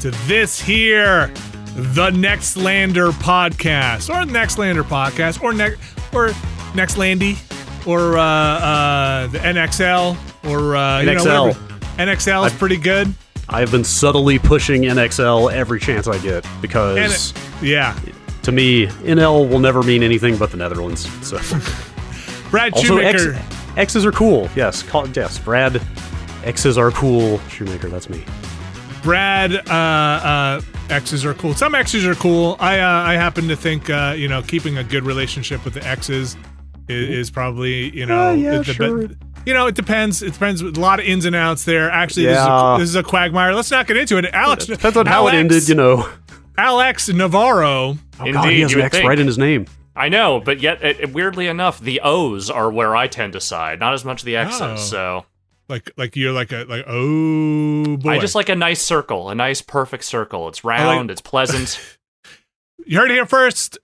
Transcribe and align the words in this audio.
to 0.00 0.10
this 0.26 0.60
here, 0.60 1.28
the 1.74 2.10
Nextlander 2.10 3.12
podcast, 3.12 4.08
or 4.08 4.24
the 4.24 4.32
Nextlander 4.32 4.82
podcast, 4.82 5.42
or 5.42 5.52
ne- 5.52 5.76
or 6.12 6.28
Nextlandy, 6.72 7.36
or 7.86 8.16
uh, 8.18 8.22
uh, 8.22 9.26
the 9.28 9.38
NXL, 9.38 10.16
or 10.50 10.76
uh, 10.76 11.00
you 11.00 11.06
know, 11.06 11.24
NXL. 11.24 11.46
whatever. 11.48 12.12
NXL 12.12 12.46
is 12.46 12.52
I- 12.52 12.56
pretty 12.56 12.76
good. 12.78 13.12
I 13.52 13.58
have 13.60 13.72
been 13.72 13.82
subtly 13.84 14.38
pushing 14.38 14.82
NXL 14.82 15.52
every 15.52 15.80
chance 15.80 16.06
I 16.06 16.18
get 16.18 16.46
because 16.62 17.32
it, 17.32 17.42
yeah, 17.62 17.98
to 18.42 18.52
me, 18.52 18.86
NL 18.86 19.48
will 19.48 19.58
never 19.58 19.82
mean 19.82 20.04
anything 20.04 20.36
but 20.36 20.52
the 20.52 20.56
Netherlands. 20.56 21.08
So 21.26 21.36
Brad 22.50 22.72
also, 22.74 22.98
X, 22.98 23.26
X's 23.76 24.06
are 24.06 24.12
cool. 24.12 24.48
Yes, 24.54 24.84
call, 24.84 25.08
yes, 25.08 25.38
Brad. 25.38 25.82
X's 26.44 26.78
are 26.78 26.92
cool. 26.92 27.38
Shoemaker, 27.48 27.88
that's 27.88 28.08
me. 28.08 28.24
Brad, 29.02 29.54
uh, 29.68 29.72
uh, 29.72 30.60
X's 30.90 31.24
are 31.24 31.34
cool. 31.34 31.54
Some 31.54 31.74
X's 31.74 32.04
are 32.06 32.14
cool. 32.14 32.56
I 32.60 32.80
uh, 32.80 32.86
I 32.88 33.14
happen 33.14 33.48
to 33.48 33.56
think 33.56 33.88
uh, 33.90 34.14
you 34.16 34.28
know 34.28 34.42
keeping 34.42 34.78
a 34.78 34.84
good 34.84 35.04
relationship 35.04 35.64
with 35.64 35.74
the 35.74 35.86
X's 35.86 36.36
is, 36.88 37.08
is 37.08 37.30
probably 37.30 37.96
you 37.96 38.06
know 38.06 38.28
Uh, 38.28 38.32
yeah, 38.32 38.50
the- 38.58 38.64
the- 38.64 38.72
sure. 38.74 39.02
you 39.46 39.54
know 39.54 39.66
it 39.66 39.74
depends. 39.74 40.22
It 40.22 40.32
depends. 40.34 40.60
A 40.60 40.66
lot 40.70 41.00
of 41.00 41.06
ins 41.06 41.24
and 41.24 41.34
outs 41.36 41.64
there. 41.64 41.90
Actually, 41.90 42.26
Yeah. 42.26 42.32
this, 42.32 42.40
is 42.42 42.46
a, 42.48 42.76
this 42.78 42.88
is 42.90 42.96
a 42.96 43.02
quagmire. 43.02 43.54
Let's 43.54 43.70
not 43.70 43.86
get 43.86 43.96
into 43.96 44.16
it. 44.18 44.26
Alex 44.32 44.66
Depends 44.66 44.96
on 44.96 45.06
how 45.06 45.26
it 45.28 45.34
ended, 45.34 45.68
you 45.68 45.74
know. 45.74 46.08
Alex 46.58 47.08
Navarro. 47.08 47.96
Oh 48.20 48.32
God, 48.32 48.50
he 48.50 48.60
has 48.60 48.74
an 48.74 48.82
X 48.82 48.96
think. 48.96 49.08
right 49.08 49.18
in 49.18 49.26
his 49.26 49.38
name. 49.38 49.66
I 49.96 50.08
know, 50.08 50.40
but 50.40 50.60
yet, 50.60 50.82
it, 50.82 51.00
it- 51.00 51.12
weirdly 51.12 51.46
enough, 51.46 51.80
the 51.80 52.00
O's 52.02 52.48
are 52.50 52.70
where 52.70 52.94
I 52.94 53.06
tend 53.06 53.32
to 53.34 53.40
side, 53.40 53.80
not 53.80 53.92
as 53.94 54.04
much 54.04 54.22
the 54.24 54.36
X's. 54.36 54.60
Oh. 54.60 54.76
So 54.76 55.24
Like 55.70 55.90
like 55.96 56.16
you're 56.16 56.32
like 56.32 56.52
a 56.52 56.64
like 56.68 56.84
oh 56.86 57.96
boy. 57.96 58.10
I 58.10 58.18
just 58.18 58.34
like 58.34 58.48
a 58.50 58.54
nice 58.56 58.82
circle, 58.82 59.30
a 59.30 59.34
nice 59.34 59.62
perfect 59.62 60.04
circle. 60.04 60.48
It's 60.48 60.64
round, 60.64 61.10
it's 61.10 61.20
pleasant. 61.22 61.80
you 62.86 62.98
heard 62.98 63.10
it 63.10 63.14
here 63.14 63.24
first. 63.26 63.78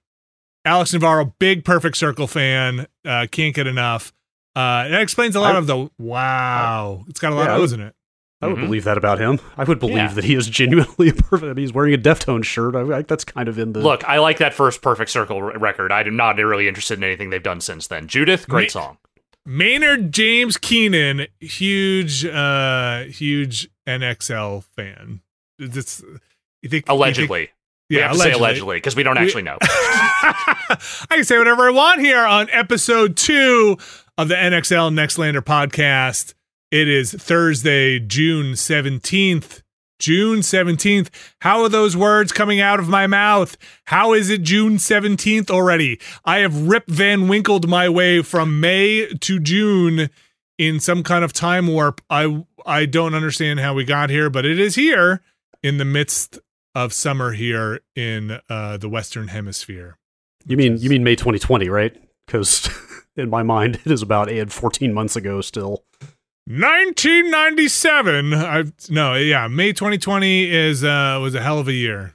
Alex 0.64 0.92
Navarro, 0.92 1.32
big 1.38 1.64
Perfect 1.64 1.96
Circle 1.96 2.26
fan. 2.26 2.88
Uh, 3.04 3.26
can't 3.30 3.54
get 3.54 3.68
enough. 3.68 4.12
Uh, 4.56 4.88
that 4.88 5.00
explains 5.00 5.36
a 5.36 5.40
lot 5.40 5.54
I- 5.54 5.58
of 5.58 5.68
the 5.68 5.88
wow. 5.98 7.04
It's 7.08 7.20
got 7.20 7.30
a 7.32 7.36
lot 7.36 7.44
Yeah, 7.44 7.50
I 7.50 7.54
of 7.54 7.60
would- 7.60 7.64
O's 7.66 7.72
in 7.72 7.80
it. 7.82 7.94
I 8.42 8.48
would 8.48 8.56
Mhm. 8.58 8.64
believe 8.66 8.84
that 8.84 8.98
about 8.98 9.18
him. 9.18 9.38
I 9.56 9.62
would 9.64 9.78
believe 9.78 9.96
Yeah. 9.96 10.08
that 10.12 10.24
he 10.24 10.34
is 10.34 10.46
genuinely 10.48 11.10
perfect. 11.16 11.44
I 11.44 11.54
mean, 11.54 11.58
he's 11.58 11.72
wearing 11.72 11.94
a 11.94 11.98
Deftones 11.98 12.44
shirt. 12.44 12.74
I, 12.74 12.80
I, 12.98 13.02
that's 13.02 13.24
kind 13.24 13.48
of 13.48 13.58
in 13.58 13.72
the 13.72 13.80
Look, 13.80 14.02
I 14.04 14.18
like 14.18 14.38
that 14.38 14.52
first 14.54 14.82
perfect 14.82 15.10
circle 15.10 15.36
r- 15.38 15.56
record. 15.58 15.90
I'm 15.92 16.16
not 16.16 16.36
really 16.36 16.66
interested 16.68 16.98
in 16.98 17.04
anything 17.04 17.30
they've 17.30 17.42
done 17.42 17.60
since 17.62 17.86
then. 17.86 18.08
Judith, 18.08 18.46
great 18.48 18.64
Me- 18.64 18.68
song. 18.70 18.98
Maynard 19.46 20.12
James 20.12 20.56
Keenan, 20.56 21.28
huge, 21.40 22.24
uh, 22.26 23.04
huge 23.04 23.68
NXL 23.86 24.64
fan. 24.64 25.20
It's, 25.58 26.00
you 26.02 26.08
think 26.08 26.22
you 26.62 26.68
think- 26.68 26.88
Allegedly. 26.88 27.50
we 27.88 27.96
yeah, 27.96 28.08
have 28.08 28.16
to 28.16 28.18
say 28.18 28.32
allegedly 28.32 28.76
because 28.78 28.96
we 28.96 29.04
don't 29.04 29.16
actually 29.16 29.42
know. 29.42 29.56
I 29.62 31.06
can 31.10 31.24
say 31.24 31.38
whatever 31.38 31.68
I 31.68 31.70
want 31.70 32.00
here 32.00 32.24
on 32.24 32.50
episode 32.50 33.16
two 33.16 33.78
of 34.18 34.26
the 34.28 34.34
NXL 34.34 34.92
Nextlander 34.92 35.40
podcast. 35.42 36.34
It 36.72 36.88
is 36.88 37.12
Thursday, 37.12 38.00
June 38.00 38.54
17th. 38.54 39.62
June 39.98 40.40
17th. 40.40 41.08
How 41.40 41.62
are 41.62 41.68
those 41.68 41.96
words 41.96 42.32
coming 42.32 42.60
out 42.60 42.80
of 42.80 42.88
my 42.88 43.06
mouth? 43.06 43.56
How 43.86 44.12
is 44.12 44.30
it 44.30 44.42
June 44.42 44.76
17th 44.76 45.50
already? 45.50 46.00
I 46.24 46.38
have 46.38 46.68
Rip 46.68 46.86
Van 46.88 47.28
Winkled 47.28 47.68
my 47.68 47.88
way 47.88 48.22
from 48.22 48.60
May 48.60 49.06
to 49.06 49.40
June 49.40 50.10
in 50.58 50.80
some 50.80 51.02
kind 51.02 51.24
of 51.24 51.32
time 51.32 51.66
warp. 51.66 52.00
I 52.10 52.44
I 52.64 52.86
don't 52.86 53.14
understand 53.14 53.60
how 53.60 53.74
we 53.74 53.84
got 53.84 54.10
here, 54.10 54.30
but 54.30 54.44
it 54.44 54.58
is 54.58 54.74
here 54.74 55.22
in 55.62 55.78
the 55.78 55.84
midst 55.84 56.38
of 56.74 56.92
summer 56.92 57.32
here 57.32 57.80
in 57.94 58.40
uh, 58.50 58.76
the 58.76 58.88
Western 58.88 59.28
Hemisphere. 59.28 59.96
You 60.46 60.56
mean 60.56 60.78
you 60.78 60.90
mean 60.90 61.04
May 61.04 61.16
2020, 61.16 61.68
right? 61.68 61.96
Because 62.26 62.68
in 63.16 63.30
my 63.30 63.42
mind, 63.42 63.80
it 63.84 63.90
is 63.90 64.02
about 64.02 64.30
and 64.30 64.52
14 64.52 64.92
months 64.92 65.16
ago 65.16 65.40
still. 65.40 65.84
1997. 66.48 68.32
I 68.34 68.64
no, 68.88 69.14
yeah, 69.14 69.48
May 69.48 69.72
2020 69.72 70.50
is 70.50 70.84
uh 70.84 71.18
was 71.20 71.34
a 71.34 71.42
hell 71.42 71.58
of 71.58 71.66
a 71.66 71.72
year. 71.72 72.14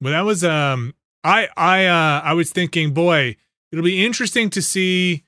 But 0.00 0.10
that 0.10 0.22
was 0.22 0.42
um 0.42 0.94
I 1.22 1.48
I 1.56 1.86
uh 1.86 2.20
I 2.24 2.32
was 2.32 2.50
thinking, 2.50 2.92
boy, 2.92 3.36
it'll 3.70 3.84
be 3.84 4.04
interesting 4.04 4.50
to 4.50 4.62
see 4.62 5.24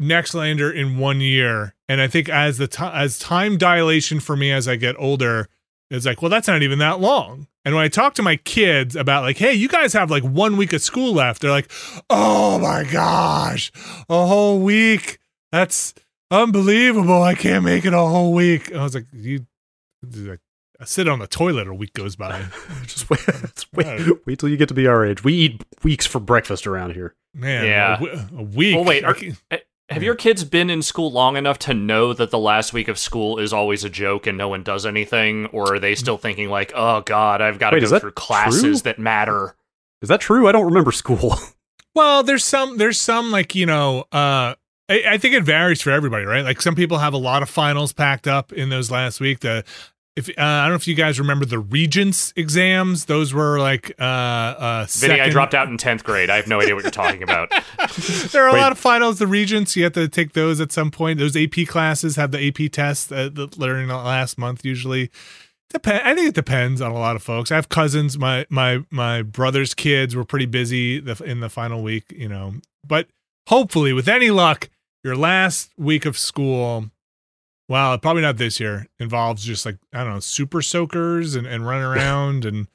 Nextlander 0.00 0.74
in 0.74 0.98
one 0.98 1.20
year. 1.20 1.74
And 1.88 2.00
I 2.00 2.08
think 2.08 2.28
as 2.28 2.58
the 2.58 2.66
time 2.66 2.92
as 2.94 3.18
time 3.18 3.56
dilation 3.56 4.18
for 4.18 4.36
me 4.36 4.50
as 4.50 4.66
I 4.66 4.74
get 4.76 4.96
older, 4.98 5.48
it's 5.90 6.04
like, 6.04 6.22
well, 6.22 6.30
that's 6.30 6.48
not 6.48 6.62
even 6.62 6.80
that 6.80 6.98
long. 6.98 7.46
And 7.64 7.74
when 7.74 7.84
I 7.84 7.88
talk 7.88 8.14
to 8.14 8.22
my 8.22 8.34
kids 8.36 8.96
about 8.96 9.22
like, 9.22 9.38
hey, 9.38 9.52
you 9.52 9.68
guys 9.68 9.92
have 9.92 10.10
like 10.10 10.24
one 10.24 10.56
week 10.56 10.72
of 10.72 10.82
school 10.82 11.12
left, 11.12 11.40
they're 11.40 11.50
like, 11.52 11.70
oh 12.10 12.58
my 12.58 12.82
gosh, 12.82 13.70
a 14.08 14.26
whole 14.26 14.58
week. 14.58 15.20
That's 15.52 15.94
unbelievable. 16.32 17.22
I 17.22 17.34
can't 17.34 17.64
make 17.64 17.84
it 17.84 17.92
a 17.92 17.98
whole 17.98 18.32
week. 18.32 18.74
I 18.74 18.82
was 18.82 18.94
like, 18.94 19.06
you 19.12 19.46
like, 20.14 20.40
I 20.80 20.84
sit 20.84 21.06
on 21.08 21.18
the 21.20 21.26
toilet, 21.28 21.68
a 21.68 21.74
week 21.74 21.92
goes 21.92 22.16
by. 22.16 22.44
Just 22.86 23.08
wait, 23.08 23.20
just 23.54 23.66
wait, 23.72 24.26
wait 24.26 24.38
till 24.38 24.48
you 24.48 24.56
get 24.56 24.68
to 24.68 24.74
be 24.74 24.86
our 24.88 25.04
age. 25.06 25.22
We 25.22 25.34
eat 25.34 25.64
weeks 25.84 26.06
for 26.06 26.18
breakfast 26.18 26.66
around 26.66 26.94
here. 26.94 27.14
Man, 27.34 27.64
Yeah. 27.66 27.94
a, 27.96 28.00
w- 28.00 28.20
a 28.38 28.42
week. 28.42 28.74
Well, 28.76 28.84
wait, 28.84 29.04
are- 29.04 29.14
can't- 29.14 29.40
Eh, 29.50 29.58
Have 29.90 30.02
your 30.02 30.14
kids 30.16 30.42
been 30.44 30.70
in 30.70 30.82
school 30.82 31.12
long 31.12 31.36
enough 31.36 31.58
to 31.60 31.74
know 31.74 32.12
that 32.14 32.30
the 32.30 32.38
last 32.38 32.72
week 32.72 32.88
of 32.88 32.98
school 32.98 33.38
is 33.38 33.52
always 33.52 33.84
a 33.84 33.88
joke 33.90 34.26
and 34.26 34.36
no 34.38 34.48
one 34.48 34.62
does 34.62 34.84
anything? 34.86 35.46
Or 35.46 35.74
are 35.74 35.78
they 35.78 35.94
still 35.94 36.16
thinking, 36.18 36.48
like, 36.48 36.72
oh, 36.74 37.02
God, 37.02 37.40
I've 37.42 37.58
got 37.58 37.70
to 37.70 37.76
Wait, 37.76 37.88
go 37.88 37.98
through 37.98 38.12
classes 38.12 38.62
true? 38.62 38.90
that 38.90 38.98
matter? 38.98 39.54
Is 40.00 40.08
that 40.08 40.20
true? 40.20 40.48
I 40.48 40.52
don't 40.52 40.64
remember 40.66 40.90
school. 40.92 41.34
Well, 41.94 42.22
there's 42.22 42.42
some 42.42 42.78
there's 42.78 42.98
some 42.98 43.30
like 43.30 43.54
you 43.54 43.66
know 43.66 44.06
uh 44.12 44.54
I, 44.88 45.04
I 45.10 45.18
think 45.18 45.34
it 45.34 45.42
varies 45.42 45.80
for 45.80 45.90
everybody, 45.90 46.24
right? 46.24 46.44
Like 46.44 46.60
some 46.60 46.74
people 46.74 46.98
have 46.98 47.14
a 47.14 47.18
lot 47.18 47.42
of 47.42 47.48
finals 47.48 47.92
packed 47.92 48.26
up 48.26 48.52
in 48.52 48.68
those 48.68 48.90
last 48.90 49.20
week. 49.20 49.40
The 49.40 49.64
if 50.14 50.28
uh, 50.28 50.32
I 50.36 50.64
don't 50.64 50.72
know 50.72 50.76
if 50.76 50.86
you 50.86 50.94
guys 50.94 51.18
remember 51.18 51.46
the 51.46 51.58
Regents 51.58 52.34
exams, 52.36 53.06
those 53.06 53.32
were 53.32 53.58
like 53.58 53.92
uh 53.98 54.02
uh 54.02 54.86
Vinny, 54.90 55.20
I 55.20 55.30
dropped 55.30 55.54
out 55.54 55.68
in 55.68 55.78
10th 55.78 56.04
grade. 56.04 56.28
I 56.28 56.36
have 56.36 56.46
no 56.46 56.60
idea 56.60 56.74
what 56.74 56.84
you're 56.84 56.90
talking 56.90 57.22
about. 57.22 57.50
there 58.32 58.44
are 58.44 58.54
a 58.54 58.60
lot 58.60 58.72
of 58.72 58.78
finals. 58.78 59.18
The 59.18 59.26
Regents, 59.26 59.74
you 59.74 59.84
have 59.84 59.94
to 59.94 60.08
take 60.08 60.34
those 60.34 60.60
at 60.60 60.70
some 60.70 60.90
point. 60.90 61.18
Those 61.18 61.36
AP 61.36 61.66
classes 61.66 62.16
have 62.16 62.30
the 62.30 62.46
AP 62.46 62.70
tests 62.72 63.10
uh, 63.10 63.30
that 63.32 63.58
learn 63.58 63.88
the 63.88 63.96
last 63.96 64.36
month 64.36 64.64
usually. 64.64 65.10
Depend. 65.70 66.02
I 66.04 66.14
think 66.14 66.28
it 66.28 66.34
depends 66.34 66.82
on 66.82 66.90
a 66.90 66.98
lot 66.98 67.16
of 67.16 67.22
folks. 67.22 67.50
I 67.50 67.54
have 67.54 67.70
cousins. 67.70 68.18
My 68.18 68.44
my 68.50 68.84
my 68.90 69.22
brother's 69.22 69.72
kids 69.72 70.14
were 70.14 70.24
pretty 70.24 70.44
busy 70.44 71.00
the, 71.00 71.22
in 71.24 71.40
the 71.40 71.48
final 71.48 71.82
week, 71.82 72.12
you 72.14 72.28
know. 72.28 72.54
But 72.86 73.08
hopefully, 73.48 73.92
with 73.92 74.08
any 74.08 74.30
luck, 74.30 74.68
your 75.04 75.16
last 75.16 75.70
week 75.76 76.06
of 76.06 76.18
school. 76.18 76.90
Well, 77.68 77.96
probably 77.98 78.22
not 78.22 78.36
this 78.36 78.60
year. 78.60 78.88
Involves 78.98 79.44
just 79.44 79.64
like 79.64 79.78
I 79.92 80.04
don't 80.04 80.14
know, 80.14 80.20
super 80.20 80.62
soakers 80.62 81.34
and 81.34 81.46
and 81.46 81.66
running 81.66 81.84
around 81.84 82.44
and 82.44 82.68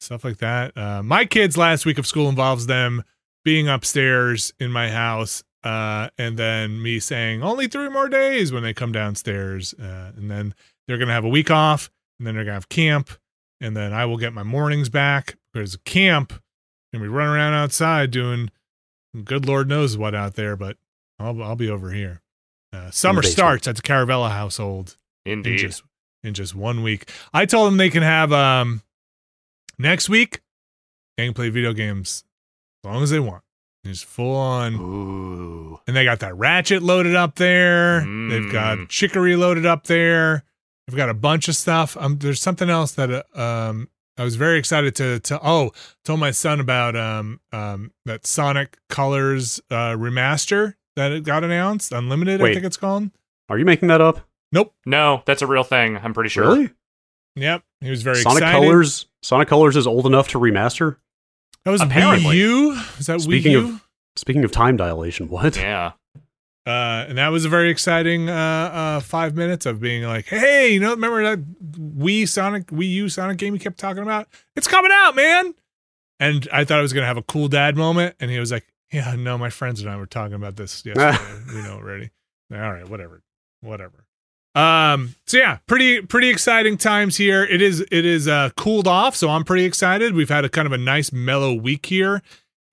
stuff 0.00 0.24
like 0.24 0.38
that. 0.38 0.76
Uh, 0.76 1.02
my 1.02 1.24
kids' 1.24 1.56
last 1.56 1.86
week 1.86 1.98
of 1.98 2.06
school 2.06 2.28
involves 2.28 2.66
them 2.66 3.02
being 3.44 3.68
upstairs 3.68 4.52
in 4.58 4.72
my 4.72 4.90
house 4.90 5.44
uh, 5.64 6.08
and 6.18 6.36
then 6.36 6.80
me 6.82 6.98
saying 7.00 7.42
only 7.42 7.66
three 7.66 7.88
more 7.88 8.08
days 8.08 8.52
when 8.52 8.62
they 8.62 8.74
come 8.74 8.92
downstairs 8.92 9.74
uh, 9.74 10.12
and 10.16 10.30
then 10.30 10.54
they're 10.86 10.98
gonna 10.98 11.12
have 11.12 11.24
a 11.24 11.28
week 11.28 11.50
off 11.50 11.90
and 12.18 12.26
then 12.26 12.34
they're 12.34 12.44
gonna 12.44 12.54
have 12.54 12.68
camp 12.68 13.10
and 13.60 13.76
then 13.76 13.92
i 13.92 14.04
will 14.04 14.16
get 14.16 14.32
my 14.32 14.42
mornings 14.42 14.88
back 14.88 15.36
because 15.52 15.76
camp 15.84 16.32
and 16.92 17.00
we 17.00 17.08
run 17.08 17.28
around 17.28 17.54
outside 17.54 18.10
doing 18.10 18.50
good 19.24 19.46
lord 19.46 19.68
knows 19.68 19.96
what 19.96 20.14
out 20.14 20.34
there 20.34 20.56
but 20.56 20.76
i'll, 21.18 21.40
I'll 21.42 21.56
be 21.56 21.70
over 21.70 21.90
here 21.92 22.20
uh, 22.72 22.90
summer 22.90 23.22
starts 23.22 23.68
at 23.68 23.76
the 23.76 23.82
caravella 23.82 24.30
household 24.30 24.96
in 25.24 25.34
Indeed. 25.34 25.58
just 25.58 25.82
in 26.24 26.34
just 26.34 26.54
one 26.54 26.82
week. 26.82 27.08
I 27.32 27.44
told 27.46 27.66
them 27.68 27.76
they 27.76 27.90
can 27.90 28.02
have 28.02 28.32
um 28.32 28.82
next 29.78 30.08
week 30.08 30.40
they 31.16 31.26
can 31.26 31.34
play 31.34 31.50
video 31.50 31.72
games 31.72 32.24
as 32.82 32.90
long 32.90 33.02
as 33.02 33.10
they 33.10 33.20
want. 33.20 33.42
It's 33.84 34.02
full 34.02 34.34
on 34.34 34.74
Ooh. 34.74 35.78
and 35.86 35.94
they 35.94 36.04
got 36.04 36.20
that 36.20 36.34
ratchet 36.36 36.82
loaded 36.82 37.14
up 37.14 37.36
there. 37.36 38.00
They've 38.00 38.50
got 38.50 38.78
Mm. 38.78 38.88
chicory 38.88 39.36
loaded 39.36 39.66
up 39.66 39.84
there. 39.86 40.42
They've 40.88 40.96
got 40.96 41.10
a 41.10 41.14
bunch 41.14 41.46
of 41.48 41.54
stuff. 41.56 41.96
Um 41.98 42.18
there's 42.18 42.40
something 42.40 42.68
else 42.70 42.92
that 42.92 43.10
uh, 43.36 43.40
um 43.40 43.88
I 44.16 44.24
was 44.24 44.36
very 44.36 44.58
excited 44.58 44.94
to 44.96 45.20
to 45.20 45.40
oh 45.42 45.72
told 46.04 46.20
my 46.20 46.30
son 46.30 46.60
about 46.60 46.94
um 46.96 47.40
um 47.52 47.92
that 48.04 48.26
Sonic 48.26 48.78
Colors 48.88 49.60
uh 49.70 49.92
remaster 49.96 50.74
that 50.96 51.12
it 51.12 51.24
got 51.24 51.42
announced 51.44 51.92
unlimited 51.92 52.40
I 52.40 52.44
Wait. 52.44 52.54
think 52.54 52.64
it's 52.66 52.76
called. 52.76 53.10
Are 53.48 53.58
you 53.58 53.64
making 53.64 53.88
that 53.88 54.00
up? 54.00 54.20
Nope. 54.52 54.72
No, 54.86 55.22
that's 55.26 55.42
a 55.42 55.46
real 55.46 55.64
thing. 55.64 55.96
I'm 55.98 56.14
pretty 56.14 56.30
sure. 56.30 56.44
Really? 56.46 56.70
Yep. 57.36 57.62
He 57.80 57.90
was 57.90 58.02
very 58.02 58.16
Sonic 58.18 58.38
excited. 58.42 58.60
Colors. 58.60 59.06
Sonic 59.22 59.48
Colors 59.48 59.76
is 59.76 59.86
old 59.86 60.06
enough 60.06 60.28
to 60.28 60.38
remaster. 60.38 60.96
That 61.64 61.72
was 61.72 61.80
Apparently. 61.82 62.36
Wii 62.36 62.38
U. 62.38 62.72
Is 62.98 63.06
that 63.06 63.20
Speaking 63.20 63.52
Wii 63.52 63.74
of- 63.74 63.88
Speaking 64.16 64.44
of 64.44 64.52
time 64.52 64.76
dilation, 64.76 65.28
what? 65.28 65.56
Yeah. 65.56 65.92
Uh, 66.66 67.04
and 67.08 67.18
that 67.18 67.28
was 67.28 67.44
a 67.44 67.48
very 67.48 67.68
exciting 67.70 68.30
uh, 68.30 68.32
uh, 68.34 69.00
five 69.00 69.36
minutes 69.36 69.66
of 69.66 69.80
being 69.80 70.02
like, 70.04 70.26
"Hey, 70.26 70.72
you 70.72 70.80
know, 70.80 70.90
remember 70.90 71.22
that 71.22 71.44
Wii 71.78 72.26
Sonic 72.26 72.68
Wii 72.68 72.88
U 72.90 73.08
Sonic 73.10 73.36
game 73.36 73.52
you 73.52 73.60
kept 73.60 73.78
talking 73.78 74.02
about? 74.02 74.28
It's 74.56 74.66
coming 74.66 74.90
out, 74.92 75.14
man!" 75.14 75.54
And 76.18 76.48
I 76.52 76.64
thought 76.64 76.78
I 76.78 76.82
was 76.82 76.94
gonna 76.94 77.06
have 77.06 77.18
a 77.18 77.22
cool 77.22 77.48
dad 77.48 77.76
moment, 77.76 78.16
and 78.18 78.30
he 78.30 78.38
was 78.38 78.50
like, 78.50 78.66
"Yeah, 78.90 79.14
no, 79.14 79.36
my 79.36 79.50
friends 79.50 79.82
and 79.82 79.90
I 79.90 79.96
were 79.96 80.06
talking 80.06 80.34
about 80.34 80.56
this 80.56 80.82
yesterday. 80.86 81.18
we 81.54 81.62
know 81.62 81.74
already. 81.74 82.10
All 82.50 82.58
right, 82.58 82.88
whatever, 82.88 83.22
whatever." 83.60 84.06
Um. 84.54 85.16
So 85.26 85.36
yeah, 85.36 85.58
pretty 85.66 86.00
pretty 86.00 86.30
exciting 86.30 86.78
times 86.78 87.16
here. 87.16 87.44
It 87.44 87.60
is 87.60 87.80
it 87.90 88.06
is 88.06 88.26
uh 88.26 88.50
cooled 88.56 88.88
off, 88.88 89.16
so 89.16 89.28
I'm 89.28 89.44
pretty 89.44 89.64
excited. 89.64 90.14
We've 90.14 90.30
had 90.30 90.46
a 90.46 90.48
kind 90.48 90.64
of 90.64 90.72
a 90.72 90.78
nice 90.78 91.12
mellow 91.12 91.52
week 91.52 91.84
here 91.86 92.22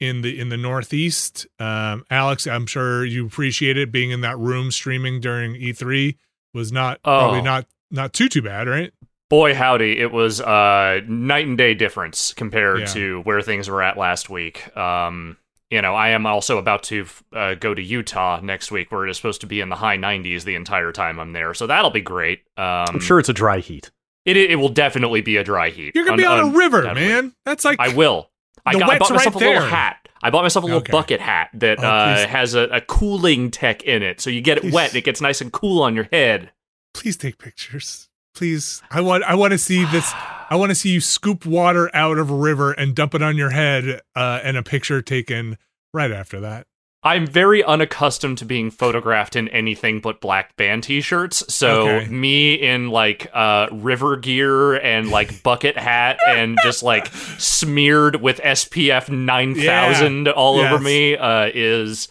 in 0.02 0.22
the 0.22 0.38
in 0.38 0.50
the 0.50 0.58
Northeast. 0.58 1.48
Um, 1.60 2.04
Alex, 2.10 2.46
I'm 2.48 2.66
sure 2.66 3.06
you 3.06 3.26
appreciate 3.26 3.78
it 3.78 3.92
being 3.92 4.12
in 4.12 4.20
that 4.22 4.38
room 4.38 4.72
streaming 4.72 5.22
during 5.22 5.54
E3 5.54 6.18
was 6.54 6.72
not 6.74 7.02
probably 7.04 7.40
Oh. 7.40 7.44
not 7.44 7.68
not 7.92 8.12
too 8.12 8.28
too 8.28 8.42
bad, 8.42 8.68
right? 8.68 8.92
Boy, 9.30 9.54
howdy, 9.56 9.98
it 10.00 10.12
was 10.12 10.42
uh, 10.42 11.00
night 11.08 11.46
and 11.48 11.58
day 11.58 11.74
difference 11.74 12.34
compared 12.34 12.82
Yeah. 12.82 12.86
to 12.88 13.22
where 13.22 13.42
things 13.42 13.70
were 13.70 13.82
at 13.82 13.96
last 13.98 14.30
week. 14.30 14.76
Um, 14.76 15.38
you 15.70 15.82
know, 15.82 15.96
I 15.96 16.10
am 16.10 16.26
also 16.26 16.58
about 16.58 16.84
to 16.84 17.06
uh, 17.32 17.54
go 17.54 17.74
to 17.74 17.82
Utah 17.82 18.42
next 18.44 18.72
week, 18.72 18.92
where 18.92 19.08
it 19.08 19.10
is 19.10 19.16
supposed 19.16 19.40
to 19.40 19.48
be 19.48 19.62
in 19.62 19.70
the 19.70 19.78
high 19.78 19.96
90s 19.98 20.44
the 20.44 20.56
entire 20.56 20.92
time 20.92 21.18
I'm 21.18 21.32
there. 21.32 21.54
So 21.54 21.66
that'll 21.68 21.92
be 21.92 22.02
great. 22.02 22.40
Um, 22.58 22.88
I'm 22.90 23.00
sure 23.00 23.20
it's 23.20 23.30
a 23.30 23.34
dry 23.34 23.60
heat. 23.60 23.90
it, 24.26 24.36
it 24.36 24.58
will 24.58 24.68
definitely 24.70 25.22
be 25.22 25.38
a 25.38 25.44
dry 25.46 25.70
heat. 25.70 25.94
You're 25.96 26.04
gonna 26.06 26.18
be 26.18 26.26
Un- 26.26 26.40
on 26.42 26.54
a 26.54 26.58
river, 26.58 26.80
undoubtedly. 26.80 27.08
man. 27.08 27.34
That's 27.46 27.64
like 27.64 27.80
I 27.80 27.94
will. 27.94 28.31
I, 28.66 28.74
got, 28.74 28.90
I 28.90 28.98
bought 29.00 29.12
myself 29.12 29.36
right 29.36 29.44
a 29.44 29.48
little 29.50 29.68
hat. 29.70 30.08
I 30.24 30.30
bought 30.30 30.44
myself 30.44 30.64
a 30.64 30.66
little 30.68 30.82
Okay. 30.82 30.92
bucket 30.92 31.20
hat 31.20 31.50
that 31.54 31.80
Oh, 31.80 31.88
uh, 31.88 32.28
has 32.28 32.54
a, 32.54 32.62
a 32.70 32.82
cooling 32.82 33.50
tech 33.50 33.82
in 33.84 34.04
it, 34.04 34.22
so 34.22 34.30
you 34.30 34.42
get 34.42 34.58
it 34.58 34.62
Please. 34.62 34.74
wet 34.74 34.90
and 34.90 34.98
it 34.98 35.04
gets 35.04 35.20
nice 35.22 35.42
and 35.42 35.52
cool 35.52 35.82
on 35.82 35.96
your 35.96 36.08
head. 36.12 36.52
please 36.94 37.18
take 37.18 37.38
pictures. 37.40 38.08
Please. 38.36 38.82
I 38.92 39.02
want 39.02 39.24
I 39.24 39.36
want 39.36 39.52
to 39.52 39.58
see 39.58 39.84
this 39.86 40.10
I 40.14 40.56
want 40.56 40.70
to 40.70 40.76
see 40.76 40.90
you 40.90 41.02
scoop 41.02 41.46
water 41.46 41.90
out 41.94 42.18
of 42.18 42.30
a 42.30 42.36
river 42.36 42.72
and 42.72 42.96
dump 42.96 43.14
it 43.16 43.22
on 43.22 43.36
your 43.36 43.50
head 43.50 44.02
uh 44.16 44.40
and 44.44 44.56
a 44.58 44.64
picture 44.64 45.02
taken 45.02 45.58
right 45.94 46.12
after 46.12 46.40
that. 46.42 46.68
I'm 47.04 47.26
very 47.26 47.64
unaccustomed 47.64 48.38
to 48.40 48.46
being 48.46 48.70
photographed 48.70 49.36
in 49.36 49.48
anything 49.48 50.02
but 50.02 50.22
black 50.22 50.56
band 50.56 50.84
t-shirts. 50.84 51.44
So 51.54 51.88
Okay. 51.90 52.08
me 52.10 52.54
in 52.54 52.90
like 52.90 53.28
uh 53.34 53.68
river 53.72 54.18
gear 54.18 54.76
and 54.76 55.10
like 55.10 55.42
bucket 55.42 55.78
hat 55.78 56.20
and 56.28 56.58
just 56.64 56.84
like 56.84 57.08
smeared 57.40 58.18
with 58.22 58.40
SPF 58.42 59.10
9000 59.10 60.28
all 60.30 60.58
Yes. 60.58 60.72
over 60.74 60.84
me 60.84 61.18
uh 61.18 61.50
is 61.54 62.08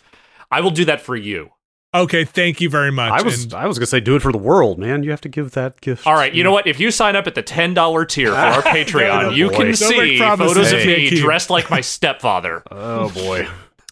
I 0.50 0.60
will 0.60 0.70
do 0.72 0.84
that 0.86 1.00
for 1.00 1.14
you. 1.14 1.50
Okay, 1.92 2.24
thank 2.24 2.60
you 2.60 2.70
very 2.70 2.92
much. 2.92 3.10
I 3.12 3.22
was 3.22 3.44
And- 3.44 3.54
I 3.54 3.66
was 3.66 3.78
gonna 3.78 3.86
say 3.86 4.00
do 4.00 4.14
it 4.16 4.22
for 4.22 4.30
the 4.32 4.38
world, 4.38 4.78
man. 4.78 5.02
You 5.02 5.10
have 5.10 5.20
to 5.22 5.28
give 5.28 5.52
that 5.52 5.80
gift. 5.80 6.06
All 6.06 6.14
right, 6.14 6.32
you 6.32 6.42
know 6.44 6.52
what? 6.52 6.66
If 6.68 6.78
you 6.80 6.90
sign 6.90 7.14
up 7.16 7.26
at 7.26 7.34
the 7.34 7.42
$10 7.42 8.06
tier 8.06 8.30
for 8.30 8.36
our 8.36 8.62
Patreon, 8.62 9.22
no, 9.22 9.30
you 9.30 9.48
boy. 9.50 9.56
can 9.56 9.66
Don't 9.66 9.76
see 9.76 10.18
photos 10.18 10.72
you 10.72 10.78
of 10.78 10.86
me 10.86 11.10
dressed 11.10 11.50
like 11.50 11.68
my 11.70 11.80
stepfather. 11.80 12.62
Oh 12.70 13.10
boy, 13.10 13.48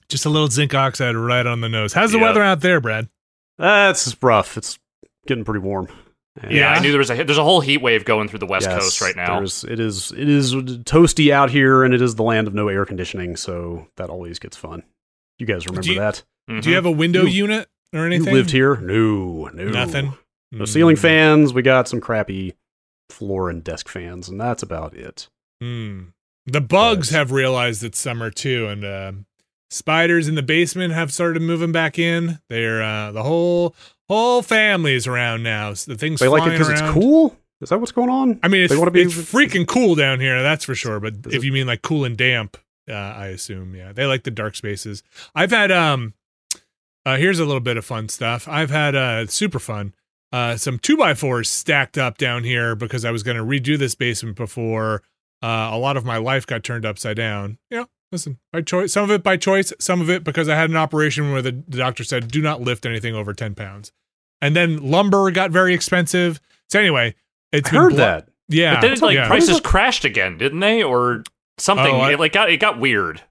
just 0.09 0.27
a 0.27 0.31
little 0.31 0.49
zinc 0.49 0.75
oxide 0.75 1.17
right 1.17 1.47
on 1.47 1.61
the 1.61 1.69
nose. 1.69 1.93
How's 1.93 2.13
the 2.13 2.19
Yeah. 2.19 2.25
weather 2.25 2.43
out 2.43 2.61
there, 2.61 2.81
Brad? 2.81 3.09
that's 3.59 4.17
rough. 4.23 4.57
It's 4.57 4.79
getting 5.27 5.45
pretty 5.45 5.61
warm. 5.61 5.89
And 6.41 6.53
Yeah, 6.53 6.73
Yeah. 6.73 6.73
I 6.75 6.79
knew 6.81 6.91
there 6.91 6.99
was 7.01 7.11
a 7.11 7.15
there's 7.25 7.39
a 7.39 7.43
whole 7.45 7.61
heat 7.61 7.79
wave 7.83 8.05
going 8.05 8.29
through 8.29 8.39
the 8.39 8.47
West 8.47 8.67
yes, 8.69 8.81
Coast 8.81 9.01
right 9.01 9.17
now. 9.17 9.37
there's- 9.37 9.65
It 9.65 9.81
is 9.81 10.13
it 10.13 10.29
is 10.29 10.55
toasty 10.55 11.33
out 11.33 11.51
here, 11.51 11.83
and 11.83 11.93
it 11.93 12.01
is 12.01 12.15
the 12.15 12.23
land 12.23 12.47
of 12.47 12.55
no 12.55 12.69
air 12.69 12.85
conditioning, 12.85 13.35
so 13.37 13.89
that 13.97 14.09
always 14.11 14.39
gets 14.39 14.57
fun. 14.57 14.85
You 15.39 15.47
guys 15.47 15.67
remember 15.67 15.89
you- 15.89 15.99
that? 15.99 16.23
Do 16.49 16.69
you 16.69 16.77
have 16.77 16.87
a 16.87 16.91
window 16.91 17.23
You- 17.25 17.43
unit 17.45 17.69
or 17.93 18.01
You 18.01 18.07
anything? 18.07 18.33
lived 18.33 18.51
here? 18.53 18.77
No, 18.77 19.51
no, 19.53 19.65
Nothing. 19.65 20.15
No 20.53 20.65
ceiling 20.65 20.97
Mm. 20.97 21.01
fans. 21.01 21.53
We 21.53 21.61
got 21.63 21.89
some 21.89 22.01
crappy 22.01 22.55
floor 23.11 23.51
and 23.51 23.63
desk 23.63 23.89
fans, 23.89 24.29
and 24.29 24.41
that's 24.41 24.63
about 24.63 24.95
it. 24.95 25.29
Hmm. 25.61 26.05
The 26.47 26.61
bugs 26.63 27.11
But- 27.11 27.17
have 27.19 27.33
realized 27.33 27.83
it's 27.85 27.99
summer 27.99 28.31
too, 28.31 28.67
and 28.69 28.85
uh, 28.85 29.13
spiders 29.71 30.29
in 30.29 30.35
the 30.35 30.43
basement 30.43 30.95
have 30.95 31.13
started 31.13 31.43
moving 31.43 31.73
back 31.73 31.99
in. 31.99 32.39
They're 32.49 32.83
uh, 32.83 33.13
the 33.13 33.23
whole 33.23 33.75
whole 34.09 34.43
family 34.43 34.95
is 34.95 35.07
around 35.07 35.43
now. 35.43 35.75
So 35.75 35.93
the 35.93 35.99
things 35.99 36.21
They 36.21 36.29
like 36.29 36.47
it 36.47 36.51
because 36.51 36.69
it's 36.69 36.81
cool. 36.93 37.37
Is 37.61 37.71
that 37.71 37.79
what's 37.81 37.93
going 37.93 38.09
on? 38.11 38.39
I 38.43 38.49
mean, 38.49 38.63
it's, 38.63 38.73
They 38.75 38.91
be- 38.91 39.03
it's 39.03 39.15
freaking 39.15 39.67
cool 39.67 39.95
down 39.97 40.21
here. 40.21 40.43
That's 40.43 40.65
for 40.65 40.75
sure. 40.77 41.01
But 41.01 41.15
if 41.27 41.43
you 41.45 41.53
mean 41.53 41.67
like 41.67 41.83
cool 41.83 42.05
and 42.05 42.17
damp, 42.17 42.57
Uh, 42.89 42.93
I 42.95 43.27
assume. 43.29 43.75
Yeah, 43.75 43.93
they 43.93 44.07
like 44.07 44.23
the 44.23 44.31
dark 44.31 44.55
spaces. 44.57 45.03
I've 45.35 45.51
had 45.51 45.71
um. 45.73 46.15
Uh, 47.07 47.17
here's 47.17 47.39
a 47.39 47.45
little 47.47 47.61
bit 47.61 47.77
of 47.79 47.85
fun 47.85 48.09
stuff. 48.09 48.47
I've 48.49 48.71
had 48.71 48.95
uh 48.95 49.27
super 49.27 49.59
fun. 49.59 49.95
Uh, 50.31 50.57
some 50.57 50.79
two 50.79 50.97
by 50.97 51.15
fours 51.15 51.49
stacked 51.49 51.97
up 51.97 52.19
down 52.19 52.45
here 52.45 52.75
because 52.75 53.05
I 53.07 53.11
was 53.11 53.23
going 53.23 53.39
to 53.39 53.43
redo 53.43 53.79
this 53.79 53.95
basement 53.95 54.37
before 54.37 55.03
uh, 55.43 55.71
a 55.73 55.79
lot 55.79 55.97
of 55.97 56.05
my 56.05 56.19
life 56.19 56.47
got 56.47 56.63
turned 56.63 56.85
upside 56.85 57.17
down. 57.17 57.57
You 57.71 57.79
know, 57.79 57.87
listen, 58.13 58.39
by 58.53 58.63
choice. 58.63 58.93
Some 58.93 59.05
of 59.05 59.11
it 59.11 59.23
by 59.23 59.37
choice. 59.37 59.73
Some 59.79 60.01
of 60.01 60.11
it 60.11 60.25
because 60.25 60.49
I 60.49 60.55
had 60.55 60.71
an 60.71 60.77
operation 60.77 61.33
where 61.33 61.43
the, 61.43 61.53
the 61.53 61.79
doctor 61.79 62.05
said 62.05 62.29
do 62.31 62.41
not 62.43 62.61
lift 62.61 62.87
anything 62.87 63.15
over 63.15 63.33
ten 63.35 63.55
pounds, 63.55 63.93
and 64.41 64.55
then 64.57 64.91
lumber 64.91 65.31
got 65.31 65.51
very 65.51 65.75
expensive. 65.75 66.41
So 66.69 66.79
anyway, 66.79 67.15
it's 67.53 67.69
I 67.69 67.73
been 67.73 67.81
heard 67.81 67.89
blo- 67.91 67.99
that. 67.99 68.29
Yeah, 68.51 68.75
But 68.77 68.81
then 68.83 68.93
it, 68.93 69.03
like 69.03 69.15
yeah. 69.15 69.27
prices 69.27 69.61
crashed 69.61 70.05
again, 70.07 70.39
didn't 70.39 70.61
they? 70.61 70.83
Or 70.83 71.23
something. 71.59 71.87
Oh, 71.95 71.99
I- 72.01 72.13
it 72.13 72.19
like 72.21 72.33
got 72.33 72.51
it 72.51 72.59
got 72.59 72.79
weird. 72.79 73.23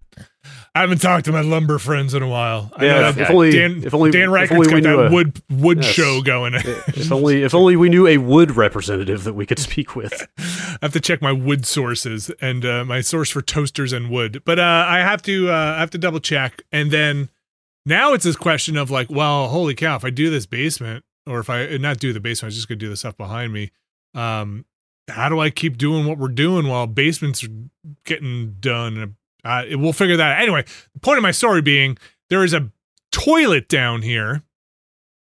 I 0.77 0.81
haven't 0.81 1.01
talked 1.01 1.25
to 1.25 1.31
my 1.31 1.41
lumber 1.41 1.79
friends 1.79 2.13
in 2.13 2.22
a 2.22 2.27
while. 2.27 2.72
I 2.75 2.86
Yeah, 2.86 3.01
know 3.01 3.10
if, 3.10 3.29
only 3.31 3.51
Dan, 3.51 3.84
if 3.84 3.96
only 3.96 4.12
Dan 4.12 4.29
Ryckert's 4.29 4.51
only 4.51 4.81
got 4.81 4.96
that 4.98 5.07
a, 5.07 5.12
wood 5.12 5.41
wood 5.50 5.79
Yes. 5.79 5.88
show 5.91 6.22
going. 6.22 6.53
If 6.88 7.12
only 7.12 7.41
if 7.41 7.55
only 7.55 7.75
we 7.75 7.89
knew 7.89 8.05
a 8.05 8.17
wood 8.19 8.55
representative 8.55 9.24
that 9.24 9.34
we 9.34 9.48
could 9.48 9.57
speak 9.57 9.96
with. 9.96 10.27
I 10.38 10.77
have 10.84 10.93
to 10.93 11.00
check 11.00 11.19
my 11.19 11.31
wood 11.31 11.65
sources 11.65 12.29
and 12.41 12.63
uh, 12.63 12.86
my 12.86 13.01
source 13.01 13.31
for 13.31 13.41
toasters 13.41 13.91
and 13.91 14.12
wood. 14.12 14.43
But 14.46 14.60
uh, 14.60 14.86
I 14.88 15.00
have 15.00 15.24
to 15.24 15.50
uh, 15.50 15.74
I 15.77 15.79
have 15.79 15.89
to 15.91 15.98
double 15.98 16.19
check. 16.19 16.62
And 16.72 16.91
then 16.91 17.29
now 17.86 18.13
it's 18.13 18.24
this 18.25 18.36
question 18.36 18.77
of 18.77 18.91
like, 18.91 19.10
well, 19.10 19.48
holy 19.48 19.74
cow, 19.74 19.96
if 19.96 20.05
I 20.05 20.12
do 20.12 20.29
this 20.29 20.46
basement, 20.46 21.03
or 21.25 21.39
if 21.39 21.50
I 21.50 21.75
not 21.77 21.98
do 21.98 22.13
the 22.13 22.19
basement, 22.19 22.43
I 22.43 22.50
was 22.50 22.55
just 22.55 22.67
gonna 22.67 22.77
do 22.77 22.89
the 22.89 22.98
stuff 22.98 23.17
behind 23.17 23.51
me. 23.51 23.72
Um, 24.13 24.65
how 25.10 25.27
do 25.27 25.39
I 25.39 25.50
keep 25.50 25.77
doing 25.77 26.05
what 26.05 26.19
we're 26.19 26.27
doing 26.27 26.67
while 26.67 26.86
basements 26.86 27.43
are 27.43 27.50
getting 28.05 28.57
done? 28.60 29.15
Uh, 29.48 29.77
we'll 29.77 29.94
figure 29.94 30.18
that 30.18 30.38
out. 30.38 30.42
Anyway, 30.42 30.63
the 30.94 31.00
point 31.00 31.18
of 31.18 31.24
my 31.24 31.32
story 31.32 31.62
being 31.62 31.98
there 32.30 32.44
is 32.44 32.54
a 32.54 32.70
toilet 33.12 33.70
down 33.70 34.01
here 34.01 34.44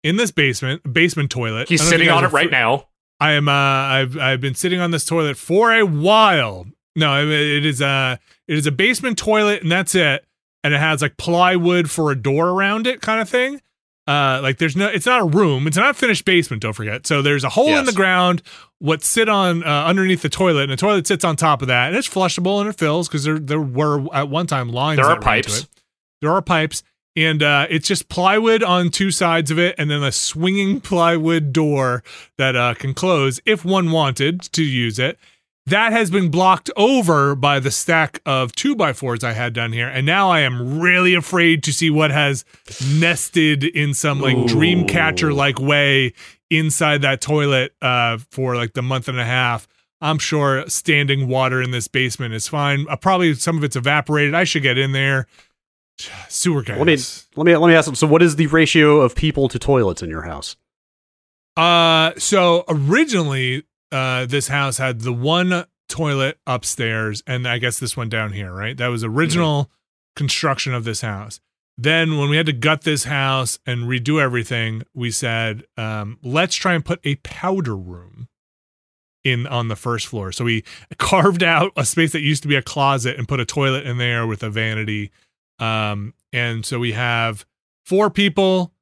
in 0.02 0.16
this 0.16 0.30
basement, 0.30 0.92
basement 0.92 1.30
toilet. 1.30 1.68
He's 1.68 1.80
I 1.80 1.85
don't 1.85 1.90
know 1.90 1.94
if 1.94 2.00
you 2.00 2.04
sitting 2.06 2.16
on 2.16 2.25
it 2.25 2.32
right 2.32 2.49
fr- 2.49 2.52
now. 2.52 2.88
I 3.20 3.32
am. 3.32 3.49
Uh, 3.49 3.52
I've 3.52 4.18
I've 4.18 4.40
been 4.40 4.54
sitting 4.54 4.80
on 4.80 4.90
this 4.90 5.04
toilet 5.04 5.37
for 5.37 5.73
a 5.73 5.85
while. 5.85 6.66
No, 6.94 7.28
it 7.28 7.64
is 7.64 7.80
a 7.80 8.18
it 8.46 8.56
is 8.56 8.66
a 8.66 8.73
basement 8.73 9.18
toilet, 9.18 9.62
and 9.62 9.70
that's 9.70 9.94
it. 9.94 10.25
And 10.64 10.75
it 10.75 10.80
has 10.80 11.02
like 11.02 11.16
plywood 11.16 11.90
for 11.90 12.11
a 12.11 12.16
door 12.16 12.49
around 12.49 12.87
it, 12.87 13.00
kind 13.00 13.20
of 13.20 13.28
thing. 13.28 13.61
Uh, 14.06 14.40
like 14.42 14.58
there's 14.58 14.76
no, 14.76 14.87
it's 14.87 15.06
not 15.06 15.20
a 15.20 15.25
room. 15.25 15.66
It's 15.66 15.76
not 15.76 15.90
a 15.90 15.94
finished 15.94 16.25
basement. 16.25 16.62
Don't 16.62 16.73
forget. 16.73 17.06
So 17.06 17.23
there's 17.23 17.44
a 17.44 17.49
hole 17.49 17.68
in 17.76 17.87
the 17.87 17.92
ground. 17.92 18.42
What 18.78 19.02
sit 19.02 19.28
on 19.28 19.64
uh, 19.64 19.85
underneath 19.85 20.23
the 20.23 20.28
toilet, 20.28 20.64
and 20.64 20.73
the 20.73 20.76
toilet 20.76 21.06
sits 21.06 21.25
on 21.25 21.37
top 21.37 21.62
of 21.62 21.68
that, 21.68 21.88
and 21.88 21.97
it's 21.97 22.09
flushable 22.09 22.61
and 22.61 22.68
it 22.68 22.76
fills 22.76 23.09
because 23.09 23.25
there 23.25 23.38
there 23.38 23.61
were 23.61 24.06
at 24.14 24.28
one 24.28 24.47
time 24.47 24.68
lines. 24.68 24.99
There 24.99 25.06
are 25.06 25.18
pipes. 25.18 25.66
There 26.21 26.30
are 26.30 26.42
pipes, 26.42 26.83
and 27.16 27.42
uh, 27.42 27.66
it's 27.71 27.88
just 27.88 28.09
plywood 28.09 28.62
on 28.62 28.90
two 28.90 29.11
sides 29.11 29.50
of 29.50 29.59
it, 29.59 29.75
and 29.78 29.90
then 29.90 30.02
a 30.02 30.12
swinging 30.12 30.80
plywood 30.83 31.52
door 31.52 32.04
that 32.37 32.54
uh, 32.54 32.75
can 32.75 32.92
close 32.92 33.40
if 33.47 33.64
one 33.64 33.90
wanted 33.90 34.42
to 34.42 34.62
use 34.62 34.99
it. 34.99 35.18
That 35.68 35.92
has 35.92 36.12
been 36.12 36.30
blocked 36.30 36.70
over 36.76 37.35
by 37.35 37.58
the 37.58 37.73
stack 37.73 38.20
of 38.25 38.52
two 38.52 38.76
by 38.76 38.92
fours 38.92 39.25
I 39.25 39.32
had 39.32 39.52
down 39.52 39.73
here, 39.73 39.88
and 39.88 40.06
now 40.06 40.30
I 40.30 40.40
am 40.40 40.78
really 40.78 41.14
afraid 41.14 41.64
to 41.64 41.73
see 41.73 41.90
what 41.90 42.12
has 42.12 42.44
nested 42.94 43.64
in 43.64 43.92
some 43.92 44.20
like 44.20 44.37
Ooh. 44.37 44.46
dream 44.46 44.87
catcher 44.87 45.32
like 45.32 45.58
way 45.58 46.12
inside 46.50 47.02
that 47.02 47.20
toilet 47.20 47.75
uh, 47.82 48.18
for 48.30 48.54
like 48.54 48.75
the 48.75 48.82
month 48.82 49.08
and 49.08 49.18
a 49.18 49.25
half. 49.25 49.66
I'm 50.00 50.18
sure 50.18 50.68
standing 50.68 51.26
water 51.26 51.61
in 51.61 51.73
this 51.73 51.88
basement 51.88 52.35
is 52.35 52.46
fine. 52.46 52.87
Uh, 52.88 52.94
probably 52.94 53.35
some 53.35 53.56
of 53.56 53.64
it's 53.64 53.75
evaporated. 53.75 54.35
I 54.35 54.44
should 54.44 54.62
get 54.62 54.78
in 54.78 54.92
there. 54.92 55.26
Sewer 56.28 56.62
guys. 56.62 56.78
Let 56.78 56.87
me 56.87 56.96
let 57.35 57.44
me 57.44 57.56
let 57.56 57.68
me 57.68 57.75
ask. 57.75 57.96
So, 57.96 58.06
what 58.06 58.23
is 58.23 58.37
the 58.37 58.46
ratio 58.46 59.00
of 59.00 59.16
people 59.16 59.49
to 59.49 59.58
toilets 59.58 60.00
in 60.00 60.11
your 60.11 60.23
house? 60.23 60.54
Uh, 61.56 62.12
so 62.18 62.64
originally, 62.68 63.64
uh, 63.96 64.26
this 64.26 64.48
house 64.48 64.76
had 64.76 65.00
the 65.00 65.12
one 65.12 65.64
toilet 65.88 66.38
upstairs, 66.46 67.22
and 67.26 67.48
I 67.48 67.56
guess 67.56 67.78
this 67.78 67.96
one 67.96 68.10
down 68.10 68.32
here, 68.32 68.52
right? 68.52 68.76
That 68.76 68.88
was 68.88 69.02
original 69.02 69.70
construction 70.14 70.74
of 70.74 70.84
this 70.84 71.00
house. 71.00 71.40
Then, 71.78 72.18
when 72.18 72.28
we 72.28 72.36
had 72.36 72.44
to 72.44 72.52
gut 72.52 72.82
this 72.82 73.04
house 73.04 73.58
and 73.64 73.84
redo 73.84 74.20
everything, 74.20 74.82
we 74.92 75.10
said, 75.10 75.64
um, 75.78 76.18
let's 76.22 76.56
try 76.56 76.74
and 76.74 76.84
put 76.84 77.00
a 77.04 77.14
powder 77.16 77.74
room 77.74 78.28
in 79.24 79.46
on 79.46 79.68
the 79.68 79.76
first 79.76 80.06
floor. 80.06 80.30
So 80.30 80.44
we 80.44 80.62
carved 80.98 81.42
out 81.42 81.72
a 81.74 81.86
space 81.86 82.12
that 82.12 82.20
used 82.20 82.42
to 82.42 82.48
be 82.48 82.56
a 82.56 82.62
closet 82.62 83.16
and 83.16 83.26
put 83.26 83.40
a 83.40 83.46
toilet 83.46 83.86
in 83.86 83.96
there 83.96 84.26
with 84.26 84.42
a 84.42 84.50
vanity. 84.50 85.10
Um, 85.58 86.12
and 86.34 86.66
so 86.66 86.78
we 86.78 86.92
have 86.92 87.46
four 87.86 88.10
people. 88.10 88.72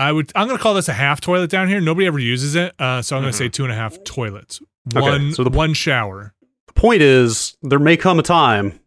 I 0.00 0.12
would. 0.12 0.32
I'm 0.34 0.46
going 0.46 0.56
to 0.56 0.62
call 0.62 0.74
this 0.74 0.88
a 0.88 0.92
half 0.94 1.20
toilet 1.20 1.50
down 1.50 1.68
here. 1.68 1.80
Nobody 1.80 2.06
ever 2.06 2.18
uses 2.18 2.54
it, 2.54 2.74
uh, 2.78 3.02
so 3.02 3.16
I'm 3.16 3.22
going 3.22 3.32
to 3.32 3.36
say 3.36 3.48
two 3.48 3.64
and 3.64 3.72
a 3.72 3.76
half 3.76 4.02
toilets. 4.04 4.60
Okay, 4.94 5.00
One, 5.00 5.32
so 5.32 5.44
the- 5.44 5.50
one 5.50 5.74
shower. 5.74 6.34
The 6.68 6.72
point 6.72 7.02
is, 7.02 7.56
there 7.62 7.78
may 7.78 7.96
come 7.96 8.18
a 8.18 8.22
time 8.22 8.80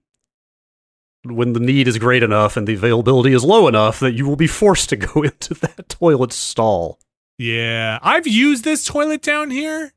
when 1.26 1.54
the 1.54 1.60
need 1.60 1.88
is 1.88 1.98
great 2.00 2.24
enough 2.24 2.58
and 2.58 2.68
the 2.68 2.74
availability 2.74 3.34
is 3.34 3.44
low 3.44 3.68
enough 3.68 4.00
that 4.00 4.14
you 4.14 4.26
will 4.28 4.36
be 4.36 4.48
forced 4.48 4.90
to 4.90 4.96
go 4.98 5.22
into 5.22 5.54
that 5.56 5.88
toilet 5.90 6.34
stall. 6.34 7.00
Yeah, 7.38 8.00
I've 8.02 8.28
used 8.28 8.64
this 8.64 8.84
toilet 8.86 9.22
down 9.22 9.52
here. 9.52 9.94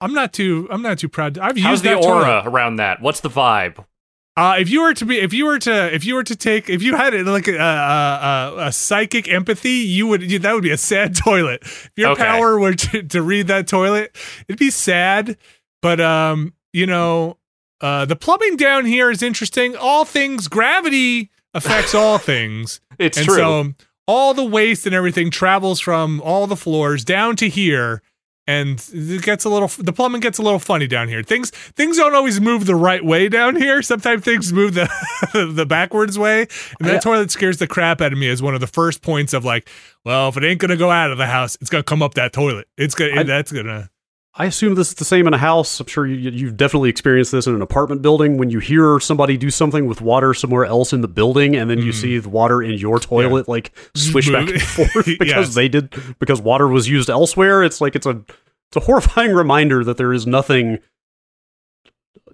I'm 0.00 0.14
not 0.14 0.32
too. 0.32 0.66
I'm 0.70 0.80
not 0.82 0.98
too 0.98 1.08
proud. 1.10 1.36
I've 1.38 1.58
used 1.58 1.66
How's 1.66 1.82
the 1.82 1.94
aura 1.94 2.24
toilet. 2.24 2.46
around 2.46 2.76
that? 2.76 3.02
What's 3.02 3.20
the 3.20 3.28
vibe? 3.28 3.84
Uh, 4.36 4.56
if 4.58 4.70
you 4.70 4.80
were 4.82 4.94
to 4.94 5.04
be, 5.04 5.18
if 5.18 5.32
you 5.34 5.44
were 5.44 5.58
to, 5.58 5.92
if 5.94 6.04
you 6.04 6.14
were 6.14 6.22
to 6.24 6.36
take, 6.36 6.70
if 6.70 6.82
you 6.82 6.96
had 6.96 7.12
it 7.14 7.26
like 7.26 7.48
a, 7.48 7.56
a, 7.56 7.58
a, 7.58 8.54
a 8.68 8.72
psychic 8.72 9.28
empathy, 9.28 9.70
you 9.70 10.06
would. 10.06 10.30
You, 10.30 10.38
that 10.38 10.54
would 10.54 10.62
be 10.62 10.70
a 10.70 10.76
sad 10.78 11.14
toilet. 11.24 11.60
If 11.62 11.90
your 11.96 12.10
Okay. 12.12 12.22
power 12.22 12.58
were 12.58 12.74
to, 12.74 13.02
to 13.02 13.22
read 13.22 13.48
that 13.48 13.66
toilet, 13.66 14.16
it'd 14.48 14.58
be 14.58 14.70
sad. 14.70 15.36
But 15.82 16.00
um, 16.00 16.54
you 16.72 16.86
know, 16.86 17.36
uh, 17.80 18.04
the 18.06 18.16
plumbing 18.16 18.56
down 18.56 18.86
here 18.86 19.10
is 19.10 19.22
interesting. 19.22 19.76
All 19.76 20.04
things 20.04 20.48
gravity 20.48 21.30
affects 21.52 21.94
all 21.94 22.16
things. 22.32 22.80
It's 22.98 23.18
and 23.18 23.26
true. 23.26 23.36
so 23.36 23.72
all 24.06 24.32
the 24.32 24.44
waste 24.44 24.86
and 24.86 24.94
everything 24.94 25.30
travels 25.30 25.80
from 25.80 26.20
all 26.22 26.46
the 26.46 26.56
floors 26.56 27.04
down 27.04 27.36
to 27.36 27.48
here 27.48 28.00
and 28.50 28.84
it 28.92 29.22
gets 29.22 29.44
a 29.44 29.48
little 29.48 29.68
the 29.78 29.92
plumbing 29.92 30.20
gets 30.20 30.38
a 30.38 30.42
little 30.42 30.58
funny 30.58 30.86
down 30.86 31.08
here. 31.08 31.22
Things 31.22 31.50
things 31.50 31.96
don't 31.96 32.14
always 32.14 32.40
move 32.40 32.66
the 32.66 32.74
right 32.74 33.04
way 33.04 33.28
down 33.28 33.56
here. 33.56 33.82
Sometimes 33.82 34.22
things 34.24 34.52
move 34.52 34.74
the 34.74 34.88
the 35.54 35.66
backwards 35.66 36.18
way. 36.18 36.40
And 36.80 36.88
that 36.88 36.94
Yeah. 36.94 37.00
toilet 37.00 37.30
scares 37.30 37.58
the 37.58 37.66
crap 37.66 38.00
out 38.00 38.12
of 38.12 38.18
me 38.18 38.28
as 38.28 38.42
one 38.42 38.54
of 38.54 38.60
the 38.60 38.66
first 38.66 39.02
points 39.02 39.32
of 39.32 39.44
like 39.44 39.68
well 40.04 40.28
if 40.28 40.36
it 40.36 40.44
ain't 40.44 40.60
gonna 40.60 40.76
go 40.76 40.90
out 40.90 41.10
of 41.12 41.18
the 41.18 41.26
house 41.26 41.56
it's 41.60 41.70
gonna 41.70 41.82
come 41.84 42.02
up 42.02 42.14
that 42.14 42.32
toilet. 42.32 42.66
It's 42.76 42.94
gonna 42.94 43.20
I- 43.20 43.22
that's 43.24 43.52
gonna 43.52 43.90
I 44.34 44.46
assume 44.46 44.76
this 44.76 44.88
is 44.88 44.94
the 44.94 45.04
same 45.04 45.26
in 45.26 45.34
a 45.34 45.38
house. 45.38 45.80
I'm 45.80 45.88
sure 45.88 46.06
you, 46.06 46.30
you've 46.30 46.56
definitely 46.56 46.88
experienced 46.88 47.32
this 47.32 47.48
in 47.48 47.54
an 47.54 47.62
apartment 47.62 48.00
building 48.00 48.38
when 48.38 48.48
you 48.48 48.60
hear 48.60 49.00
somebody 49.00 49.36
do 49.36 49.50
something 49.50 49.86
with 49.86 50.00
water 50.00 50.34
somewhere 50.34 50.64
else 50.64 50.92
in 50.92 51.00
the 51.00 51.08
building, 51.08 51.56
and 51.56 51.68
then 51.68 51.78
you 51.78 51.90
Mhm. 51.92 51.94
see 52.00 52.18
the 52.18 52.28
water 52.28 52.62
in 52.62 52.78
your 52.78 53.00
toilet 53.00 53.48
like 53.48 53.72
swish 53.96 54.30
back 54.30 54.48
and 54.48 54.62
forth 54.92 55.04
because 55.04 55.26
Yes. 55.28 55.54
they 55.54 55.68
did 55.68 55.92
because 56.20 56.40
water 56.40 56.68
was 56.68 56.88
used 56.88 57.10
elsewhere. 57.10 57.64
It's 57.64 57.80
like 57.80 57.96
it's 57.96 58.06
a 58.06 58.22
it's 58.68 58.76
a 58.76 58.80
horrifying 58.80 59.32
reminder 59.34 59.82
that 59.82 59.96
there 59.96 60.12
is 60.12 60.28
nothing 60.28 60.78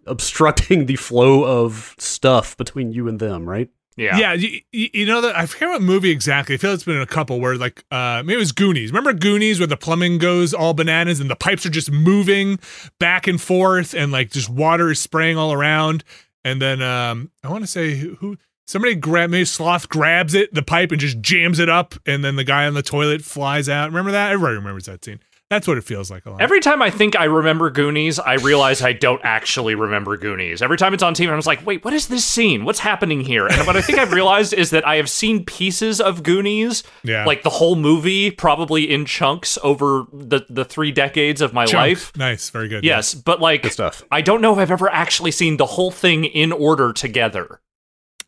obstructing 0.06 0.86
the 0.86 0.96
flow 0.96 1.44
of 1.44 1.94
stuff 1.98 2.56
between 2.58 2.92
you 2.92 3.08
and 3.08 3.18
them. 3.18 3.48
Right? 3.48 3.70
Yeah. 3.96 4.18
Yeah, 4.18 4.32
you, 4.34 4.60
you 4.72 5.06
know 5.06 5.22
that 5.22 5.36
I 5.36 5.46
forget 5.46 5.68
what 5.68 5.82
movie 5.82 6.10
exactly. 6.10 6.54
I 6.54 6.58
feel 6.58 6.72
it's 6.72 6.84
been 6.84 6.96
in 6.96 7.02
a 7.02 7.06
couple 7.06 7.40
where 7.40 7.56
like 7.56 7.84
uh 7.90 8.22
maybe 8.24 8.34
it 8.34 8.38
was 8.38 8.52
Goonies. 8.52 8.90
Remember 8.90 9.12
Goonies 9.12 9.58
where 9.58 9.66
the 9.66 9.76
plumbing 9.76 10.18
goes 10.18 10.52
all 10.52 10.74
bananas 10.74 11.18
and 11.20 11.30
the 11.30 11.36
pipes 11.36 11.64
are 11.64 11.70
just 11.70 11.90
moving 11.90 12.58
back 13.00 13.26
and 13.26 13.40
forth 13.40 13.94
and 13.94 14.12
like 14.12 14.30
just 14.30 14.48
water 14.50 14.90
is 14.90 15.00
spraying 15.00 15.38
all 15.38 15.52
around. 15.52 16.04
And 16.44 16.60
then 16.60 16.82
um 16.82 17.30
I 17.42 17.48
want 17.50 17.64
to 17.64 17.68
say 17.68 17.96
who, 17.96 18.16
who 18.16 18.36
somebody 18.66 18.94
grab 18.94 19.30
maybe 19.30 19.46
Sloth 19.46 19.88
grabs 19.88 20.34
it 20.34 20.52
the 20.52 20.62
pipe 20.62 20.92
and 20.92 21.00
just 21.00 21.20
jams 21.20 21.58
it 21.58 21.68
up 21.70 21.94
and 22.04 22.24
then 22.24 22.36
the 22.36 22.44
guy 22.44 22.66
on 22.66 22.74
the 22.74 22.82
toilet 22.82 23.22
flies 23.22 23.68
out. 23.68 23.88
Remember 23.88 24.10
that? 24.10 24.32
Everybody 24.32 24.56
remembers 24.56 24.86
that 24.86 25.04
scene. 25.04 25.20
That's 25.48 25.68
what 25.68 25.78
it 25.78 25.84
feels 25.84 26.10
like 26.10 26.26
a 26.26 26.30
lot. 26.30 26.40
Every 26.40 26.58
time 26.58 26.82
I 26.82 26.90
think 26.90 27.14
I 27.14 27.24
remember 27.24 27.70
Goonies, 27.70 28.18
I 28.18 28.34
realize 28.34 28.82
I 28.82 28.92
don't 28.92 29.20
actually 29.22 29.76
remember 29.76 30.16
Goonies. 30.16 30.60
Every 30.60 30.76
time 30.76 30.92
it's 30.92 31.04
on 31.04 31.14
TV, 31.14 31.30
I'm 31.30 31.38
just 31.38 31.46
like, 31.46 31.64
wait, 31.64 31.84
what 31.84 31.94
is 31.94 32.08
this 32.08 32.24
scene? 32.24 32.64
What's 32.64 32.80
happening 32.80 33.20
here? 33.20 33.46
And 33.46 33.64
what 33.64 33.76
I 33.76 33.80
think 33.80 34.00
I've 34.00 34.12
realized 34.12 34.52
is 34.52 34.70
that 34.70 34.84
I 34.84 34.96
have 34.96 35.08
seen 35.08 35.44
pieces 35.44 36.00
of 36.00 36.24
Goonies, 36.24 36.82
yeah. 37.04 37.24
like 37.24 37.44
the 37.44 37.50
whole 37.50 37.76
movie, 37.76 38.32
probably 38.32 38.92
in 38.92 39.04
chunks 39.04 39.56
over 39.62 40.06
the, 40.12 40.44
the 40.50 40.64
three 40.64 40.90
decades 40.90 41.40
of 41.40 41.52
my 41.52 41.64
Chunk. 41.64 41.74
life. 41.76 42.16
Nice, 42.16 42.50
very 42.50 42.66
good. 42.66 42.82
Yes, 42.82 43.14
but 43.14 43.40
like, 43.40 43.62
Good 43.62 43.72
stuff. 43.72 44.02
I 44.10 44.22
don't 44.22 44.40
know 44.40 44.52
if 44.54 44.58
I've 44.58 44.72
ever 44.72 44.90
actually 44.90 45.30
seen 45.30 45.58
the 45.58 45.66
whole 45.66 45.92
thing 45.92 46.24
in 46.24 46.50
order 46.50 46.92
together. 46.92 47.60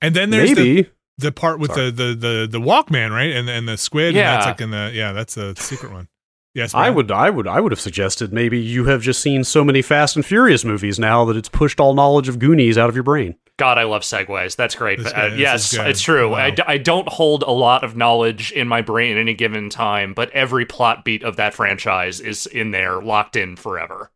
And 0.01 0.15
then 0.15 0.31
there's 0.31 0.51
the 0.55 0.75
Maybe. 0.77 0.91
the 1.19 1.33
part 1.33 1.59
with 1.59 1.73
Sorry. 1.73 1.91
the, 1.91 2.05
the 2.05 2.15
the 2.15 2.49
the 2.53 2.61
Walkman, 2.61 3.11
right? 3.11 3.33
And 3.33 3.51
and 3.51 3.69
the 3.69 3.77
squid. 3.77 4.15
Yeah. 4.15 4.21
And 4.21 4.37
that's 4.37 4.47
like 4.47 4.61
in 4.61 4.71
the 4.71 4.93
yeah, 4.95 5.11
that's 5.13 5.35
the 5.35 5.57
secret 5.57 5.91
one. 5.91 6.07
Yes, 6.55 6.75
I 6.75 6.91
would, 6.91 7.11
I 7.11 7.31
would, 7.31 7.47
I 7.47 7.61
would 7.61 7.73
have 7.73 7.81
suggested 7.81 8.33
maybe 8.33 8.59
you 8.59 8.87
have 8.87 9.03
just 9.03 9.21
seen 9.21 9.45
so 9.45 9.63
many 9.63 9.83
Fast 9.83 10.17
and 10.17 10.25
Furious 10.25 10.65
movies 10.65 10.99
now 10.99 11.25
that 11.27 11.37
it's 11.37 11.49
pushed 11.49 11.79
all 11.79 11.95
knowledge 11.95 12.29
of 12.29 12.39
Goonies 12.39 12.77
out 12.77 12.89
of 12.89 12.97
your 12.97 13.05
brain. 13.05 13.37
God, 13.59 13.77
I 13.77 13.83
love 13.83 14.03
segues. 14.03 14.57
That's 14.57 14.75
great. 14.75 14.99
This 14.99 15.13
But, 15.13 15.17
uh, 15.17 15.29
this 15.31 15.39
yes, 15.39 15.75
it's 15.75 16.01
true. 16.01 16.31
Wow. 16.31 16.37
I, 16.37 16.51
d- 16.51 16.63
I 16.67 16.79
don't 16.79 17.09
hold 17.09 17.43
a 17.43 17.51
lot 17.51 17.85
of 17.85 17.97
knowledge 17.97 18.53
in 18.53 18.67
my 18.69 18.83
brain 18.83 19.17
at 19.17 19.21
any 19.21 19.35
given 19.35 19.69
time, 19.69 20.15
but 20.15 20.31
every 20.31 20.65
plot 20.65 21.05
beat 21.05 21.23
of 21.23 21.37
that 21.37 21.55
franchise 21.55 22.21
is 22.21 22.47
in 22.47 22.71
there, 22.71 23.03
locked 23.03 23.37
in 23.37 23.57
forever. 23.57 24.11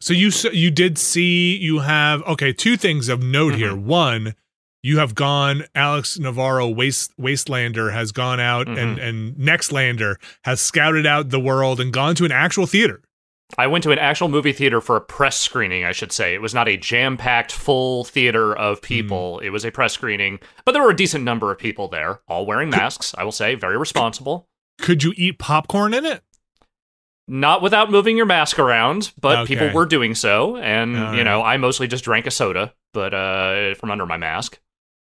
So 0.00 0.12
you 0.12 0.30
you 0.52 0.70
did 0.70 0.98
see 0.98 1.56
you 1.56 1.78
have 1.78 2.22
okay 2.24 2.52
two 2.52 2.76
things 2.76 3.08
of 3.08 3.22
note 3.22 3.54
here. 3.54 3.70
Mm-hmm. 3.72 3.86
One, 3.86 4.34
you 4.86 4.98
have 4.98 5.14
gone. 5.14 5.64
Alex 5.74 6.18
Navarro 6.18 6.68
Waste 6.68 7.12
Wastelander 7.18 7.92
has 7.92 8.12
gone 8.12 8.38
out 8.40 8.68
and 8.68 8.98
Mhm. 8.98 9.02
and 9.08 9.34
Nextlander 9.36 10.14
has 10.44 10.60
scouted 10.60 11.06
out 11.06 11.30
the 11.30 11.40
world 11.40 11.80
and 11.80 11.92
gone 11.92 12.14
to 12.16 12.24
an 12.24 12.32
actual 12.32 12.66
theater. 12.66 13.00
I 13.58 13.66
went 13.68 13.84
to 13.84 13.92
an 13.92 13.98
actual 13.98 14.28
movie 14.28 14.52
theater 14.52 14.80
for 14.80 14.96
a 14.96 15.00
press 15.00 15.36
screening, 15.38 15.84
I 15.84 15.92
should 15.92 16.10
say. 16.12 16.34
It 16.34 16.42
was 16.42 16.52
not 16.52 16.68
a 16.68 16.76
jam 16.76 17.16
packed 17.16 17.52
full 17.52 18.04
theater 18.04 18.52
of 18.56 18.82
people. 18.82 19.38
It 19.38 19.50
was 19.50 19.64
a 19.64 19.70
press 19.70 19.92
screening, 19.92 20.40
but 20.64 20.72
there 20.72 20.82
were 20.82 20.90
a 20.90 20.96
decent 20.96 21.22
number 21.24 21.52
of 21.52 21.58
people 21.58 21.86
there, 21.88 22.20
all 22.28 22.44
wearing 22.44 22.70
masks, 22.70 23.14
I 23.16 23.22
will 23.22 23.30
say, 23.32 23.54
very 23.54 23.76
responsible. 23.78 24.48
Could 24.80 25.04
you 25.04 25.12
eat 25.16 25.38
popcorn 25.38 25.94
in 25.94 26.04
it? 26.04 26.22
Not 27.28 27.60
without 27.62 27.90
moving 27.90 28.16
your 28.16 28.26
mask 28.26 28.58
around, 28.58 29.12
but 29.20 29.38
Okay. 29.40 29.54
people 29.54 29.70
were 29.74 29.86
doing 29.86 30.14
so. 30.14 30.56
And, 30.56 31.16
you 31.16 31.24
know, 31.24 31.42
I 31.42 31.56
mostly 31.56 31.88
just 31.88 32.04
drank 32.04 32.26
a 32.26 32.30
soda, 32.30 32.72
but 32.92 33.14
uh, 33.14 33.74
from 33.74 33.90
under 33.90 34.06
my 34.06 34.16
mask. 34.16 34.58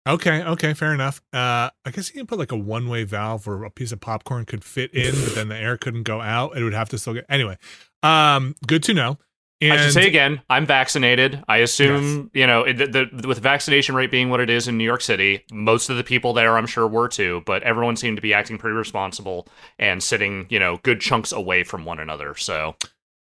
Okay, 0.07 0.43
okay, 0.43 0.73
fair 0.73 0.93
enough. 0.93 1.21
Uh, 1.31 1.69
I 1.85 1.91
guess 1.91 2.09
you 2.09 2.19
can 2.19 2.27
put 2.27 2.37
like 2.37 2.51
a 2.51 2.57
one 2.57 2.89
way 2.89 3.05
valve 3.05 3.47
where 3.47 3.63
a 3.63 3.69
piece 3.71 3.93
of 3.93 4.01
popcorn 4.01 4.45
could 4.45 4.63
fit 4.63 4.93
in, 4.93 5.13
but 5.23 5.33
then 5.35 5.47
the 5.47 5.55
air 5.57 5.77
couldn't 5.77 6.03
go 6.03 6.19
out. 6.19 6.57
It 6.57 6.63
would 6.63 6.73
have 6.73 6.89
to 6.89 6.97
still 6.97 7.13
get 7.13 7.25
anyway. 7.29 7.57
Um, 8.01 8.55
good 8.67 8.83
to 8.83 8.93
know. 8.93 9.17
And 9.61 9.71
I 9.71 9.77
should 9.77 9.93
say 9.93 10.07
again, 10.07 10.41
I'm 10.49 10.65
vaccinated. 10.65 11.41
I 11.47 11.57
assume, 11.57 12.29
you 12.33 12.45
know, 12.45 12.63
it, 12.63 12.73
the, 12.73 13.07
the, 13.13 13.25
with 13.25 13.39
vaccination 13.39 13.95
rate 13.95 14.11
being 14.11 14.29
what 14.29 14.41
it 14.41 14.49
is 14.49 14.67
in 14.67 14.77
New 14.77 14.83
York 14.83 14.99
City, 14.99 15.45
most 15.53 15.89
of 15.89 15.95
the 15.95 16.03
people 16.03 16.33
there, 16.33 16.57
I'm 16.57 16.65
sure, 16.65 16.85
were 16.85 17.07
too, 17.07 17.43
but 17.45 17.63
everyone 17.63 17.95
seemed 17.95 18.17
to 18.17 18.21
be 18.21 18.33
acting 18.33 18.57
pretty 18.57 18.75
responsible 18.75 19.47
and 19.79 20.03
sitting, 20.03 20.47
you 20.49 20.59
know, 20.59 20.79
good 20.83 20.99
chunks 20.99 21.31
away 21.31 21.63
from 21.63 21.85
one 21.85 21.99
another. 21.99 22.35
So, 22.35 22.75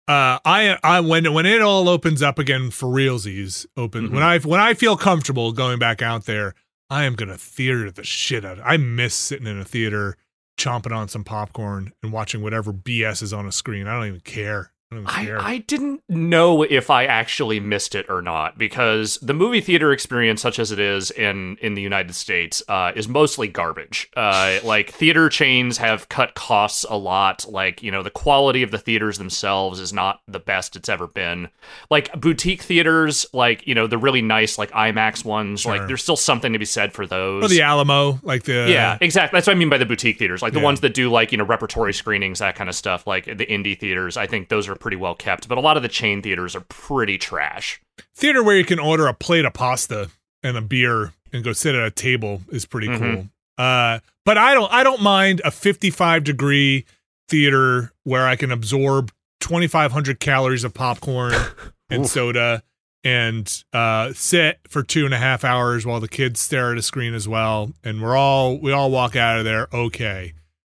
uh, 0.08 0.38
I, 0.44 0.78
I, 0.82 1.00
when 1.00 1.32
when 1.34 1.44
it 1.44 1.60
all 1.60 1.88
opens 1.88 2.22
up 2.22 2.38
again 2.38 2.70
for 2.70 2.86
realsies, 2.88 3.66
open 3.76 4.08
Mhm. 4.08 4.12
when 4.14 4.22
I 4.22 4.38
when 4.38 4.58
I 4.60 4.72
feel 4.72 4.96
comfortable 4.96 5.52
going 5.52 5.78
back 5.78 6.00
out 6.00 6.24
there, 6.24 6.54
I 6.92 7.04
am 7.04 7.14
gonna 7.14 7.38
theater 7.38 7.90
the 7.90 8.04
shit 8.04 8.44
out. 8.44 8.58
of 8.58 8.64
I 8.66 8.76
miss 8.76 9.14
sitting 9.14 9.46
in 9.46 9.58
a 9.58 9.64
theater, 9.64 10.18
chomping 10.58 10.94
on 10.94 11.08
some 11.08 11.24
popcorn 11.24 11.94
and 12.02 12.12
watching 12.12 12.42
whatever 12.42 12.70
BS 12.70 13.22
is 13.22 13.32
on 13.32 13.46
a 13.46 13.52
screen. 13.52 13.88
I 13.88 13.94
don't 13.94 14.08
even 14.08 14.20
care. 14.20 14.71
I 15.06 15.32
I. 15.38 15.58
Didn't 15.58 16.02
know 16.08 16.62
if 16.62 16.90
I 16.90 17.04
actually 17.06 17.60
missed 17.60 17.94
it 17.94 18.06
or 18.10 18.20
not 18.20 18.58
because 18.58 19.16
the 19.22 19.32
movie 19.32 19.60
theater 19.60 19.92
experience, 19.92 20.42
such 20.42 20.58
as 20.58 20.70
it 20.72 20.78
is 20.78 21.10
in 21.10 21.56
in 21.60 21.74
the 21.74 21.82
United 21.82 22.14
States, 22.14 22.62
uh, 22.68 22.92
is 22.94 23.08
mostly 23.08 23.48
garbage. 23.48 24.10
Uh, 24.16 24.58
like 24.64 24.90
theater 24.90 25.28
chains 25.28 25.78
have 25.78 26.08
cut 26.08 26.34
costs 26.34 26.84
a 26.90 26.96
lot. 26.96 27.46
Like 27.48 27.82
you 27.82 27.90
know, 27.90 28.02
the 28.02 28.10
quality 28.10 28.62
of 28.62 28.70
the 28.70 28.78
theaters 28.78 29.18
themselves 29.18 29.78
is 29.80 29.92
not 29.92 30.20
the 30.28 30.40
best 30.40 30.76
it's 30.76 30.88
ever 30.88 31.06
been. 31.06 31.48
Like 31.90 32.12
boutique 32.20 32.62
theaters, 32.62 33.24
like 33.32 33.66
you 33.66 33.74
know, 33.74 33.86
the 33.86 33.98
really 33.98 34.22
nice 34.22 34.58
like 34.58 34.70
IMAX 34.72 35.24
ones, 35.24 35.60
Sure. 35.62 35.76
like 35.76 35.86
there's 35.86 36.02
still 36.02 36.16
something 36.16 36.52
to 36.52 36.58
be 36.58 36.64
said 36.64 36.92
for 36.92 37.06
those. 37.06 37.44
or 37.44 37.48
the 37.48 37.62
Alamo, 37.62 38.18
like 38.22 38.42
the 38.42 38.66
Yeah, 38.68 38.98
exactly. 39.00 39.36
That's 39.36 39.46
what 39.46 39.54
I 39.56 39.58
mean 39.58 39.68
by 39.70 39.78
the 39.78 39.86
boutique 39.86 40.18
theaters, 40.18 40.42
like 40.42 40.52
the 40.52 40.58
Yeah. 40.58 40.64
ones 40.64 40.80
that 40.80 40.92
do 40.94 41.10
like 41.10 41.32
you 41.32 41.38
know 41.38 41.44
repertory 41.44 41.92
screenings, 41.94 42.40
that 42.40 42.56
kind 42.56 42.68
of 42.68 42.74
stuff. 42.74 43.06
Like 43.06 43.24
the 43.26 43.46
indie 43.46 43.78
theaters, 43.78 44.16
I 44.16 44.26
think 44.26 44.48
those 44.48 44.68
are 44.68 44.74
pretty 44.82 44.96
well 44.98 45.14
kept. 45.14 45.48
But 45.48 45.56
a 45.56 45.60
lot 45.62 45.76
of 45.78 45.82
the 45.82 45.88
chain 45.88 46.20
theaters 46.22 46.54
are 46.56 46.60
pretty 46.68 47.16
trash. 47.16 47.80
theater 48.14 48.42
where 48.42 48.56
you 48.56 48.64
can 48.64 48.78
order 48.78 49.06
a 49.06 49.14
plate 49.14 49.44
of 49.44 49.52
pasta 49.54 50.10
and 50.42 50.56
a 50.56 50.60
beer 50.60 51.12
and 51.32 51.42
go 51.44 51.52
sit 51.52 51.74
at 51.74 51.84
a 51.84 51.90
table 51.90 52.42
is 52.50 52.66
pretty 52.66 52.88
Mhm. 52.88 52.98
cool. 52.98 53.28
Uh, 53.58 54.00
but 54.24 54.36
I 54.36 54.54
don't 54.54 54.72
I 54.72 54.82
don't 54.82 55.00
mind 55.02 55.40
a 55.44 55.50
55 55.50 56.24
degree 56.24 56.84
theater 57.28 57.92
where 58.04 58.26
I 58.26 58.36
can 58.36 58.50
absorb 58.50 59.12
2500 59.40 60.20
calories 60.20 60.64
of 60.64 60.74
popcorn 60.74 61.34
and 61.90 62.06
soda 62.08 62.62
and 63.04 63.64
uh, 63.72 64.12
sit 64.14 64.60
for 64.68 64.82
two 64.82 65.04
and 65.04 65.12
a 65.14 65.18
half 65.18 65.44
hours 65.44 65.84
while 65.84 66.00
the 66.00 66.08
kids 66.08 66.40
stare 66.40 66.72
at 66.72 66.78
a 66.78 66.82
screen 66.82 67.14
as 67.14 67.28
well 67.28 67.72
and 67.84 68.00
we're 68.02 68.16
all 68.16 68.58
we 68.58 68.72
all 68.72 68.90
walk 68.90 69.16
out 69.16 69.38
of 69.38 69.44
there 69.44 69.68
okay 69.72 70.32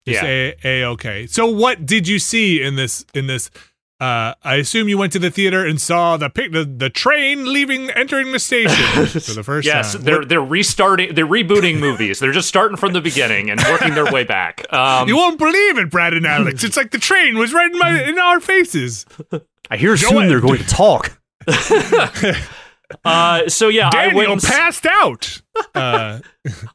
just 0.07 0.21
Yeah. 0.23 0.27
a, 0.29 0.55
a 0.63 0.83
okay 0.89 1.27
so 1.27 1.47
what 1.47 1.85
did 1.85 2.07
you 2.07 2.19
see 2.19 2.61
in 2.61 2.75
this 2.75 3.05
in 3.13 3.27
this 3.27 3.49
uh, 3.99 4.33
I 4.43 4.55
assume 4.55 4.87
you 4.89 4.97
went 4.97 5.11
to 5.13 5.19
the 5.19 5.31
theater 5.31 5.65
and 5.65 5.81
saw 5.81 6.17
the 6.17 6.29
pic- 6.29 6.51
the, 6.51 6.63
the 6.65 6.89
train 6.89 7.51
leaving, 7.51 7.89
entering 7.89 8.31
the 8.31 8.39
station 8.39 8.75
for 9.07 9.33
the 9.33 9.43
first 9.43 9.65
yes, 9.65 9.93
time. 9.93 10.03
they're 10.03 10.19
What- 10.19 10.29
they're 10.29 10.41
restarting, 10.43 11.15
they're 11.15 11.25
rebooting 11.25 11.79
movies. 11.79 12.19
They're 12.19 12.31
just 12.31 12.47
starting 12.47 12.77
from 12.77 12.93
the 12.93 13.01
beginning 13.01 13.49
and 13.49 13.59
working 13.69 13.95
their 13.95 14.11
way 14.11 14.23
back. 14.23 14.65
Um, 14.77 15.07
you 15.07 15.15
won't 15.15 15.39
believe 15.39 15.77
it, 15.79 15.89
Brad 15.89 16.13
and 16.13 16.25
Alex. 16.27 16.63
It's 16.63 16.77
like 16.77 16.91
the 16.91 16.99
train 16.99 17.37
was 17.37 17.53
right 17.53 17.71
in 17.71 17.79
my 17.79 18.03
in 18.03 18.19
our 18.19 18.39
faces. 18.39 19.05
I 19.71 19.77
hear 19.77 19.95
Joe- 19.95 20.09
soon 20.09 20.27
they're 20.27 20.39
going 20.41 20.59
to 20.59 20.67
talk. 20.67 21.19
uh, 23.05 23.47
so 23.49 23.67
yeah, 23.67 23.89
I 23.93 24.07
went 24.07 24.15
Daniel 24.17 24.31
and 24.33 24.43
s- 24.43 24.49
passed 24.49 24.85
out. 24.85 25.41
Uh, 25.73 26.19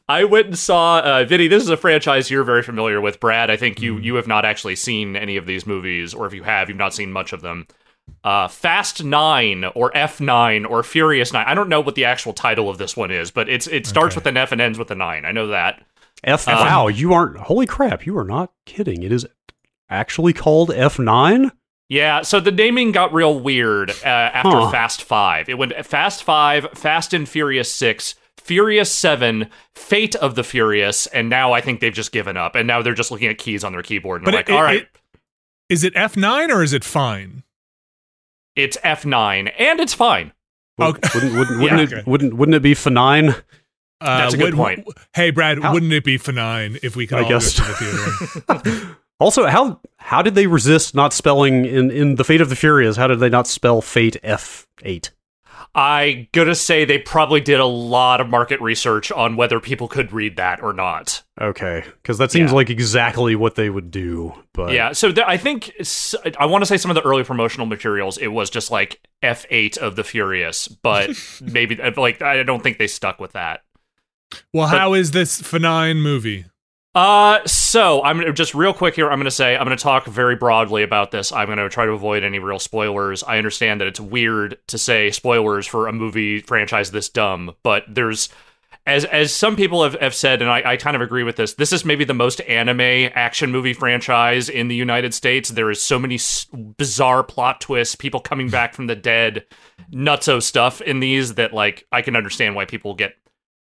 I 0.08 0.24
went 0.24 0.46
and 0.48 0.58
saw 0.58 0.98
uh, 1.00 1.24
Vinny. 1.24 1.46
This 1.46 1.62
is 1.62 1.68
a 1.68 1.76
franchise 1.76 2.30
you're 2.32 2.42
very 2.42 2.62
familiar 2.64 3.00
with, 3.00 3.20
Brad. 3.20 3.48
I 3.48 3.56
think 3.56 3.80
you 3.80 3.96
you 3.98 4.16
have 4.16 4.26
not 4.26 4.44
actually 4.44 4.74
seen 4.74 5.14
any 5.14 5.36
of 5.36 5.46
these 5.46 5.66
movies, 5.68 6.12
or 6.14 6.26
if 6.26 6.34
you 6.34 6.42
have, 6.42 6.68
you've 6.68 6.78
not 6.78 6.92
seen 6.92 7.12
much 7.12 7.32
of 7.32 7.42
them. 7.42 7.66
Uh, 8.24 8.48
Fast 8.48 9.04
Nine 9.04 9.64
or 9.76 9.96
F 9.96 10.20
Nine 10.20 10.64
or 10.64 10.82
Furious 10.82 11.32
Nine. 11.32 11.44
I 11.46 11.54
don't 11.54 11.68
know 11.68 11.80
what 11.80 11.94
the 11.94 12.04
actual 12.04 12.32
title 12.32 12.68
of 12.68 12.78
this 12.78 12.96
one 12.96 13.12
is, 13.12 13.30
but 13.30 13.48
it's 13.48 13.68
it 13.68 13.86
starts 13.86 14.14
Okay. 14.14 14.20
with 14.22 14.26
an 14.26 14.36
F 14.36 14.50
and 14.50 14.60
ends 14.60 14.78
with 14.80 14.90
a 14.90 14.96
nine. 14.96 15.24
I 15.24 15.30
know 15.30 15.46
that. 15.48 15.84
F. 16.24 16.48
Um, 16.48 16.54
wow, 16.56 16.88
you 16.88 17.12
aren't. 17.12 17.36
Holy 17.36 17.66
crap, 17.66 18.04
you 18.04 18.18
are 18.18 18.24
not 18.24 18.50
kidding. 18.66 19.04
It 19.04 19.12
is 19.12 19.24
actually 19.88 20.32
called 20.32 20.70
F9. 20.70 21.50
Yeah, 21.92 22.22
so 22.22 22.40
the 22.40 22.50
naming 22.50 22.90
got 22.92 23.12
real 23.12 23.38
weird 23.38 23.90
uh, 23.90 23.94
after 24.06 24.48
Huh. 24.50 24.70
Fast 24.70 25.02
Five. 25.02 25.48
It 25.50 25.58
went 25.58 25.74
Fast 25.84 26.22
Five, 26.24 26.66
Fast 26.74 27.12
and 27.12 27.28
Furious 27.28 27.70
Six, 27.74 28.14
Furious 28.38 28.90
Seven, 28.90 29.48
Fate 29.74 30.14
of 30.16 30.34
the 30.34 30.42
Furious, 30.42 31.06
and 31.08 31.28
now 31.28 31.52
I 31.52 31.60
think 31.60 31.80
they've 31.80 31.92
just 31.92 32.10
given 32.10 32.38
up. 32.38 32.54
And 32.54 32.66
now 32.66 32.80
they're 32.80 32.94
just 32.94 33.10
looking 33.10 33.28
at 33.28 33.36
keys 33.36 33.62
on 33.62 33.72
their 33.72 33.82
keyboard 33.82 34.22
and 34.22 34.24
but 34.24 34.30
they're 34.32 34.40
it, 34.40 34.48
like, 34.48 34.56
all 34.56 34.62
right. 34.64 34.82
it- 34.82 34.88
is 35.68 35.84
it 35.84 35.92
F 35.94 36.16
nine 36.16 36.50
or 36.50 36.62
is 36.62 36.72
it 36.72 36.82
fine? 36.84 37.42
It's 38.56 38.76
F9, 38.78 39.52
and 39.58 39.78
it's 39.80 39.94
fine. 39.94 40.32
Okay. 40.80 41.00
Wouldn't 41.14 41.34
wouldn't 41.34 41.60
wouldn't, 41.60 41.78
Yeah, 41.78 41.84
it, 41.84 41.92
okay. 41.92 42.10
wouldn't 42.10 42.34
wouldn't 42.34 42.54
it 42.56 42.62
be 42.62 42.74
F9? 42.74 43.34
Uh, 44.00 44.18
That's 44.18 44.34
a 44.34 44.38
good 44.38 44.54
point. 44.54 44.86
Hey, 45.14 45.30
Brad, 45.30 45.62
How- 45.62 45.72
wouldn't 45.74 45.92
it 45.92 46.04
be 46.04 46.16
for 46.16 46.32
nine 46.32 46.78
if 46.82 46.96
we 46.96 47.06
could 47.06 47.18
I 47.18 47.22
all 47.22 47.28
guess. 47.28 47.58
go 47.58 47.64
to 47.64 47.70
the 47.70 48.58
theater? 48.58 48.96
Also, 49.22 49.46
how 49.46 49.80
how 49.98 50.20
did 50.22 50.34
they 50.34 50.46
resist 50.46 50.94
not 50.94 51.12
spelling 51.12 51.64
in 51.64 51.90
in 51.90 52.16
the 52.16 52.24
Fate 52.24 52.40
of 52.40 52.48
the 52.48 52.56
Furious? 52.56 52.96
How 52.96 53.06
did 53.06 53.20
they 53.20 53.28
not 53.30 53.46
spell 53.46 53.80
Fate 53.80 54.16
F8? 54.22 55.10
I 55.74 56.28
gotta 56.32 56.54
say 56.54 56.84
they 56.84 56.98
probably 56.98 57.40
did 57.40 57.58
a 57.60 57.64
lot 57.64 58.20
of 58.20 58.28
market 58.28 58.60
research 58.60 59.10
on 59.10 59.36
whether 59.36 59.58
people 59.58 59.88
could 59.88 60.12
read 60.12 60.36
that 60.36 60.62
or 60.62 60.72
not. 60.74 61.22
Okay, 61.40 61.84
because 62.02 62.18
that 62.18 62.30
seems 62.30 62.50
Yeah. 62.50 62.56
like 62.56 62.68
exactly 62.68 63.34
what 63.36 63.54
they 63.54 63.70
would 63.70 63.90
do. 63.90 64.34
But 64.52 64.72
Yeah, 64.74 64.92
so 64.92 65.10
th- 65.12 65.26
I 65.26 65.38
think 65.38 65.72
s- 65.80 66.14
I 66.38 66.44
want 66.44 66.60
to 66.62 66.66
say 66.66 66.76
some 66.76 66.90
of 66.90 66.94
the 66.94 67.02
early 67.02 67.24
promotional 67.24 67.66
materials. 67.66 68.18
It 68.18 68.26
was 68.28 68.50
just 68.50 68.70
like 68.70 69.00
F8 69.22 69.78
of 69.78 69.96
the 69.96 70.04
Furious, 70.04 70.68
but 70.68 71.10
maybe 71.40 71.76
like 71.96 72.20
I 72.20 72.42
don't 72.42 72.62
think 72.62 72.76
they 72.76 72.86
stuck 72.88 73.18
with 73.18 73.32
that. 73.32 73.62
well, 74.52 74.68
But- 74.68 74.76
how 74.78 74.92
is 74.94 75.12
this 75.12 75.40
for 75.40 75.58
movie? 75.58 76.44
Uh, 76.94 77.40
so 77.46 78.02
I'm 78.02 78.34
just 78.34 78.54
real 78.54 78.74
quick 78.74 78.94
here. 78.94 79.10
I'm 79.10 79.18
gonna 79.18 79.30
say 79.30 79.56
I'm 79.56 79.64
gonna 79.64 79.76
talk 79.76 80.04
very 80.04 80.36
broadly 80.36 80.82
about 80.82 81.10
this. 81.10 81.32
I'm 81.32 81.48
gonna 81.48 81.70
try 81.70 81.86
to 81.86 81.92
avoid 81.92 82.22
any 82.22 82.38
real 82.38 82.58
spoilers. 82.58 83.22
I 83.22 83.38
understand 83.38 83.80
that 83.80 83.88
it's 83.88 84.00
weird 84.00 84.58
to 84.66 84.76
say 84.76 85.10
spoilers 85.10 85.66
for 85.66 85.88
a 85.88 85.92
movie 85.92 86.40
franchise 86.40 86.90
this 86.90 87.08
dumb, 87.08 87.54
but 87.62 87.84
there's 87.88 88.28
as 88.84 89.06
as 89.06 89.34
some 89.34 89.56
people 89.56 89.84
have, 89.84 89.94
have 90.00 90.14
said, 90.14 90.42
and 90.42 90.50
I, 90.50 90.72
I 90.72 90.76
kind 90.76 90.94
of 90.94 91.00
agree 91.00 91.22
with 91.22 91.36
this. 91.36 91.54
This 91.54 91.72
is 91.72 91.82
maybe 91.84 92.04
the 92.04 92.12
most 92.12 92.42
anime 92.42 93.10
action 93.14 93.50
movie 93.50 93.72
franchise 93.72 94.50
in 94.50 94.68
the 94.68 94.74
United 94.74 95.14
States. 95.14 95.48
There 95.48 95.70
is 95.70 95.80
so 95.80 95.98
many 95.98 96.16
s- 96.16 96.46
bizarre 96.52 97.22
plot 97.22 97.62
twists, 97.62 97.94
people 97.94 98.20
coming 98.20 98.50
back 98.50 98.74
from 98.74 98.86
the 98.86 98.96
dead, 98.96 99.46
nutso 99.92 100.42
stuff 100.42 100.82
in 100.82 101.00
these 101.00 101.34
that 101.34 101.54
like 101.54 101.86
I 101.90 102.02
can 102.02 102.16
understand 102.16 102.54
why 102.54 102.66
people 102.66 102.94
get 102.94 103.14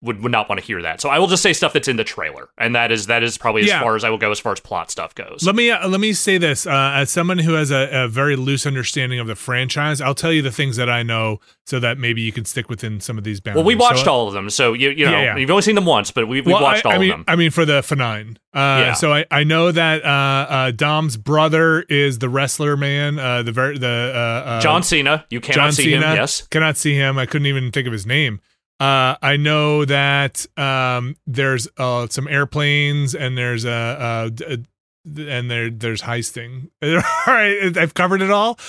would, 0.03 0.21
would 0.21 0.31
not 0.31 0.49
want 0.49 0.59
to 0.61 0.65
hear 0.67 0.81
that. 0.83 1.01
So 1.01 1.09
I 1.09 1.17
will 1.17 1.27
just 1.27 1.41
say 1.41 1.53
stuff 1.53 1.73
that's 1.73 1.87
in 1.87 1.95
the 1.95 2.03
trailer, 2.03 2.49
and 2.57 2.75
that 2.75 2.91
is 2.91 3.07
that 3.07 3.23
is 3.23 3.37
probably 3.37 3.61
as 3.63 3.69
Yeah. 3.69 3.81
far 3.81 3.95
as 3.95 4.03
I 4.03 4.09
will 4.09 4.17
go 4.19 4.29
as 4.31 4.39
far 4.39 4.51
as 4.51 4.59
plot 4.59 4.91
stuff 4.91 5.15
goes. 5.15 5.43
Let 5.43 5.55
me 5.55 5.71
uh, 5.71 5.87
let 5.87 5.99
me 5.99 6.13
say 6.13 6.37
this 6.37 6.67
uh, 6.67 6.91
as 6.93 7.09
someone 7.09 7.39
who 7.39 7.53
has 7.53 7.71
a, 7.71 7.89
a 8.03 8.07
very 8.07 8.35
loose 8.35 8.67
understanding 8.67 9.19
of 9.19 9.27
the 9.27 9.35
franchise. 9.35 10.01
I'll 10.01 10.13
tell 10.13 10.31
you 10.31 10.41
the 10.41 10.51
things 10.51 10.75
that 10.77 10.89
I 10.89 11.01
know 11.03 11.39
so 11.65 11.79
that 11.79 11.97
maybe 11.97 12.21
you 12.21 12.31
can 12.33 12.45
stick 12.45 12.69
within 12.69 12.99
some 12.99 13.17
of 13.17 13.23
these 13.23 13.39
boundaries. 13.39 13.61
well, 13.63 13.65
we 13.67 13.75
watched 13.75 14.03
So- 14.05 14.11
all 14.11 14.27
of 14.27 14.33
them, 14.33 14.49
so 14.49 14.73
you 14.73 14.89
you 14.89 15.05
know 15.05 15.11
Yeah, 15.11 15.23
yeah. 15.23 15.37
you've 15.37 15.49
only 15.49 15.61
seen 15.63 15.75
them 15.75 15.85
once, 15.85 16.11
but 16.11 16.27
we 16.27 16.41
we 16.41 16.51
Well, 16.53 16.61
watched 16.61 16.85
I, 16.85 16.89
all 16.89 16.95
I 16.95 16.99
mean, 16.99 17.11
of 17.11 17.17
them. 17.19 17.25
I 17.27 17.35
mean, 17.35 17.51
for 17.51 17.65
the 17.65 17.81
for 17.81 17.95
nine. 17.95 18.37
Uh, 18.53 18.59
Yeah. 18.59 18.93
So 18.93 19.11
I, 19.13 19.25
I 19.31 19.43
know 19.43 19.71
that 19.71 20.03
uh, 20.05 20.07
uh, 20.07 20.71
Dom's 20.71 21.17
brother 21.17 21.81
is 21.89 22.19
the 22.19 22.29
wrestler 22.29 22.77
man. 22.77 23.17
Uh, 23.17 23.41
the 23.41 23.51
ver- 23.51 23.77
the 23.77 24.11
uh, 24.13 24.19
uh, 24.49 24.61
John 24.61 24.83
Cena, 24.83 25.25
you 25.29 25.39
cannot 25.41 25.55
John 25.55 25.71
see 25.71 25.83
Cena. 25.91 26.07
him. 26.11 26.15
Yes, 26.17 26.41
Cannot 26.47 26.77
see 26.77 26.93
him. 26.93 27.17
I 27.17 27.25
couldn't 27.25 27.47
even 27.47 27.71
think 27.71 27.87
of 27.87 27.93
his 27.93 28.05
name. 28.05 28.41
Uh, 28.83 29.15
I 29.21 29.37
know 29.37 29.85
that 29.85 30.45
um, 30.57 31.15
there's 31.25 31.67
uh, 31.77 32.07
some 32.09 32.27
airplanes 32.27 33.15
and 33.15 33.37
there's 33.37 33.63
a, 33.65 34.31
a, 34.39 34.43
a 34.53 34.57
and 35.31 35.49
there 35.51 35.69
there's 35.69 36.01
heisting. 36.01 36.69
all 36.83 37.01
right, 37.27 37.77
I've 37.77 37.93
covered 37.93 38.21
it 38.21 38.31
all. 38.31 38.59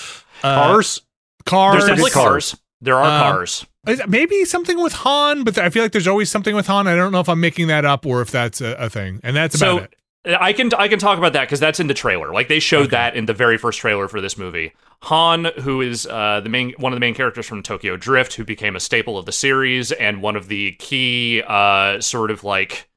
Uh, 0.43 0.55
Cars. 0.55 1.01
cars. 1.45 1.73
There's 1.75 1.85
definitely 1.87 2.11
cars. 2.11 2.51
cars. 2.51 2.61
There 2.81 2.95
are 2.97 3.03
Um, 3.27 3.33
cars. 3.33 3.65
Maybe 4.07 4.45
something 4.45 4.81
with 4.81 4.93
Han, 4.93 5.43
but 5.43 5.57
I 5.57 5.69
feel 5.69 5.83
like 5.83 5.91
there's 5.91 6.07
always 6.07 6.31
something 6.31 6.55
with 6.55 6.67
Han. 6.67 6.87
I 6.87 6.95
don't 6.95 7.11
know 7.11 7.19
if 7.19 7.29
I'm 7.29 7.39
making 7.39 7.67
that 7.67 7.85
up 7.85 8.05
or 8.05 8.21
if 8.21 8.31
that's 8.31 8.59
a, 8.61 8.73
a 8.79 8.89
thing. 8.89 9.19
And 9.23 9.35
that's 9.35 9.55
about 9.55 9.91
So 10.25 10.31
it. 10.31 10.37
I 10.41 10.53
can 10.53 10.73
I 10.73 10.87
can 10.87 10.97
talk 10.97 11.17
about 11.19 11.33
that 11.33 11.41
because 11.41 11.59
that's 11.59 11.79
in 11.79 11.85
the 11.87 11.93
trailer. 11.93 12.33
Like 12.33 12.47
they 12.47 12.59
showed 12.59 12.81
Okay. 12.87 12.91
that 12.91 13.15
in 13.15 13.27
the 13.27 13.33
very 13.33 13.57
first 13.57 13.79
trailer 13.79 14.07
for 14.07 14.21
this 14.21 14.37
movie. 14.37 14.73
Han, 15.05 15.45
who 15.61 15.81
is 15.81 16.05
uh, 16.07 16.41
the 16.41 16.49
main 16.49 16.73
one 16.77 16.91
of 16.93 16.97
the 16.97 16.99
main 17.01 17.13
characters 17.15 17.45
from 17.45 17.61
Tokyo 17.63 17.97
Drift, 17.97 18.33
who 18.33 18.43
became 18.43 18.75
a 18.75 18.79
staple 18.79 19.17
of 19.17 19.25
the 19.25 19.31
series 19.31 19.91
and 19.91 20.21
one 20.21 20.35
of 20.35 20.47
the 20.47 20.73
key 20.73 21.41
uh, 21.47 21.99
sort 22.01 22.31
of 22.31 22.43
like 22.43 22.89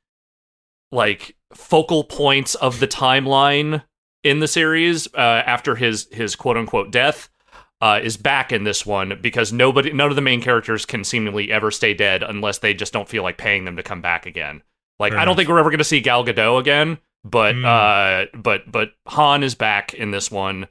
like 0.90 1.36
focal 1.54 2.04
points 2.04 2.54
of 2.56 2.80
the 2.80 2.88
timeline 2.88 3.84
in 4.24 4.40
the 4.40 4.48
series 4.48 5.06
uh, 5.14 5.18
after 5.46 5.76
his 5.76 6.08
his 6.10 6.34
quote 6.36 6.56
unquote 6.56 6.90
death. 6.90 7.28
Uh, 7.80 8.00
is 8.02 8.16
back 8.16 8.50
in 8.50 8.64
this 8.64 8.84
one 8.84 9.16
because 9.22 9.52
nobody, 9.52 9.92
none 9.92 10.10
of 10.10 10.16
the 10.16 10.20
main 10.20 10.40
characters 10.42 10.84
can 10.84 11.04
seemingly 11.04 11.52
ever 11.52 11.70
stay 11.70 11.94
dead 11.94 12.24
unless 12.24 12.58
they 12.58 12.74
just 12.74 12.92
don't 12.92 13.08
feel 13.08 13.22
like 13.22 13.38
paying 13.38 13.64
them 13.64 13.76
to 13.76 13.84
come 13.84 14.00
back 14.02 14.26
again. 14.26 14.60
Like 14.98 15.12
Fair 15.12 15.20
I 15.20 15.24
don't 15.24 15.28
enough. 15.34 15.36
think 15.36 15.48
we're 15.48 15.60
ever 15.60 15.70
going 15.70 15.78
to 15.78 15.84
see 15.84 16.00
Gal 16.00 16.24
Gadot 16.24 16.58
again, 16.58 16.98
but 17.22 17.54
Mm. 17.54 17.64
uh, 17.64 18.26
but 18.36 18.62
but 18.72 18.94
Han 19.06 19.44
is 19.44 19.54
back 19.54 19.94
in 19.94 20.10
this 20.10 20.28
one. 20.28 20.66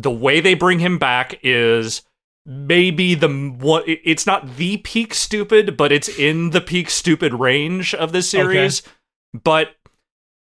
The 0.00 0.10
way 0.10 0.40
they 0.40 0.54
bring 0.54 0.78
him 0.78 0.98
back 0.98 1.40
is 1.42 2.02
maybe 2.46 3.14
the 3.14 3.28
what 3.28 3.84
it's 3.86 4.26
not 4.26 4.56
the 4.56 4.78
peak 4.78 5.12
stupid, 5.12 5.76
but 5.76 5.92
it's 5.92 6.08
in 6.08 6.50
the 6.50 6.60
peak 6.60 6.88
stupid 6.88 7.34
range 7.34 7.94
of 7.94 8.12
this 8.12 8.30
series. 8.30 8.82
But 9.42 9.74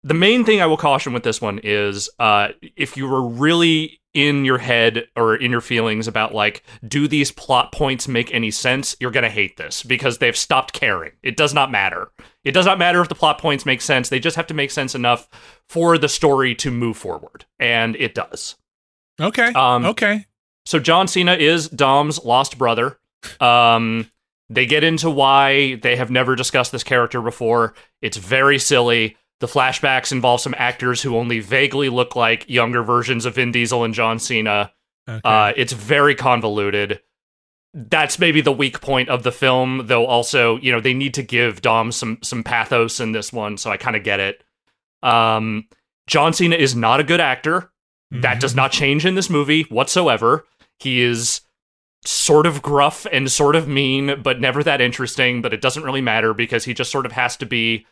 the 0.03 0.13
main 0.13 0.45
thing 0.45 0.61
I 0.61 0.65
will 0.65 0.77
caution 0.77 1.13
with 1.13 1.23
this 1.23 1.41
one 1.41 1.59
is 1.63 2.09
uh, 2.17 2.49
if 2.75 2.97
you 2.97 3.07
were 3.07 3.27
really 3.27 3.99
in 4.13 4.43
your 4.43 4.57
head 4.57 5.07
or 5.15 5.35
in 5.35 5.51
your 5.51 5.61
feelings 5.61 6.07
about 6.07 6.33
like, 6.33 6.63
do 6.85 7.07
these 7.07 7.31
plot 7.31 7.71
points 7.71 8.07
make 8.07 8.33
any 8.33 8.51
sense? 8.51 8.95
You're 8.99 9.11
going 9.11 9.23
to 9.23 9.29
hate 9.29 9.57
this 9.57 9.83
because 9.83 10.17
they've 10.17 10.35
stopped 10.35 10.73
caring. 10.73 11.13
It 11.23 11.37
does 11.37 11.53
not 11.53 11.71
matter. 11.71 12.11
It 12.43 12.51
does 12.51 12.65
not 12.65 12.79
matter 12.79 12.99
if 13.01 13.09
the 13.09 13.15
plot 13.15 13.37
points 13.37 13.65
make 13.65 13.81
sense. 13.81 14.09
They 14.09 14.19
just 14.19 14.35
have 14.35 14.47
to 14.47 14.53
make 14.53 14.71
sense 14.71 14.95
enough 14.95 15.29
for 15.69 15.97
the 15.97 16.09
story 16.09 16.55
to 16.55 16.71
move 16.71 16.97
forward. 16.97 17.45
And 17.59 17.95
it 17.95 18.15
does. 18.15 18.55
Okay. 19.19 19.51
Um, 19.53 19.85
okay. 19.85 20.25
So 20.65 20.79
John 20.79 21.07
Cena 21.07 21.33
is 21.33 21.69
Dom's 21.69 22.23
lost 22.23 22.57
brother. 22.57 22.99
Um, 23.39 24.09
they 24.49 24.65
get 24.65 24.83
into 24.83 25.09
why 25.09 25.75
they 25.75 25.95
have 25.95 26.11
never 26.11 26.35
discussed 26.35 26.71
this 26.71 26.83
character 26.83 27.21
before. 27.21 27.73
It's 28.01 28.17
very 28.17 28.59
silly. 28.59 29.17
The 29.39 29.47
flashbacks 29.47 30.11
involve 30.11 30.41
some 30.41 30.53
actors 30.57 31.01
who 31.01 31.17
only 31.17 31.39
vaguely 31.39 31.89
look 31.89 32.15
like 32.15 32.47
younger 32.49 32.83
versions 32.83 33.25
of 33.25 33.35
Vin 33.35 33.51
Diesel 33.51 33.83
and 33.83 33.93
John 33.93 34.19
Cena. 34.19 34.71
Okay. 35.09 35.21
Uh, 35.23 35.53
it's 35.55 35.73
very 35.73 36.13
convoluted. 36.13 37.01
That's 37.73 38.19
maybe 38.19 38.41
the 38.41 38.51
weak 38.51 38.81
point 38.81 39.09
of 39.09 39.23
the 39.23 39.31
film, 39.31 39.83
though. 39.85 40.05
Also, 40.05 40.57
you 40.57 40.71
know, 40.71 40.81
they 40.81 40.93
need 40.93 41.13
to 41.15 41.23
give 41.23 41.61
Dom 41.61 41.91
some 41.91 42.19
some 42.21 42.43
pathos 42.43 42.99
in 42.99 43.13
this 43.13 43.31
one, 43.31 43.57
so 43.57 43.71
I 43.71 43.77
kind 43.77 43.95
of 43.95 44.03
get 44.03 44.19
it. 44.19 44.43
Um, 45.01 45.67
John 46.07 46.33
Cena 46.33 46.55
is 46.57 46.75
not 46.75 46.99
a 46.99 47.03
good 47.05 47.21
actor. 47.21 47.71
That 48.11 48.37
Mhm. 48.37 48.39
does 48.41 48.55
not 48.55 48.71
change 48.71 49.05
in 49.05 49.15
this 49.15 49.29
movie 49.29 49.63
whatsoever. 49.63 50.45
He 50.79 51.01
is 51.01 51.41
sort 52.03 52.45
of 52.45 52.61
gruff 52.61 53.05
and 53.11 53.31
sort 53.31 53.55
of 53.55 53.67
mean, 53.67 54.21
but 54.21 54.41
never 54.41 54.63
that 54.63 54.81
interesting. 54.81 55.41
But 55.41 55.53
it 55.53 55.61
doesn't 55.61 55.83
really 55.83 56.01
matter 56.01 56.33
because 56.33 56.65
he 56.65 56.73
just 56.73 56.91
sort 56.91 57.05
of 57.05 57.11
has 57.13 57.37
to 57.37 57.45
be 57.45 57.85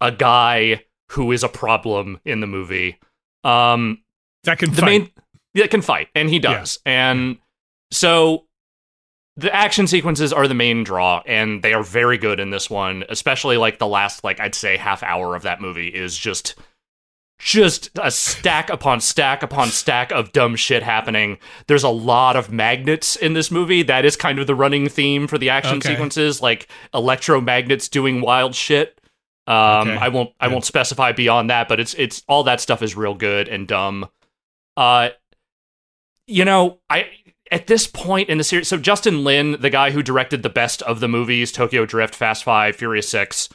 a 0.00 0.12
guy 0.12 0.84
who 1.12 1.32
is 1.32 1.42
a 1.42 1.48
problem 1.48 2.20
in 2.24 2.40
the 2.40 2.46
movie. 2.46 2.98
Um, 3.44 4.02
that 4.44 4.58
can 4.58 4.70
the 4.70 4.80
fight. 4.82 4.86
main 4.86 5.10
that 5.54 5.70
can 5.70 5.80
fight, 5.82 6.08
and 6.14 6.28
he 6.28 6.38
does. 6.38 6.78
And 6.84 7.38
so 7.90 8.44
the 9.36 9.54
action 9.54 9.86
sequences 9.86 10.32
are 10.32 10.46
the 10.48 10.54
main 10.54 10.84
draw, 10.84 11.22
and 11.26 11.62
they 11.62 11.72
are 11.72 11.82
very 11.82 12.18
good 12.18 12.40
in 12.40 12.50
this 12.50 12.68
one. 12.68 13.04
Especially 13.08 13.56
like 13.56 13.78
the 13.78 13.86
last, 13.86 14.22
like 14.22 14.38
I'd 14.38 14.54
say, 14.54 14.76
half 14.76 15.02
hour 15.02 15.34
of 15.34 15.42
that 15.42 15.60
movie 15.60 15.88
is 15.88 16.16
just 16.16 16.54
just 17.38 17.90
a 18.02 18.10
stack 18.10 18.70
upon 18.70 19.00
stack 19.00 19.42
upon 19.42 19.68
stack 19.68 20.10
of 20.10 20.32
dumb 20.32 20.56
shit 20.56 20.82
happening. 20.82 21.38
There's 21.66 21.82
a 21.84 21.88
lot 21.90 22.34
of 22.36 22.50
magnets 22.50 23.14
in 23.16 23.34
this 23.34 23.50
movie. 23.50 23.82
That 23.82 24.04
is 24.04 24.16
kind 24.16 24.38
of 24.38 24.46
the 24.46 24.54
running 24.54 24.88
theme 24.88 25.26
for 25.26 25.36
the 25.38 25.50
action 25.50 25.76
Okay. 25.78 25.90
sequences, 25.90 26.40
like 26.40 26.68
electromagnets 26.94 27.90
doing 27.90 28.20
wild 28.20 28.54
shit. 28.54 29.00
Um, 29.46 29.88
Okay. 29.88 29.96
I 29.98 30.08
won't 30.08 30.30
I 30.40 30.48
won't 30.48 30.64
specify 30.64 31.12
beyond 31.12 31.50
that, 31.50 31.68
but 31.68 31.78
it's 31.78 31.94
it's 31.94 32.22
all 32.26 32.42
that 32.44 32.60
stuff 32.60 32.82
is 32.82 32.96
real 32.96 33.14
good 33.14 33.48
and 33.48 33.68
dumb. 33.68 34.08
Uh, 34.76 35.10
you 36.26 36.44
know, 36.44 36.78
I 36.90 37.08
at 37.52 37.66
this 37.68 37.86
point 37.86 38.28
in 38.28 38.38
the 38.38 38.44
series, 38.44 38.66
so 38.66 38.76
Justin 38.76 39.22
Lin, 39.24 39.56
the 39.60 39.70
guy 39.70 39.90
who 39.92 40.02
directed 40.02 40.42
the 40.42 40.48
best 40.48 40.82
of 40.82 40.98
the 41.00 41.06
movies, 41.08 41.52
Tokyo 41.52 41.86
Drift, 41.86 42.14
Fast 42.14 42.42
Five, 42.44 42.74
Furious 42.76 43.08
Six, 43.08 43.48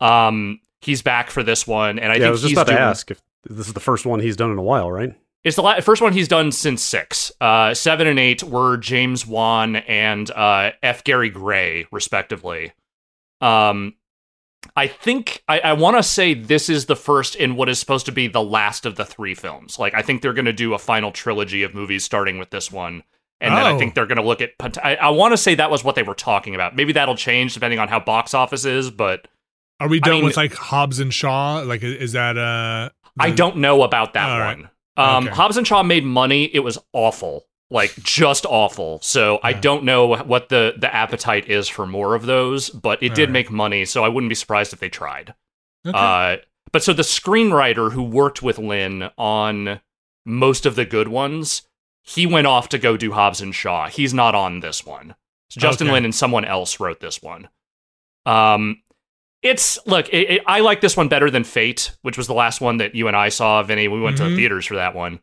um, 0.00 0.60
he's 0.80 1.02
back 1.02 1.30
for 1.30 1.42
this 1.42 1.66
one, 1.66 1.98
and 1.98 2.10
I 2.12 2.14
yeah, 2.16 2.20
think 2.20 2.24
I 2.26 2.30
was 2.30 2.40
just 2.42 2.50
he's 2.50 2.58
about 2.58 2.66
doing, 2.66 2.78
to 2.78 2.82
ask 2.82 3.10
if 3.10 3.20
this 3.44 3.66
is 3.66 3.72
the 3.72 3.80
first 3.80 4.06
one 4.06 4.20
he's 4.20 4.36
done 4.36 4.50
in 4.50 4.58
a 4.58 4.62
while, 4.62 4.90
right? 4.90 5.14
It's 5.42 5.56
the 5.56 5.62
la- 5.62 5.80
first 5.80 6.02
one 6.02 6.12
he's 6.12 6.28
done 6.28 6.52
since 6.52 6.82
six. 6.82 7.32
Uh, 7.40 7.72
seven 7.72 8.06
and 8.06 8.18
eight 8.18 8.42
were 8.42 8.76
James 8.76 9.26
Wan 9.26 9.76
and 9.76 10.30
uh, 10.30 10.72
F. 10.82 11.02
Gary 11.04 11.30
Gray, 11.30 11.86
respectively. 11.90 12.72
Um, 13.40 13.94
I 14.76 14.86
think 14.86 15.42
I, 15.48 15.60
I 15.60 15.72
want 15.72 15.96
to 15.96 16.02
say 16.02 16.34
this 16.34 16.68
is 16.68 16.84
the 16.86 16.96
first 16.96 17.34
in 17.34 17.56
what 17.56 17.70
is 17.70 17.78
supposed 17.78 18.04
to 18.06 18.12
be 18.12 18.28
the 18.28 18.42
last 18.42 18.84
of 18.84 18.96
the 18.96 19.06
three 19.06 19.34
films. 19.34 19.78
Like 19.78 19.94
I 19.94 20.02
think 20.02 20.20
they're 20.20 20.34
going 20.34 20.44
to 20.44 20.52
do 20.52 20.74
a 20.74 20.78
final 20.78 21.10
trilogy 21.12 21.62
of 21.62 21.74
movies 21.74 22.04
starting 22.04 22.38
with 22.38 22.50
this 22.50 22.70
one, 22.70 23.02
and 23.40 23.56
then 23.56 23.64
I 23.64 23.72
Oh. 23.72 23.78
think 23.78 23.94
they're 23.94 24.04
going 24.06 24.18
to 24.18 24.22
look 24.22 24.42
at. 24.42 24.50
I, 24.84 24.96
I 24.96 25.08
want 25.08 25.32
to 25.32 25.38
say 25.38 25.54
that 25.54 25.70
was 25.70 25.82
what 25.82 25.94
they 25.94 26.02
were 26.02 26.14
talking 26.14 26.54
about. 26.54 26.76
Maybe 26.76 26.92
that'll 26.92 27.16
change 27.16 27.54
depending 27.54 27.78
on 27.78 27.88
how 27.88 27.98
box 28.00 28.34
office 28.34 28.66
is, 28.66 28.90
but 28.90 29.26
Are 29.80 29.88
we 29.88 29.96
I 29.98 30.00
done 30.00 30.14
mean- 30.16 30.24
with 30.26 30.36
like 30.36 30.52
Hobbs 30.54 31.00
and 31.00 31.12
Shaw? 31.12 31.60
Like, 31.60 31.82
is 31.82 32.12
that 32.12 32.36
uh? 32.38 32.90
I 33.18 33.30
don't 33.30 33.56
know 33.56 33.82
about 33.82 34.14
that 34.14 34.30
All 34.30 34.38
right. 34.38 34.56
one. 34.58 34.70
Um, 34.96 35.26
Okay. 35.26 35.34
Hobbs 35.34 35.56
and 35.56 35.66
Shaw 35.66 35.82
made 35.82 36.04
money. 36.04 36.44
It 36.54 36.60
was 36.60 36.78
awful, 36.92 37.44
like 37.70 37.94
just 38.02 38.46
awful. 38.46 39.00
So 39.02 39.40
I 39.42 39.52
don't 39.52 39.84
know 39.84 40.06
what 40.16 40.48
the 40.48 40.74
the 40.76 40.94
appetite 40.94 41.48
is 41.50 41.68
for 41.68 41.86
more 41.86 42.14
of 42.14 42.26
those, 42.26 42.70
but 42.70 43.02
it 43.02 43.10
All 43.10 43.14
did 43.16 43.28
right. 43.28 43.32
make 43.32 43.50
money. 43.50 43.84
So 43.84 44.04
I 44.04 44.08
wouldn't 44.08 44.28
be 44.28 44.34
surprised 44.34 44.72
if 44.72 44.80
they 44.80 44.88
tried. 44.88 45.34
Okay. 45.86 45.96
Uh, 45.98 46.36
but 46.72 46.82
so 46.82 46.92
the 46.92 47.02
screenwriter 47.02 47.92
who 47.92 48.02
worked 48.02 48.42
with 48.42 48.58
Lin 48.58 49.10
on 49.18 49.80
most 50.26 50.66
of 50.66 50.76
the 50.76 50.84
good 50.84 51.08
ones, 51.08 51.62
he 52.02 52.26
went 52.26 52.46
off 52.46 52.68
to 52.68 52.78
go 52.78 52.96
do 52.96 53.12
Hobbs 53.12 53.40
and 53.40 53.54
Shaw. 53.54 53.88
He's 53.88 54.14
not 54.14 54.34
on 54.34 54.60
this 54.60 54.84
one. 54.86 55.14
So 55.48 55.60
Justin 55.60 55.88
Okay. 55.88 55.94
Lin 55.94 56.04
and 56.04 56.14
someone 56.14 56.44
else 56.44 56.78
wrote 56.78 57.00
this 57.00 57.20
one. 57.22 57.48
Um, 58.26 58.82
it's 59.42 59.78
look, 59.86 60.08
it, 60.10 60.30
it, 60.30 60.42
I 60.46 60.60
like 60.60 60.80
this 60.80 60.96
one 60.96 61.08
better 61.08 61.30
than 61.30 61.44
Fate, 61.44 61.92
which 62.02 62.16
was 62.18 62.26
the 62.26 62.34
last 62.34 62.60
one 62.60 62.76
that 62.78 62.94
you 62.94 63.08
and 63.08 63.16
I 63.16 63.28
saw, 63.30 63.62
Vinny. 63.62 63.88
We 63.88 64.00
went 64.00 64.16
to 64.18 64.22
Mhm. 64.24 64.30
the 64.30 64.36
theaters 64.36 64.66
for 64.66 64.74
that 64.76 64.94
one. 64.94 65.20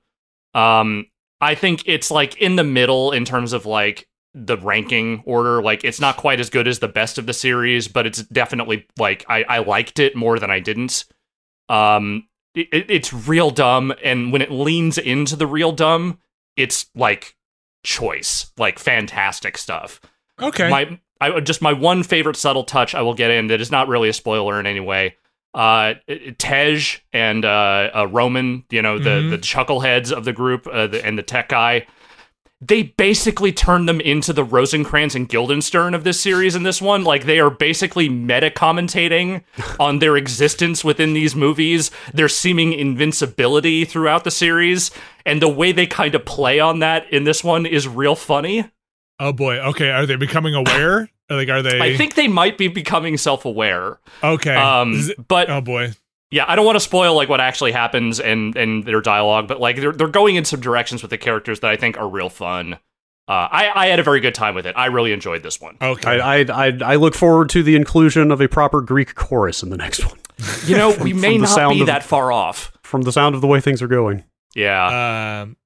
Um, 0.54 1.06
I 1.40 1.54
think 1.56 1.84
it's 1.86 2.10
like 2.10 2.36
in 2.38 2.56
the 2.56 2.64
middle 2.64 3.12
in 3.12 3.26
terms 3.26 3.54
of 3.54 3.66
like 3.68 4.08
the 4.34 4.58
ranking 4.58 5.22
order. 5.26 5.62
Like 5.62 5.84
it's 5.84 6.00
not 6.00 6.18
quite 6.18 6.40
as 6.40 6.50
good 6.50 6.68
as 6.68 6.80
the 6.80 6.88
best 6.88 7.18
of 7.18 7.26
the 7.28 7.34
series, 7.34 7.88
but 7.88 8.06
it's 8.08 8.24
definitely 8.24 8.88
like 8.98 9.26
I, 9.30 9.44
I 9.44 9.58
liked 9.60 10.00
it 10.00 10.16
more 10.16 10.40
than 10.40 10.50
I 10.50 10.60
didn't. 10.60 11.06
Um, 11.70 12.28
it- 12.56 12.90
it's 12.90 13.14
real 13.14 13.52
dumb, 13.52 13.94
and 14.04 14.32
when 14.34 14.42
it 14.42 14.50
leans 14.52 14.98
into 14.98 15.36
the 15.36 15.46
real 15.46 15.72
dumb, 15.72 16.18
it's 16.56 16.88
like 16.96 17.36
choice, 17.84 18.52
like 18.58 18.80
fantastic 18.80 19.58
stuff. 19.58 20.02
okay. 20.42 20.70
My 20.70 21.00
I 21.22 21.40
just 21.40 21.62
my 21.62 21.74
one 21.74 22.04
favorite 22.04 22.36
subtle 22.36 22.64
touch 22.64 22.94
I 22.96 23.02
will 23.02 23.14
get 23.14 23.32
in 23.32 23.48
that 23.48 23.62
is 23.62 23.72
not 23.72 23.88
really 23.88 24.10
a 24.10 24.14
spoiler 24.14 24.60
in 24.60 24.66
any 24.66 24.80
way. 24.80 25.16
Uh, 25.54 25.96
Tej 26.38 27.00
and 27.14 27.44
uh, 27.44 27.90
uh, 27.96 28.08
Roman, 28.12 28.64
you 28.70 28.82
know 28.82 29.00
the 29.00 29.10
Mhm. 29.10 29.30
the 29.32 29.38
chuckleheads 29.38 30.12
of 30.12 30.26
the 30.26 30.34
group, 30.34 30.68
uh, 30.72 30.88
the, 30.88 31.04
and 31.06 31.18
the 31.18 31.24
tech 31.24 31.50
guy. 31.50 31.88
They 32.60 32.82
basically 32.84 33.52
turn 33.52 33.86
them 33.86 34.02
into 34.02 34.34
the 34.34 34.44
Rosencrantz 34.44 35.14
and 35.14 35.30
Guildenstern 35.30 35.94
of 35.94 36.04
this 36.04 36.20
series 36.20 36.56
in 36.56 36.64
this 36.64 36.82
one. 36.82 37.04
Like 37.04 37.26
they 37.26 37.40
are 37.40 37.52
basically 37.52 38.10
meta 38.10 38.50
commentating 38.50 39.44
on 39.80 40.00
their 40.00 40.18
existence 40.18 40.84
within 40.84 41.14
these 41.14 41.36
movies, 41.36 41.92
their 42.14 42.28
seeming 42.28 42.74
invincibility 42.74 43.86
throughout 43.86 44.24
the 44.24 44.32
series, 44.32 44.90
and 45.26 45.40
the 45.40 45.48
way 45.48 45.72
they 45.72 45.86
kind 45.86 46.16
of 46.16 46.26
play 46.26 46.60
on 46.60 46.80
that 46.80 47.12
in 47.14 47.26
this 47.26 47.44
one 47.44 47.66
is 47.68 47.88
real 47.88 48.16
funny. 48.16 48.66
Oh 49.20 49.34
boy. 49.34 49.58
Okay. 49.60 49.90
Are 49.92 50.06
they 50.06 50.16
becoming 50.16 50.54
aware? 50.56 51.10
like, 51.30 51.50
are 51.50 51.62
they? 51.62 51.80
I 51.80 51.96
think 51.98 52.16
they 52.16 52.28
might 52.28 52.58
be 52.58 52.68
becoming 52.68 53.18
self-aware. 53.18 54.00
Okay. 54.24 54.56
Um, 54.56 54.94
it- 54.96 55.28
but 55.28 55.50
oh 55.50 55.62
boy. 55.62 55.94
yeah, 56.32 56.46
I 56.48 56.56
don't 56.56 56.66
want 56.66 56.76
to 56.78 56.82
spoil 56.82 57.16
like 57.16 57.30
what 57.30 57.40
actually 57.42 57.72
happens 57.72 58.20
and 58.20 58.56
and 58.56 58.84
their 58.86 59.02
dialogue, 59.02 59.48
but 59.48 59.60
like 59.60 59.78
they're 59.78 59.92
they're 59.94 60.08
going 60.08 60.36
in 60.36 60.46
some 60.46 60.60
directions 60.60 61.02
with 61.02 61.12
the 61.12 61.18
characters 61.18 61.60
that 61.62 61.72
I 61.72 61.76
think 61.78 61.98
are 61.98 62.08
real 62.08 62.30
fun. 62.30 62.76
Uh, 63.30 63.46
I, 63.52 63.72
I 63.76 63.88
had 63.88 64.00
a 64.00 64.04
very 64.04 64.22
good 64.22 64.34
time 64.34 64.56
with 64.56 64.66
it. 64.66 64.74
I 64.78 64.86
really 64.86 65.12
enjoyed 65.12 65.44
this 65.44 65.60
one. 65.60 65.76
Okay. 65.82 66.18
I, 66.18 66.38
I, 66.40 66.68
I, 66.68 66.78
I 66.94 66.96
look 66.96 67.14
forward 67.14 67.50
to 67.50 67.62
the 67.62 67.76
inclusion 67.76 68.32
of 68.32 68.40
a 68.40 68.48
proper 68.48 68.80
Greek 68.80 69.16
chorus 69.16 69.62
in 69.64 69.70
the 69.70 69.76
next 69.76 70.06
one. 70.06 70.18
You 70.66 70.78
know, 70.78 70.96
we 71.02 71.12
may 71.28 71.38
not 71.38 71.50
sound 71.50 71.74
be 71.76 71.82
of- 71.82 71.88
that 71.88 72.04
far 72.04 72.32
off. 72.32 72.72
From 72.84 73.02
the 73.02 73.12
sound 73.12 73.36
of 73.36 73.42
the 73.42 73.48
way 73.48 73.60
things 73.60 73.82
are 73.82 73.90
going. 73.90 74.24
Yeah. 74.56 75.42
um, 75.42 75.58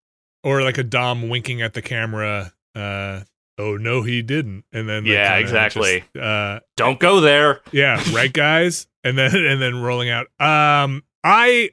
or 0.43 0.63
like 0.63 0.79
a 0.79 0.83
Dom 0.83 1.29
winking 1.29 1.61
at 1.61 1.75
the 1.75 1.83
camera. 1.83 2.51
Uh, 2.73 3.21
oh 3.62 3.78
no, 3.78 4.02
he 4.02 4.21
didn't. 4.21 4.65
And 4.74 4.89
then 4.89 5.06
Yeah, 5.06 5.36
exactly. 5.38 6.02
just, 6.13 6.17
uh, 6.24 6.60
Don't 6.76 7.00
go 7.00 7.19
there. 7.21 7.62
yeah, 7.71 8.02
right, 8.13 8.32
guys. 8.34 8.88
And 9.04 9.17
then 9.17 9.34
and 9.36 9.62
then 9.62 9.82
rolling 9.82 10.10
out. 10.10 10.28
Um, 10.39 11.04
I 11.24 11.71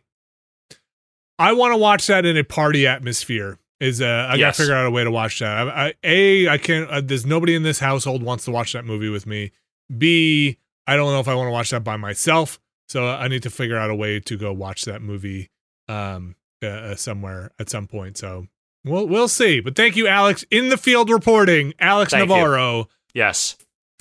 I 1.38 1.52
want 1.52 1.72
to 1.72 1.76
watch 1.76 2.06
that 2.08 2.24
in 2.26 2.36
a 2.36 2.44
party 2.44 2.86
atmosphere. 2.86 3.58
Is 3.80 4.00
uh, 4.00 4.06
I 4.30 4.34
Yes. 4.34 4.40
gotta 4.40 4.62
figure 4.68 4.74
out 4.74 4.86
a 4.86 4.90
way 4.90 5.04
to 5.04 5.10
watch 5.10 5.38
that. 5.38 5.68
I, 5.68 5.86
I 5.88 5.94
a 6.02 6.48
I 6.48 6.58
can't. 6.58 6.90
Uh, 6.90 7.00
there's 7.00 7.24
nobody 7.24 7.54
in 7.54 7.62
this 7.62 7.78
household 7.78 8.22
wants 8.22 8.44
to 8.46 8.50
watch 8.50 8.72
that 8.72 8.84
movie 8.84 9.08
with 9.08 9.26
me. 9.26 9.52
B 9.96 10.58
I 10.86 10.96
don't 10.96 11.12
know 11.12 11.20
if 11.20 11.28
I 11.28 11.34
want 11.34 11.46
to 11.48 11.52
watch 11.52 11.70
that 11.70 11.84
by 11.84 11.96
myself. 11.96 12.58
So 12.88 13.06
I 13.06 13.28
need 13.28 13.42
to 13.44 13.50
figure 13.50 13.76
out 13.76 13.90
a 13.90 13.94
way 13.94 14.18
to 14.20 14.36
go 14.36 14.52
watch 14.52 14.84
that 14.86 15.00
movie 15.02 15.50
um 15.88 16.34
uh, 16.62 16.66
uh, 16.66 16.94
somewhere 16.96 17.52
at 17.60 17.70
some 17.70 17.86
point. 17.86 18.16
So 18.18 18.46
we'll 18.88 19.06
we'll 19.06 19.28
see. 19.28 19.60
But 19.60 19.76
thank 19.76 19.96
you, 19.96 20.06
Alex, 20.08 20.44
in 20.50 20.68
the 20.68 20.76
field 20.76 21.10
reporting. 21.10 21.74
Alex 21.78 22.12
Thank 22.12 22.28
you. 22.28 22.34
Navarro. 22.34 22.88
Yes. 23.14 23.56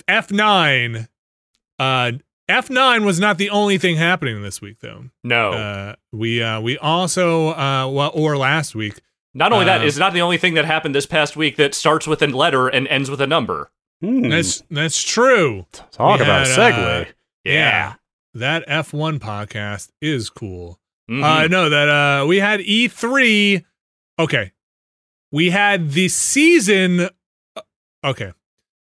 F9. 0.08 1.08
Uh, 1.78 2.12
F9 2.48 3.04
was 3.04 3.20
not 3.20 3.36
the 3.38 3.50
only 3.50 3.78
thing 3.78 3.96
happening 3.96 4.42
this 4.42 4.60
week, 4.60 4.78
though. 4.80 5.04
No. 5.22 5.52
Uh, 5.52 5.94
we 6.12 6.42
uh, 6.42 6.60
we 6.60 6.78
also 6.78 7.48
uh, 7.50 7.88
well, 7.88 8.10
or 8.14 8.36
last 8.36 8.74
week. 8.74 9.00
not 9.34 9.52
only 9.52 9.66
that, 9.66 9.82
uh, 9.82 9.84
it's 9.84 9.98
not 9.98 10.12
the 10.14 10.22
only 10.22 10.38
thing 10.38 10.54
that 10.54 10.64
happened 10.64 10.94
this 10.94 11.06
past 11.06 11.36
week 11.36 11.56
that 11.56 11.74
starts 11.74 12.06
with 12.06 12.22
a 12.22 12.26
letter 12.26 12.68
and 12.68 12.88
ends 12.88 13.10
with 13.10 13.20
a 13.20 13.26
number. 13.26 13.70
Hmm. 14.00 14.28
That's 14.30 14.62
that's 14.70 15.02
true. 15.02 15.66
Talk 15.92 16.18
we 16.20 16.24
about 16.24 16.46
a 16.46 16.48
had, 16.50 16.58
segue. 16.74 17.02
uh, 17.08 17.12
Yeah. 17.44 17.94
That 18.34 18.66
F1 18.68 19.18
podcast 19.18 19.90
is 20.00 20.30
cool. 20.30 20.78
Mhm. 21.10 21.22
Uh, 21.24 21.46
no, 21.48 21.68
that 21.70 21.88
uh, 21.88 22.26
we 22.26 22.38
had 22.38 22.60
E3. 22.60 23.64
Okay, 24.18 24.52
we 25.32 25.50
had 25.50 25.92
the 25.92 26.08
season. 26.08 27.08
uh, 27.56 27.60
Okay, 28.04 28.32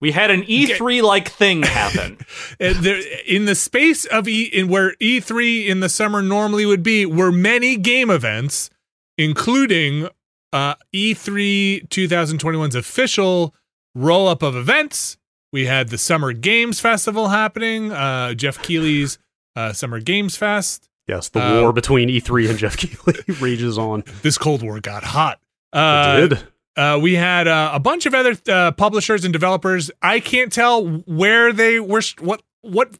we 0.00 0.12
had 0.12 0.30
an 0.30 0.42
E3 0.42 1.02
like 1.02 1.28
thing 1.28 1.62
happen. 1.64 2.18
In 2.60 3.44
the 3.44 3.54
space 3.54 4.04
of 4.06 4.26
E, 4.28 4.42
in 4.44 4.68
where 4.68 4.94
E3 5.00 5.66
in 5.66 5.80
the 5.80 5.88
summer 5.88 6.20
normally 6.22 6.66
would 6.66 6.82
be, 6.82 7.06
were 7.06 7.30
many 7.32 7.76
game 7.76 8.10
events, 8.10 8.70
including 9.16 10.08
uh, 10.52 10.74
E3 10.94 11.86
2021's 11.88 12.74
official 12.74 13.54
roll 13.94 14.28
up 14.28 14.42
of 14.42 14.56
events. 14.56 15.16
We 15.52 15.66
had 15.66 15.88
the 15.88 15.98
Summer 15.98 16.32
Games 16.32 16.78
Festival 16.80 17.28
happening, 17.28 17.90
uh, 17.92 18.34
Jeff 18.34 18.60
Keighley's 18.62 19.18
uh, 19.56 19.72
Summer 19.72 19.98
Games 20.00 20.36
Fest. 20.36 20.88
Yes, 21.06 21.30
the 21.30 21.40
war 21.62 21.72
between 21.72 22.08
E3 22.10 22.50
and 22.50 22.58
Jeff 22.58 22.76
Keighley 22.76 23.14
rages 23.40 23.78
on. 23.78 24.04
This 24.22 24.36
Cold 24.36 24.62
War 24.62 24.78
got 24.80 25.04
hot. 25.04 25.40
It 25.72 25.78
Uh, 25.78 26.26
did. 26.28 26.38
Uh, 26.76 26.98
we 27.02 27.14
had 27.14 27.48
uh, 27.48 27.70
a 27.74 27.80
bunch 27.80 28.06
of 28.06 28.14
other 28.14 28.36
uh, 28.48 28.70
publishers 28.72 29.24
and 29.24 29.32
developers. 29.32 29.90
I 30.00 30.20
can't 30.20 30.52
tell 30.52 30.86
where 30.86 31.52
they 31.52 31.80
were, 31.80 32.02
what 32.20 32.40
what 32.62 32.98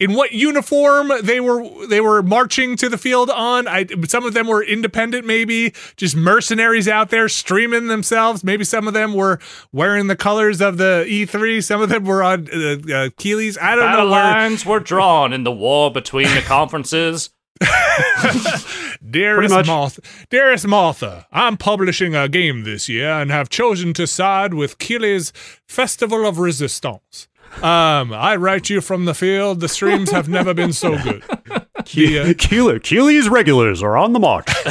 in 0.00 0.14
what 0.14 0.32
uniform 0.32 1.10
they 1.22 1.38
were 1.40 1.64
they 1.88 2.00
were 2.00 2.22
marching 2.22 2.76
to 2.76 2.88
the 2.88 2.98
field 2.98 3.30
on. 3.30 3.66
I 3.66 3.86
some 4.06 4.24
of 4.24 4.34
them 4.34 4.46
were 4.46 4.62
independent, 4.62 5.26
maybe 5.26 5.72
just 5.96 6.14
mercenaries 6.14 6.86
out 6.86 7.10
there 7.10 7.28
streaming 7.28 7.88
themselves. 7.88 8.44
Maybe 8.44 8.62
some 8.64 8.86
of 8.86 8.94
them 8.94 9.12
were 9.14 9.38
wearing 9.72 10.06
the 10.08 10.16
colors 10.16 10.60
of 10.60 10.76
the 10.76 11.04
E3. 11.08 11.62
Some 11.64 11.80
of 11.82 11.88
them 11.88 12.04
were 12.04 12.22
on 12.22 12.48
uh, 12.52 12.92
uh, 12.92 13.08
Keighley's. 13.16 13.56
I 13.58 13.74
don't 13.74 13.86
Battle 13.86 14.04
know 14.06 14.10
where. 14.12 14.22
lines 14.24 14.64
were 14.66 14.80
drawn 14.80 15.32
in 15.32 15.42
the 15.44 15.52
war 15.52 15.90
between 15.92 16.32
the 16.34 16.42
conferences. 16.46 17.30
Dearest. 19.10 19.66
Martha, 19.66 20.00
dearest 20.30 20.66
Martha, 20.66 21.26
I'm 21.32 21.56
publishing 21.56 22.14
a 22.14 22.28
game 22.28 22.64
this 22.64 22.88
year 22.88 23.10
and 23.10 23.30
have 23.30 23.48
chosen 23.48 23.92
to 23.94 24.06
side 24.06 24.54
with 24.54 24.78
Keighley's 24.78 25.32
Festival 25.66 26.26
of 26.26 26.38
Resistance. 26.38 27.28
Um, 27.62 28.12
I 28.12 28.36
write 28.36 28.68
you 28.68 28.80
from 28.80 29.04
the 29.06 29.14
field. 29.14 29.60
The 29.60 29.68
streams 29.68 30.10
have 30.10 30.28
never 30.28 30.52
been 30.52 30.72
so 30.72 30.98
good. 31.02 31.22
The, 31.94 32.18
uh, 32.18 32.34
Keighley, 32.38 32.80
Keighley's 32.80 33.28
regulars 33.28 33.82
are 33.82 33.96
on 33.96 34.12
the 34.12 34.18
march. 34.20 34.46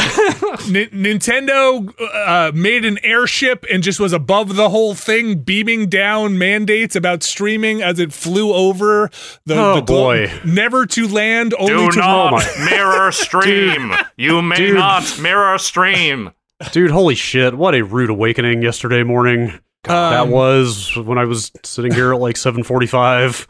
Ni- 0.69 0.87
Nintendo 0.87 1.93
uh, 2.13 2.51
made 2.53 2.85
an 2.85 2.97
airship 3.03 3.65
and 3.71 3.81
just 3.83 3.99
was 3.99 4.13
above 4.13 4.55
the 4.55 4.69
whole 4.69 4.95
thing, 4.95 5.39
beaming 5.39 5.87
down 5.87 6.37
mandates 6.37 6.95
about 6.95 7.23
streaming 7.23 7.81
as 7.81 7.99
it 7.99 8.11
flew 8.13 8.53
over 8.53 9.09
the, 9.45 9.55
Oh, 9.55 9.75
the 9.75 9.81
globe. 9.81 10.29
boy. 10.29 10.39
Never 10.45 10.85
to 10.87 11.07
land, 11.07 11.53
only 11.57 11.73
Do 11.87 11.91
to 11.91 11.99
not 11.99 12.31
my- 12.31 12.65
mirror 12.69 13.11
stream. 13.11 13.93
You 14.17 14.41
may 14.41 14.55
Dude. 14.57 14.75
not 14.75 15.19
mirror 15.21 15.57
stream. 15.57 16.31
Dude, 16.71 16.91
holy 16.91 17.15
shit, 17.15 17.55
what 17.55 17.75
a 17.75 17.81
rude 17.83 18.09
awakening 18.09 18.61
yesterday 18.61 19.03
morning. 19.03 19.59
that 19.83 20.21
Um, 20.21 20.31
was 20.31 20.95
when 20.97 21.17
I 21.17 21.25
was 21.25 21.51
sitting 21.63 21.93
here 21.93 22.13
at 22.13 22.19
like 22.19 22.35
7:45 22.37 23.45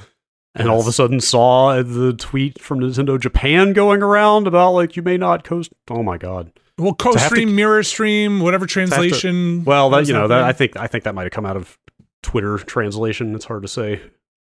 and 0.56 0.70
all 0.70 0.80
of 0.80 0.88
a 0.88 0.92
sudden 0.92 1.20
saw 1.20 1.82
the 1.84 2.14
tweet 2.14 2.62
from 2.62 2.80
Nintendo 2.80 3.20
Japan 3.20 3.74
going 3.74 4.02
around 4.02 4.48
about 4.48 4.72
like 4.72 4.96
you 4.96 5.04
may 5.04 5.18
not 5.18 5.44
coast 5.44 5.72
Oh 5.90 6.02
my 6.04 6.18
god. 6.18 6.52
well, 6.78 6.94
co-stream, 6.94 7.56
mirror 7.56 7.84
stream, 7.84 8.40
whatever 8.40 8.66
to- 8.66 8.72
translation. 8.74 9.64
Well, 9.66 9.90
that 9.92 10.08
you 10.08 10.14
know, 10.14 10.28
that. 10.28 10.44
I 10.44 10.54
think 10.54 10.76
I 10.78 10.88
think 10.88 11.04
that 11.04 11.14
might 11.16 11.24
have 11.24 11.32
come 11.32 11.46
out 11.46 11.58
of 11.58 11.78
Twitter 12.24 12.58
translation. 12.58 13.36
It's 13.36 13.46
hard 13.46 13.62
to 13.62 13.68
say 13.68 14.02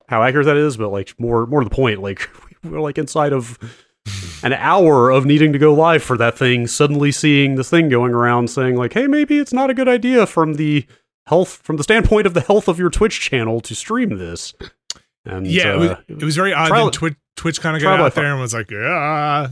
how 0.07 0.21
accurate 0.23 0.45
that 0.45 0.57
is, 0.57 0.77
but 0.77 0.89
like 0.89 1.19
more 1.19 1.45
more 1.45 1.61
to 1.61 1.67
the 1.69 1.75
point, 1.75 2.01
like 2.01 2.29
we're 2.63 2.79
like 2.81 2.97
inside 2.97 3.33
of 3.33 3.57
an 4.43 4.53
hour 4.53 5.09
of 5.09 5.25
needing 5.25 5.51
to 5.53 5.57
go 5.59 5.73
live 5.73 6.03
for 6.03 6.15
that 6.17 6.37
thing, 6.37 6.67
suddenly 6.67 7.11
seeing 7.11 7.55
this 7.55 7.69
thing 7.71 7.89
going 7.89 8.13
around 8.13 8.49
saying 8.49 8.75
like, 8.75 8.93
"Hey, 8.93 9.07
maybe 9.07 9.39
it's 9.39 9.53
not 9.53 9.69
a 9.71 9.73
good 9.73 9.87
idea 9.87 10.25
from 10.27 10.53
the 10.55 10.85
health 11.27 11.59
from 11.63 11.77
the 11.77 11.83
standpoint 11.83 12.27
of 12.27 12.35
the 12.35 12.41
health 12.41 12.67
of 12.67 12.77
your 12.77 12.91
Twitch 12.91 13.19
channel 13.19 13.59
to 13.61 13.73
stream 13.75 14.17
this." 14.17 14.53
And 15.25 15.47
yeah, 15.47 15.73
it 15.73 15.79
was, 15.79 15.89
uh, 15.89 16.01
it 16.07 16.23
was 16.23 16.35
very 16.35 16.53
odd. 16.53 16.67
trial- 16.67 16.91
Twitch, 16.91 17.15
Twitch 17.35 17.61
kind 17.61 17.75
of 17.75 17.81
got 17.81 17.99
out 17.99 18.15
there 18.15 18.31
and 18.31 18.39
was 18.39 18.53
like, 18.53 18.69
yeah. 18.71 19.47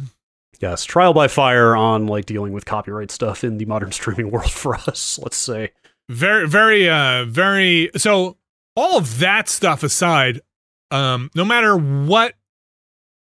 yes, 0.59 0.85
trial 0.85 1.13
by 1.13 1.27
fire 1.27 1.75
on 1.75 2.07
like 2.07 2.25
dealing 2.25 2.53
with 2.53 2.65
copyright 2.65 3.11
stuff 3.11 3.43
in 3.43 3.57
the 3.57 3.65
modern 3.65 3.91
streaming 3.91 4.31
world 4.31 4.51
for 4.63 4.75
us. 4.75 5.19
Let's 5.21 5.37
say. 5.37 5.71
very 6.09 6.47
very 6.47 6.89
uh 6.89 7.23
very 7.25 7.89
so 7.95 8.37
all 8.75 8.97
of 8.97 9.19
that 9.19 9.47
stuff 9.49 9.81
aside 9.83 10.41
um 10.91 11.31
no 11.33 11.45
matter 11.45 11.77
what 11.77 12.33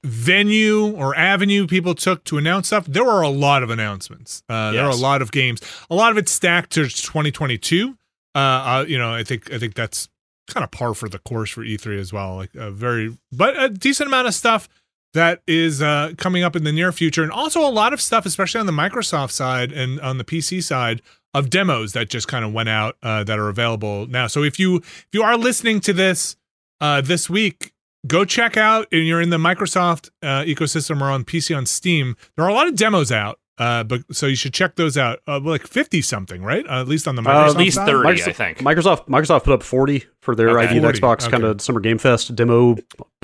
venue 0.02 0.88
or 0.96 1.14
avenue 1.16 1.66
people 1.66 1.94
took 1.94 2.24
to 2.24 2.36
announce 2.36 2.66
stuff 2.66 2.84
there 2.86 3.04
were 3.04 3.22
a 3.22 3.28
lot 3.28 3.62
of 3.62 3.70
announcements 3.70 4.42
uh 4.48 4.70
there 4.72 4.84
were 4.84 4.90
a 4.90 4.94
lot 4.96 5.22
of 5.22 5.32
games 5.32 5.60
a 5.88 5.94
lot 5.94 6.10
of 6.12 6.18
it 6.18 6.28
stacked 6.28 6.72
to 6.72 6.82
2022 6.82 7.96
uh, 8.34 8.38
uh 8.38 8.84
you 8.86 8.98
know 8.98 9.14
i 9.14 9.22
think 9.22 9.50
i 9.52 9.58
think 9.58 9.74
that's 9.74 10.08
kind 10.48 10.62
of 10.62 10.70
par 10.70 10.94
for 10.94 11.08
the 11.08 11.18
course 11.18 11.50
for 11.50 11.62
e3 11.62 11.98
as 11.98 12.12
well 12.12 12.36
like 12.36 12.54
a 12.54 12.70
very 12.70 13.16
but 13.32 13.60
a 13.60 13.68
decent 13.68 14.06
amount 14.06 14.28
of 14.28 14.34
stuff 14.34 14.68
that 15.14 15.42
is 15.46 15.80
uh, 15.80 16.12
coming 16.18 16.42
up 16.42 16.54
in 16.54 16.64
the 16.64 16.72
near 16.72 16.92
future, 16.92 17.22
and 17.22 17.32
also 17.32 17.60
a 17.60 17.70
lot 17.70 17.92
of 17.92 18.00
stuff, 18.00 18.26
especially 18.26 18.60
on 18.60 18.66
the 18.66 18.72
Microsoft 18.72 19.30
side 19.30 19.72
and 19.72 20.00
on 20.00 20.18
the 20.18 20.24
PC 20.24 20.62
side, 20.62 21.00
of 21.32 21.50
demos 21.50 21.94
that 21.94 22.08
just 22.08 22.28
kind 22.28 22.44
of 22.44 22.52
went 22.52 22.68
out 22.68 22.96
uh, 23.02 23.24
that 23.24 23.38
are 23.38 23.48
available 23.48 24.06
now. 24.06 24.28
So 24.28 24.44
if 24.44 24.58
you 24.58 24.76
if 24.76 25.08
you 25.12 25.22
are 25.22 25.36
listening 25.36 25.80
to 25.80 25.92
this 25.92 26.36
uh, 26.80 27.00
this 27.00 27.28
week, 27.28 27.72
go 28.06 28.24
check 28.24 28.56
out. 28.56 28.86
And 28.92 29.06
you're 29.06 29.20
in 29.20 29.30
the 29.30 29.38
Microsoft 29.38 30.10
uh, 30.22 30.42
ecosystem 30.42 31.00
or 31.00 31.06
on 31.06 31.24
PC 31.24 31.56
on 31.56 31.66
Steam. 31.66 32.16
There 32.36 32.44
are 32.44 32.48
a 32.48 32.54
lot 32.54 32.68
of 32.68 32.76
demos 32.76 33.10
out, 33.10 33.40
uh, 33.58 33.84
but 33.84 34.02
so 34.12 34.26
you 34.26 34.34
should 34.36 34.52
check 34.54 34.76
those 34.76 34.96
out. 34.98 35.20
Uh, 35.28 35.38
like 35.40 35.66
fifty 35.66 36.02
something, 36.02 36.42
right? 36.42 36.66
Uh, 36.66 36.80
at 36.80 36.88
least 36.88 37.06
on 37.08 37.14
the 37.16 37.22
Microsoft 37.22 37.50
at 37.50 37.56
least 37.56 37.76
side? 37.76 37.86
30, 37.86 38.08
I 38.08 38.12
Microsoft- 38.14 38.34
think. 38.34 38.58
Microsoft 38.58 39.06
Microsoft 39.08 39.44
put 39.44 39.52
up 39.54 39.62
40 39.62 40.04
for 40.20 40.34
their 40.34 40.50
Okay. 40.58 40.66
ID 40.68 40.76
at 40.78 40.82
40, 40.82 40.98
Xbox 41.00 41.22
okay. 41.22 41.30
kind 41.30 41.44
of 41.44 41.60
Summer 41.60 41.80
Game 41.80 41.98
Fest 41.98 42.34
demo 42.34 42.76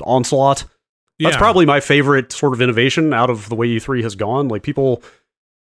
onslaught. 0.03 0.65
That's 1.19 1.33
Yeah. 1.35 1.37
probably 1.37 1.65
my 1.65 1.79
favorite 1.79 2.31
sort 2.31 2.53
of 2.53 2.61
innovation 2.61 3.13
out 3.13 3.29
of 3.29 3.49
the 3.49 3.55
way 3.55 3.67
E3 3.67 4.01
has 4.03 4.15
gone. 4.15 4.47
Like 4.47 4.63
people, 4.63 5.03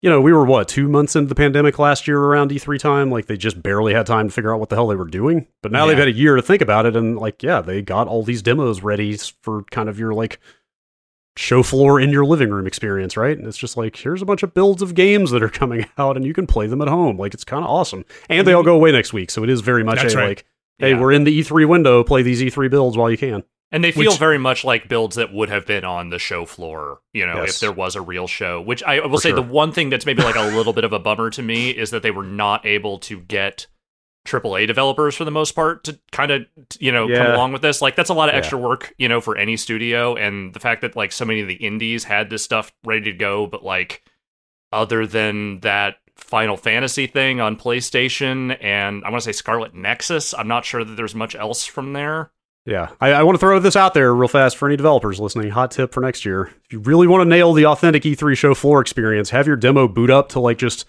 you 0.01 0.09
know, 0.09 0.21
we 0.21 0.31
were 0.31 0.45
what 0.45 0.67
two 0.69 0.87
months 0.87 1.15
into 1.15 1.27
the 1.27 1.35
pandemic 1.35 1.77
last 1.77 2.07
year 2.07 2.19
around 2.19 2.51
E3 2.51 2.77
time. 2.79 3.11
Like 3.11 3.25
they 3.25 3.35
just 3.37 3.61
barely 3.61 3.93
had 3.93 4.05
time 4.05 4.29
to 4.29 4.33
figure 4.33 4.53
out 4.53 4.59
what 4.59 4.69
the 4.69 4.75
hell 4.75 4.87
they 4.87 4.95
were 4.95 5.05
doing. 5.05 5.47
But 5.61 5.71
now 5.73 5.85
they've 5.87 5.97
had 5.97 6.07
a 6.07 6.11
year 6.13 6.35
to 6.37 6.41
think 6.41 6.61
about 6.61 6.85
it, 6.85 6.95
and 6.95 7.17
like, 7.17 7.43
yeah, 7.43 7.59
they 7.61 7.81
got 7.81 8.07
all 8.07 8.23
these 8.23 8.41
demos 8.41 8.81
ready 8.81 9.17
for 9.41 9.63
kind 9.71 9.89
of 9.89 9.99
your 9.99 10.13
like 10.13 10.39
show 11.37 11.63
floor 11.63 11.99
in 11.99 12.09
your 12.09 12.25
living 12.25 12.49
room 12.49 12.67
experience, 12.67 13.15
right? 13.15 13.37
And 13.37 13.47
it's 13.47 13.57
just 13.57 13.77
like 13.77 13.95
here's 13.95 14.21
a 14.21 14.25
bunch 14.25 14.43
of 14.43 14.53
builds 14.53 14.81
of 14.81 14.95
games 14.95 15.31
that 15.31 15.41
are 15.43 15.49
coming 15.61 15.85
out, 15.97 16.17
and 16.17 16.25
you 16.25 16.33
can 16.33 16.47
play 16.47 16.67
them 16.67 16.81
at 16.81 16.87
home. 16.87 17.17
Like 17.17 17.33
it's 17.33 17.43
kind 17.43 17.63
of 17.63 17.69
awesome, 17.69 18.05
and 18.29 18.45
they 18.47 18.53
all 18.53 18.61
mm-hmm. 18.61 18.69
go 18.69 18.75
away 18.75 18.91
next 18.91 19.13
week, 19.13 19.31
so 19.31 19.43
it 19.43 19.49
is 19.49 19.61
very 19.61 19.83
much 19.83 20.01
That's 20.01 20.13
a 20.13 20.17
right. 20.17 20.27
like. 20.29 20.45
Hey, 20.79 20.91
Yeah. 20.91 20.99
we're 20.99 21.11
in 21.11 21.25
the 21.25 21.39
E3 21.39 21.67
window. 21.67 22.03
Play 22.03 22.23
these 22.23 22.41
E3 22.41 22.67
builds 22.69 22.97
while 22.97 23.11
you 23.11 23.17
can. 23.17 23.43
And 23.71 23.83
they 23.83 23.91
feel 23.91 24.09
Which- 24.11 24.17
very 24.19 24.39
much 24.39 24.65
like 24.65 24.89
builds 24.89 25.15
that 25.15 25.31
would 25.31 25.49
have 25.49 25.65
been 25.67 25.85
on 25.85 26.09
the 26.09 26.17
show 26.19 26.43
floor, 26.43 27.01
you 27.13 27.25
know, 27.25 27.35
Yes. 27.41 27.53
if 27.55 27.59
there 27.59 27.71
was 27.71 27.95
a 27.95 28.01
real 28.01 28.27
show. 28.27 28.59
Which 28.59 28.81
I 28.83 28.99
will 28.99 29.17
For 29.17 29.21
say 29.21 29.29
sure. 29.29 29.35
the 29.37 29.43
one 29.43 29.71
thing 29.71 29.89
that's 29.89 30.05
maybe 30.07 30.23
like 30.23 30.35
a 30.35 30.41
little 30.55 30.73
bit 30.73 30.83
of 30.83 30.91
a 30.91 30.97
bummer 30.99 31.29
to 31.29 31.41
me 31.43 31.69
is 31.69 31.91
that 31.91 32.01
they 32.01 32.09
were 32.11 32.23
not 32.25 32.65
able 32.65 32.97
to 32.99 33.19
get 33.19 33.67
AAA 34.25 34.67
developers 34.67 35.15
for 35.15 35.25
the 35.25 35.31
most 35.31 35.53
part 35.53 35.83
to 35.85 35.99
kind 36.11 36.31
of 36.31 36.43
you 36.79 36.91
know 36.91 37.07
come 37.07 37.27
along 37.27 37.53
with 37.53 37.61
this. 37.61 37.81
Like 37.81 37.95
that's 37.95 38.09
a 38.09 38.13
lot 38.13 38.29
of 38.29 38.33
Yeah. 38.33 38.39
extra 38.39 38.57
work, 38.57 38.93
you 38.97 39.09
know, 39.09 39.19
for 39.21 39.35
any 39.37 39.57
studio. 39.57 40.15
And 40.15 40.53
the 40.53 40.59
fact 40.59 40.81
that 40.81 40.95
like 40.95 41.11
so 41.11 41.25
many 41.25 41.41
of 41.41 41.47
the 41.47 41.55
indies 41.55 42.03
had 42.03 42.29
this 42.29 42.43
stuff 42.43 42.71
ready 42.85 43.03
to 43.11 43.13
go, 43.13 43.47
but 43.47 43.63
like 43.63 44.03
other 44.71 45.05
than 45.07 45.59
that 45.61 45.95
Final 46.15 46.55
Fantasy 46.55 47.07
thing 47.07 47.41
on 47.41 47.55
PlayStation 47.57 48.55
and 48.61 49.03
I 49.03 49.09
want 49.09 49.23
to 49.23 49.25
say 49.25 49.31
Scarlet 49.31 49.73
Nexus, 49.73 50.33
I'm 50.35 50.47
not 50.47 50.65
sure 50.65 50.83
that 50.83 50.95
there's 50.95 51.15
much 51.15 51.35
else 51.35 51.65
from 51.65 51.93
there. 51.93 52.31
Yeah, 52.63 52.89
I, 53.01 53.13
I 53.13 53.23
want 53.23 53.33
to 53.35 53.39
throw 53.39 53.57
this 53.57 53.75
out 53.75 53.95
there 53.95 54.13
real 54.13 54.27
fast 54.27 54.55
for 54.55 54.67
any 54.67 54.77
developers 54.77 55.19
listening. 55.19 55.49
Hot 55.49 55.71
tip 55.71 55.91
for 55.91 56.01
next 56.01 56.23
year: 56.25 56.51
if 56.65 56.71
you 56.73 56.79
really 56.79 57.07
want 57.07 57.21
to 57.21 57.25
nail 57.25 57.53
the 57.53 57.65
authentic 57.65 58.03
E3 58.03 58.37
show 58.37 58.53
floor 58.53 58.81
experience, 58.81 59.31
have 59.31 59.47
your 59.47 59.55
demo 59.55 59.87
boot 59.87 60.11
up 60.11 60.29
to 60.29 60.39
like 60.39 60.59
just 60.59 60.87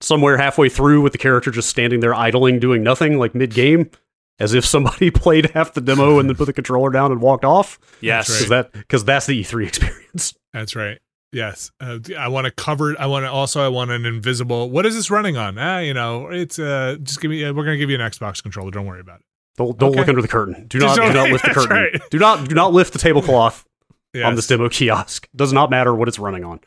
somewhere 0.00 0.36
halfway 0.38 0.68
through 0.68 1.00
with 1.02 1.12
the 1.12 1.18
character 1.18 1.50
just 1.50 1.68
standing 1.68 2.00
there 2.00 2.14
idling, 2.14 2.58
doing 2.58 2.82
nothing, 2.82 3.18
like 3.18 3.34
mid 3.34 3.54
game, 3.54 3.90
as 4.38 4.54
if 4.54 4.64
somebody 4.64 5.10
played 5.12 5.50
half 5.50 5.74
the 5.74 5.80
demo 5.80 6.18
and 6.18 6.28
then 6.28 6.36
put 6.36 6.46
the 6.46 6.52
controller 6.52 6.90
down 6.90 7.12
and 7.12 7.20
walked 7.20 7.44
off. 7.44 7.78
Yes. 8.00 8.28
That's 8.28 8.38
Because 8.38 8.48
that 8.50 8.72
because 8.72 9.04
that's 9.04 9.26
the 9.26 9.42
E3 9.42 9.66
experience. 9.68 10.34
That's 10.52 10.76
right. 10.76 10.98
Yes, 11.34 11.70
uh, 11.80 11.98
I 12.18 12.28
want 12.28 12.44
to 12.44 12.50
cover. 12.50 12.94
I 13.00 13.06
want 13.06 13.24
to 13.24 13.30
also. 13.30 13.64
I 13.64 13.68
want 13.68 13.90
an 13.90 14.04
invisible. 14.04 14.68
What 14.68 14.84
is 14.84 14.94
this 14.94 15.10
running 15.10 15.38
on? 15.38 15.56
Ah, 15.56 15.78
you 15.78 15.94
know, 15.94 16.26
it's 16.28 16.58
uh, 16.58 16.96
just 17.02 17.22
give 17.22 17.30
me. 17.30 17.42
Uh, 17.42 17.54
we're 17.54 17.64
gonna 17.64 17.78
give 17.78 17.88
you 17.88 17.96
an 17.98 18.02
Xbox 18.02 18.42
controller. 18.42 18.70
Don't 18.70 18.84
worry 18.84 19.00
about 19.00 19.20
it. 19.20 19.26
Don't, 19.56 19.78
don't 19.78 19.92
look 19.96 20.08
under 20.08 20.20
the 20.20 20.28
curtain. 20.28 20.66
Do 20.66 20.78
not 20.80 20.94
do 20.96 21.10
don't- 21.10 21.32
lift 21.32 21.44
the 21.46 21.50
curtain. 21.54 21.74
right. 21.74 22.02
Do 22.10 22.18
not 22.18 22.50
do 22.50 22.54
not 22.54 22.74
lift 22.74 22.92
the 22.92 22.98
tablecloth 22.98 23.64
on 23.88 24.20
Yes. 24.20 24.36
this 24.36 24.46
demo 24.46 24.68
kiosk. 24.68 25.26
Does 25.34 25.54
not 25.54 25.70
matter 25.70 25.94
what 25.94 26.06
it's 26.06 26.18
running 26.18 26.44
on. 26.44 26.60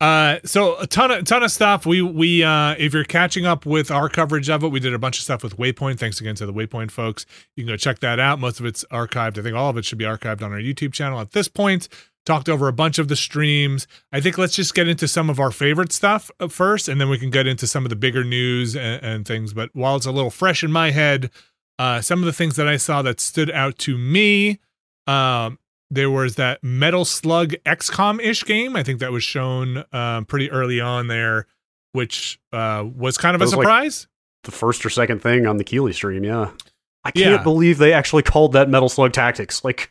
Uh, 0.00 0.38
so 0.46 0.78
a 0.78 0.86
ton 0.86 1.10
of 1.10 1.24
ton 1.24 1.42
of 1.42 1.52
stuff. 1.52 1.84
We 1.84 2.00
we 2.00 2.42
uh, 2.42 2.74
if 2.78 2.94
you're 2.94 3.04
catching 3.04 3.44
up 3.44 3.66
with 3.66 3.90
our 3.90 4.08
coverage 4.08 4.48
of 4.48 4.64
it, 4.64 4.68
we 4.68 4.80
did 4.80 4.94
a 4.94 4.98
bunch 4.98 5.18
of 5.18 5.24
stuff 5.24 5.42
with 5.42 5.58
Waypoint. 5.58 5.98
Thanks 5.98 6.20
again 6.20 6.34
to 6.36 6.46
the 6.46 6.54
Waypoint 6.54 6.90
folks. 6.90 7.26
You 7.54 7.64
can 7.64 7.72
go 7.74 7.76
check 7.76 7.98
that 7.98 8.18
out. 8.18 8.38
Most 8.38 8.60
of 8.60 8.66
it's 8.66 8.82
archived. 8.90 9.38
I 9.38 9.42
think 9.42 9.54
all 9.54 9.68
of 9.68 9.76
it 9.76 9.84
should 9.84 9.98
be 9.98 10.06
archived 10.06 10.42
on 10.42 10.52
our 10.52 10.58
YouTube 10.58 10.94
channel 10.94 11.20
at 11.20 11.32
this 11.32 11.48
point. 11.48 11.88
Talked 12.24 12.48
over 12.48 12.66
a 12.66 12.72
bunch 12.72 12.98
of 12.98 13.08
the 13.08 13.16
streams. 13.16 13.86
I 14.10 14.20
think 14.20 14.38
let's 14.38 14.54
just 14.54 14.74
get 14.74 14.88
into 14.88 15.06
some 15.06 15.28
of 15.28 15.38
our 15.38 15.50
favorite 15.50 15.92
stuff 15.92 16.30
uh, 16.40 16.48
first, 16.48 16.88
and 16.88 16.98
then 16.98 17.10
we 17.10 17.18
can 17.18 17.30
get 17.30 17.46
into 17.46 17.66
some 17.66 17.84
of 17.84 17.90
the 17.90 17.96
bigger 17.96 18.24
news 18.24 18.74
and, 18.76 19.02
and 19.02 19.28
things. 19.28 19.52
But 19.52 19.68
while 19.74 19.96
it's 19.96 20.06
a 20.06 20.12
little 20.12 20.30
fresh 20.30 20.64
in 20.64 20.72
my 20.72 20.92
head, 20.92 21.30
uh, 21.78 22.00
some 22.00 22.20
of 22.20 22.26
the 22.26 22.32
things 22.32 22.56
that 22.56 22.68
I 22.68 22.78
saw 22.78 23.02
that 23.02 23.20
stood 23.20 23.50
out 23.50 23.76
to 23.78 23.98
me. 23.98 24.60
Um, 25.06 25.58
there 25.90 26.10
was 26.10 26.36
that 26.36 26.62
Metal 26.62 27.04
Slug 27.04 27.54
XCOM 27.66 28.20
ish 28.22 28.44
game. 28.44 28.76
I 28.76 28.82
think 28.82 29.00
that 29.00 29.12
was 29.12 29.24
shown 29.24 29.84
um, 29.92 30.24
pretty 30.26 30.50
early 30.50 30.80
on 30.80 31.08
there, 31.08 31.46
which 31.92 32.40
uh, 32.52 32.84
was 32.94 33.18
kind 33.18 33.34
of 33.34 33.40
a 33.40 33.44
was 33.44 33.54
like- 33.54 33.64
surprise. 33.64 34.06
the 34.44 34.50
first 34.52 34.84
or 34.86 34.90
second 34.90 35.20
thing 35.20 35.46
on 35.46 35.56
the 35.56 35.64
Keighley 35.64 35.92
stream. 35.92 36.24
Yeah, 36.24 36.52
I 37.04 37.10
can't 37.10 37.30
Yeah. 37.36 37.42
believe 37.42 37.78
they 37.78 37.92
actually 37.92 38.22
called 38.22 38.52
that 38.52 38.68
Metal 38.68 38.88
Slug 38.88 39.12
Tactics. 39.12 39.64
Like, 39.64 39.90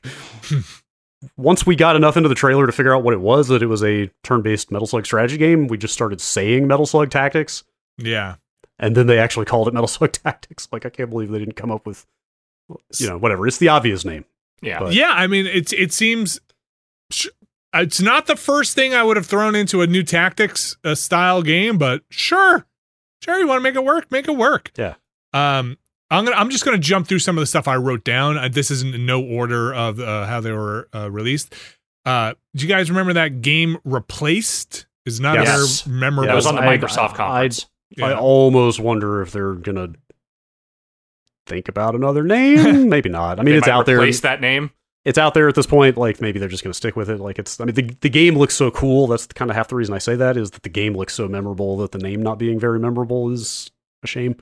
once 1.38 1.66
we 1.66 1.76
got 1.76 1.96
enough 1.96 2.16
into 2.18 2.30
the 2.30 2.36
trailer 2.36 2.66
to 2.66 2.72
figure 2.72 2.96
out 2.96 3.04
what 3.04 3.14
it 3.14 3.20
was, 3.22 3.48
that 3.50 3.62
it 3.62 3.68
was 3.68 3.84
a 3.84 4.10
turn-based 4.24 4.72
Metal 4.72 4.88
Slug 4.88 5.06
strategy 5.06 5.38
game, 5.38 5.68
we 5.68 5.78
just 5.78 5.94
started 5.94 6.22
saying 6.22 6.68
Metal 6.68 6.86
Slug 6.86 7.10
Tactics, 7.10 7.64
yeah, 7.98 8.36
and 8.80 8.96
then 8.96 9.08
they 9.08 9.20
actually 9.20 9.46
called 9.46 9.68
it 9.68 9.74
Metal 9.74 9.88
Slug 9.88 10.12
Tactics. 10.14 10.68
Like, 10.72 10.86
I 10.86 10.90
can't 10.90 11.10
believe 11.10 11.30
they 11.30 11.40
didn't 11.40 11.56
come 11.58 11.72
up 11.72 11.86
with, 11.86 12.06
you 12.98 13.08
know, 13.08 13.18
whatever. 13.18 13.46
It's 13.48 13.58
the 13.58 13.68
obvious 13.70 14.06
name. 14.06 14.24
Yeah. 14.62 14.80
But- 14.80 14.94
yeah. 14.94 15.12
I 15.12 15.28
mean, 15.28 15.46
it's 15.48 15.74
it 15.74 15.92
seems 15.94 16.40
it's 17.74 18.02
not 18.02 18.26
the 18.28 18.36
first 18.36 18.74
thing 18.76 18.94
I 18.94 19.04
would 19.04 19.18
have 19.18 19.26
thrown 19.26 19.56
into 19.56 19.82
a 19.82 19.88
new 19.88 20.04
tactics 20.04 20.78
uh, 20.84 20.96
style 20.96 21.42
game, 21.42 21.78
but 21.78 22.02
sure, 22.10 22.66
sure. 23.24 23.38
You 23.40 23.48
want 23.48 23.60
to 23.60 23.64
make 23.64 23.76
it 23.76 23.84
work? 23.84 24.12
Make 24.12 24.28
it 24.28 24.36
work. 24.36 24.72
Yeah. 24.78 24.96
Um, 25.34 25.78
I'm 26.12 26.26
gonna. 26.26 26.36
I'm 26.38 26.50
just 26.50 26.66
gonna 26.66 26.80
jump 26.80 27.08
through 27.08 27.20
some 27.20 27.38
of 27.38 27.42
the 27.42 27.46
stuff 27.46 27.68
I 27.68 27.76
wrote 27.76 28.04
down. 28.04 28.38
Uh, 28.38 28.48
this 28.52 28.72
isn't 28.72 28.96
in 28.96 29.06
no 29.06 29.24
order 29.24 29.72
of 29.74 30.00
uh, 30.00 30.26
how 30.26 30.42
they 30.42 30.52
were 30.52 30.90
uh, 30.96 31.10
released. 31.12 31.54
Uh, 32.06 32.34
do 32.56 32.64
you 32.66 32.68
guys 32.70 32.90
remember 32.90 33.14
that 33.14 33.42
game 33.42 33.78
Replaced? 33.84 34.88
Is 35.06 35.20
not 35.20 35.36
Yes. 35.36 35.82
very 35.84 35.96
memorable. 35.98 36.28
That 36.28 36.36
was 36.36 36.46
on 36.46 36.56
the 36.56 36.62
I- 36.62 36.78
Microsoft 36.78 37.12
I- 37.14 37.16
conference. 37.18 37.66
I 38.02 38.10
Yeah. 38.10 38.18
almost 38.20 38.80
wonder 38.80 39.22
if 39.22 39.32
they're 39.32 39.54
gonna 39.54 39.94
think 41.50 41.68
about 41.68 41.96
another 41.96 42.24
name. 42.24 42.88
maybe 42.96 43.10
not. 43.10 43.40
I 43.40 43.44
mean, 43.44 43.54
They 43.54 43.58
it's 43.58 43.68
might 43.68 43.74
out 43.74 43.86
there. 43.86 43.98
replace 43.98 44.22
that 44.22 44.40
name. 44.40 44.72
it's 45.06 45.18
out 45.18 45.34
there 45.34 45.48
at 45.50 45.56
this 45.56 45.66
point. 45.66 45.98
Like 45.98 46.22
maybe 46.22 46.40
they're 46.40 46.48
just 46.48 46.64
going 46.64 46.72
to 46.72 46.78
stick 46.78 46.96
with 46.96 47.10
it. 47.10 47.20
Like 47.20 47.40
it's. 47.40 47.60
I 47.60 47.66
mean, 47.66 47.76
the 47.76 47.96
the 48.02 48.10
game 48.10 48.38
looks 48.38 48.56
so 48.56 48.72
cool. 48.72 49.08
That's 49.08 49.26
kind 49.28 49.50
of 49.52 49.58
half 49.58 49.68
the 49.68 49.76
reason 49.76 49.94
I 49.94 49.98
say 50.00 50.16
that 50.16 50.38
is 50.38 50.52
that 50.52 50.64
the 50.64 50.70
game 50.70 50.96
looks 50.96 51.14
so 51.14 51.28
memorable 51.28 51.78
that 51.78 51.92
the 51.92 52.00
name 52.00 52.22
not 52.22 52.38
being 52.40 52.60
very 52.60 52.80
memorable 52.80 53.32
is 53.32 53.72
a 54.04 54.08
shame. 54.08 54.36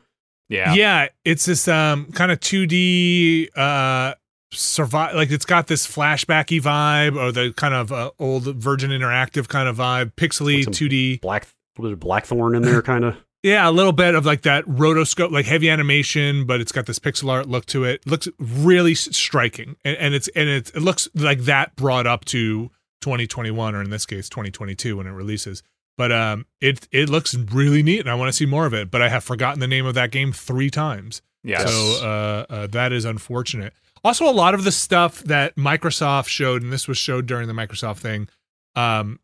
Yeah. 0.50 0.74
Yeah, 0.76 1.08
it's 1.26 1.46
this 1.46 1.68
um 1.68 2.06
kind 2.14 2.32
of 2.32 2.40
2D 2.40 3.50
uh 3.58 4.14
survive 4.54 5.14
like 5.14 5.30
it's 5.30 5.46
got 5.46 5.68
this 5.68 5.86
flashbacky 5.86 6.62
vibe 6.62 7.18
or 7.22 7.34
the 7.34 7.52
kind 7.54 7.74
of 7.74 7.92
uh, 7.92 8.12
old 8.18 8.44
Virgin 8.56 8.92
Interactive 8.92 9.48
kind 9.50 9.68
of 9.68 9.76
vibe, 9.78 10.14
pixely 10.16 10.66
2D. 10.66 11.20
Black 11.22 11.48
there's 11.80 11.96
Blackthorne 11.98 12.56
in 12.56 12.62
there, 12.64 12.82
kind 12.94 13.04
of. 13.06 13.18
Yeah, 13.44 13.70
a 13.70 13.72
little 13.72 13.92
bit 13.92 14.16
of 14.16 14.26
like 14.26 14.42
that 14.42 14.66
rotoscope, 14.66 15.32
like 15.32 15.46
heavy 15.46 15.70
animation, 15.70 16.46
but 16.46 16.60
it's 16.60 16.72
got 16.72 16.86
this 16.86 17.00
pixel 17.00 17.30
art 17.30 17.48
look 17.48 17.66
to 17.68 17.84
it. 17.84 18.06
Looks 18.08 18.28
really 18.40 18.96
striking, 18.96 19.76
and, 19.86 19.96
and 19.98 20.14
it's 20.14 20.28
and 20.30 20.50
it, 20.50 20.70
it 20.76 20.82
looks 20.82 21.08
like 21.14 21.42
that 21.42 21.76
brought 21.76 22.08
up 22.08 22.26
to 22.26 22.72
2021 23.02 23.76
or 23.76 23.82
in 23.82 23.90
this 23.90 24.06
case 24.06 24.28
2022 24.30 24.98
when 24.98 25.08
it 25.08 25.12
releases. 25.12 25.64
But 25.98 26.12
um, 26.12 26.46
it 26.62 26.88
it 26.92 27.10
looks 27.10 27.36
really 27.36 27.84
neat, 27.84 28.00
and 28.00 28.10
I 28.10 28.16
want 28.16 28.30
to 28.30 28.34
see 28.34 28.46
more 28.46 28.66
of 28.66 28.74
it. 28.74 28.90
But 28.92 29.02
I 29.02 29.10
have 29.10 29.24
forgotten 29.24 29.60
the 29.60 29.68
name 29.68 29.86
of 29.86 29.96
that 29.96 30.12
game 30.12 30.32
three 30.32 30.70
times. 30.70 31.22
Yes. 31.44 31.70
So 31.70 32.06
uh, 32.06 32.46
uh, 32.52 32.68
that 32.68 32.92
is 32.92 33.06
unfortunate. 33.06 33.74
Also, 34.04 34.30
a 34.30 34.32
lot 34.32 34.54
of 34.54 34.64
the 34.64 34.72
stuff 34.72 35.22
that 35.24 35.56
Microsoft 35.56 36.28
showed, 36.28 36.62
and 36.62 36.72
this 36.72 36.88
was 36.88 36.98
showed 36.98 37.26
during 37.26 37.48
the 37.48 37.54
Microsoft 37.54 37.98
thing, 37.98 38.30
um, 38.76 39.20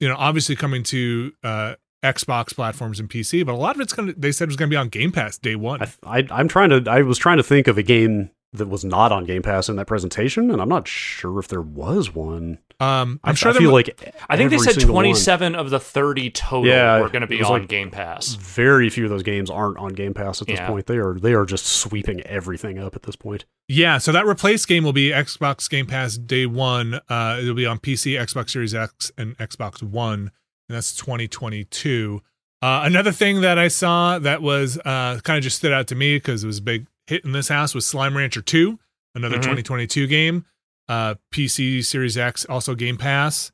you 0.00 0.08
know, 0.08 0.16
obviously 0.16 0.56
coming 0.56 0.82
to 0.84 1.32
uh, 1.42 1.74
Xbox 2.04 2.54
platforms 2.54 3.00
and 3.00 3.08
PC, 3.08 3.44
but 3.44 3.52
a 3.52 3.56
lot 3.56 3.74
of 3.74 3.80
it's 3.80 3.92
going 3.92 4.08
to, 4.08 4.14
they 4.14 4.30
said 4.30 4.44
it 4.44 4.48
was 4.48 4.56
going 4.56 4.68
to 4.70 4.74
be 4.74 4.78
on 4.78 4.88
Game 4.90 5.10
Pass 5.10 5.38
day 5.38 5.56
one. 5.56 5.82
I, 5.82 5.88
I 6.04 6.26
I'm 6.30 6.48
trying 6.48 6.70
to. 6.70 6.84
I 6.90 7.02
was 7.02 7.18
trying 7.18 7.38
to 7.38 7.42
think 7.42 7.66
of 7.66 7.78
a 7.78 7.82
game 7.82 8.30
that 8.52 8.68
was 8.68 8.84
not 8.84 9.10
on 9.10 9.24
Game 9.24 9.42
Pass 9.42 9.68
in 9.68 9.74
that 9.76 9.86
presentation, 9.86 10.50
and 10.50 10.62
I'm 10.62 10.68
not 10.68 10.86
sure 10.86 11.40
if 11.40 11.48
there 11.48 11.60
was 11.60 12.14
one. 12.14 12.58
um, 12.78 13.18
I'm 13.24 13.30
I, 13.30 13.34
sure 13.34 13.50
I 13.50 13.52
there 13.54 13.60
feel 13.62 13.70
mu- 13.70 13.74
like 13.76 14.14
I 14.28 14.36
think 14.36 14.50
they 14.50 14.58
said 14.58 14.74
single 14.74 14.94
one- 14.94 15.04
27 15.06 15.56
of 15.56 15.70
the 15.70 15.80
30 15.80 16.30
total 16.30 16.66
Yeah, 16.70 17.00
were 17.00 17.08
going 17.08 17.22
to 17.22 17.26
be 17.26 17.42
on 17.42 17.50
like- 17.50 17.68
Game 17.68 17.90
Pass. 17.90 18.34
very 18.36 18.88
few 18.90 19.04
of 19.04 19.10
those 19.10 19.24
games 19.24 19.50
aren't 19.50 19.78
on 19.78 19.88
Game 19.94 20.14
Pass 20.14 20.40
at 20.40 20.46
this 20.46 20.58
Yeah. 20.60 20.68
point. 20.68 20.86
They 20.86 20.98
are 20.98 21.14
they 21.18 21.32
are 21.34 21.44
just 21.44 21.66
sweeping 21.66 22.20
everything 22.20 22.78
up 22.78 22.94
at 22.94 23.02
this 23.02 23.16
point. 23.16 23.44
Yeah, 23.66 23.98
so 23.98 24.12
that 24.12 24.24
replace 24.26 24.64
game 24.66 24.84
will 24.84 24.92
be 24.92 25.08
Xbox 25.10 25.68
Game 25.68 25.86
Pass 25.86 26.16
day 26.16 26.46
one. 26.46 27.00
Uh, 27.08 27.38
it'll 27.40 27.54
be 27.54 27.66
on 27.66 27.78
PC, 27.80 28.12
Xbox 28.12 28.50
Series 28.50 28.74
X, 28.74 29.10
and 29.18 29.36
Xbox 29.38 29.82
One, 29.82 30.30
and 30.68 30.76
that's 30.76 30.94
2022. 30.96 32.20
Uh, 32.62 32.82
another 32.84 33.12
thing 33.12 33.42
that 33.42 33.58
I 33.58 33.68
saw 33.68 34.18
that 34.18 34.40
was 34.40 34.78
uh, 34.78 35.20
kind 35.22 35.36
of 35.36 35.42
just 35.42 35.56
stood 35.58 35.72
out 35.72 35.86
to 35.88 35.94
me 35.94 36.16
because 36.16 36.44
it 36.44 36.46
was 36.46 36.58
a 36.58 36.62
big 36.62 36.86
hit 37.06 37.24
in 37.24 37.32
this 37.32 37.48
house 37.48 37.74
was 37.74 37.86
Slime 37.86 38.16
Rancher 38.16 38.40
2, 38.40 38.78
another 39.14 39.36
Mhm. 39.36 39.42
2022 39.42 40.06
game. 40.06 40.46
Uh, 40.88 41.14
PC, 41.32 41.82
Series 41.84 42.16
X, 42.16 42.44
also 42.46 42.74
Game 42.74 42.96
Pass. 42.96 43.52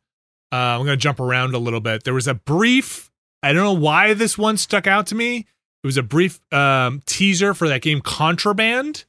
Uh, 0.52 0.56
I'm 0.56 0.78
going 0.84 0.96
to 0.98 1.02
jump 1.02 1.20
around 1.20 1.54
a 1.54 1.58
little 1.58 1.80
bit. 1.80 2.04
There 2.04 2.14
was 2.14 2.26
a 2.28 2.34
brief, 2.34 3.10
I 3.42 3.52
don't 3.52 3.62
know 3.62 3.72
why 3.72 4.14
this 4.14 4.36
one 4.38 4.56
stuck 4.56 4.86
out 4.86 5.06
to 5.08 5.14
me. 5.14 5.46
It 5.82 5.86
was 5.86 5.96
a 5.96 6.02
brief 6.02 6.40
um, 6.52 7.02
teaser 7.06 7.54
for 7.54 7.68
that 7.68 7.82
game 7.82 8.00
Contraband. 8.00 9.04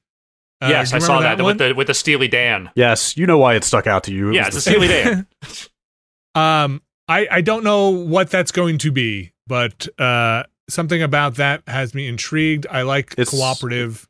Uh, 0.61 0.67
yes, 0.69 0.93
I 0.93 0.99
saw 0.99 1.17
remember 1.17 1.37
that, 1.37 1.43
one? 1.43 1.57
with 1.57 1.57
the 1.57 1.73
with 1.75 1.87
the 1.87 1.93
Steely 1.95 2.27
Dan. 2.27 2.69
Yes, 2.75 3.17
you 3.17 3.25
know 3.25 3.39
why 3.39 3.55
it 3.55 3.63
stuck 3.63 3.87
out 3.87 4.03
to 4.05 4.13
you. 4.13 4.29
It 4.29 4.35
Yeah, 4.35 4.45
it's 4.47 4.63
the 4.63 4.71
a 4.71 4.73
Steely 4.73 4.87
Dan. 4.87 5.27
Um, 6.35 6.81
I 7.12 7.28
I 7.30 7.41
don't 7.41 7.63
know 7.63 7.89
what 7.89 8.30
that's 8.30 8.52
going 8.52 8.78
to 8.80 8.91
be, 8.91 9.32
but 9.47 9.88
uh, 10.00 10.43
something 10.69 11.02
about 11.02 11.36
that 11.36 11.63
has 11.67 11.93
me 11.93 12.08
intrigued. 12.08 12.65
I 12.69 12.84
like 12.84 13.12
It's- 13.17 13.30
cooperative 13.30 14.08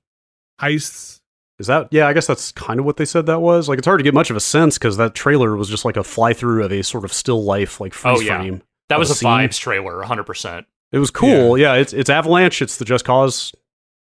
heists. 0.61 1.19
Is 1.59 1.67
that? 1.67 1.89
Yeah, 1.91 2.07
I 2.07 2.13
guess 2.13 2.25
that's 2.25 2.51
kind 2.53 2.79
of 2.79 2.87
what 2.87 2.97
they 2.97 3.05
said 3.05 3.27
that 3.27 3.39
was. 3.39 3.69
Like, 3.69 3.77
it's 3.77 3.85
hard 3.85 3.99
to 3.99 4.03
get 4.03 4.15
much 4.15 4.31
of 4.31 4.35
a 4.35 4.39
sense 4.39 4.79
because 4.79 4.97
that 4.97 5.13
trailer 5.13 5.55
was 5.55 5.69
just 5.69 5.85
like 5.85 5.95
a 5.95 6.03
fly 6.03 6.33
through 6.33 6.63
of 6.63 6.71
a 6.71 6.81
sort 6.81 7.03
of 7.05 7.13
still 7.13 7.43
life, 7.43 7.79
like 7.79 7.93
freeze 7.93 8.17
Oh, 8.17 8.21
yeah. 8.21 8.39
frame. 8.39 8.63
That 8.89 8.97
was 8.97 9.09
a 9.11 9.13
a 9.13 9.15
scene. 9.15 9.29
Vibes 9.29 9.59
trailer, 9.59 10.01
100%. 10.03 10.65
It 10.91 10.97
was 10.97 11.11
cool. 11.11 11.57
Yeah. 11.59 11.75
it's 11.75 11.93
it's 11.93 12.09
Avalanche. 12.09 12.61
It's 12.63 12.77
the 12.77 12.85
Just 12.85 13.05
Cause 13.05 13.53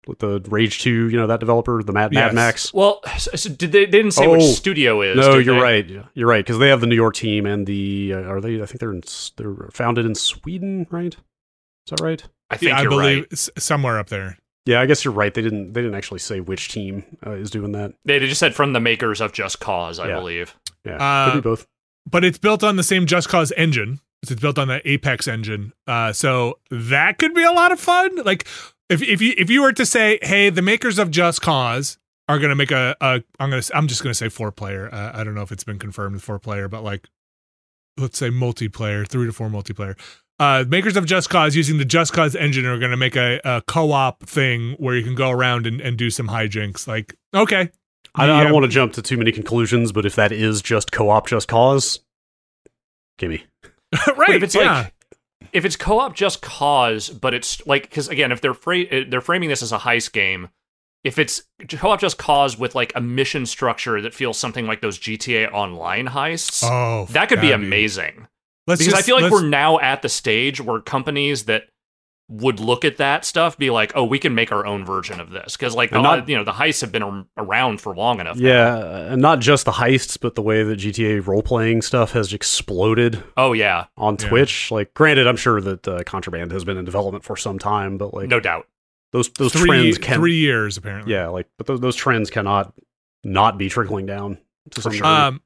with 0.09 0.19
the 0.19 0.41
Rage 0.49 0.81
Two. 0.81 1.09
You 1.09 1.17
know 1.19 1.27
that 1.29 1.39
developer, 1.39 1.83
the 1.83 1.93
Mad, 1.93 2.13
Yes. 2.13 2.29
Mad 2.31 2.35
Max. 2.35 2.75
Well, 2.75 3.01
so, 3.19 3.31
so 3.37 3.49
did 3.51 3.71
they, 3.73 3.85
they 3.85 3.91
didn't 3.99 4.13
say 4.13 4.27
which 4.27 4.41
Oh. 4.43 4.47
studio 4.53 5.03
is. 5.03 5.17
No, 5.17 5.39
you're 5.39 5.55
they? 5.55 5.61
right. 5.61 5.91
You're 6.15 6.29
right 6.29 6.45
because 6.45 6.59
they 6.59 6.69
have 6.69 6.81
the 6.81 6.87
New 6.89 6.97
York 6.97 7.15
team 7.15 7.47
and 7.47 7.67
the 7.67 8.15
uh, 8.15 8.21
are 8.23 8.41
they? 8.41 8.61
I 8.61 8.67
think 8.67 8.81
they're 8.81 8.93
in, 8.93 9.03
they're 9.37 9.69
founded 9.73 10.05
in 10.07 10.15
Sweden, 10.17 10.87
right? 10.91 11.15
Is 11.15 11.91
that 11.91 12.01
right? 12.01 12.25
I 12.51 12.57
think 12.57 12.71
Yeah, 12.71 12.79
I 12.79 12.83
you're 12.83 12.91
believe 12.91 13.27
right. 13.31 13.39
somewhere 13.63 13.99
up 13.99 14.09
there. 14.09 14.39
Yeah, 14.67 14.81
I 14.81 14.87
guess 14.87 15.05
you're 15.05 15.15
right. 15.15 15.33
They 15.33 15.43
didn't 15.43 15.73
they 15.75 15.81
didn't 15.83 15.97
actually 15.97 16.19
say 16.21 16.41
which 16.41 16.69
team 16.71 17.05
uh, 17.27 17.31
is 17.33 17.51
doing 17.51 17.73
that. 17.73 17.93
They 18.05 18.19
just 18.21 18.41
said 18.41 18.55
from 18.55 18.73
the 18.73 18.81
makers 18.81 19.21
of 19.21 19.33
Just 19.33 19.61
Cause, 19.61 19.99
I 19.99 20.09
Yeah. 20.09 20.15
believe. 20.19 20.55
Yeah, 20.85 20.97
Uh, 20.97 21.31
could 21.33 21.43
be 21.43 21.49
both. 21.49 21.67
But 22.11 22.25
it's 22.25 22.39
built 22.39 22.65
on 22.65 22.77
the 22.77 22.83
same 22.83 23.07
Just 23.07 23.29
Cause 23.29 23.53
engine. 23.57 24.01
It's 24.23 24.35
built 24.35 24.59
on 24.59 24.69
the 24.69 24.81
Apex 24.91 25.29
engine. 25.29 25.73
Uh, 25.87 26.13
so 26.13 26.59
that 26.71 27.19
could 27.19 27.35
be 27.35 27.45
a 27.45 27.53
lot 27.53 27.71
of 27.73 27.79
fun. 27.79 28.17
Like 28.25 28.47
if 28.89 29.03
if 29.03 29.21
you 29.21 29.35
if 29.37 29.51
you 29.51 29.63
were 29.63 29.73
to 29.73 29.87
say, 29.87 30.19
hey, 30.23 30.51
the 30.51 30.63
makers 30.63 30.99
of 30.99 31.11
Just 31.11 31.43
Cause 31.43 31.99
are 32.29 32.39
gonna 32.39 32.55
make 32.55 32.71
a, 32.71 32.97
a 33.01 33.23
I'm 33.39 33.51
gonna 33.51 33.63
I'm 33.75 33.89
just 33.89 34.03
gonna 34.03 34.15
say 34.15 34.29
four 34.29 34.51
player. 34.53 34.89
Uh, 34.93 35.13
I 35.15 35.25
don't 35.25 35.35
know 35.35 35.43
if 35.43 35.53
it's 35.53 35.65
been 35.65 35.79
confirmed 35.79 36.23
four 36.23 36.39
player, 36.39 36.69
but 36.69 36.83
like 36.83 37.09
let's 37.97 38.19
say 38.19 38.31
multiplayer, 38.31 39.07
three 39.07 39.27
to 39.27 39.33
four 39.33 39.49
multiplayer. 39.49 39.99
Uh, 40.41 40.65
makers 40.69 40.97
of 40.97 41.05
Just 41.05 41.31
Cause 41.31 41.57
using 41.57 41.79
the 41.79 41.85
Just 41.85 42.13
Cause 42.13 42.37
engine 42.37 42.65
are 42.65 42.79
going 42.79 42.93
to 42.93 42.97
make 42.97 43.17
a, 43.17 43.41
a 43.45 43.61
co-op 43.67 44.23
thing 44.23 44.75
where 44.79 44.95
you 44.95 45.03
can 45.03 45.17
go 45.17 45.31
around 45.31 45.67
and, 45.67 45.81
and 45.81 45.99
do 45.99 46.11
some 46.11 46.29
hijinks. 46.29 46.87
Like, 46.87 47.17
okay, 47.35 47.71
I, 48.15 48.31
I 48.31 48.45
don't 48.45 48.53
want 48.53 48.63
to 48.63 48.71
jump 48.71 48.93
to 48.93 49.03
too 49.03 49.17
many 49.17 49.33
conclusions, 49.33 49.91
but 49.91 50.07
if 50.07 50.15
that 50.15 50.31
is 50.31 50.63
just 50.63 50.93
co-op, 50.93 51.27
just 51.27 51.49
cause, 51.49 51.99
gimme. 53.19 53.45
right? 54.07 54.17
But 54.17 54.37
if 54.37 54.43
it's 54.45 54.55
yeah. 54.55 54.83
like 54.83 54.95
if 55.53 55.65
it's 55.65 55.77
co-op 55.77 56.15
just 56.15 56.43
cause, 56.43 57.11
but 57.11 57.35
it's 57.35 57.65
like 57.67 57.83
because 57.83 58.09
again, 58.09 58.33
if 58.33 58.41
they're 58.41 58.55
fra- 58.55 59.05
they're 59.05 59.21
framing 59.21 59.49
this 59.49 59.63
as 59.63 59.73
a 59.73 59.79
heist 59.79 60.13
game, 60.13 60.49
if 61.05 61.19
it's 61.19 61.43
co-op 61.69 62.01
just 62.01 62.19
cause 62.19 62.59
with 62.59 62.75
like 62.75 62.93
a 62.95 63.01
mission 63.01 63.47
structure 63.47 64.01
that 64.01 64.15
feels 64.15 64.39
something 64.39 64.67
like 64.67 64.81
those 64.81 64.99
GTA 64.99 65.53
Online 65.53 66.09
heists, 66.09 66.63
oh, 66.65 67.07
that 67.11 67.29
could 67.29 67.41
be 67.41 67.53
amazing. 67.53 68.27
Let's 68.67 68.81
because 68.81 68.95
I 68.95 69.03
feel 69.03 69.21
like 69.21 69.33
we're 69.33 69.49
now 69.49 69.79
at 69.79 70.03
the 70.03 70.09
stage 70.09 70.61
where 70.61 70.81
companies 70.81 71.45
that 71.45 71.65
would 72.31 72.61
look 72.61 72.85
at 72.85 72.99
that 72.99 73.25
stuff 73.25 73.57
be 73.57 73.71
like, 73.71 73.91
oh, 73.95 74.05
we 74.05 74.19
can 74.19 74.35
make 74.35 74.53
our 74.53 74.67
own 74.67 74.85
version 74.85 75.19
of 75.19 75.31
this 75.31 75.57
because 75.57 75.75
like 75.75 75.91
the 75.91 76.01
not- 76.01 76.29
you 76.29 76.37
know 76.37 76.45
the 76.45 76.53
heists 76.53 76.83
have 76.83 76.93
been 76.93 77.25
around 77.39 77.81
for 77.81 77.95
long 77.95 78.21
enough. 78.21 78.37
now. 78.37 78.47
Yeah, 78.49 79.13
and 79.13 79.23
not 79.23 79.41
just 79.41 79.65
the 79.65 79.73
heists, 79.73 80.19
but 80.21 80.35
the 80.35 80.43
way 80.43 80.63
that 80.63 80.79
GTA 80.79 81.27
role-playing 81.27 81.81
stuff 81.83 82.13
has 82.13 82.33
exploded 82.35 83.23
Oh 83.37 83.53
yeah, 83.55 83.87
on 83.97 84.17
Yeah. 84.21 84.29
Twitch. 84.29 84.71
Like, 84.71 84.93
granted, 84.93 85.27
I'm 85.27 85.37
sure 85.37 85.61
that 85.63 85.89
uh, 85.89 86.03
Contraband 86.05 86.53
has 86.53 86.65
been 86.65 86.77
in 86.77 86.85
development 86.85 87.25
for 87.25 87.35
some 87.37 87.59
time, 87.59 87.97
but 87.97 88.13
like 88.13 88.29
no 88.29 88.41
doubt. 88.41 88.67
those 89.13 89.31
those 89.31 89.53
three 89.55 89.67
trends 89.69 89.97
can 89.99 90.17
three 90.19 90.37
years 90.37 90.77
apparently. 90.77 91.13
yeah, 91.15 91.29
like 91.29 91.47
but 91.57 91.67
those, 91.67 91.81
those 91.81 91.97
trends 91.97 92.29
cannot 92.31 92.75
not 93.25 93.57
be 93.57 93.69
trickling 93.71 94.05
down 94.05 94.37
to 94.73 94.83
some 94.83 94.93
sure. 94.93 94.99
degree. 94.99 95.09
Um. 95.11 95.43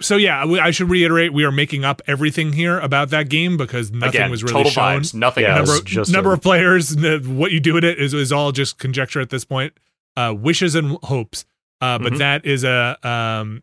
So 0.00 0.16
yeah, 0.16 0.44
we- 0.46 0.60
I 0.60 0.70
should 0.70 0.88
reiterate 0.90 1.32
we 1.32 1.44
are 1.44 1.50
making 1.50 1.84
up 1.84 2.00
everything 2.06 2.52
here 2.52 2.78
about 2.78 3.10
that 3.10 3.28
game 3.28 3.56
because 3.56 3.90
nothing 3.90 4.08
Again, 4.20 4.30
was 4.30 4.42
really 4.44 4.52
total 4.54 4.70
shown. 4.70 5.00
vibes. 5.00 5.14
Nothing. 5.14 5.42
Yeah, 5.44 5.58
else. 5.58 5.68
number 5.68 5.84
just 5.84 6.12
number 6.12 6.30
a- 6.30 6.34
of 6.34 6.40
players, 6.42 6.96
what 7.26 7.50
you 7.52 7.58
do 7.60 7.74
with 7.74 7.84
it 7.84 7.98
is 7.98 8.14
is 8.14 8.30
all 8.32 8.52
just 8.52 8.78
conjecture 8.78 9.20
at 9.20 9.30
this 9.30 9.44
point. 9.44 9.72
Uh, 10.16 10.34
wishes 10.36 10.74
and 10.74 10.98
hopes. 11.04 11.44
Uh, 11.80 11.98
but 11.98 12.12
Mhm. 12.14 12.18
that 12.18 12.44
is 12.44 12.64
a 12.64 12.96
um 13.08 13.62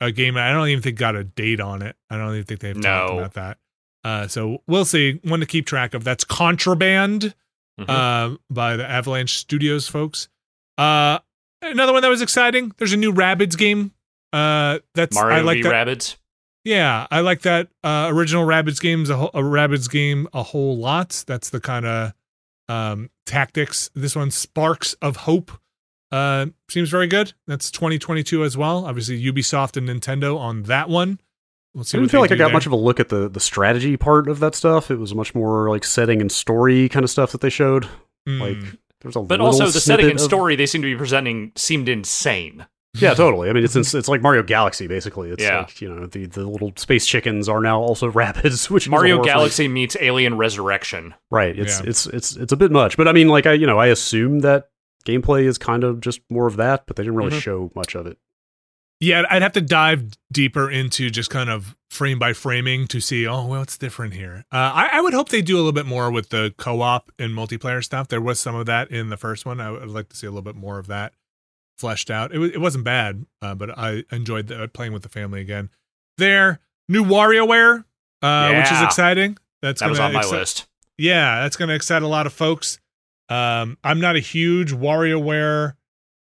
a 0.00 0.10
game 0.10 0.36
I 0.36 0.50
don't 0.52 0.68
even 0.68 0.82
think 0.82 0.98
got 0.98 1.14
a 1.16 1.22
date 1.24 1.60
on 1.60 1.80
it. 1.82 1.94
I 2.10 2.16
don't 2.16 2.32
even 2.32 2.44
think 2.44 2.60
they've 2.60 2.80
talked 2.80 3.12
about 3.12 3.34
that. 3.34 3.58
Uh, 4.04 4.26
so 4.26 4.62
we'll 4.66 4.84
see. 4.84 5.20
One 5.22 5.38
to 5.40 5.46
keep 5.46 5.64
track 5.66 5.94
of. 5.94 6.02
That's 6.02 6.24
Contraband 6.24 7.34
Mhm. 7.80 7.88
uh, 7.88 8.36
by 8.50 8.76
the 8.76 8.88
Avalanche 8.88 9.34
Studios 9.36 9.86
folks. 9.88 10.28
Uh, 10.76 11.18
another 11.60 11.92
one 11.92 12.02
that 12.02 12.08
was 12.08 12.20
exciting. 12.22 12.72
There's 12.78 12.92
a 12.92 12.96
new 12.96 13.12
Rabbids 13.12 13.56
game. 13.56 13.92
Uh, 14.32 14.78
that's 14.94 15.14
Mario 15.14 15.38
I 15.38 15.40
like 15.42 15.56
v 15.58 15.62
that. 15.64 15.86
Rabbids. 15.86 16.16
Yeah, 16.64 17.06
I 17.10 17.20
like 17.20 17.42
that 17.42 17.68
uh, 17.82 18.08
original 18.12 18.46
Rabbids 18.46 18.80
games, 18.80 19.10
a, 19.10 19.16
whole, 19.16 19.30
a 19.34 19.40
Rabbids 19.42 19.90
game 19.90 20.28
a 20.32 20.42
whole 20.44 20.76
lot. 20.78 21.24
That's 21.26 21.50
the 21.50 21.60
kind 21.60 21.84
of 21.84 22.12
um, 22.68 23.10
tactics. 23.26 23.90
This 23.94 24.14
one, 24.14 24.30
Sparks 24.30 24.94
of 25.02 25.16
Hope, 25.16 25.50
uh, 26.12 26.46
seems 26.68 26.88
very 26.88 27.08
good. 27.08 27.32
That's 27.48 27.70
2022 27.72 28.44
as 28.44 28.56
well. 28.56 28.84
Obviously, 28.86 29.20
Ubisoft 29.22 29.76
and 29.76 29.88
Nintendo 29.88 30.38
on 30.38 30.62
that 30.64 30.88
one. 30.88 31.18
We'll 31.74 31.84
see. 31.84 31.98
I 31.98 32.00
didn't 32.02 32.12
feel 32.12 32.20
like 32.20 32.30
I 32.30 32.36
got 32.36 32.46
there. 32.48 32.52
much 32.54 32.66
of 32.66 32.72
a 32.72 32.76
look 32.76 33.00
at 33.00 33.08
the 33.08 33.28
the 33.28 33.40
strategy 33.40 33.96
part 33.96 34.28
of 34.28 34.38
that 34.40 34.54
stuff. 34.54 34.90
It 34.90 34.98
was 34.98 35.14
much 35.14 35.34
more 35.34 35.68
like 35.70 35.84
setting 35.84 36.20
and 36.20 36.30
story 36.30 36.88
kind 36.90 37.02
of 37.02 37.10
stuff 37.10 37.32
that 37.32 37.40
they 37.40 37.50
showed. 37.50 37.88
Mm. 38.28 38.40
Like 38.40 38.78
there's 39.00 39.16
a 39.16 39.20
But 39.20 39.40
little 39.40 39.46
also 39.46 39.66
the 39.66 39.80
setting 39.80 40.10
and 40.10 40.20
snippet 40.20 40.22
of- 40.22 40.30
story 40.30 40.54
they 40.56 40.66
seem 40.66 40.82
to 40.82 40.86
be 40.86 40.96
presenting 40.96 41.50
seemed 41.56 41.88
insane. 41.88 42.66
Yeah, 42.94 43.14
totally. 43.14 43.48
I 43.48 43.54
mean, 43.54 43.64
it's 43.64 43.74
it's 43.76 44.08
like 44.08 44.20
Mario 44.20 44.42
Galaxy 44.42 44.86
basically. 44.86 45.30
It's 45.30 45.42
Yeah. 45.42 45.60
like 45.60 45.80
you 45.80 45.88
know 45.94 46.06
the 46.06 46.26
the 46.26 46.46
little 46.46 46.72
space 46.76 47.06
chickens 47.06 47.48
are 47.48 47.60
now 47.60 47.80
also 47.80 48.10
Rabbids, 48.12 48.68
which 48.68 48.88
Mario 48.88 49.16
horrifying- 49.16 49.36
Galaxy 49.38 49.68
meets 49.68 49.96
Alien 50.00 50.36
Resurrection. 50.36 51.14
Right. 51.30 51.58
It's 51.58 51.80
Yeah. 51.80 51.86
it's 51.88 52.06
it's 52.06 52.36
it's 52.36 52.52
a 52.52 52.56
bit 52.56 52.70
much, 52.70 52.96
but 52.98 53.08
I 53.08 53.12
mean, 53.12 53.28
like 53.28 53.46
I 53.46 53.52
you 53.54 53.66
know 53.66 53.78
I 53.78 53.86
assume 53.86 54.40
that 54.40 54.68
gameplay 55.06 55.44
is 55.44 55.56
kind 55.58 55.84
of 55.84 56.00
just 56.00 56.20
more 56.30 56.46
of 56.46 56.56
that, 56.56 56.84
but 56.86 56.96
they 56.96 57.02
didn't 57.02 57.16
really 57.16 57.30
Mhm. 57.36 57.40
show 57.42 57.72
much 57.74 57.94
of 57.94 58.06
it. 58.06 58.18
Yeah, 59.00 59.24
I'd 59.30 59.42
have 59.42 59.52
to 59.54 59.60
dive 59.60 60.12
deeper 60.30 60.70
into 60.70 61.10
just 61.10 61.28
kind 61.28 61.50
of 61.50 61.74
frame 61.90 62.20
by 62.20 62.32
framing 62.34 62.86
to 62.86 63.00
see, 63.00 63.26
oh, 63.26 63.44
well, 63.46 63.62
it's 63.62 63.76
different 63.76 64.14
here. 64.14 64.44
Uh, 64.52 64.70
I, 64.74 64.90
I 64.92 65.00
would 65.00 65.12
hope 65.12 65.30
they 65.30 65.42
do 65.42 65.56
a 65.56 65.58
little 65.58 65.72
bit 65.72 65.86
more 65.86 66.08
with 66.12 66.28
the 66.28 66.54
co 66.56 66.80
op 66.82 67.10
and 67.18 67.32
multiplayer 67.36 67.82
stuff. 67.82 68.06
There 68.06 68.20
was 68.20 68.38
some 68.38 68.54
of 68.54 68.66
that 68.66 68.92
in 68.92 69.08
the 69.08 69.16
first 69.16 69.44
one. 69.44 69.60
I 69.60 69.72
would 69.72 69.88
like 69.88 70.08
to 70.10 70.16
see 70.16 70.28
a 70.28 70.30
little 70.30 70.42
bit 70.44 70.54
more 70.54 70.78
of 70.78 70.86
that 70.86 71.14
fleshed 71.82 72.10
out. 72.10 72.32
It, 72.32 72.40
it 72.54 72.58
wasn't 72.60 72.84
bad, 72.84 73.26
uh, 73.42 73.54
but 73.56 73.76
I 73.76 74.04
enjoyed 74.12 74.46
the, 74.46 74.68
playing 74.68 74.92
with 74.92 75.02
the 75.02 75.08
family 75.08 75.40
again. 75.40 75.68
There, 76.16 76.60
new 76.88 77.04
WarioWare, 77.04 77.84
uh, 78.22 78.54
which 78.54 78.70
is 78.72 78.80
exciting. 78.82 79.36
That's 79.60 79.80
That 79.80 79.90
was 79.90 79.98
on 79.98 80.12
my 80.12 80.20
excite- 80.20 80.38
list. 80.38 80.66
yeah, 80.96 81.42
that's 81.42 81.56
going 81.56 81.68
to 81.68 81.74
excite 81.74 82.02
a 82.02 82.06
lot 82.06 82.26
of 82.26 82.32
folks. 82.32 82.78
Um, 83.28 83.76
I'm 83.82 83.98
not 84.00 84.14
a 84.14 84.20
huge 84.20 84.72
WarioWare 84.72 85.74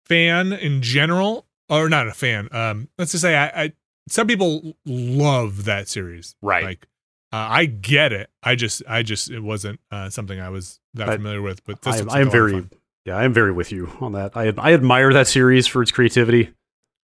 fan 0.06 0.52
in 0.54 0.82
general, 0.82 1.46
or 1.70 1.88
not 1.90 2.08
a 2.08 2.12
fan. 2.14 2.50
Um, 2.52 2.90
let's 2.98 3.12
just 3.14 3.22
say 3.22 3.36
I, 3.38 3.64
I 3.64 3.74
some 4.10 4.28
people 4.28 4.76
love 4.86 5.64
that 5.66 5.88
series. 5.88 6.36
Right. 6.42 6.64
Like, 6.64 6.88
uh, 7.34 7.48
I 7.50 7.66
get 7.66 8.12
it. 8.14 8.30
I 8.44 8.56
just, 8.56 8.84
I 8.88 9.02
just, 9.04 9.30
it 9.32 9.40
wasn't 9.42 9.80
uh, 9.92 10.10
something 10.10 10.40
I 10.40 10.50
was 10.50 10.80
that 10.96 11.10
I- 11.10 11.16
familiar 11.16 11.42
with. 11.42 11.64
But 11.66 11.82
this 11.82 11.96
I, 11.96 12.00
I 12.00 12.02
am 12.02 12.08
a 12.08 12.12
lot 12.12 12.22
of 12.22 12.32
very 12.32 12.52
fun. 12.52 12.70
Yeah, 13.06 13.16
I 13.18 13.24
am 13.24 13.34
very 13.34 13.52
with 13.52 13.72
you 13.72 13.92
on 14.02 14.12
that. 14.14 14.36
I 14.36 14.54
I 14.58 14.74
admire 14.74 15.14
that 15.14 15.28
series 15.28 15.68
for 15.68 15.82
its 15.82 15.92
creativity. 15.92 16.54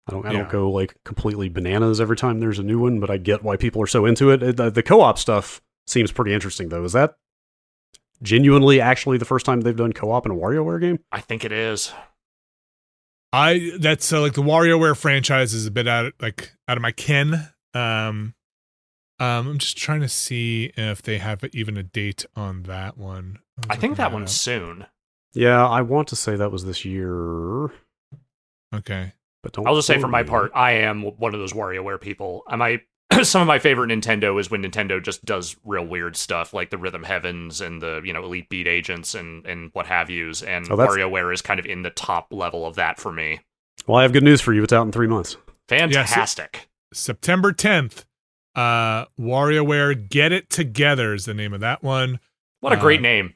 I 0.09 0.13
don't 0.13 0.27
I 0.27 0.33
Yeah. 0.33 0.39
don't 0.39 0.51
go 0.51 0.71
like 0.71 0.95
completely 1.05 1.49
bananas 1.49 2.01
every 2.01 2.17
time 2.17 2.41
there's 2.41 2.59
a 2.59 2.63
new 2.63 2.79
one, 2.79 3.01
but 3.01 3.11
I 3.11 3.17
get 3.17 3.43
why 3.43 3.57
people 3.57 3.83
are 3.83 3.87
so 3.87 4.07
into 4.07 4.31
it. 4.31 4.43
It- 4.43 4.57
The, 4.57 4.71
the 4.71 4.83
co-op 4.83 5.19
stuff 5.19 5.61
seems 5.87 6.13
pretty 6.13 6.33
interesting 6.33 6.69
though. 6.69 6.85
Is 6.85 6.93
that 6.93 7.17
genuinely 8.23 8.81
actually 8.81 9.19
the 9.19 9.25
first 9.25 9.47
time 9.47 9.61
they've 9.63 9.77
done 9.77 9.93
co-op 9.93 10.27
in 10.27 10.33
a 10.33 10.35
WarioWare 10.35 10.81
game? 10.81 10.99
I 11.13 11.21
think 11.21 11.45
it 11.45 11.53
is. 11.53 11.93
I 13.33 13.73
that's 13.79 14.13
uh, 14.13 14.21
like 14.21 14.35
the 14.35 14.43
WarioWare 14.43 14.97
franchise 14.97 15.55
is 15.55 15.67
a 15.67 15.71
bit 15.71 15.87
out 15.87 16.07
of, 16.07 16.13
like 16.21 16.53
out 16.67 16.77
of 16.77 16.83
my 16.83 16.91
ken. 16.93 17.49
Um, 17.75 18.35
um, 19.21 19.47
I'm 19.49 19.59
just 19.59 19.77
trying 19.77 20.01
to 20.01 20.09
see 20.09 20.73
if 20.77 21.01
they 21.03 21.19
have 21.19 21.45
even 21.53 21.77
a 21.77 21.83
date 21.85 22.25
on 22.35 22.65
that 22.65 22.97
one. 22.99 23.39
was 23.59 23.67
I 23.71 23.77
think 23.77 23.97
that 23.99 24.11
it 24.11 24.15
one's 24.15 24.33
soon. 24.35 24.87
Yeah, 25.33 25.67
I 25.67 25.83
want 25.83 26.09
to 26.09 26.17
say 26.17 26.37
that 26.37 26.51
was 26.51 26.65
this 26.65 26.85
year, 26.85 27.67
okay. 28.75 29.13
but 29.43 29.53
don't. 29.53 29.67
I'll 29.67 29.75
just 29.77 29.87
say 29.87 29.95
for 29.95 30.01
quote 30.03 30.11
my 30.11 30.23
part, 30.25 30.53
I 30.55 30.73
am 30.73 31.03
one 31.03 31.35
of 31.35 31.41
those 31.41 31.53
WarioWare 31.53 32.01
people. 32.01 32.43
Am 32.49 32.61
I 32.63 32.81
might. 33.13 33.25
Some 33.27 33.41
of 33.43 33.49
my 33.49 33.59
favorite 33.59 33.89
Nintendo 33.89 34.39
is 34.39 34.51
when 34.53 34.63
Nintendo 34.63 35.03
just 35.03 35.25
does 35.25 35.57
real 35.65 35.85
weird 35.85 36.17
stuff, 36.17 36.55
like 36.55 36.71
the 36.71 36.79
Rhythm 36.79 37.03
Heavens 37.03 37.61
and 37.61 37.83
the 37.83 38.01
you 38.05 38.13
know 38.13 38.25
Elite 38.25 38.49
Beat 38.49 38.67
Agents 38.69 39.15
and 39.15 39.45
and 39.47 39.71
what 39.73 39.87
have 39.87 40.09
yous. 40.11 40.43
And 40.43 40.67
Oh, 40.71 40.77
that's- 40.77 40.97
WarioWare 40.97 41.33
is 41.35 41.43
kind 41.43 41.59
of 41.59 41.67
in 41.67 41.83
the 41.83 41.91
top 41.91 42.29
level 42.33 42.67
of 42.67 42.77
that 42.77 42.99
for 43.01 43.13
me. 43.13 43.41
Well, 43.87 43.99
I 43.99 44.03
have 44.03 44.13
good 44.13 44.23
news 44.23 44.41
for 44.41 44.53
you. 44.53 44.63
It's 44.63 44.73
out 44.73 44.87
in 44.87 44.93
three 44.93 45.07
months. 45.09 45.37
Fantastic. 45.69 46.69
September 46.93 47.53
10th. 47.53 48.05
Uh, 48.55 49.07
WarioWare 49.19 50.09
Get 50.09 50.33
It 50.33 50.51
Together 50.51 51.15
is 51.15 51.25
the 51.25 51.35
name 51.35 51.53
of 51.53 51.61
that 51.61 51.83
one. 51.83 52.19
What 52.61 52.73
a 52.73 52.77
great 52.77 52.99
Uh, 53.01 53.03
name. 53.03 53.35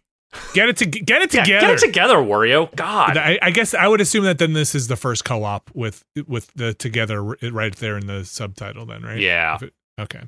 Get 0.53 0.68
it 0.68 0.76
to 0.78 0.87
get 0.87 1.22
it 1.22 1.32
Yeah, 1.35 1.43
together. 1.45 1.66
get 1.66 1.74
it 1.82 1.87
together, 1.87 2.16
Wario. 2.16 2.74
God. 2.76 3.16
I, 3.16 3.39
I 3.43 3.51
guess 3.51 3.74
I 3.74 3.89
would 3.89 4.01
assume 4.01 4.24
that 4.24 4.39
then 4.39 4.53
this 4.53 4.74
is 4.74 4.89
the 4.89 4.97
first 4.97 5.24
co-op 5.24 5.70
with 5.74 6.05
with 6.26 6.53
the 6.55 6.74
together 6.74 7.22
right 7.22 7.74
there 7.76 7.97
in 7.99 8.07
the 8.07 8.24
subtitle. 8.24 8.87
Then 8.87 9.03
right? 9.03 9.18
Yeah. 9.20 9.59
It- 9.62 9.74
okay. 10.01 10.20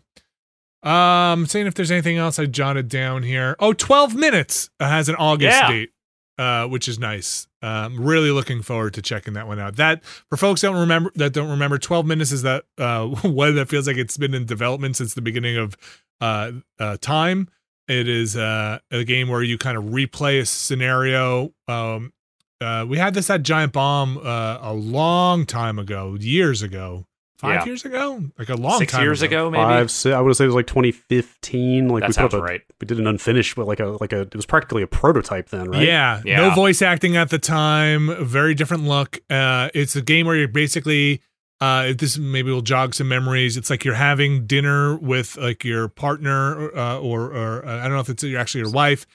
Um, 0.83 1.47
saying 1.47 1.67
if 1.67 1.75
there's 1.75 1.91
anything 1.91 2.17
else 2.17 2.39
I 2.39 2.47
jotted 2.47 2.89
down 2.89 3.23
here. 3.25 3.57
Oh, 3.59 3.73
12 3.73 4.15
minutes 4.15 4.71
has 4.79 5.09
an 5.09 5.17
August 5.17 5.59
Yeah. 5.59 5.69
date, 5.69 5.91
uh, 6.39 6.67
which 6.67 6.87
is 6.87 6.99
nice. 6.99 7.49
Um, 7.63 8.01
really 8.01 8.31
looking 8.31 8.63
forward 8.63 8.95
to 8.95 9.03
checking 9.03 9.33
that 9.35 9.49
one 9.49 9.59
out. 9.59 9.77
That 9.77 10.05
for 10.05 10.37
folks 10.37 10.61
that 10.61 10.69
don't 10.69 10.79
remember 10.79 11.11
that 11.17 11.33
don't 11.33 11.51
remember, 11.51 11.79
12 11.79 12.07
minutes 12.07 12.31
is 12.31 12.43
that 12.43 12.65
uh 12.79 13.07
one 13.23 13.57
that 13.57 13.69
feels 13.69 13.89
like 13.89 13.97
it's 13.97 14.17
been 14.17 14.35
in 14.35 14.45
development 14.45 14.95
since 14.97 15.15
the 15.15 15.23
beginning 15.23 15.57
of 15.57 15.77
uh, 16.21 16.53
uh 16.79 16.97
time. 17.01 17.49
It 17.89 18.09
is 18.09 18.37
uh, 18.37 18.79
a 18.91 19.05
game 19.05 19.29
where 19.29 19.43
you 19.43 19.59
kind 19.59 19.77
of 19.79 19.85
replay 19.85 20.41
a 20.41 20.47
scenario. 20.47 21.53
Um, 21.69 22.13
uh, 22.61 22.85
we 22.89 22.99
had 22.99 23.15
this 23.15 23.29
at 23.31 23.43
Giant 23.43 23.73
Bomb 23.73 24.19
uh, 24.19 24.59
a 24.61 24.73
long 24.73 25.45
time 25.47 25.79
ago, 25.79 26.17
years 26.19 26.63
ago, 26.63 27.07
five 27.39 27.61
Yeah. 27.61 27.65
years 27.67 27.85
ago, 27.85 28.23
like 28.39 28.49
a 28.49 28.57
long 28.57 28.79
Six 28.79 28.93
time 28.93 29.03
years 29.03 29.23
ago, 29.23 29.51
maybe. 29.51 29.63
Five, 29.63 29.91
si- 29.91 30.13
I 30.13 30.21
would 30.21 30.35
say 30.37 30.45
it 30.45 30.49
was 30.49 30.57
like 30.57 30.67
2015. 30.67 31.89
Like 31.89 32.01
that 32.01 32.07
we 32.07 32.09
put 32.09 32.15
sounds 32.15 32.35
up 32.35 32.41
a, 32.41 32.43
right. 32.43 32.63
we 32.81 32.87
did 32.87 32.99
an 32.99 33.07
unfinished, 33.07 33.57
but 33.57 33.67
like 33.67 33.79
a 33.81 33.97
like 34.01 34.13
a 34.13 34.23
it 34.23 34.35
was 34.35 34.47
practically 34.47 34.83
a 34.83 34.87
prototype 34.87 35.51
then, 35.51 35.71
right? 35.71 35.83
Yeah, 35.87 36.23
Yeah. 36.25 36.49
no 36.49 36.55
voice 36.55 36.83
acting 36.83 37.17
at 37.17 37.31
the 37.31 37.39
time. 37.39 38.25
Very 38.25 38.55
different 38.55 38.85
look. 38.85 39.19
Uh, 39.31 39.69
it's 39.75 39.95
a 39.97 40.03
game 40.03 40.27
where 40.27 40.37
you're 40.37 40.49
basically. 40.49 41.21
Uh, 41.61 41.95
this 41.97 42.19
maybe 42.19 42.51
will 42.51 42.61
jog 42.61 42.95
some 42.95 43.09
memories. 43.09 43.57
It's 43.57 43.71
like 43.71 43.85
you're 43.85 43.95
having 43.95 44.47
dinner 44.47 44.97
with 44.97 45.37
like 45.37 45.65
your 45.65 45.89
partner, 45.89 46.77
uh, 46.77 46.99
or 46.99 47.33
or 47.33 47.67
uh, 47.67 47.79
I 47.79 47.83
don't 47.85 47.93
know 47.93 48.01
if 48.01 48.11
it's 48.11 48.25
actually 48.25 48.61
your 48.63 48.73
wife, 48.73 49.07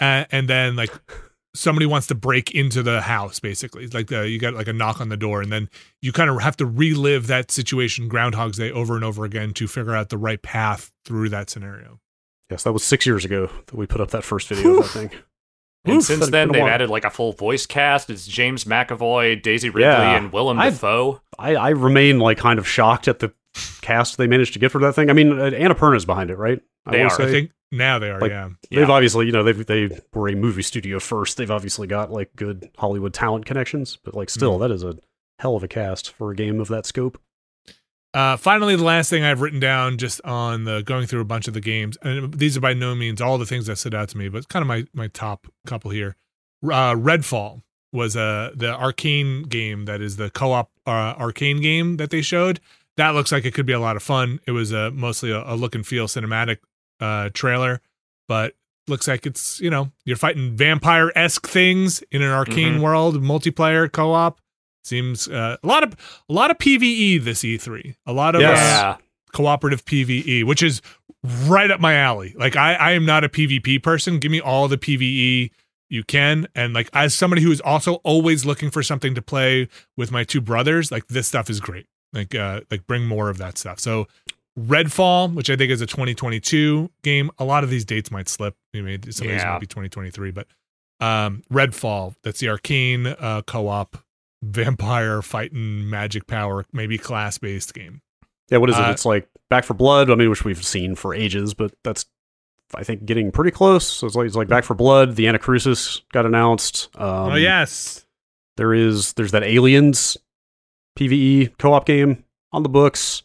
uh, 0.00 0.24
and 0.30 0.48
then 0.48 0.76
like 0.76 0.90
somebody 1.54 1.86
wants 1.86 2.06
to 2.08 2.14
break 2.14 2.50
into 2.50 2.82
the 2.82 3.00
house 3.00 3.40
basically 3.40 3.82
It's 3.82 3.94
like 3.94 4.08
the, 4.08 4.28
you 4.28 4.38
got 4.38 4.52
like 4.52 4.68
a 4.68 4.74
knock 4.74 5.00
on 5.00 5.08
the 5.08 5.16
door 5.16 5.40
and 5.40 5.50
then 5.50 5.70
you 6.02 6.12
kind 6.12 6.28
of 6.28 6.42
have 6.42 6.54
to 6.58 6.66
relive 6.66 7.28
that 7.28 7.50
situation 7.50 8.08
groundhog's 8.08 8.58
day 8.58 8.70
over 8.70 8.94
and 8.94 9.02
over 9.02 9.24
again 9.24 9.54
to 9.54 9.66
figure 9.66 9.94
out 9.94 10.10
the 10.10 10.18
right 10.18 10.42
path 10.42 10.92
through 11.06 11.30
that 11.30 11.48
scenario 11.48 11.98
Yes, 12.50 12.62
that 12.62 12.72
was 12.72 12.84
six 12.84 13.06
years 13.06 13.24
ago 13.24 13.50
that 13.66 13.74
we 13.74 13.86
put 13.86 14.00
up 14.00 14.10
that 14.10 14.22
first 14.22 14.48
video 14.48 14.78
of 14.78 14.84
that 14.84 14.90
thing. 14.90 15.10
And 15.86 15.96
Oof, 15.98 16.04
since 16.04 16.28
then, 16.30 16.50
they've 16.52 16.62
added 16.62 16.90
like 16.90 17.04
a 17.04 17.10
full 17.10 17.32
voice 17.32 17.64
cast. 17.66 18.10
It's 18.10 18.26
James 18.26 18.64
McAvoy, 18.64 19.40
Daisy 19.42 19.68
Ridley, 19.70 19.82
Yeah. 19.82 20.16
and 20.16 20.32
Willem 20.32 20.58
I've- 20.58 20.72
Dafoe. 20.74 21.20
I, 21.38 21.54
I 21.56 21.68
remain 21.70 22.18
like 22.18 22.38
kind 22.38 22.58
of 22.58 22.66
shocked 22.68 23.08
at 23.08 23.18
the 23.20 23.32
cast 23.82 24.18
they 24.18 24.26
managed 24.26 24.52
to 24.54 24.58
get 24.58 24.70
for 24.72 24.80
that 24.80 24.94
thing. 24.94 25.10
I 25.10 25.12
mean, 25.12 25.32
uh, 25.38 25.50
Annapurna's 25.50 26.04
behind 26.04 26.30
it, 26.30 26.36
right? 26.36 26.60
I 26.86 26.90
They 26.92 26.98
wanna 27.04 27.14
are. 27.14 27.22
i 27.22 27.30
think 27.30 27.50
now 27.72 27.98
they 27.98 28.10
are 28.10 28.20
Like- 28.20 28.30
yeah 28.30 28.48
They've 28.70 28.80
Yeah. 28.88 28.90
obviously, 28.94 29.26
you 29.26 29.32
know, 29.32 29.42
they've 29.42 29.64
they 29.66 29.90
were 30.14 30.28
a 30.28 30.34
movie 30.34 30.62
studio 30.62 30.98
first. 30.98 31.36
They've 31.36 31.50
obviously 31.50 31.86
got 31.86 32.10
like 32.12 32.30
good 32.36 32.68
Hollywood 32.78 33.14
talent 33.14 33.44
connections, 33.46 33.96
but 34.04 34.14
like 34.14 34.28
still, 34.30 34.58
that 34.58 34.70
is 34.70 34.82
a 34.82 34.96
hell 35.38 35.56
of 35.56 35.62
a 35.62 35.68
cast 35.68 36.12
for 36.12 36.30
a 36.30 36.34
game 36.36 36.60
of 36.60 36.68
that 36.68 36.86
scope. 36.86 37.18
Uh, 38.16 38.34
finally, 38.38 38.74
the 38.76 38.82
last 38.82 39.10
thing 39.10 39.22
I've 39.24 39.42
written 39.42 39.60
down 39.60 39.98
just 39.98 40.22
on 40.24 40.64
the 40.64 40.82
going 40.82 41.06
through 41.06 41.20
a 41.20 41.24
bunch 41.26 41.48
of 41.48 41.52
the 41.54 41.60
games, 41.60 41.98
and 42.00 42.32
these 42.32 42.56
are 42.56 42.60
by 42.60 42.72
no 42.72 42.94
means 42.94 43.20
all 43.20 43.36
the 43.36 43.44
things 43.44 43.66
that 43.66 43.76
stood 43.76 43.94
out 43.94 44.08
to 44.08 44.16
me, 44.18 44.30
but 44.30 44.48
kind 44.48 44.62
of 44.62 44.66
my 44.66 44.86
my 44.94 45.08
top 45.08 45.46
couple 45.66 45.90
here. 45.90 46.16
Uh, 46.64 46.94
Redfall 46.94 47.60
was 47.92 48.16
uh, 48.16 48.52
the 48.54 48.72
arcane 48.74 49.42
game 49.42 49.84
that 49.84 50.00
is 50.00 50.16
the 50.16 50.30
co-op 50.30 50.70
uh, 50.86 50.90
arcane 51.18 51.60
game 51.60 51.98
that 51.98 52.08
they 52.08 52.22
showed. 52.22 52.58
That 52.96 53.10
looks 53.10 53.32
like 53.32 53.44
it 53.44 53.52
could 53.52 53.66
be 53.66 53.74
a 53.74 53.80
lot 53.80 53.96
of 53.96 54.02
fun. 54.02 54.40
It 54.46 54.52
was 54.52 54.72
uh, 54.72 54.90
mostly 54.94 55.30
a, 55.30 55.42
a 55.46 55.54
look 55.54 55.74
and 55.74 55.86
feel 55.86 56.06
cinematic 56.06 56.58
uh, 57.00 57.28
trailer, 57.34 57.82
but 58.28 58.54
looks 58.88 59.06
like 59.08 59.26
it's 59.26 59.60
you 59.60 59.68
know 59.68 59.92
you're 60.06 60.16
fighting 60.16 60.56
vampire 60.56 61.12
esque 61.14 61.46
things 61.46 62.00
in 62.10 62.22
an 62.22 62.30
arcane 62.30 62.78
Mhm. 62.78 62.80
world, 62.80 63.22
multiplayer 63.22 63.92
co-op. 63.92 64.40
Seems 64.86 65.28
uh, 65.28 65.56
a 65.62 65.66
lot 65.66 65.82
of 65.82 65.94
a 66.28 66.32
lot 66.32 66.50
of 66.50 66.58
PVE 66.58 67.22
this 67.24 67.40
E3. 67.42 67.96
A 68.06 68.12
lot 68.12 68.34
of 68.34 68.40
Yes. 68.40 68.58
uh, 68.82 68.96
cooperative 69.32 69.84
PVE, 69.84 70.44
which 70.44 70.62
is 70.62 70.80
right 71.46 71.70
up 71.70 71.80
my 71.80 71.94
alley. 71.94 72.34
Like 72.38 72.56
I, 72.56 72.74
I 72.74 72.92
am 72.92 73.04
not 73.04 73.24
a 73.24 73.28
PvP 73.28 73.82
person. 73.82 74.18
Give 74.18 74.30
me 74.30 74.40
all 74.40 74.68
the 74.68 74.78
PVE 74.78 75.50
you 75.90 76.04
can. 76.04 76.46
And 76.54 76.72
like 76.74 76.88
as 76.92 77.14
somebody 77.14 77.42
who 77.42 77.50
is 77.52 77.60
also 77.60 77.94
always 77.96 78.44
looking 78.46 78.70
for 78.70 78.82
something 78.82 79.14
to 79.14 79.22
play 79.22 79.68
with 79.96 80.10
my 80.10 80.24
two 80.24 80.40
brothers, 80.40 80.90
like 80.90 81.06
this 81.08 81.26
stuff 81.28 81.50
is 81.50 81.60
great. 81.60 81.86
Like 82.12 82.34
uh 82.34 82.60
like 82.70 82.86
bring 82.86 83.04
more 83.06 83.28
of 83.28 83.38
that 83.38 83.58
stuff. 83.58 83.78
So 83.80 84.06
Redfall, 84.58 85.34
which 85.34 85.50
I 85.50 85.56
think 85.56 85.70
is 85.70 85.80
a 85.82 85.86
2022 85.86 86.90
game. 87.02 87.30
A 87.38 87.44
lot 87.44 87.62
of 87.62 87.70
these 87.70 87.84
dates 87.84 88.10
might 88.10 88.28
slip. 88.28 88.56
You 88.72 88.82
know, 88.82 88.96
some 89.10 89.26
of 89.26 89.32
these 89.34 89.42
might 89.44 89.58
be 89.60 89.66
2023, 89.66 90.30
but 90.30 90.46
um 91.00 91.42
Redfall, 91.52 92.14
that's 92.22 92.40
the 92.40 92.48
arcane 92.48 93.06
uh 93.06 93.42
co-op 93.46 93.98
vampire 94.46 95.22
fighting 95.22 95.88
magic 95.88 96.26
power, 96.26 96.64
maybe 96.72 96.98
class-based 96.98 97.74
game. 97.74 98.00
Yeah, 98.50 98.58
what 98.58 98.70
is 98.70 98.76
it? 98.78 98.84
Uh, 98.84 98.90
it's 98.90 99.04
like 99.04 99.28
Back 99.50 99.64
4 99.64 99.76
Blood. 99.76 100.10
I 100.10 100.14
mean, 100.14 100.30
which 100.30 100.44
we've 100.44 100.64
seen 100.64 100.94
for 100.94 101.14
ages, 101.14 101.54
but 101.54 101.74
that's 101.82 102.06
I 102.74 102.82
think 102.84 103.04
getting 103.04 103.30
pretty 103.30 103.50
close. 103.50 103.86
So 103.86 104.06
it's 104.06 104.16
like 104.16 104.26
it's 104.26 104.36
like 104.36 104.48
Back 104.48 104.64
4 104.64 104.76
Blood. 104.76 105.16
The 105.16 105.26
Anacrusis 105.26 106.02
got 106.12 106.26
announced. 106.26 106.88
Um, 106.96 107.32
oh 107.32 107.34
yes. 107.34 108.06
there 108.56 108.72
is 108.72 109.12
there's 109.14 109.32
that 109.32 109.42
Aliens 109.42 110.16
PVE 110.98 111.58
co-op 111.58 111.86
game 111.86 112.24
on 112.52 112.62
the 112.62 112.68
books. 112.68 113.22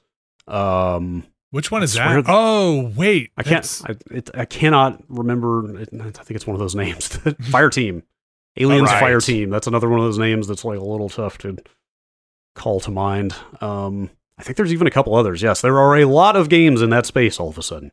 Um, 0.47 1.25
Which 1.51 1.71
one 1.71 1.83
is 1.83 1.93
that? 1.93 2.25
Oh, 2.27 2.91
wait. 2.95 3.31
I 3.37 3.43
can't. 3.43 3.81
I, 3.87 3.95
it, 4.11 4.29
I 4.33 4.45
cannot 4.45 5.01
remember. 5.07 5.81
It, 5.81 5.89
I 5.93 6.09
think 6.09 6.31
it's 6.31 6.47
one 6.47 6.55
of 6.55 6.59
those 6.59 6.75
names. 6.83 7.09
Fireteam, 7.09 8.03
Aliens 8.57 8.89
Right. 8.89 9.03
Fireteam. 9.03 9.49
That's 9.51 9.67
another 9.67 9.89
one 9.89 9.99
of 9.99 10.05
those 10.05 10.17
names 10.17 10.47
that's 10.47 10.65
like 10.65 10.77
a 10.79 10.83
little 10.83 11.09
tough 11.09 11.37
to 11.39 11.57
call 12.55 12.79
to 12.81 12.91
mind. 12.91 13.33
Um, 13.61 14.09
I 14.37 14.43
think 14.43 14.57
there's 14.57 14.73
even 14.73 14.87
a 14.87 14.91
couple 14.91 15.15
others. 15.15 15.41
Yes, 15.41 15.61
there 15.61 15.79
are 15.79 15.95
a 15.97 16.05
lot 16.05 16.35
of 16.35 16.49
games 16.49 16.81
in 16.81 16.89
that 16.89 17.05
space. 17.05 17.39
All 17.39 17.49
of 17.49 17.57
a 17.57 17.63
sudden, 17.63 17.91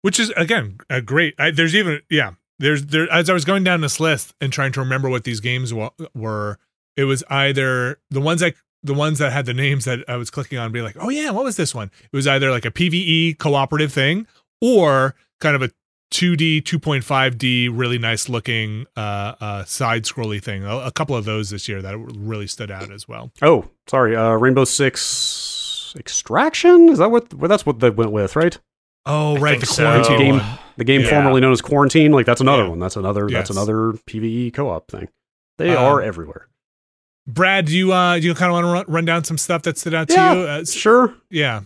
which 0.00 0.18
is 0.18 0.30
again 0.36 0.78
a 0.90 1.00
great. 1.00 1.34
I, 1.38 1.50
there's 1.50 1.74
even 1.74 2.00
yeah. 2.10 2.32
There's 2.58 2.86
there 2.86 3.10
as 3.12 3.28
I 3.28 3.32
was 3.32 3.44
going 3.44 3.64
down 3.64 3.80
this 3.80 4.00
list 4.00 4.34
and 4.40 4.52
trying 4.52 4.72
to 4.72 4.80
remember 4.80 5.08
what 5.08 5.24
these 5.24 5.40
games 5.40 5.72
wa- 5.74 5.90
were. 6.14 6.58
It 6.96 7.04
was 7.04 7.24
either 7.30 7.98
the 8.10 8.20
ones 8.20 8.40
that 8.40 8.54
the 8.82 8.94
ones 8.94 9.18
that 9.18 9.32
had 9.32 9.46
the 9.46 9.54
names 9.54 9.84
that 9.84 10.00
I 10.08 10.16
was 10.16 10.30
clicking 10.30 10.58
on, 10.58 10.72
be 10.72 10.82
like, 10.82 10.96
oh 10.98 11.08
yeah, 11.08 11.30
what 11.30 11.44
was 11.44 11.56
this 11.56 11.74
one? 11.74 11.90
It 12.12 12.16
was 12.16 12.26
either 12.26 12.50
like 12.50 12.64
a 12.64 12.70
PVE 12.70 13.38
cooperative 13.38 13.92
thing 13.92 14.26
or 14.60 15.14
kind 15.40 15.54
of 15.56 15.62
a 15.62 15.70
2D, 16.12 16.62
2.5D, 16.62 17.68
really 17.72 17.98
nice 17.98 18.28
looking 18.28 18.86
uh, 18.96 19.34
uh, 19.40 19.64
side 19.64 20.04
scrolly 20.04 20.42
thing. 20.42 20.62
A, 20.64 20.76
a 20.78 20.90
couple 20.92 21.16
of 21.16 21.24
those 21.24 21.50
this 21.50 21.68
year 21.68 21.82
that 21.82 21.98
really 21.98 22.46
stood 22.46 22.70
out 22.70 22.92
as 22.92 23.08
well. 23.08 23.32
oh, 23.42 23.68
sorry, 23.88 24.14
uh, 24.14 24.32
Rainbow 24.34 24.64
Six 24.64 25.94
Extraction. 25.98 26.88
Is 26.90 26.98
that 26.98 27.10
what? 27.10 27.32
Well, 27.34 27.48
that's 27.48 27.66
what 27.66 27.80
they 27.80 27.90
went 27.90 28.12
with, 28.12 28.36
right? 28.36 28.58
Oh 29.04 29.36
I 29.36 29.40
right, 29.40 29.50
think 29.52 29.60
the 29.62 30.02
so. 30.04 30.18
Game- 30.18 30.40
The 30.78 30.84
game 30.84 31.02
Yeah. 31.02 31.10
formerly 31.10 31.40
known 31.40 31.52
as 31.52 31.60
Quarantine. 31.60 32.12
Like 32.12 32.24
that's 32.24 32.40
another 32.40 32.62
Yeah. 32.62 32.68
one. 32.70 32.78
That's 32.78 32.96
another. 32.96 33.26
Yes. 33.28 33.48
That's 33.48 33.50
another 33.50 33.92
PVE 34.06 34.52
co-op 34.52 34.90
thing. 34.90 35.08
They 35.58 35.70
Um, 35.76 35.84
are 35.84 36.00
everywhere. 36.00 36.48
Brad, 37.26 37.66
do 37.66 37.76
you 37.76 37.92
uh, 37.92 38.18
do 38.18 38.26
you 38.26 38.34
kind 38.34 38.50
of 38.50 38.54
want 38.54 38.64
to 38.64 38.72
run, 38.72 38.84
run 38.88 39.04
down 39.04 39.24
some 39.24 39.36
stuff 39.38 39.62
that 39.62 39.76
stood 39.78 39.92
out 39.94 40.08
to 40.08 40.14
you? 40.14 40.20
Uh, 40.20 40.64
Sure. 40.64 41.14
yeah. 41.30 41.60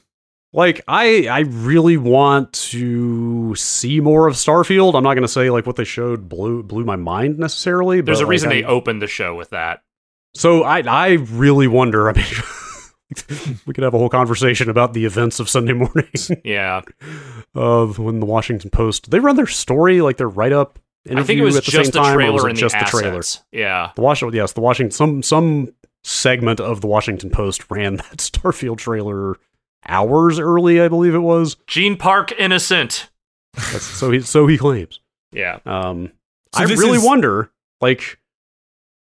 Like 0.53 0.83
I 0.89 1.27
I 1.29 1.41
really 1.41 1.97
want 1.97 2.53
to 2.55 3.55
see 3.57 4.01
more 4.01 4.27
of 4.27 4.35
Starfield. 4.35 4.95
I'm 4.95 5.03
not 5.05 5.15
going 5.15 5.23
to 5.23 5.29
say 5.29 5.51
like 5.51 5.67
what 5.67 5.77
they 5.77 5.85
showed 5.85 6.29
blew 6.29 6.63
blew 6.63 6.85
my 6.85 6.97
mind 6.97 7.39
necessarily. 7.39 8.01
But 8.01 8.07
There's 8.07 8.21
a 8.21 8.25
like, 8.25 8.31
reason 8.31 8.51
I- 8.51 8.55
they 8.55 8.65
opened 8.65 9.03
the 9.03 9.07
show 9.07 9.35
with 9.35 9.51
that. 9.51 9.83
So 10.35 10.63
I 10.65 10.81
I 10.81 11.09
really 11.13 11.67
wonder. 11.67 12.09
I 12.09 12.13
mean, 12.15 12.25
we 13.67 13.73
could 13.75 13.85
have 13.85 13.95
a 13.95 13.99
whole 13.99 14.09
conversation 14.09 14.69
about 14.69 14.93
the 14.95 15.05
events 15.05 15.41
of 15.41 15.49
Sunday 15.49 15.73
morning 15.73 16.09
Yeah. 16.45 16.83
of 17.55 17.99
when 17.99 18.21
the 18.21 18.27
Washington 18.27 18.71
Post 18.71 19.11
they 19.11 19.19
run 19.21 19.37
their 19.37 19.47
story 19.47 20.01
like 20.03 20.17
their 20.17 20.29
write 20.29 20.53
up 20.53 20.79
interview 21.07 21.23
I 21.23 21.27
think 21.27 21.41
it 21.41 21.45
was 21.45 21.57
at 21.57 21.65
the 21.65 21.71
just 21.71 21.93
same 21.95 22.03
the 22.03 22.07
time. 22.07 22.13
or 22.15 22.17
trailer 22.17 22.33
was 22.35 22.45
it 22.45 22.49
and 22.51 22.59
just 22.59 22.75
the, 22.79 22.85
the 22.85 22.91
trailer? 22.91 23.23
Yeah. 23.53 23.93
The 23.95 24.03
Washington, 24.03 24.37
yes, 24.37 24.53
the 24.53 24.61
Washington, 24.61 24.91
some 24.91 25.23
some 25.23 25.69
segment 26.03 26.61
of 26.61 26.81
the 26.81 26.87
Washington 26.87 27.31
Post 27.31 27.71
ran 27.71 27.97
that 27.97 28.17
Starfield 28.19 28.79
trailer 28.79 29.37
hours 29.89 30.39
early, 30.39 30.81
I 30.81 30.89
believe 30.89 31.15
it 31.15 31.19
was. 31.21 31.57
Gene 31.67 31.97
Park 31.97 32.33
innocent. 32.39 33.11
That's, 33.55 33.83
so 33.83 34.11
he 34.11 34.21
so 34.21 34.47
he 34.47 34.59
claims. 34.59 35.01
Yeah. 35.33 35.59
Um, 35.67 36.13
So 36.55 36.61
I 36.63 36.65
really 36.65 36.99
is- 36.99 37.05
wonder, 37.05 37.51
like, 37.81 38.19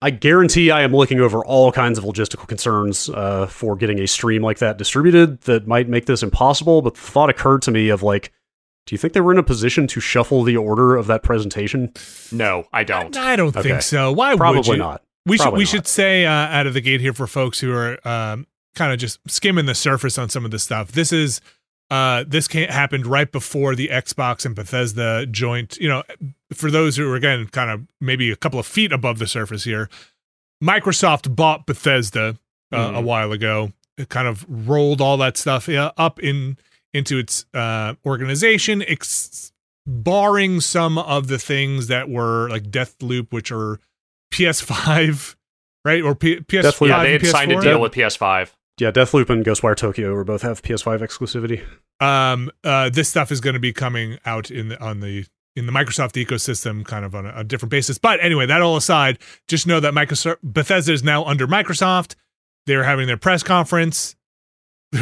I 0.02 0.10
guarantee 0.10 0.72
I 0.72 0.82
am 0.82 0.94
looking 0.96 1.20
over 1.20 1.46
all 1.46 1.72
kinds 1.72 2.00
of 2.00 2.04
logistical 2.04 2.48
concerns 2.48 3.08
uh, 3.10 3.46
for 3.46 3.76
getting 3.76 4.00
a 4.00 4.08
stream 4.08 4.42
like 4.42 4.58
that 4.60 4.78
distributed 4.80 5.42
that 5.42 5.68
might 5.68 5.88
make 5.88 6.08
this 6.08 6.24
impossible. 6.24 6.82
But 6.82 6.96
the 6.96 7.02
thought 7.02 7.30
occurred 7.30 7.62
to 7.64 7.72
me 7.72 7.90
of 7.90 8.02
like, 8.02 8.32
do 8.88 8.96
you 8.96 8.98
think 8.98 9.14
they 9.14 9.22
were 9.22 9.32
in 9.32 9.38
a 9.38 9.44
position 9.44 9.86
to 9.88 10.00
shuffle 10.00 10.42
the 10.44 10.58
order 10.58 10.96
of 10.96 11.06
that 11.06 11.22
presentation? 11.22 11.94
No, 12.32 12.66
I 12.74 12.84
don't. 12.84 13.16
I 13.16 13.36
don't 13.36 13.56
Okay. 13.56 13.70
think 13.70 13.84
so. 13.84 14.12
Why 14.12 14.32
would 14.32 14.38
Probably 14.40 14.72
you? 14.72 14.78
not. 14.78 15.04
We 15.28 15.38
should 15.38 15.54
we 15.54 15.60
not. 15.60 15.68
should 15.68 15.86
say 15.88 16.26
uh, 16.26 16.32
out 16.32 16.66
of 16.66 16.74
the 16.74 16.82
gate 16.82 17.00
here 17.00 17.14
for 17.14 17.28
folks 17.28 17.60
who 17.60 17.72
are 17.72 18.00
um, 18.08 18.48
kind 18.76 18.94
of 18.94 19.00
just 19.00 19.20
skimming 19.28 19.66
the 19.66 19.76
surface 19.76 20.18
on 20.18 20.30
some 20.30 20.46
of 20.46 20.52
this 20.52 20.64
stuff. 20.64 20.92
This 20.92 21.12
is 21.14 21.42
uh, 21.90 22.24
this 22.26 22.48
can't 22.48 22.72
happened 22.72 23.06
right 23.06 23.30
before 23.32 23.76
the 23.76 23.90
Xbox 23.90 24.46
and 24.46 24.56
Bethesda 24.56 25.26
joint. 25.26 25.78
You 25.78 25.90
know, 25.90 26.04
for 26.54 26.72
those 26.72 26.96
who 26.96 27.12
are 27.12 27.16
again 27.16 27.48
kind 27.48 27.70
of 27.70 27.82
maybe 28.00 28.32
a 28.32 28.36
couple 28.38 28.60
of 28.60 28.66
feet 28.66 28.92
above 28.94 29.20
the 29.20 29.28
surface 29.28 29.64
here, 29.66 29.90
Microsoft 30.64 31.36
bought 31.36 31.66
Bethesda 31.66 32.38
uh, 32.74 32.78
a 32.78 33.00
Mhm. 33.00 33.04
while 33.04 33.32
ago. 33.34 33.74
It 33.98 34.08
kind 34.10 34.28
of 34.28 34.46
rolled 34.48 35.02
all 35.02 35.18
that 35.18 35.36
stuff 35.38 35.68
uh, 35.68 35.92
up 35.98 36.20
in 36.20 36.58
into 36.94 37.18
its 37.18 37.46
uh, 37.54 37.96
organization, 38.06 38.82
ex- 38.88 39.52
barring 39.86 40.62
some 40.62 40.98
of 40.98 41.28
the 41.28 41.38
things 41.40 41.88
that 41.88 42.10
were 42.10 42.48
like 42.50 42.64
Deathloop, 42.72 43.32
which 43.34 43.52
are 43.52 43.80
PS5, 44.34 45.36
right? 45.86 46.02
Or 46.02 46.16
P- 46.16 46.40
PS5. 46.40 46.88
Yeah, 46.88 47.04
they 47.04 47.16
and 47.16 47.22
had 47.24 47.32
signed 47.32 47.52
a 47.52 47.56
PS4? 47.56 47.62
deal 47.64 47.82
with 47.82 47.92
PS5. 47.94 48.50
Yeah, 48.80 48.92
Deathloop 48.92 49.30
and 49.30 49.46
Ghostwire 49.46 49.76
Tokyo 49.76 50.14
were 50.14 50.24
both 50.24 50.42
have 50.42 50.62
PS5 50.62 51.02
exclusivity. 51.02 51.64
um 52.00 52.50
uh 52.64 52.90
this 52.90 53.10
stuff 53.10 53.32
is 53.32 53.40
going 53.42 53.54
to 53.54 53.60
be 53.60 53.74
coming 53.74 54.18
out 54.26 54.50
in 54.50 54.70
the 54.70 54.82
on 54.82 55.00
the 55.02 55.26
in 55.56 55.66
the 55.66 55.72
Microsoft 55.72 56.14
ecosystem 56.14 56.86
kind 56.86 57.04
of 57.06 57.14
on 57.14 57.26
a, 57.26 57.34
a 57.38 57.44
different 57.44 57.70
basis. 57.72 57.98
But 57.98 58.24
anyway, 58.24 58.46
that 58.46 58.62
all 58.62 58.78
aside, 58.78 59.20
just 59.48 59.68
know 59.68 59.80
that 59.80 59.94
Microsoft 59.94 60.38
Bethesda 60.44 60.94
is 60.94 61.04
now 61.04 61.24
under 61.26 61.48
Microsoft. 61.48 62.16
They're 62.66 62.84
having 62.84 63.08
their 63.08 63.18
press 63.18 63.44
conference. 63.44 64.16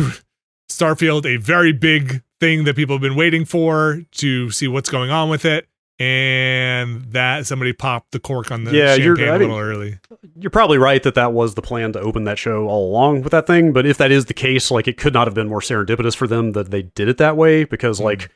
Starfield, 0.70 1.26
a 1.26 1.38
very 1.38 1.74
big 1.74 2.24
thing 2.40 2.64
that 2.64 2.76
people 2.76 2.96
have 2.96 3.02
been 3.02 3.16
waiting 3.16 3.44
for 3.46 4.02
to 4.12 4.50
see 4.52 4.68
what's 4.68 4.90
going 4.90 5.10
on 5.10 5.30
with 5.30 5.46
it. 5.46 5.68
And 6.00 7.04
that 7.12 7.46
somebody 7.46 7.74
popped 7.74 8.12
the 8.12 8.20
cork 8.20 8.52
on 8.52 8.64
the 8.64 8.72
Yeah, 8.72 8.96
you're- 8.96 9.18
champagne 9.18 9.28
I 9.34 9.36
a 9.36 9.40
mean- 9.40 9.50
little 9.50 9.64
early. 9.64 10.00
You're 10.40 10.50
probably 10.50 10.78
right 10.78 11.04
that 11.04 11.16
that 11.16 11.34
was 11.34 11.56
the 11.56 11.62
plan 11.62 11.92
to 11.94 12.00
open 12.00 12.24
that 12.24 12.40
show 12.40 12.68
all 12.68 12.90
along 12.90 13.24
with 13.24 13.32
that 13.32 13.46
thing. 13.46 13.74
But 13.74 13.86
if 13.86 13.98
that 13.98 14.10
is 14.12 14.26
the 14.26 14.34
case, 14.34 14.72
like 14.72 14.88
it 14.88 14.98
could 14.98 15.14
not 15.14 15.28
have 15.28 15.34
been 15.34 15.50
more 15.50 15.60
serendipitous 15.60 16.16
for 16.16 16.26
them 16.28 16.54
that 16.54 16.72
they 16.72 16.84
did 16.84 17.10
it 17.10 17.18
that 17.18 17.36
way 17.36 17.66
because, 17.66 18.00
Mhm. 18.00 18.04
like, 18.06 18.30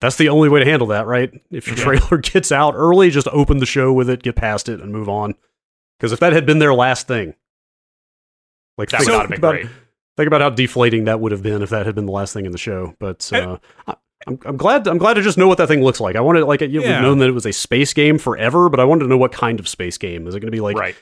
that's 0.00 0.16
the 0.16 0.28
only 0.28 0.48
way 0.50 0.60
to 0.60 0.66
handle 0.66 0.86
that, 0.88 1.06
right? 1.06 1.32
If 1.50 1.66
your 1.66 1.76
Yeah. 1.76 1.84
trailer 1.84 2.18
gets 2.22 2.52
out 2.52 2.74
early, 2.76 3.08
just 3.10 3.26
open 3.32 3.56
the 3.58 3.66
show 3.66 3.90
with 3.92 4.10
it, 4.10 4.22
get 4.22 4.36
past 4.36 4.68
it, 4.68 4.80
and 4.80 4.92
move 4.92 5.08
on. 5.08 5.34
Because 5.98 6.12
if 6.12 6.20
that 6.20 6.32
had 6.34 6.44
been 6.44 6.58
their 6.58 6.74
last 6.74 7.08
thing, 7.08 7.34
like 8.76 8.90
That 8.90 8.98
think, 8.98 9.10
would 9.10 9.16
not 9.16 9.20
have 9.22 9.30
been 9.30 9.38
about, 9.38 9.50
great. 9.54 9.66
think 10.18 10.26
about 10.26 10.40
how 10.42 10.50
deflating 10.50 11.04
that 11.04 11.20
would 11.20 11.32
have 11.32 11.42
been 11.42 11.62
if 11.62 11.70
that 11.70 11.86
had 11.86 11.94
been 11.94 12.06
the 12.06 12.12
last 12.12 12.32
thing 12.34 12.44
in 12.46 12.52
the 12.52 12.58
show. 12.58 12.94
But 13.00 13.28
uh, 13.32 13.56
I, 13.86 13.94
I'm, 14.28 14.38
I'm 14.44 14.56
glad 14.56 14.86
I'm 14.86 14.98
glad 14.98 15.14
to 15.14 15.22
just 15.22 15.38
know 15.38 15.48
what 15.48 15.58
that 15.58 15.66
thing 15.68 15.82
looks 15.82 16.00
like. 16.00 16.14
I 16.16 16.20
wanted 16.20 16.44
like 16.44 16.60
you 16.60 16.68
know, 16.68 16.80
Yeah. 16.82 16.96
we've 16.96 17.02
known 17.02 17.18
that 17.18 17.28
it 17.28 17.32
was 17.32 17.46
a 17.46 17.52
space 17.52 17.92
game 17.92 18.18
forever, 18.18 18.68
but 18.68 18.78
I 18.80 18.84
wanted 18.84 19.04
to 19.04 19.08
know 19.08 19.16
what 19.18 19.32
kind 19.32 19.58
of 19.58 19.68
space 19.68 19.98
game. 19.98 20.26
Is 20.26 20.34
it 20.34 20.40
going 20.40 20.48
to 20.48 20.56
be 20.56 20.60
like 20.60 20.76
right. 20.76 20.94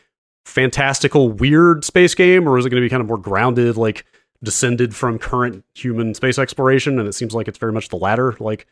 fantastical, 0.44 1.30
weird 1.30 1.84
space 1.84 2.14
game, 2.14 2.48
or 2.48 2.58
is 2.58 2.64
it 2.66 2.70
going 2.70 2.80
to 2.82 2.86
be 2.86 2.90
kind 2.90 3.00
of 3.02 3.08
more 3.08 3.18
grounded, 3.18 3.76
like 3.76 4.04
descended 4.42 4.94
from 4.94 5.18
current 5.18 5.64
human 5.74 6.14
space 6.14 6.38
exploration? 6.38 6.98
And 6.98 7.08
it 7.08 7.14
seems 7.14 7.34
like 7.34 7.48
it's 7.48 7.58
very 7.58 7.72
much 7.72 7.88
the 7.88 7.96
latter. 7.96 8.36
Like, 8.40 8.66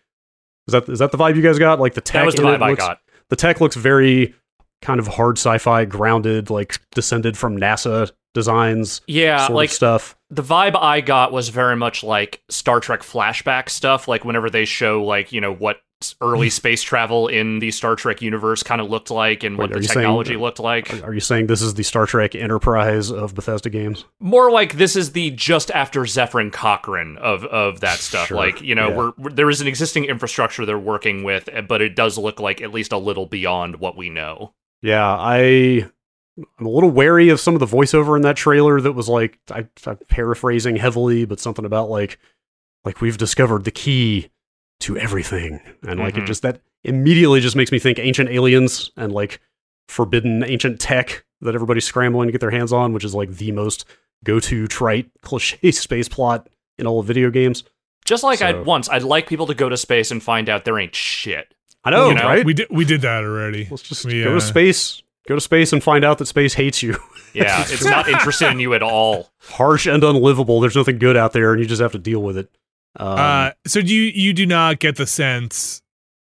is 0.69 0.73
that 0.73 0.89
is 0.89 0.99
that 1.01 1.13
the 1.13 1.19
vibe 1.19 1.37
you 1.37 1.43
guys 1.43 1.59
got? 1.59 1.81
Like 1.81 1.95
the 1.95 2.01
tech 2.01 2.23
That 2.23 2.27
was 2.27 2.35
the 2.37 2.43
vibe 2.43 2.63
I 2.63 2.75
got. 2.75 3.01
The 3.29 3.37
tech 3.37 3.61
looks 3.61 3.77
very 3.77 4.35
kind 4.83 5.01
of 5.01 5.07
hard 5.09 5.39
sci-fi, 5.39 5.85
grounded, 5.87 6.51
like 6.51 6.79
descended 6.91 7.37
from 7.37 7.57
NASA 7.59 8.11
designs, 8.35 9.01
Yeah, 9.07 9.47
like 9.47 9.71
stuff. 9.71 10.17
the 10.31 10.43
vibe 10.43 10.77
I 10.77 11.01
got 11.01 11.33
was 11.33 11.49
very 11.49 11.77
much 11.77 12.05
like 12.05 12.43
Star 12.51 12.81
Trek 12.81 13.01
flashback 13.01 13.71
stuff. 13.71 14.07
Like 14.09 14.25
whenever 14.25 14.51
they 14.51 14.65
show 14.67 15.03
like 15.05 15.33
you 15.33 15.41
know 15.41 15.55
what 15.55 15.81
early 16.21 16.51
space 16.61 16.83
travel 16.83 17.29
in 17.29 17.61
the 17.61 17.71
Star 17.71 17.97
Trek 17.97 18.21
universe 18.21 18.63
kind 18.63 18.81
of 18.83 18.91
looked 18.91 19.11
like 19.11 19.43
and 19.43 19.57
what 19.57 19.71
Wait, 19.71 19.77
are 19.77 19.79
the 19.79 19.83
you 19.85 19.89
saying- 19.89 20.03
technology 20.03 20.37
looked 20.37 20.59
like. 20.59 20.93
Are, 21.03 21.07
are 21.07 21.15
you 21.15 21.21
saying 21.21 21.47
this 21.47 21.63
is 21.63 21.73
the 21.75 21.83
Star 21.83 22.05
Trek 22.05 22.35
Enterprise 22.35 23.11
of 23.11 23.35
Bethesda 23.35 23.71
games? 23.71 24.05
More 24.21 24.51
like 24.51 24.75
this 24.77 24.97
is 24.97 25.13
the 25.13 25.31
just 25.31 25.71
after 25.71 26.01
Zefram 26.03 26.53
Cochrane 26.53 27.17
of 27.19 27.45
of 27.47 27.81
that 27.81 28.01
stuff. 28.01 28.27
Sure, 28.29 28.37
Like 28.37 28.61
you 28.61 28.75
know, 28.75 28.89
yeah. 28.91 28.97
we're, 28.97 29.13
we're- 29.17 29.35
there 29.35 29.49
is 29.49 29.61
an 29.63 29.67
existing 29.69 30.05
infrastructure 30.05 30.67
they're 30.67 30.79
working 30.79 31.23
with, 31.23 31.49
eh, 31.53 31.63
but 31.63 31.81
it 31.81 31.97
does 31.97 32.19
look 32.19 32.39
like 32.41 32.61
at 32.61 32.73
least 32.75 32.93
a 32.93 32.99
little 32.99 33.25
beyond 33.27 33.77
what 33.77 33.97
we 33.97 34.11
know. 34.11 34.53
Yeah, 34.83 35.07
I 35.19 35.89
I'm 36.59 36.67
a 36.67 36.71
little 36.71 36.91
wary 36.91 37.29
of 37.29 37.39
some 37.41 37.55
of 37.55 37.61
the 37.61 37.67
voiceover 37.67 38.17
in 38.17 38.23
that 38.23 38.37
trailer 38.37 38.81
that 38.81 38.93
was 38.93 39.09
like 39.09 39.39
I, 39.51 39.67
I'm 39.87 39.97
paraphrasing 40.09 40.77
heavily, 40.77 41.25
but 41.25 41.39
something 41.41 41.65
about 41.65 41.91
like 41.91 42.19
like 42.85 43.01
we've 43.01 43.17
discovered 43.19 43.65
the 43.65 43.71
key 43.71 44.31
to 44.81 44.97
everything, 44.99 45.61
and 45.87 46.01
like 46.01 46.17
it 46.17 46.25
Mhm. 46.25 46.27
just 46.27 46.43
that 46.43 46.61
immediately 46.83 47.41
just 47.41 47.57
makes 47.57 47.71
me 47.73 47.79
think 47.79 47.99
ancient 47.99 48.29
aliens 48.31 48.91
and 48.97 49.13
like 49.13 49.41
forbidden 49.89 50.43
ancient 50.45 50.81
tech 50.81 51.25
that 51.41 51.55
everybody's 51.55 51.85
scrambling 51.85 52.27
to 52.29 52.33
get 52.33 52.41
their 52.41 52.51
hands 52.51 52.73
on, 52.73 52.93
which 52.93 53.05
is 53.05 53.15
like 53.15 53.31
the 53.37 53.53
most 53.53 53.85
go-to 54.25 54.67
trite 54.67 55.11
cliche 55.23 55.71
space 55.71 56.09
plot 56.09 56.49
in 56.79 56.87
all 56.87 56.99
of 57.01 57.07
video 57.07 57.31
games. 57.31 57.63
Just 58.05 58.23
like 58.25 58.41
So- 58.41 58.47
I'd 58.49 58.67
once, 58.67 58.89
I'd 58.89 59.03
like 59.03 59.29
people 59.29 59.47
to 59.47 59.55
go 59.55 59.69
to 59.69 59.77
space 59.77 60.11
and 60.11 60.23
find 60.23 60.49
out 60.49 60.65
there 60.65 60.79
ain't 60.79 60.95
shit. 60.95 61.55
I 61.85 61.91
know, 61.91 62.09
You 62.09 62.15
know, 62.15 62.25
right? 62.25 62.45
We 62.45 62.55
did 62.55 62.69
we 62.71 62.85
did 62.85 63.03
that 63.03 63.25
already. 63.25 63.69
Let's 63.71 63.83
just 63.83 64.05
we, 64.05 64.23
go 64.25 64.33
uh, 64.33 64.35
to 64.35 64.41
space, 64.41 65.03
go 65.29 65.35
to 65.35 65.41
space, 65.41 65.73
and 65.73 65.83
find 65.83 66.05
out 66.05 66.19
that 66.19 66.27
space 66.27 66.55
hates 66.55 66.83
you. 66.83 66.97
Yeah, 67.35 67.63
it's 67.67 67.85
not 67.85 68.09
interested 68.09 68.53
in 68.53 68.61
you 68.61 68.75
at 68.75 68.83
all. 68.85 69.29
harsh 69.41 69.87
and 69.89 70.05
unlivable. 70.05 70.61
There's 70.61 70.77
nothing 70.77 71.01
good 71.01 71.17
out 71.17 71.33
there, 71.33 71.53
and 71.53 71.61
you 71.61 71.67
just 71.67 71.83
have 71.83 71.91
to 71.91 71.99
deal 71.99 72.23
with 72.23 72.39
it. 72.39 72.49
Um, 72.95 73.09
uh, 73.19 73.51
so 73.67 73.83
do 73.83 73.93
you 73.93 74.03
you 74.03 74.33
do 74.33 74.47
not 74.47 74.79
get 74.79 74.95
the 74.95 75.05
sense, 75.07 75.83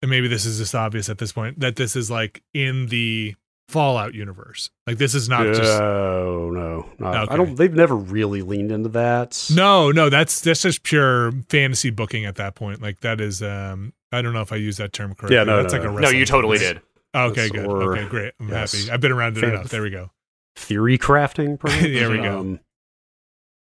and 0.03 0.11
maybe 0.11 0.27
this 0.27 0.45
is 0.45 0.59
just 0.59 0.75
obvious 0.75 1.09
at 1.09 1.17
this 1.17 1.31
point, 1.31 1.59
that 1.59 1.75
this 1.75 1.95
is 1.95 2.11
like 2.11 2.43
in 2.53 2.85
the 2.85 3.33
Fallout 3.67 4.13
universe. 4.13 4.69
Like 4.85 4.97
this 4.99 5.15
is 5.15 5.27
not 5.27 5.47
just 5.47 5.79
no, 5.79 6.51
no, 6.51 6.89
no. 6.99 7.07
Okay. 7.07 7.33
I 7.33 7.35
don't. 7.35 7.55
They've 7.55 7.73
never 7.73 7.95
really 7.95 8.41
leaned 8.43 8.71
into 8.71 8.89
that. 8.89 9.49
no, 9.51 9.89
no. 9.91 10.09
That's 10.09 10.41
that's 10.41 10.61
just 10.61 10.83
pure 10.83 11.31
fantasy 11.49 11.89
booking 11.89 12.25
at 12.25 12.35
that 12.35 12.53
point. 12.53 12.79
Like 12.81 12.99
that 12.99 13.19
is. 13.21 13.41
um 13.41 13.93
I 14.11 14.21
don't 14.21 14.33
know 14.33 14.41
if 14.41 14.51
I 14.51 14.57
use 14.57 14.75
that 14.77 14.91
term 14.93 15.15
correctly. 15.15 15.37
Yeah, 15.37 15.45
no, 15.45 15.61
that's 15.63 15.73
no, 15.73 15.79
like 15.79 15.89
a 15.89 15.93
no. 15.93 15.99
No, 15.99 16.09
you 16.09 16.25
totally 16.25 16.59
term. 16.59 16.73
did. 16.75 16.81
Okay, 17.13 17.49
good. 17.49 17.65
or- 17.65 17.97
okay, 17.97 18.07
great. 18.07 18.33
I'm 18.39 18.49
yes. 18.49 18.73
happy. 18.73 18.91
I've 18.91 19.01
been 19.01 19.11
around 19.11 19.37
it 19.37 19.43
enough. 19.43 19.69
There 19.69 19.81
we 19.81 19.89
go. 19.89 20.11
theory 20.55 20.97
crafting. 20.97 21.59
Perhaps? 21.59 21.81
There 21.83 22.09
we 22.09 22.17
go. 22.17 22.39
Um, 22.39 22.59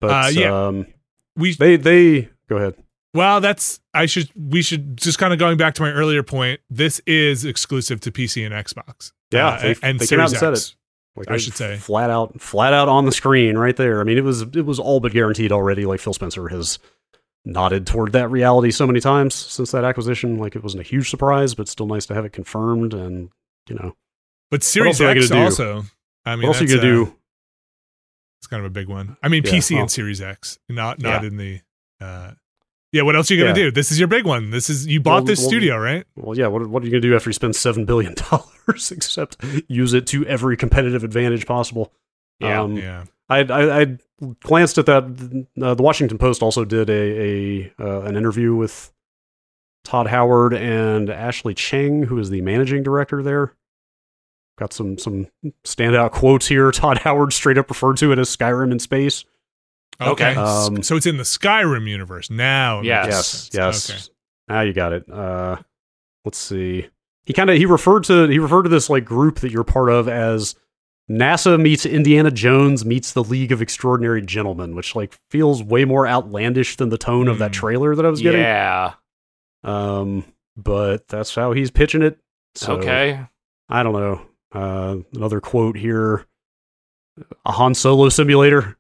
but 0.01 0.11
Uh, 0.11 0.29
yeah. 0.29 0.67
um, 0.67 0.87
We 1.37 1.55
they 1.55 1.77
they 1.77 2.29
go 2.49 2.57
ahead. 2.57 2.75
Well, 3.15 3.41
that's 3.41 3.81
I 3.95 4.07
should 4.07 4.31
we 4.37 4.63
should 4.63 4.97
just 4.97 5.19
kind 5.19 5.33
of 5.33 5.39
going 5.39 5.57
back 5.57 5.75
to 5.75 5.83
my 5.83 5.91
earlier 5.91 6.23
point. 6.23 6.61
This 6.71 7.01
is 7.07 7.45
exclusive 7.45 8.01
to 8.03 8.13
PC 8.13 8.45
and 8.45 8.55
Xbox. 8.55 9.13
Yeah, 9.33 9.49
Uh, 9.49 9.61
they- 9.63 9.77
and 9.83 9.99
they 10.01 10.07
came 10.07 10.21
out 10.21 10.31
Series 10.31 10.43
and 10.43 10.57
said 10.57 10.73
it. 10.73 10.75
Like 11.17 11.31
I 11.31 11.37
should 11.37 11.55
say. 11.57 11.77
flat 11.79 12.11
out, 12.11 12.41
flat 12.41 12.73
out 12.73 12.89
on 12.89 13.05
the 13.05 13.11
screen 13.13 13.59
right 13.59 13.75
there. 13.77 14.01
I 14.01 14.05
mean, 14.05 14.19
it 14.19 14.25
was 14.25 14.43
it 14.43 14.65
was 14.67 14.79
all 14.79 15.01
but 15.01 15.11
guaranteed 15.13 15.51
already. 15.51 15.85
Like 15.85 15.99
Phil 16.01 16.13
Spencer 16.15 16.47
has 16.49 16.79
nodded 17.45 17.87
toward 17.87 18.13
that 18.13 18.31
reality 18.31 18.71
so 18.71 18.87
many 18.87 19.01
times 19.01 19.35
since 19.35 19.71
that 19.73 19.85
acquisition. 19.85 20.39
Like 20.39 20.57
it 20.57 20.63
wasn't 20.63 20.83
a 20.83 20.87
huge 20.87 21.11
surprise, 21.11 21.55
but 21.55 21.69
still 21.69 21.87
nice 21.87 22.07
to 22.07 22.15
have 22.15 22.25
it 22.25 22.33
confirmed. 22.33 22.95
And 22.95 23.31
you 23.69 23.77
know, 23.77 23.97
But 24.51 24.63
Series 24.63 25.01
else 25.01 25.11
are 25.11 25.15
they 25.15 25.21
X 25.21 25.29
do? 25.31 25.39
also. 25.39 25.83
I 26.25 26.37
mean, 26.37 26.43
what 26.47 26.57
else 26.57 26.61
are 26.61 26.65
you 26.65 26.69
that's, 26.71 26.81
gonna 26.83 27.03
uh, 27.03 27.05
do? 27.07 27.15
It's 28.41 28.47
kind 28.47 28.61
of 28.61 28.67
a 28.67 28.71
big 28.73 28.89
one. 28.89 29.17
I 29.23 29.29
mean, 29.29 29.43
Yeah, 29.45 29.53
PC 29.53 29.73
well. 29.73 29.83
and 29.83 29.91
Series 29.91 30.21
X, 30.21 30.59
not 30.69 31.01
not 31.01 31.23
Yeah. 31.23 31.29
in 31.29 31.37
the. 31.37 31.61
uh 32.01 32.33
Yeah, 32.93 33.03
what 33.03 33.17
else 33.17 33.31
are 33.31 33.35
you 33.35 33.41
gonna 33.45 33.51
Yeah. 33.59 33.67
do? 33.67 33.71
This 33.73 33.91
is 33.93 33.99
your 33.99 34.09
big 34.09 34.25
one. 34.25 34.51
This 34.51 34.71
is 34.71 34.87
you 34.87 35.01
bought 35.01 35.15
Well, 35.17 35.25
this 35.25 35.41
well, 35.41 35.49
studio, 35.49 35.77
right? 35.79 36.07
Well, 36.17 36.37
yeah. 36.37 36.47
What, 36.47 36.67
what 36.69 36.83
are 36.83 36.87
you 36.87 36.91
going 36.93 37.03
to 37.03 37.09
do 37.09 37.15
after 37.17 37.29
you 37.29 37.35
spend 37.35 37.55
seven 37.57 37.85
billion 37.85 38.15
dollars? 38.15 38.91
Except 38.93 39.37
use 39.69 39.93
it 39.95 40.07
to 40.09 40.25
every 40.27 40.57
competitive 40.57 41.05
advantage 41.05 41.47
possible. 41.47 41.93
Yeah. 42.41 42.61
Um, 42.63 42.77
yeah. 42.77 43.05
I, 43.29 43.41
I, 43.41 43.81
I 43.81 43.99
glanced 44.41 44.79
at 44.79 44.87
that. 44.87 45.47
Uh, 45.61 45.75
the 45.75 45.83
Washington 45.83 46.19
Post 46.19 46.43
also 46.43 46.65
did 46.65 46.89
a, 46.89 46.93
a 46.93 47.73
uh, 47.79 48.01
an 48.03 48.17
interview 48.17 48.55
with 48.55 48.93
Todd 49.85 50.07
Howard 50.09 50.55
and 50.55 51.11
Ashley 51.11 51.55
Cheng, 51.55 52.05
who 52.05 52.19
is 52.19 52.31
the 52.31 52.41
managing 52.41 52.83
director 52.83 53.23
there. 53.23 53.55
Got 54.59 54.73
some 54.73 54.99
some 54.99 55.29
standout 55.65 56.13
quotes 56.13 56.49
here. 56.49 56.71
Todd 56.73 56.99
Howard 56.99 57.33
straight 57.33 57.59
up 57.59 57.69
referred 57.69 57.99
to 57.99 58.13
it 58.13 58.19
as 58.19 58.35
Skyrim 58.35 58.73
in 58.73 58.79
space. 58.79 59.25
Okay. 60.01 60.35
Um, 60.35 60.83
so 60.83 60.97
it's 60.97 61.07
in 61.07 61.17
the 61.17 61.25
Skyrim 61.25 61.89
universe 61.89 62.31
now. 62.31 62.83
Yes. 62.83 63.51
Yes, 63.53 63.89
yes. 63.89 63.91
Okay. 63.91 64.15
Now 64.49 64.61
you 64.63 64.73
got 64.73 64.93
it. 64.93 65.11
Uh, 65.11 65.57
let's 66.25 66.39
see. 66.39 66.89
He 67.25 67.33
kind 67.33 67.51
of 67.51 67.57
he 67.57 67.67
referred 67.67 68.05
to 68.05 68.27
he 68.29 68.39
referred 68.39 68.63
to 68.63 68.69
this 68.69 68.89
like 68.89 69.05
group 69.05 69.41
that 69.41 69.53
you're 69.53 69.65
part 69.65 69.91
of 69.91 70.09
as 70.09 70.55
NASA 71.11 71.61
meets 71.61 71.87
Indiana 71.87 72.31
Jones 72.31 72.85
meets 72.85 73.13
the 73.13 73.25
League 73.25 73.53
of 73.53 73.63
Extraordinary 73.63 74.21
Gentlemen, 74.23 74.75
which 74.75 74.95
like 74.95 75.19
feels 75.31 75.63
way 75.63 75.85
more 75.85 76.07
outlandish 76.07 76.77
than 76.77 76.89
the 76.91 76.99
tone 76.99 77.29
of 77.29 77.39
that 77.39 77.51
Hmm. 77.55 77.61
trailer 77.61 77.95
that 77.95 78.05
I 78.07 78.11
was 78.11 78.21
getting. 78.21 78.41
Yeah. 78.41 78.95
Um, 79.65 80.25
but 80.57 81.09
that's 81.09 81.35
how 81.35 81.53
he's 81.53 81.71
pitching 81.71 82.03
it. 82.03 82.19
So, 82.55 82.77
okay. 82.79 83.21
I 83.69 83.83
don't 83.83 83.93
know. 83.93 84.21
Uh, 84.53 84.97
another 85.15 85.41
quote 85.41 85.77
here: 85.77 86.27
a 87.45 87.53
Han 87.53 87.75
Solo 87.75 88.09
simulator. 88.09 88.78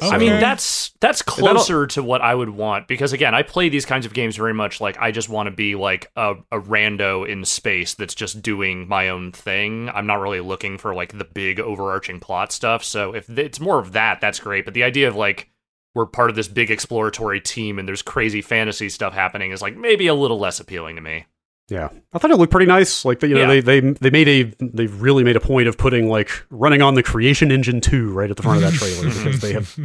I 0.00 0.18
mean, 0.18 0.38
that's 0.40 0.90
that's 1.00 1.22
closer 1.22 1.86
to 1.88 2.02
what 2.02 2.20
I 2.20 2.32
would 2.34 2.50
want 2.50 2.86
because 2.86 3.12
again, 3.12 3.34
I 3.34 3.42
play 3.42 3.68
these 3.68 3.84
kinds 3.84 4.06
of 4.06 4.14
games 4.14 4.36
very 4.36 4.54
much 4.54 4.80
like 4.80 4.96
I 4.98 5.10
just 5.10 5.28
want 5.28 5.48
to 5.48 5.50
be 5.50 5.74
like 5.74 6.10
a, 6.14 6.34
a 6.52 6.60
rando 6.60 7.28
in 7.28 7.44
space 7.44 7.94
that's 7.94 8.14
just 8.14 8.40
doing 8.40 8.86
my 8.86 9.08
own 9.08 9.32
thing. 9.32 9.88
I'm 9.88 10.06
not 10.06 10.20
really 10.20 10.40
looking 10.40 10.78
for 10.78 10.94
like 10.94 11.18
the 11.18 11.24
big 11.24 11.58
overarching 11.58 12.20
plot 12.20 12.52
stuff. 12.52 12.84
So 12.84 13.14
if 13.14 13.28
it's 13.28 13.58
more 13.58 13.80
of 13.80 13.92
that, 13.92 14.20
that's 14.20 14.38
great. 14.38 14.64
But 14.64 14.74
the 14.74 14.84
idea 14.84 15.08
of 15.08 15.16
like 15.16 15.50
we're 15.94 16.06
part 16.06 16.30
of 16.30 16.36
this 16.36 16.48
big 16.48 16.70
exploratory 16.70 17.40
team 17.40 17.78
and 17.78 17.88
there's 17.88 18.02
crazy 18.02 18.40
fantasy 18.40 18.88
stuff 18.88 19.14
happening 19.14 19.50
is 19.50 19.62
like 19.62 19.76
maybe 19.76 20.06
a 20.06 20.14
little 20.14 20.38
less 20.38 20.60
appealing 20.60 20.94
to 20.94 21.02
me. 21.02 21.26
Yeah, 21.70 21.90
I 22.14 22.18
thought 22.18 22.30
it 22.30 22.38
looked 22.38 22.50
pretty 22.50 22.66
nice. 22.66 23.04
Like 23.04 23.20
you 23.22 23.28
know, 23.34 23.40
Yeah. 23.40 23.46
they 23.60 23.60
they 23.60 23.80
they 23.80 24.10
made 24.10 24.28
a 24.28 24.42
they 24.64 24.86
really 24.86 25.22
made 25.22 25.36
a 25.36 25.40
point 25.40 25.68
of 25.68 25.76
putting 25.76 26.08
like 26.08 26.30
running 26.50 26.80
on 26.80 26.94
the 26.94 27.02
Creation 27.02 27.50
Engine 27.52 27.80
two 27.82 28.10
right 28.12 28.30
at 28.30 28.36
the 28.38 28.42
front 28.42 28.62
of 28.64 28.72
that 28.72 28.78
trailer 28.78 29.04
because 29.14 29.40
they 29.40 29.52
have. 29.52 29.78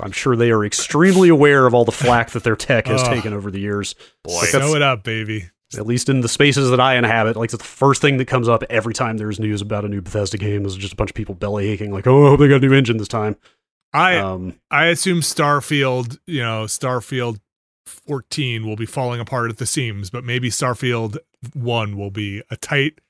I'm 0.00 0.12
sure 0.12 0.36
they 0.36 0.50
are 0.50 0.62
extremely 0.64 1.30
aware 1.30 1.66
of 1.66 1.72
all 1.72 1.86
the 1.86 1.92
flack 1.92 2.30
that 2.30 2.44
their 2.44 2.56
tech 2.56 2.86
has 2.88 3.02
Ugh. 3.02 3.14
taken 3.14 3.32
over 3.32 3.50
the 3.50 3.60
years. 3.60 3.94
Boy, 4.24 4.34
Like, 4.40 4.48
Sew 4.48 4.74
it 4.74 4.82
up, 4.82 5.04
baby. 5.04 5.48
At 5.74 5.86
least 5.86 6.10
in 6.10 6.20
the 6.20 6.28
spaces 6.28 6.68
that 6.68 6.80
I 6.80 6.96
inhabit, 6.96 7.34
like 7.34 7.46
it's 7.50 7.56
the 7.56 7.64
first 7.64 8.02
thing 8.02 8.18
that 8.18 8.26
comes 8.26 8.46
up 8.46 8.62
every 8.68 8.92
time 8.92 9.16
there's 9.16 9.40
news 9.40 9.62
about 9.62 9.86
a 9.86 9.88
new 9.88 10.02
Bethesda 10.02 10.36
game 10.36 10.66
is 10.66 10.76
just 10.76 10.92
a 10.92 10.96
bunch 10.96 11.08
of 11.08 11.14
people 11.14 11.34
belly 11.34 11.68
aching, 11.68 11.90
like, 11.92 12.06
"Oh, 12.06 12.26
I 12.26 12.28
hope 12.28 12.40
they 12.40 12.48
got 12.48 12.56
a 12.62 12.66
new 12.68 12.74
engine 12.74 12.98
this 12.98 13.08
time." 13.08 13.36
I 13.94 14.18
Um, 14.18 14.56
I 14.70 14.86
assume 14.88 15.20
Starfield, 15.22 16.18
you 16.26 16.42
know, 16.42 16.64
Starfield 16.64 17.38
14 17.86 18.66
will 18.66 18.76
be 18.76 18.86
falling 18.86 19.20
apart 19.20 19.50
at 19.50 19.58
the 19.58 19.66
seams, 19.66 20.10
but 20.10 20.24
maybe 20.24 20.50
Starfield 20.50 21.18
1 21.54 21.96
will 21.96 22.10
be 22.10 22.42
a 22.50 22.56
tight, 22.56 23.00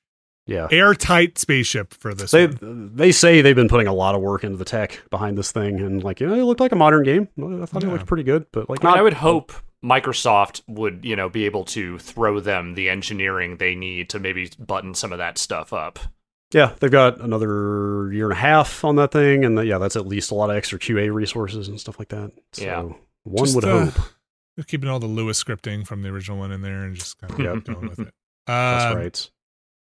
yeah, 0.46 0.68
airtight 0.70 1.38
spaceship 1.38 1.94
for 1.94 2.14
this 2.14 2.30
they 2.32 2.46
one. 2.46 2.90
they 2.94 3.12
say 3.12 3.42
they've 3.42 3.54
been 3.56 3.68
putting 3.68 3.86
a 3.86 3.92
lot 3.92 4.14
of 4.14 4.20
work 4.20 4.44
into 4.44 4.56
the 4.56 4.64
tech 4.64 5.02
behind 5.10 5.38
this 5.38 5.52
thing, 5.52 5.80
and 5.80 6.02
like, 6.02 6.20
you 6.20 6.26
know, 6.26 6.34
it 6.34 6.44
looked 6.44 6.60
like 6.60 6.72
a 6.72 6.76
modern 6.76 7.04
game. 7.04 7.28
I 7.38 7.66
thought 7.66 7.84
it 7.84 7.88
looked 7.88 8.06
pretty 8.06 8.24
good, 8.24 8.46
but 8.52 8.68
like, 8.68 8.84
I, 8.84 8.88
mean, 8.88 8.90
not. 8.92 8.98
I 8.98 9.02
would 9.02 9.12
hope 9.14 9.52
Microsoft 9.84 10.62
would, 10.68 11.04
you 11.04 11.16
know, 11.16 11.28
be 11.28 11.44
able 11.44 11.64
to 11.66 11.98
throw 11.98 12.40
them 12.40 12.74
the 12.74 12.88
engineering 12.88 13.56
they 13.56 13.74
need 13.74 14.08
to 14.10 14.18
maybe 14.18 14.50
button 14.58 14.94
some 14.94 15.12
of 15.12 15.18
that 15.18 15.38
stuff 15.38 15.72
up. 15.72 15.98
Yeah, 16.52 16.74
they've 16.80 16.90
got 16.90 17.20
another 17.20 18.12
year 18.12 18.24
and 18.24 18.32
a 18.32 18.40
half 18.40 18.84
on 18.84 18.96
that 18.96 19.10
thing, 19.10 19.44
and 19.44 19.64
yeah, 19.66 19.78
that's 19.78 19.96
at 19.96 20.06
least 20.06 20.30
a 20.30 20.34
lot 20.34 20.50
of 20.50 20.56
extra 20.56 20.78
QA 20.78 21.12
resources 21.12 21.68
and 21.68 21.80
stuff 21.80 21.98
like 21.98 22.08
that. 22.08 22.30
So 22.52 22.64
Yeah. 22.64 22.82
one 23.24 23.44
Just, 23.44 23.54
would 23.54 23.64
uh, 23.64 23.86
hope. 23.86 23.94
They're 24.56 24.64
keeping 24.64 24.88
all 24.90 24.98
the 25.00 25.06
Lewis 25.06 25.42
scripting 25.42 25.86
from 25.86 26.02
the 26.02 26.08
original 26.10 26.38
one 26.38 26.52
in 26.52 26.60
there 26.62 26.84
and 26.84 26.94
just 26.94 27.18
kind 27.18 27.32
of 27.32 27.38
Yep. 27.38 27.64
going 27.64 27.88
with 27.88 27.98
it. 28.00 28.08
Uh, 28.08 28.10
That's 28.46 28.84
Um, 28.84 28.96
right. 28.98 29.30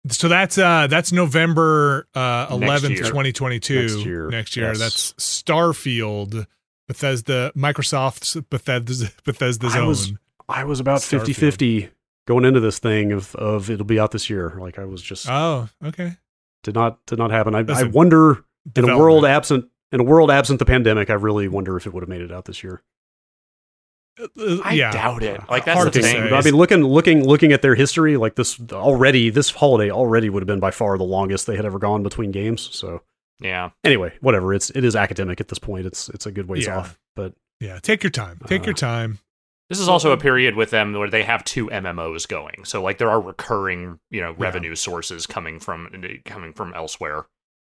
So 0.08 0.28
that's 0.28 0.56
uh 0.56 0.86
that's 0.86 1.12
November 1.12 2.08
uh 2.14 2.46
eleventh, 2.50 3.06
twenty 3.10 3.32
twenty 3.32 3.60
two. 3.60 3.82
Next 3.82 4.06
year. 4.06 4.28
Next 4.30 4.56
year. 4.56 4.68
Yes. 4.68 4.78
That's 4.78 5.12
Starfield, 5.14 6.46
Bethesda, 6.88 7.52
Microsoft's 7.56 8.34
Bethesda's 8.48 9.10
Bethesda's 9.24 9.74
I 9.76 9.80
own. 9.80 9.88
was- 9.88 10.12
I 10.48 10.64
was 10.64 10.80
about 10.80 10.98
Starfield. 11.00 11.26
50-50 11.52 11.90
going 12.26 12.44
into 12.44 12.58
this 12.60 12.78
thing 12.80 13.12
of 13.12 13.34
of 13.36 13.70
it'll 13.70 13.84
be 13.86 14.00
out 14.00 14.10
this 14.10 14.28
year. 14.28 14.56
Like 14.58 14.78
I 14.80 14.84
was 14.84 15.00
just 15.00 15.28
Oh, 15.28 15.68
okay. 15.84 16.16
did 16.64 16.74
not 16.74 17.04
did 17.06 17.18
not 17.18 17.30
happen. 17.30 17.54
I, 17.54 17.60
I 17.68 17.84
wonder 17.84 18.42
in 18.74 18.88
a 18.88 18.98
world 18.98 19.24
absent 19.24 19.66
in 19.92 20.00
a 20.00 20.04
world 20.04 20.30
absent 20.30 20.58
the 20.58 20.64
pandemic. 20.64 21.08
I 21.10 21.14
really 21.14 21.46
wonder 21.46 21.76
if 21.76 21.86
it 21.86 21.92
would 21.92 22.02
have 22.02 22.08
made 22.08 22.22
it 22.22 22.32
out 22.32 22.46
this 22.46 22.64
year. 22.64 22.82
Uh, 24.38 24.58
I 24.64 24.74
yeah. 24.74 24.90
doubt 24.92 25.22
it. 25.22 25.40
Like 25.48 25.64
that's 25.64 25.78
Hard 25.78 25.92
the 25.92 26.02
thing. 26.02 26.28
say. 26.28 26.34
I 26.34 26.42
mean, 26.42 26.54
looking 26.54 26.82
looking 26.84 27.24
looking 27.26 27.52
at 27.52 27.62
their 27.62 27.74
history, 27.74 28.16
like 28.16 28.34
this 28.36 28.60
already, 28.72 29.30
this 29.30 29.50
holiday 29.50 29.90
already 29.90 30.28
would 30.30 30.42
have 30.42 30.46
been 30.46 30.60
by 30.60 30.70
far 30.70 30.96
the 30.98 31.04
longest 31.04 31.46
they 31.46 31.56
had 31.56 31.64
ever 31.64 31.78
gone 31.78 32.02
between 32.02 32.30
games. 32.30 32.68
So 32.72 33.02
Yeah. 33.40 33.70
anyway, 33.84 34.12
whatever. 34.20 34.52
It's 34.54 34.70
it 34.70 34.84
is 34.84 34.94
academic 34.96 35.40
at 35.40 35.48
this 35.48 35.58
point. 35.58 35.86
It's 35.86 36.08
it's 36.10 36.26
a 36.26 36.32
good 36.32 36.48
ways 36.48 36.66
Yeah. 36.66 36.78
off. 36.78 36.98
But 37.16 37.34
Yeah. 37.60 37.78
Take 37.80 38.02
your 38.02 38.10
time. 38.10 38.40
Take 38.46 38.62
Uh, 38.62 38.66
your 38.66 38.74
time. 38.74 39.18
This 39.68 39.78
is 39.78 39.88
also 39.88 40.10
a 40.10 40.16
period 40.16 40.56
with 40.56 40.70
them 40.70 40.92
where 40.94 41.08
they 41.08 41.22
have 41.22 41.44
two 41.44 41.70
MMOs 41.70 42.26
going. 42.26 42.64
So 42.64 42.82
like 42.82 42.98
there 42.98 43.08
are 43.10 43.20
recurring, 43.20 44.00
you 44.10 44.20
know, 44.20 44.30
Yeah. 44.30 44.34
revenue 44.44 44.74
sources 44.74 45.26
coming 45.28 45.60
from 45.60 45.88
coming 46.24 46.52
from 46.52 46.74
elsewhere. 46.74 47.26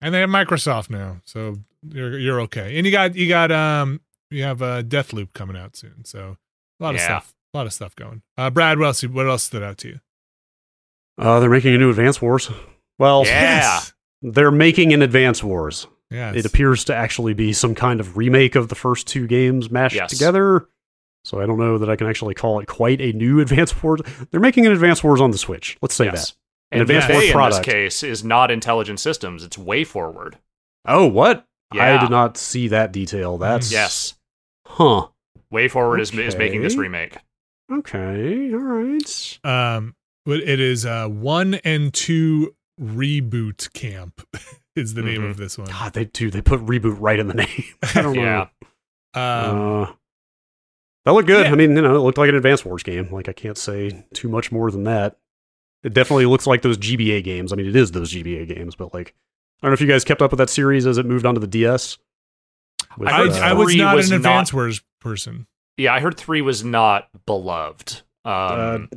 And 0.03 0.13
they 0.13 0.21
have 0.21 0.29
Microsoft 0.29 0.91
now, 0.91 1.21
so 1.25 1.55
you're 1.89 2.19
you're 2.19 2.41
okay. 2.43 2.77
And 2.77 2.85
you 2.85 2.91
got 2.93 3.15
you 3.15 3.29
got 3.29 3.53
um 3.53 4.01
you 4.31 4.43
have 4.43 4.63
a 4.63 4.65
uh 4.67 4.83
Deathloop 4.83 5.33
coming 5.33 5.57
out 5.57 5.77
soon, 5.77 6.05
so 6.05 6.37
a 6.81 6.83
lot 6.85 6.95
of 6.95 7.01
stuff, 7.01 7.35
a 7.53 7.57
lot 7.59 7.67
of 7.67 7.73
stuff 7.73 7.95
going. 7.97 8.23
Uh, 8.37 8.51
Brad, 8.51 8.79
what 8.79 8.87
else? 8.87 9.03
What 9.03 9.27
else 9.29 9.45
stood 9.45 9.63
out 9.63 9.79
to 9.79 9.89
you? 9.89 10.01
uh, 11.19 11.39
they're 11.41 11.51
making 11.51 11.75
a 11.75 11.79
new 11.79 11.91
Advance 11.91 12.21
Wars. 12.21 12.51
Well, 12.99 13.25
Yeah. 13.25 13.81
They're 14.23 14.51
making 14.51 14.93
an 14.93 15.03
Advance 15.03 15.45
Wars. 15.45 15.87
Yes. 16.11 16.35
It 16.37 16.47
appears 16.47 16.85
to 16.85 16.95
actually 16.95 17.35
be 17.35 17.53
some 17.53 17.75
kind 17.75 18.01
of 18.01 18.17
remake 18.17 18.55
of 18.55 18.69
the 18.69 18.75
first 18.75 19.07
two 19.07 19.27
games 19.27 19.71
mashed 19.71 19.95
Yes. 19.97 20.11
together. 20.11 20.67
So 21.25 21.41
I 21.41 21.47
don't 21.47 21.59
know 21.59 21.79
that 21.79 21.89
I 21.91 21.97
can 21.97 22.07
actually 22.07 22.35
call 22.35 22.59
it 22.61 22.67
quite 22.67 23.01
a 23.01 23.13
new 23.13 23.41
Advance 23.43 23.81
Wars. 23.83 24.01
They're 24.31 24.41
making 24.41 24.67
an 24.67 24.73
Advance 24.73 25.05
Wars 25.05 25.21
on 25.21 25.31
the 25.31 25.39
Switch. 25.39 25.77
Let's 25.83 25.95
say 25.95 26.07
Yes. 26.07 26.31
that. 26.31 26.37
An 26.73 26.81
And 26.81 26.83
Advanced 26.83 27.09
they, 27.09 27.15
Wars 27.15 27.27
in 27.27 27.33
product. 27.33 27.67
this 27.67 27.73
case 27.75 28.03
is 28.03 28.25
not 28.25 28.51
intelligent 28.51 28.99
systems, 29.01 29.45
it's 29.45 29.57
WayForward. 29.57 30.35
Oh, 30.87 31.07
what? 31.07 31.47
Yeah. 31.75 31.97
I 31.97 32.01
did 32.01 32.11
not 32.11 32.37
see 32.37 32.69
that 32.69 32.93
detail. 32.93 33.39
That's 33.39 33.71
Yes. 33.73 34.15
Huh. 34.67 35.09
WayForward 35.53 36.01
is, 36.01 36.13
is 36.17 36.37
making 36.37 36.63
this 36.63 36.77
remake. 36.77 37.17
Okay. 37.71 38.53
All 38.53 38.59
right. 38.61 39.39
Um, 39.45 39.95
but 40.27 40.41
it 40.41 40.61
is 40.61 40.85
uh 40.87 41.09
one 41.09 41.55
and 41.65 41.93
two 41.93 42.55
reboot 42.81 43.73
camp 43.73 44.27
is 44.77 44.95
the 44.95 45.03
name 45.03 45.23
Mhm. 45.23 45.31
of 45.31 45.37
this 45.37 45.57
one. 45.59 45.69
God, 45.69 45.93
they 45.93 46.07
do. 46.07 46.31
They 46.31 46.43
put 46.43 46.61
reboot 46.61 46.97
right 46.99 47.19
in 47.19 47.29
the 47.29 47.35
name. 47.45 47.65
I 47.95 48.03
don't 48.03 48.15
Yeah. 48.15 48.49
know. 49.15 49.21
Um, 49.21 49.83
uh, 49.83 49.93
that 51.05 51.13
looked 51.13 51.29
good. 51.29 51.47
yeah. 51.47 51.53
I 51.53 51.55
mean, 51.55 51.77
you 51.77 51.83
know, 51.83 51.95
it 51.97 52.01
looked 52.01 52.19
like 52.19 52.29
an 52.31 52.35
Advance 52.35 52.65
Wars 52.65 52.83
game. 52.83 53.11
Like 53.13 53.29
I 53.29 53.33
can't 53.33 53.59
say 53.59 54.07
too 54.15 54.29
much 54.29 54.51
more 54.51 54.71
than 54.71 54.85
that. 54.85 55.17
It 55.83 55.93
definitely 55.93 56.27
looks 56.27 56.47
like 56.47 56.63
those 56.63 56.79
GBA 56.79 57.23
games. 57.23 57.53
I 57.53 57.57
mean, 57.57 57.67
it 57.67 57.77
is 57.77 57.93
those 57.93 58.11
GBA 58.13 58.49
games, 58.49 58.75
but 58.75 58.95
like, 58.95 59.15
I 59.65 59.69
don't 59.69 59.71
know 59.71 59.75
if 59.75 59.81
you 59.81 59.87
guys 59.87 60.05
kept 60.05 60.21
up 60.21 60.31
with 60.31 60.37
that 60.39 60.51
series 60.51 60.87
as 60.87 60.99
it 60.99 61.07
moved 61.07 61.25
onto 61.25 61.41
the 61.41 61.47
DS. 61.47 61.97
With, 62.99 63.09
I, 63.09 63.23
uh, 63.29 63.39
I 63.41 63.53
was 63.55 63.75
not 63.75 63.97
was 63.97 64.11
an 64.11 64.21
not- 64.21 64.29
Advance 64.31 64.53
Wars 64.53 64.83
person. 65.01 65.47
Yeah, 65.79 65.95
I 65.95 66.01
heard 66.01 66.19
three 66.19 66.43
was 66.43 66.63
not 66.63 67.09
beloved. 67.25 68.03
Um, 68.27 68.91
uh, 68.93 68.97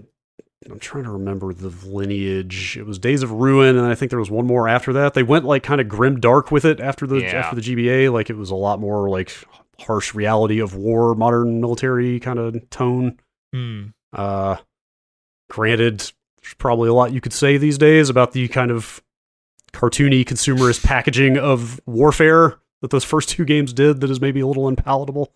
I'm 0.69 0.79
trying 0.79 1.05
to 1.05 1.11
remember 1.11 1.53
the 1.53 1.69
lineage. 1.87 2.75
It 2.77 2.85
was 2.85 2.99
Days 2.99 3.23
of 3.23 3.31
Ruin, 3.31 3.77
and 3.77 3.87
I 3.87 3.95
think 3.95 4.09
there 4.09 4.19
was 4.19 4.29
one 4.29 4.45
more 4.45 4.67
after 4.67 4.91
that. 4.93 5.13
They 5.13 5.23
went 5.23 5.45
like 5.45 5.63
kind 5.63 5.79
of 5.79 5.87
grim 5.87 6.19
dark 6.19 6.51
with 6.51 6.65
it 6.65 6.81
after 6.81 7.07
the 7.07 7.21
Yeah. 7.21 7.37
after 7.37 7.55
the 7.55 7.61
GBA. 7.61 8.11
Like 8.11 8.29
it 8.29 8.35
was 8.35 8.49
a 8.51 8.55
lot 8.55 8.81
more 8.81 9.09
like 9.09 9.31
harsh 9.79 10.13
reality 10.13 10.59
of 10.59 10.75
war, 10.75 11.15
modern 11.15 11.61
military 11.61 12.19
kind 12.19 12.39
of 12.39 12.69
tone. 12.69 13.17
Hmm. 13.53 13.85
Uh, 14.11 14.57
granted, 15.49 15.99
there's 16.41 16.53
probably 16.57 16.89
a 16.89 16.93
lot 16.93 17.13
you 17.13 17.21
could 17.21 17.33
say 17.33 17.57
these 17.57 17.77
days 17.77 18.09
about 18.09 18.33
the 18.33 18.47
kind 18.49 18.69
of 18.69 19.01
cartoony 19.77 20.25
consumerist 20.25 20.83
packaging 20.83 21.37
of 21.37 21.79
warfare 21.85 22.59
that 22.81 22.89
those 22.89 23.03
first 23.03 23.29
two 23.29 23.45
games 23.45 23.73
did 23.73 24.01
that 24.01 24.09
is 24.09 24.19
maybe 24.19 24.39
a 24.39 24.47
little 24.47 24.67
unpalatable 24.67 25.31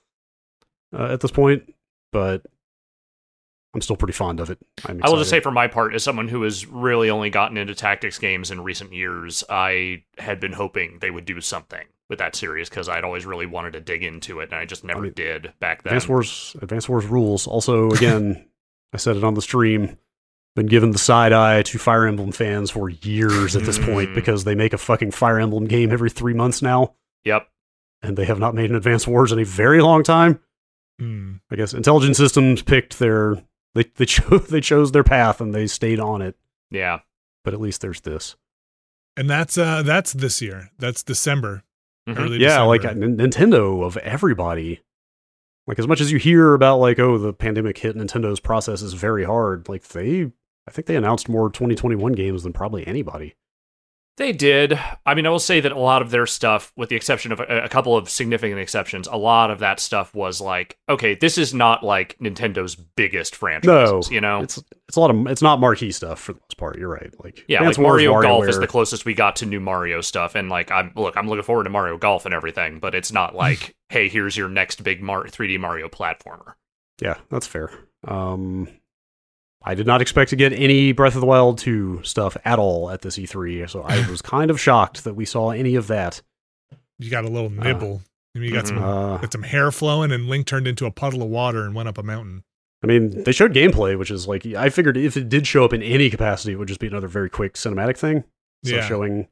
uh, 0.97 1.05
at 1.05 1.21
this 1.21 1.31
point, 1.31 1.73
but 2.11 2.43
I'm 3.73 3.81
still 3.81 3.95
pretty 3.95 4.13
fond 4.13 4.39
of 4.39 4.49
it. 4.49 4.57
I 4.85 5.09
will 5.09 5.17
just 5.17 5.29
say, 5.29 5.39
for 5.39 5.51
my 5.51 5.67
part, 5.67 5.93
as 5.93 6.03
someone 6.03 6.27
who 6.27 6.41
has 6.41 6.65
really 6.65 7.09
only 7.09 7.29
gotten 7.29 7.55
into 7.55 7.75
tactics 7.75 8.17
games 8.17 8.51
in 8.51 8.61
recent 8.61 8.93
years, 8.93 9.43
I 9.49 10.03
had 10.17 10.39
been 10.39 10.53
hoping 10.53 10.97
they 10.99 11.11
would 11.11 11.25
do 11.25 11.39
something 11.39 11.85
with 12.09 12.19
that 12.19 12.35
series 12.35 12.67
because 12.67 12.89
I'd 12.89 13.03
always 13.03 13.25
really 13.25 13.45
wanted 13.45 13.73
to 13.73 13.79
dig 13.79 14.03
into 14.03 14.39
it, 14.39 14.49
and 14.51 14.55
I 14.55 14.65
just 14.65 14.83
never 14.83 15.03
mean, 15.03 15.13
did 15.13 15.53
back 15.59 15.83
then. 15.83 15.93
Advance 15.93 16.09
Wars, 16.09 16.55
Advance 16.61 16.89
Wars 16.89 17.05
rules. 17.05 17.47
Also, 17.47 17.91
again, 17.91 18.45
I 18.93 18.97
said 18.97 19.15
it 19.15 19.23
on 19.23 19.35
the 19.35 19.41
stream. 19.41 19.97
Been 20.55 20.65
given 20.65 20.91
the 20.91 20.97
side 20.99 21.31
eye 21.31 21.61
to 21.61 21.77
Fire 21.79 22.05
Emblem 22.05 22.31
fans 22.33 22.69
for 22.71 22.89
years 22.89 23.55
at 23.55 23.63
this 23.63 23.79
point 23.79 24.09
Mm. 24.09 24.15
because 24.15 24.43
they 24.43 24.53
make 24.55 24.73
a 24.73 24.77
fucking 24.77 25.11
Fire 25.11 25.39
Emblem 25.39 25.65
game 25.65 25.91
every 25.91 26.09
three 26.09 26.33
months 26.33 26.61
now, 26.61 26.95
Yep. 27.23 27.47
and 28.01 28.17
they 28.17 28.25
have 28.25 28.39
not 28.39 28.53
made 28.53 28.69
an 28.69 28.75
Advance 28.75 29.07
Wars 29.07 29.31
in 29.31 29.39
a 29.39 29.45
very 29.45 29.81
long 29.81 30.03
time. 30.03 30.39
Hmm. 30.99 31.35
I 31.49 31.55
guess 31.55 31.73
Intelligent 31.73 32.15
Systems 32.17 32.61
picked 32.63 32.99
their 32.99 33.41
they 33.75 33.83
they 33.95 34.05
chose 34.07 34.47
they 34.47 34.59
chose 34.61 34.91
their 34.91 35.03
path 35.05 35.39
and 35.39 35.55
they 35.55 35.67
stayed 35.67 35.99
on 36.01 36.21
it. 36.21 36.35
Yeah. 36.69 36.99
But 37.45 37.53
at 37.53 37.61
least 37.61 37.79
there's 37.81 38.01
this. 38.01 38.35
And 39.17 39.29
that's 39.29 39.57
uh 39.57 39.83
that's 39.83 40.11
this 40.13 40.41
year. 40.41 40.69
That's 40.77 41.01
December. 41.01 41.63
Mhm. 42.09 42.17
Early 42.19 42.37
yeah, 42.39 42.47
December. 42.49 42.67
like 42.67 42.85
uh, 42.85 42.89
N- 42.89 43.17
Nintendo 43.17 43.83
of 43.85 43.95
everybody. 43.97 44.81
Like 45.65 45.79
as 45.79 45.87
much 45.87 46.01
as 46.01 46.11
you 46.11 46.17
hear 46.19 46.53
about 46.53 46.77
like 46.79 46.99
oh 46.99 47.17
the 47.17 47.31
pandemic 47.31 47.77
hit 47.77 47.95
Nintendo's 47.95 48.39
process 48.41 48.81
is 48.81 48.93
very 48.93 49.23
hard. 49.23 49.69
Like 49.69 49.87
they, 49.87 50.31
I 50.67 50.71
think 50.71 50.87
they 50.87 50.95
announced 50.95 51.27
more 51.29 51.49
2021 51.49 52.13
games 52.13 52.43
than 52.43 52.53
probably 52.53 52.85
anybody. 52.85 53.35
They 54.17 54.33
did. 54.33 54.77
I 55.05 55.15
mean, 55.15 55.25
I 55.25 55.29
will 55.29 55.39
say 55.39 55.61
that 55.61 55.71
a 55.71 55.79
lot 55.79 56.01
of 56.01 56.11
their 56.11 56.27
stuff, 56.27 56.73
with 56.75 56.89
the 56.89 56.95
exception 56.95 57.31
of 57.31 57.39
a, 57.39 57.63
a 57.63 57.69
couple 57.69 57.95
of 57.95 58.09
significant 58.09 58.59
exceptions, 58.59 59.07
a 59.07 59.15
lot 59.15 59.49
of 59.49 59.59
that 59.59 59.79
stuff 59.79 60.13
was 60.13 60.41
like, 60.41 60.77
okay, 60.89 61.15
this 61.15 61.37
is 61.37 61.53
not 61.53 61.81
like 61.83 62.17
Nintendo's 62.19 62.75
biggest 62.75 63.35
franchise. 63.35 63.65
No, 63.65 64.01
you 64.11 64.19
know, 64.21 64.41
It's 64.41 64.61
it's 64.87 64.97
a 64.97 64.99
lot 64.99 65.09
of 65.09 65.27
it's 65.27 65.41
not 65.41 65.59
marquee 65.61 65.91
stuff 65.91 66.19
for 66.19 66.33
the 66.33 66.39
most 66.39 66.57
part. 66.57 66.77
You're 66.77 66.89
right. 66.89 67.11
Like 67.23 67.45
yeah, 67.47 67.59
like 67.59 67.77
Wars, 67.77 67.77
Mario 67.77 68.21
Golf 68.21 68.47
is 68.47 68.59
the 68.59 68.67
closest 68.67 69.05
we 69.05 69.13
got 69.13 69.37
to 69.37 69.45
new 69.45 69.61
Mario 69.61 70.01
stuff, 70.01 70.35
and 70.35 70.49
like, 70.49 70.69
I'm 70.71 70.91
look, 70.95 71.15
I'm 71.15 71.27
looking 71.27 71.43
forward 71.43 71.63
to 71.63 71.69
Mario 71.69 71.97
Golf 71.97 72.25
and 72.25 72.33
everything, 72.33 72.79
but 72.79 72.93
it's 72.93 73.13
not 73.13 73.33
like, 73.43 73.75
hey, 73.89 74.09
here's 74.09 74.35
your 74.35 74.49
next 74.49 74.83
big 74.83 75.01
Mar- 75.01 75.25
3D 75.25 75.57
Mario 75.59 75.87
platformer. 75.87 76.53
Yeah, 77.01 77.15
that's 77.29 77.47
fair. 77.47 77.71
Um, 78.07 78.67
I 79.63 79.75
did 79.75 79.85
not 79.85 80.01
expect 80.01 80.29
to 80.31 80.35
get 80.35 80.53
any 80.53 80.91
Breath 80.91 81.13
of 81.15 81.21
the 81.21 81.27
Wild 81.27 81.57
2 81.59 82.01
stuff 82.03 82.35
at 82.45 82.57
all 82.57 82.89
at 82.89 83.01
this 83.01 83.17
E3, 83.17 83.69
so 83.69 83.81
I 83.83 84.07
was 84.09 84.21
kind 84.21 84.49
of 84.49 84.59
shocked 84.59 85.03
that 85.03 85.13
we 85.15 85.25
saw 85.25 85.51
any 85.51 85.75
of 85.75 85.87
that. 85.87 86.21
You 86.99 87.09
got 87.11 87.25
a 87.25 87.29
little 87.29 87.49
nibble. 87.49 88.01
Maybe 88.33 88.47
you 88.47 88.53
got 88.53 88.67
some 88.67 88.77
Uh, 88.77 89.17
got 89.17 89.31
some 89.31 89.43
hair 89.43 89.71
flowing 89.71 90.11
and 90.11 90.27
Link 90.27 90.45
turned 90.47 90.67
into 90.67 90.85
a 90.85 90.91
puddle 90.91 91.21
of 91.21 91.29
water 91.29 91.65
and 91.65 91.75
went 91.75 91.89
up 91.89 91.97
a 91.97 92.03
mountain. 92.03 92.43
I 92.83 92.87
mean, 92.87 93.23
they 93.23 93.31
showed 93.31 93.53
gameplay, 93.53 93.97
which 93.97 94.09
is 94.09 94.27
like 94.27 94.45
I 94.45 94.69
figured 94.69 94.97
if 94.97 95.15
it 95.15 95.29
did 95.29 95.45
show 95.45 95.63
up 95.65 95.73
in 95.73 95.83
any 95.83 96.09
capacity, 96.09 96.53
it 96.53 96.55
would 96.55 96.67
just 96.67 96.79
be 96.79 96.87
another 96.87 97.07
very 97.07 97.29
quick 97.29 97.53
cinematic 97.53 97.97
thing. 97.97 98.23
So 98.63 98.75
Yeah. 98.75 98.87
showing 98.87 99.27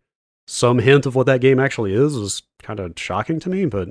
some 0.45 0.80
hint 0.80 1.05
of 1.05 1.15
what 1.15 1.25
that 1.27 1.41
game 1.41 1.59
actually 1.59 1.93
is 1.93 2.15
was 2.17 2.43
kind 2.61 2.80
of 2.80 2.93
shocking 2.97 3.39
to 3.39 3.49
me, 3.49 3.65
but 3.65 3.89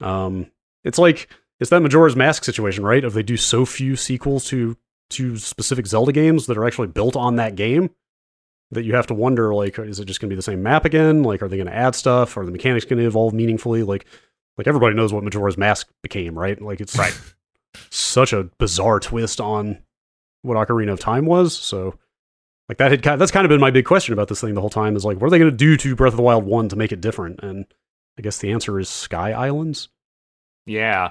um, 0.00 0.50
it's 0.84 0.98
like 0.98 1.28
it's 1.60 1.70
that 1.70 1.80
Majora's 1.82 2.16
Mask 2.16 2.44
situation, 2.44 2.84
right? 2.84 3.04
Of 3.04 3.14
they 3.14 3.22
do 3.22 3.36
so 3.36 3.64
few 3.64 3.96
sequels 3.96 4.44
to 4.46 4.76
to 5.12 5.36
specific 5.38 5.86
Zelda 5.86 6.12
games 6.12 6.46
that 6.46 6.56
are 6.58 6.64
actually 6.66 6.88
built 6.88 7.16
on 7.16 7.36
that 7.36 7.54
game 7.54 7.90
that 8.70 8.84
you 8.84 8.94
have 8.94 9.06
to 9.08 9.14
wonder 9.14 9.54
like 9.54 9.78
is 9.78 10.00
it 10.00 10.06
just 10.06 10.20
going 10.20 10.28
to 10.30 10.32
be 10.34 10.36
the 10.38 10.42
same 10.42 10.62
map 10.62 10.84
again? 10.84 11.22
Like 11.22 11.42
are 11.42 11.48
they 11.48 11.56
going 11.56 11.66
to 11.68 11.74
add 11.74 11.94
stuff? 11.94 12.36
Are 12.36 12.44
the 12.46 12.52
mechanics 12.52 12.84
going 12.86 12.98
to 13.00 13.06
evolve 13.06 13.34
meaningfully? 13.34 13.82
Like 13.82 14.06
like 14.58 14.66
everybody 14.66 14.94
knows 14.94 15.12
what 15.12 15.24
Majora's 15.24 15.56
Mask 15.58 15.88
became, 16.02 16.38
right? 16.38 16.60
Like 16.60 16.80
it's 16.80 16.96
Right. 16.96 17.18
such 17.90 18.32
a 18.32 18.44
bizarre 18.58 19.00
twist 19.00 19.40
on 19.40 19.78
what 20.42 20.56
Ocarina 20.56 20.92
of 20.92 21.00
Time 21.00 21.24
was. 21.26 21.56
So, 21.56 21.94
like 22.68 22.78
that 22.78 22.90
had 22.90 23.18
that's 23.18 23.30
kind 23.30 23.44
of 23.44 23.48
been 23.50 23.60
my 23.60 23.70
big 23.70 23.84
question 23.84 24.12
about 24.12 24.28
this 24.28 24.40
thing 24.40 24.54
the 24.54 24.60
whole 24.60 24.70
time 24.70 24.96
is 24.96 25.04
like, 25.04 25.18
what 25.20 25.26
are 25.26 25.30
they 25.30 25.38
going 25.38 25.50
to 25.50 25.56
do 25.56 25.76
to 25.76 25.94
Breath 25.96 26.12
of 26.12 26.16
the 26.16 26.22
Wild 26.22 26.44
one 26.44 26.68
to 26.68 26.76
make 26.76 26.92
it 26.92 27.00
different? 27.00 27.40
And 27.42 27.66
I 28.18 28.22
guess 28.22 28.38
the 28.38 28.50
answer 28.52 28.78
is 28.78 28.88
Sky 28.88 29.32
Islands, 29.32 29.88
Yeah. 30.66 31.10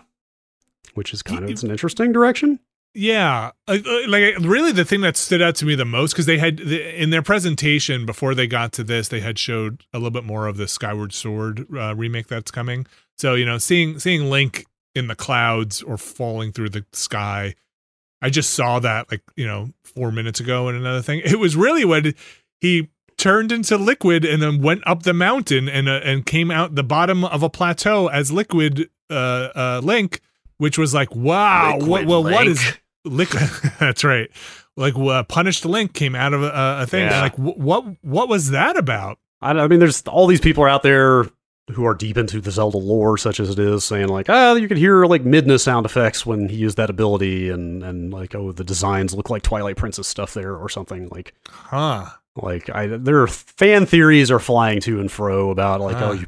which 0.94 1.14
is 1.14 1.22
kind 1.24 1.44
of 1.44 1.50
it's 1.50 1.64
an 1.64 1.72
interesting 1.72 2.12
direction. 2.12 2.60
Yeah, 2.94 3.52
like 3.68 4.36
really, 4.42 4.74
the 4.74 4.84
thing 4.84 5.00
that 5.02 5.16
stood 5.16 5.42
out 5.42 5.56
to 5.56 5.66
me 5.66 5.76
the 5.76 5.86
most 5.86 6.12
because 6.12 6.26
they 6.26 6.38
had 6.38 6.60
in 6.60 7.10
their 7.10 7.22
presentation 7.22 8.06
before 8.06 8.36
they 8.36 8.48
got 8.48 8.74
to 8.74 8.84
this, 8.84 9.08
they 9.08 9.22
had 9.22 9.40
showed 9.40 9.86
a 9.94 9.98
little 9.98 10.12
bit 10.12 10.26
more 10.26 10.46
of 10.48 10.58
the 10.58 10.68
Skyward 10.68 11.14
Sword 11.14 11.66
uh, 11.74 11.96
remake 11.96 12.28
that's 12.28 12.52
coming. 12.52 12.86
So 13.18 13.36
you 13.36 13.46
know, 13.46 13.58
seeing 13.60 13.98
seeing 14.00 14.30
Link 14.30 14.66
in 14.94 15.08
the 15.08 15.16
clouds 15.16 15.82
or 15.82 15.98
falling 15.98 16.52
through 16.52 16.70
the 16.70 16.86
sky. 16.92 17.56
I 18.22 18.30
just 18.30 18.52
saw 18.52 18.80
that 18.80 19.10
like, 19.10 19.24
you 19.36 19.48
know, 19.48 19.72
4 19.84 20.12
minutes 20.12 20.40
ago 20.40 20.70
in 20.70 20.76
another 20.76 21.02
thing. 21.02 21.22
It 21.26 21.40
was 21.40 21.56
really 21.56 21.86
when 21.86 22.14
he 22.60 22.90
turned 23.18 23.52
into 23.52 23.78
liquid 23.78 24.26
and 24.26 24.42
then 24.42 24.62
went 24.62 24.86
up 24.86 25.04
the 25.04 25.14
mountain 25.14 25.70
and 25.70 25.88
uh, 25.88 26.02
and 26.04 26.26
came 26.26 26.52
out 26.52 26.76
the 26.76 26.84
bottom 26.84 27.24
of 27.24 27.44
a 27.44 27.50
plateau 27.50 28.08
as 28.08 28.32
liquid 28.32 28.90
uh 29.12 29.50
uh 29.56 29.82
link 29.84 30.22
which 30.58 30.76
was 30.78 30.92
like 30.92 31.14
wow 31.16 31.74
what 31.74 31.82
Liquid 31.82 32.08
well 32.08 32.24
what 32.24 32.46
Link. 32.46 32.58
is 32.58 32.78
liquid 33.06 33.42
that's 33.80 34.04
right 34.04 34.30
like 34.78 34.96
uh, 34.96 35.24
punished 35.24 35.66
link 35.66 35.94
came 35.94 36.16
out 36.16 36.34
of 36.34 36.44
a, 36.44 36.80
a 36.82 36.86
thing 36.88 37.06
Yeah. 37.06 37.22
like 37.22 37.36
wh- 37.36 37.58
what 37.58 37.86
what 38.04 38.30
was 38.30 38.52
that 38.52 38.78
about 38.78 39.18
I, 39.42 39.52
I 39.52 39.68
mean, 39.68 39.80
there's 39.80 40.04
all 40.04 40.28
these 40.28 40.40
people 40.40 40.64
are 40.64 40.70
out 40.70 40.84
there 40.84 41.26
who 41.72 41.84
are 41.86 41.96
deep 41.96 42.16
into 42.18 42.40
the 42.42 42.52
Zelda 42.52 42.78
lore, 42.78 43.18
such 43.18 43.40
as 43.40 43.50
it 43.50 43.58
is, 43.58 43.84
saying 43.84 44.08
like, 44.10 44.30
ah, 44.30 44.54
you 44.54 44.68
could 44.68 44.78
hear 44.78 45.06
like 45.06 45.24
Midna 45.24 45.60
sound 45.60 45.86
effects 45.88 46.26
when 46.28 46.48
he 46.48 46.58
used 46.58 46.78
that 46.78 46.92
ability, 46.92 47.50
and 47.50 47.82
and 47.84 48.14
like, 48.14 48.36
oh, 48.36 48.52
the 48.52 48.64
designs 48.64 49.16
look 49.16 49.32
like 49.32 49.42
Twilight 49.42 49.78
Princess 49.78 50.08
stuff 50.08 50.36
there 50.36 50.56
or 50.56 50.70
something. 50.70 51.08
Like, 51.10 51.34
huh 51.50 52.06
like 52.36 52.70
I, 52.70 52.86
there 52.86 53.22
are 53.24 53.28
fan 53.28 53.88
theories 53.88 54.30
are 54.30 54.38
flying 54.40 54.80
to 54.82 55.00
and 55.00 55.12
fro 55.12 55.50
about 55.50 55.82
like, 55.82 55.98
oh, 56.00 56.12
you 56.12 56.26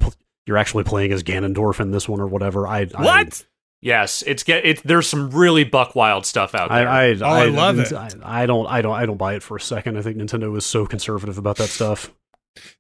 you're 0.47 0.57
actually 0.57 0.83
playing 0.83 1.11
as 1.11 1.21
Ganondorf 1.21 1.79
in 1.79 1.91
this 1.91 2.09
one 2.09 2.19
or 2.19 2.25
whatever. 2.27 2.67
I 2.67 2.87
I- 2.95 3.03
what 3.03 3.45
Yes, 3.83 4.23
it's 4.25 4.43
get 4.43 4.65
it. 4.65 4.81
There's 4.83 5.07
some 5.07 5.29
really 5.31 5.63
buck 5.63 5.93
wild 5.95 6.25
stuff 6.25 6.55
out 6.55 6.69
there. 6.69 6.87
I, 6.87 7.09
I, 7.09 7.13
Oh, 7.21 7.25
I 7.25 7.45
love 7.45 7.79
it. 7.79 7.91
I, 7.93 8.09
I 8.23 8.45
don't, 8.45 8.65
I 8.67 8.81
don't, 8.81 8.95
I 8.95 9.05
don't 9.05 9.17
buy 9.17 9.35
it 9.35 9.43
for 9.43 9.57
a 9.57 9.61
second. 9.61 9.97
I 9.97 10.01
think 10.01 10.17
Nintendo 10.17 10.55
is 10.57 10.65
so 10.65 10.85
conservative 10.85 11.37
about 11.37 11.57
that 11.57 11.69
stuff. 11.69 12.11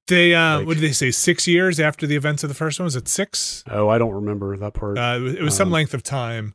they 0.07 0.33
uh 0.33 0.59
Like- 0.59 0.67
what 0.67 0.73
did 0.75 0.83
they 0.83 0.91
say 0.93 1.11
6 1.11 1.47
years 1.47 1.79
after 1.79 2.07
the 2.07 2.15
events 2.15 2.43
of 2.43 2.49
the 2.49 2.55
first 2.55 2.79
one 2.79 2.85
was 2.85 2.95
it 2.95 3.07
6 3.07 3.63
Oh, 3.69 3.89
I 3.89 3.97
don't 3.97 4.13
remember 4.13 4.55
that 4.57 4.73
part. 4.73 4.97
Uh, 4.97 5.15
it 5.17 5.21
was, 5.21 5.33
it 5.35 5.41
was 5.41 5.55
some 5.55 5.67
Um, 5.69 5.73
length 5.73 5.93
of 5.93 6.03
time. 6.03 6.53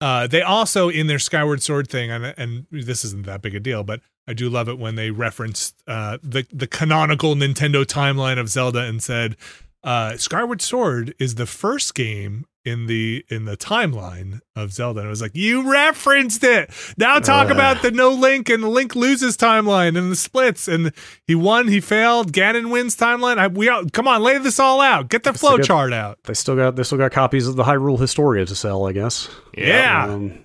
Uh, 0.00 0.26
they 0.26 0.40
also 0.40 0.88
in 0.88 1.06
their 1.06 1.18
Skyward 1.18 1.62
Sword 1.62 1.88
thing, 1.88 2.10
and 2.10 2.24
and 2.38 2.66
this 2.70 3.04
isn't 3.04 3.26
that 3.26 3.42
big 3.42 3.54
a 3.54 3.60
deal, 3.60 3.82
but 3.84 4.00
I 4.26 4.32
do 4.32 4.48
love 4.48 4.66
it 4.70 4.78
when 4.78 4.94
they 4.94 5.10
referenced 5.10 5.74
uh, 5.86 6.16
the 6.22 6.46
the 6.50 6.66
canonical 6.66 7.34
Nintendo 7.34 7.84
timeline 7.84 8.38
of 8.38 8.48
Zelda 8.48 8.80
and 8.80 9.02
said 9.02 9.36
uh, 9.84 10.16
Skyward 10.16 10.62
Sword 10.62 11.14
is 11.18 11.34
the 11.34 11.44
first 11.44 11.94
game 11.94 12.46
in 12.64 12.86
the 12.86 13.24
in 13.28 13.44
the 13.46 13.56
timeline 13.56 14.40
of 14.54 14.72
Zelda. 14.72 15.00
And 15.00 15.06
it 15.06 15.10
was 15.10 15.22
like 15.22 15.34
you 15.34 15.70
referenced 15.72 16.44
it. 16.44 16.70
Now 16.98 17.18
talk 17.18 17.48
Uh. 17.50 17.54
about 17.54 17.82
the 17.82 17.90
no 17.90 18.10
Link 18.10 18.48
and 18.50 18.62
the 18.62 18.68
Link 18.68 18.94
loses 18.94 19.36
timeline 19.36 19.96
and 19.98 20.12
the 20.12 20.16
splits 20.16 20.68
and 20.68 20.92
he 21.26 21.34
won, 21.34 21.68
he 21.68 21.80
failed. 21.80 22.32
Ganon 22.32 22.70
wins 22.70 22.96
timeline. 22.96 23.38
I, 23.38 23.46
we 23.46 23.68
all, 23.68 23.84
come 23.92 24.06
on, 24.06 24.22
lay 24.22 24.38
this 24.38 24.58
all 24.60 24.80
out. 24.80 25.08
Get 25.08 25.22
the 25.22 25.32
flow 25.32 25.58
chart 25.58 25.92
out. 25.92 26.18
they 26.24 26.34
still 26.34 26.56
got, 26.56 26.76
they 26.76 26.82
still 26.82 26.98
got 26.98 27.12
copies 27.12 27.46
of 27.46 27.56
the 27.56 27.64
Hyrule 27.64 27.98
Historia 27.98 28.44
to 28.44 28.54
sell, 28.54 28.86
I 28.86 28.92
guess. 28.92 29.28
Yeah. 29.56 30.06
Um, 30.06 30.38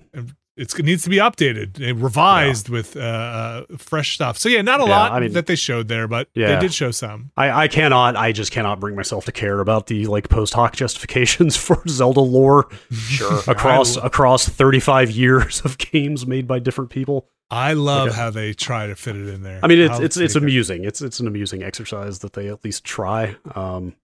it's, 0.56 0.78
it 0.78 0.84
needs 0.84 1.02
to 1.04 1.10
be 1.10 1.16
updated 1.16 1.80
and 1.86 2.02
revised 2.02 2.68
with 2.68 2.96
uh, 2.96 3.00
uh, 3.00 3.64
fresh 3.76 4.14
stuff. 4.14 4.38
So 4.38 4.48
yeah, 4.48 4.62
not 4.62 4.80
a 4.80 4.84
Yeah, 4.84 4.88
lot 4.90 5.12
I 5.12 5.20
mean- 5.20 5.32
that 5.34 5.46
they 5.46 5.56
showed 5.56 5.88
there, 5.88 6.08
but 6.08 6.28
Yeah. 6.34 6.54
they 6.54 6.60
did 6.60 6.72
show 6.74 6.90
some. 6.90 7.30
I, 7.36 7.64
I 7.64 7.68
cannot, 7.68 8.16
I 8.16 8.32
just 8.32 8.52
cannot 8.52 8.80
bring 8.80 8.96
myself 8.96 9.24
to 9.26 9.32
care 9.32 9.60
about 9.60 9.86
the 9.88 10.06
like 10.06 10.28
post 10.28 10.54
hoc 10.54 10.74
justifications 10.74 11.56
for 11.66 11.82
Zelda 11.88 12.20
lore 12.20 12.68
sure. 12.90 13.40
across 13.46 13.96
I- 13.96 14.06
across 14.06 14.48
35 14.48 15.10
years 15.10 15.60
of 15.64 15.76
games 15.78 16.26
made 16.26 16.46
by 16.46 16.58
different 16.58 16.90
people. 16.90 17.28
I 17.50 17.74
love 17.74 18.08
Okay. 18.08 18.16
how 18.16 18.30
they 18.30 18.54
try 18.54 18.88
to 18.88 18.96
fit 18.96 19.14
it 19.14 19.28
in 19.28 19.42
there. 19.42 19.60
I 19.62 19.68
mean, 19.68 19.78
it's 19.78 19.92
I'll 19.94 20.02
it's 20.02 20.16
it's 20.16 20.32
take 20.34 20.42
it. 20.42 20.44
amusing. 20.44 20.84
It's 20.84 21.00
it's 21.00 21.20
an 21.20 21.28
amusing 21.28 21.62
exercise 21.62 22.18
that 22.20 22.32
they 22.32 22.48
at 22.48 22.64
least 22.64 22.82
try. 22.82 23.36
Um, 23.54 23.94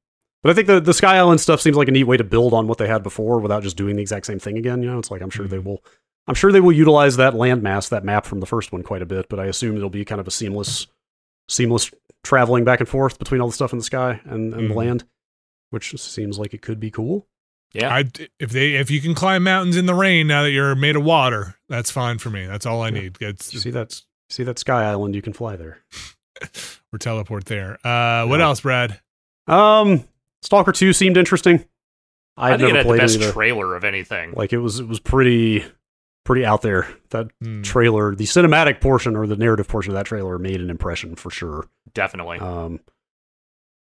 but 0.45 0.51
I 0.51 0.55
think 0.55 0.69
the 0.69 0.81
the 0.81 0.95
Sky 0.95 1.17
Island 1.17 1.41
stuff 1.41 1.61
seems 1.61 1.77
like 1.77 1.89
a 1.89 1.91
neat 1.91 2.05
way 2.05 2.17
to 2.17 2.23
build 2.23 2.53
on 2.55 2.69
what 2.69 2.79
they 2.79 2.87
had 2.87 3.03
before 3.03 3.41
without 3.41 3.65
just 3.65 3.77
doing 3.77 3.97
the 3.97 4.03
exact 4.03 4.27
same 4.27 4.39
thing 4.39 4.59
again. 4.59 4.81
You 4.83 4.91
know, 4.93 4.99
it's 5.01 5.11
like 5.11 5.23
I'm 5.23 5.31
sure 5.31 5.49
they 5.49 5.57
Mhm. 5.57 5.65
will. 5.65 5.85
I'm 6.27 6.35
sure 6.35 6.53
they 6.53 6.61
will 6.61 6.73
utilize 6.73 7.17
that 7.17 7.35
landmass, 7.35 7.89
that 7.91 8.05
map 8.05 8.25
from 8.27 8.41
the 8.41 8.47
first 8.47 8.73
one, 8.73 8.83
quite 8.83 9.03
a 9.03 9.07
bit. 9.07 9.29
But 9.29 9.41
I 9.41 9.47
assume 9.47 9.77
it'll 9.77 9.91
be 9.91 10.05
kind 10.05 10.21
of 10.21 10.29
a 10.29 10.31
seamless, 10.31 10.87
seamless 11.49 11.91
traveling 12.23 12.65
back 12.65 12.81
and 12.81 12.89
forth 12.89 13.19
between 13.19 13.41
all 13.41 13.49
the 13.49 13.53
stuff 13.53 13.73
in 13.73 13.79
the 13.79 13.85
sky 13.85 14.21
and, 14.25 14.55
and 14.55 14.71
the 14.71 14.75
Mhm. 14.75 14.77
land, 14.77 15.05
which 15.71 15.99
seems 16.01 16.39
like 16.39 16.55
it 16.55 16.63
could 16.63 16.79
be 16.79 16.91
cool. 16.91 17.27
Yeah. 17.75 17.93
I, 17.93 18.05
if 18.39 18.51
they 18.51 18.75
if 18.75 18.91
you 18.91 19.01
can 19.01 19.15
climb 19.15 19.43
mountains 19.43 19.77
in 19.77 19.87
the 19.87 19.95
rain 19.95 20.27
now 20.27 20.43
that 20.43 20.51
you're 20.53 20.75
made 20.75 20.95
of 20.95 21.03
water, 21.05 21.57
that's 21.69 21.91
fine 21.91 22.19
for 22.19 22.31
me. 22.31 22.47
That's 22.47 22.67
all 22.67 22.83
I 22.83 22.89
Yeah. 22.89 23.01
need. 23.01 23.17
It's 23.21 23.53
You 23.53 23.61
see 23.61 23.71
that? 23.71 24.01
See 24.31 24.45
that 24.45 24.59
Sky 24.59 24.85
Island? 24.91 25.15
You 25.17 25.23
can 25.23 25.33
fly 25.33 25.57
there. 25.57 25.79
or 26.93 26.99
teleport 26.99 27.47
there. 27.47 27.79
Uh, 27.87 28.27
what 28.27 28.39
Yeah. 28.41 28.47
else, 28.47 28.61
Brad? 28.61 29.01
Um, 29.49 30.05
Stalker 30.43 30.73
Two 30.73 30.93
seemed 30.93 31.17
interesting. 31.17 31.65
I 32.37 32.53
I've 32.53 32.61
think 32.61 32.71
it 32.71 32.73
never 32.75 32.77
had 32.79 32.85
the 32.87 32.89
played 32.91 33.01
best 33.01 33.21
any 33.21 33.33
trailer 33.33 33.75
of 33.75 33.85
anything. 33.85 34.33
Like 34.37 34.53
it 34.53 34.59
was, 34.59 34.79
it 34.81 34.87
was 34.89 35.01
pretty, 35.01 35.65
pretty 36.25 36.45
out 36.45 36.63
there. 36.63 36.89
That 37.11 37.29
Hmm. 37.43 37.63
trailer, 37.63 38.15
the 38.15 38.25
cinematic 38.25 38.81
portion 38.81 39.17
or 39.17 39.27
the 39.27 39.37
narrative 39.37 39.69
portion 39.69 39.93
of 39.93 39.97
that 39.97 40.07
trailer 40.07 40.39
made 40.39 40.61
an 40.61 40.71
impression 40.71 41.15
for 41.17 41.31
sure. 41.31 41.67
Definitely. 41.95 42.39
Um, 42.39 42.81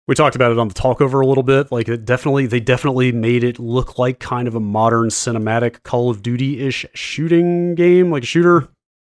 we 0.08 0.14
talked 0.14 0.34
about 0.34 0.50
it 0.50 0.58
on 0.58 0.68
the 0.68 0.74
talkover 0.74 1.22
a 1.22 1.26
little 1.26 1.44
bit. 1.44 1.70
Like 1.70 1.88
it 1.88 2.04
definitely, 2.04 2.46
they 2.46 2.60
definitely 2.60 3.12
made 3.12 3.44
it 3.44 3.58
look 3.58 3.98
like 3.98 4.18
kind 4.18 4.48
of 4.48 4.54
a 4.54 4.60
modern 4.60 5.08
cinematic 5.10 5.82
Call 5.84 6.10
of 6.10 6.22
Duty 6.22 6.60
ish 6.60 6.84
shooting 6.94 7.74
game, 7.74 8.10
like 8.10 8.24
a 8.24 8.26
shooter 8.26 8.68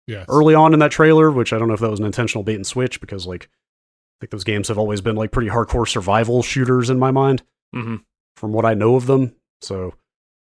Yeah. 0.07 0.25
early 0.29 0.55
on 0.55 0.75
in 0.75 0.81
that 0.81 0.91
trailer. 0.91 1.31
Which 1.31 1.53
I 1.53 1.59
don't 1.59 1.69
know 1.69 1.75
if 1.75 1.81
that 1.81 1.91
was 1.91 2.01
an 2.01 2.07
intentional 2.07 2.43
bait 2.45 2.57
and 2.57 2.67
switch 2.67 3.01
because 3.01 3.27
like 3.27 3.45
I 3.45 4.17
think 4.21 4.31
those 4.31 4.45
games 4.45 4.69
have 4.69 4.79
always 4.79 5.01
been 5.01 5.17
like 5.17 5.31
pretty 5.33 5.49
hardcore 5.51 5.89
survival 5.89 6.43
shooters 6.43 6.91
in 6.91 6.99
my 6.99 7.11
mind 7.11 7.43
hmm 7.73 7.97
from 8.37 8.53
what 8.53 8.65
I 8.65 8.75
know 8.75 8.97
of 8.97 9.07
them. 9.07 9.35
So 9.63 9.95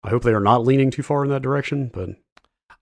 I 0.05 0.11
hope 0.11 0.23
they 0.23 0.33
are 0.35 0.41
not 0.41 0.65
leaning 0.65 0.91
too 0.91 1.03
far 1.03 1.25
in 1.25 1.31
that 1.31 1.43
direction. 1.43 1.91
But 1.93 2.11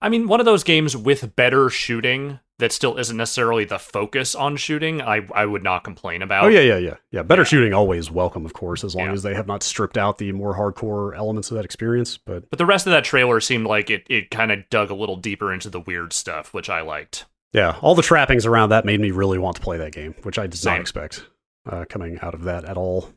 I 0.01 0.09
mean, 0.09 0.27
one 0.27 0.39
of 0.39 0.45
those 0.45 0.63
games 0.63 0.95
with 0.95 1.35
better 1.35 1.69
shooting 1.69 2.39
that 2.59 2.71
still 2.71 2.97
isn't 2.97 3.15
necessarily 3.15 3.63
the 3.65 3.79
focus 3.79 4.35
on 4.35 4.55
shooting. 4.57 5.01
I 5.01 5.27
I 5.33 5.45
would 5.45 5.63
not 5.63 5.83
complain 5.83 6.21
about. 6.21 6.45
oh 6.45 6.47
yeah, 6.47 6.59
yeah, 6.61 6.77
yeah, 6.77 6.95
yeah. 7.11 7.23
Better 7.23 7.41
Yeah. 7.41 7.45
shooting 7.45 7.73
always 7.73 8.09
welcome, 8.11 8.45
of 8.45 8.53
course, 8.53 8.83
as 8.83 8.95
long 8.95 9.07
Yeah. 9.07 9.13
as 9.13 9.23
they 9.23 9.33
have 9.33 9.47
not 9.47 9.63
stripped 9.63 9.97
out 9.97 10.17
the 10.17 10.31
more 10.31 10.55
hardcore 10.57 11.15
elements 11.17 11.51
of 11.51 11.55
that 11.57 11.65
experience. 11.65 12.17
But 12.17 12.49
But 12.49 12.59
the 12.59 12.65
rest 12.65 12.85
of 12.87 12.91
that 12.91 13.03
trailer 13.03 13.39
seemed 13.39 13.65
like 13.65 13.89
it 13.89 14.03
it 14.09 14.29
kind 14.31 14.51
of 14.51 14.69
dug 14.69 14.89
a 14.89 14.95
little 14.95 15.15
deeper 15.17 15.51
into 15.53 15.69
the 15.69 15.79
weird 15.79 16.13
stuff, 16.13 16.53
which 16.53 16.69
I 16.69 16.81
liked. 16.81 17.25
yeah, 17.53 17.77
all 17.81 17.95
the 17.95 18.01
trappings 18.03 18.45
around 18.45 18.69
that 18.69 18.85
made 18.85 18.99
me 18.99 19.11
really 19.11 19.37
want 19.37 19.55
to 19.55 19.61
play 19.61 19.77
that 19.77 19.91
game, 19.91 20.13
which 20.23 20.37
I 20.37 20.43
did 20.47 20.57
Same. 20.59 20.73
not 20.75 20.81
expect 20.81 21.25
uh, 21.69 21.85
coming 21.89 22.19
out 22.21 22.33
of 22.33 22.43
that 22.43 22.63
at 22.65 22.77
all. 22.77 23.09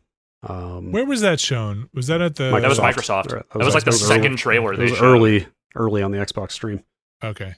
Um, 0.48 0.90
Where 0.90 1.04
was 1.04 1.20
that 1.20 1.38
shown? 1.38 1.88
Was 1.94 2.06
that 2.08 2.20
at 2.20 2.34
the? 2.36 2.50
That 2.50 2.68
was 2.68 2.78
Microsoft. 2.80 3.26
Microsoft. 3.26 3.28
That 3.28 3.48
That 3.50 3.58
was 3.58 3.66
was 3.66 3.74
like 3.74 3.84
the 3.84 3.90
Xbox. 3.92 4.08
second 4.08 4.36
trailer 4.36 4.72
it 4.72 4.76
they 4.78 4.82
was 4.84 4.92
showed. 4.96 5.04
early, 5.04 5.46
early 5.74 6.02
on 6.02 6.10
the 6.10 6.18
Xbox 6.18 6.52
stream. 6.52 6.82
Okay. 7.22 7.54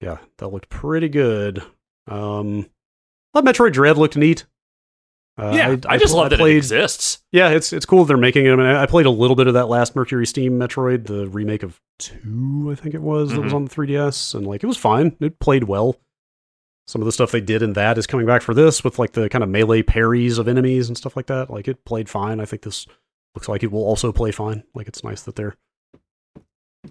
Yeah, 0.00 0.18
that 0.38 0.48
looked 0.48 0.68
pretty 0.68 1.08
good. 1.08 1.62
Um, 2.08 2.66
thought 3.32 3.44
Metroid 3.44 3.72
Dread 3.72 3.96
looked 3.98 4.16
neat. 4.16 4.44
Uh, 5.38 5.52
Yeah, 5.54 5.76
I 5.86 5.98
just 5.98 6.12
pl- 6.12 6.22
love 6.22 6.30
that 6.30 6.36
it 6.36 6.38
played, 6.42 6.56
exists. 6.56 7.22
Yeah, 7.32 7.50
it's 7.50 7.72
it's 7.72 7.84
cool 7.86 8.04
they're 8.06 8.16
making 8.16 8.46
it. 8.46 8.52
I, 8.52 8.56
mean, 8.56 8.66
I 8.66 8.86
played 8.86 9.06
a 9.06 9.10
little 9.10 9.36
bit 9.36 9.46
of 9.48 9.54
that 9.54 9.66
last 9.68 9.94
MercurySteam 9.94 10.52
Metroid, 10.52 11.06
the 11.06 11.28
remake 11.28 11.62
of 11.62 11.80
two, 11.98 12.68
I 12.72 12.74
think 12.74 12.94
it 12.94 13.02
was, 13.02 13.32
that 13.32 13.40
was 13.42 13.52
Mhm. 13.52 13.56
on 13.56 13.64
the 13.66 13.70
3DS, 13.70 14.34
and 14.34 14.46
like 14.46 14.62
it 14.62 14.66
was 14.66 14.76
fine. 14.78 15.16
It 15.20 15.38
played 15.38 15.64
well. 15.64 15.96
Some 16.86 17.02
of 17.02 17.06
the 17.06 17.12
stuff 17.12 17.32
they 17.32 17.40
did 17.40 17.62
in 17.62 17.72
that 17.72 17.98
is 17.98 18.06
coming 18.06 18.26
back 18.26 18.42
for 18.42 18.54
this 18.54 18.84
with 18.84 18.98
like 18.98 19.12
the 19.12 19.28
kind 19.28 19.42
of 19.42 19.50
melee 19.50 19.82
parries 19.82 20.38
of 20.38 20.46
enemies 20.46 20.88
and 20.88 20.96
stuff 20.96 21.16
like 21.16 21.26
that. 21.26 21.50
Like 21.50 21.66
it 21.68 21.84
played 21.84 22.08
fine. 22.08 22.38
I 22.40 22.44
think 22.44 22.62
this 22.62 22.86
looks 23.34 23.48
like 23.48 23.62
it 23.62 23.72
will 23.72 23.84
also 23.84 24.12
play 24.12 24.30
fine. 24.30 24.62
Like 24.74 24.86
it's 24.88 25.02
nice 25.02 25.22
that 25.22 25.34
they're 25.36 25.56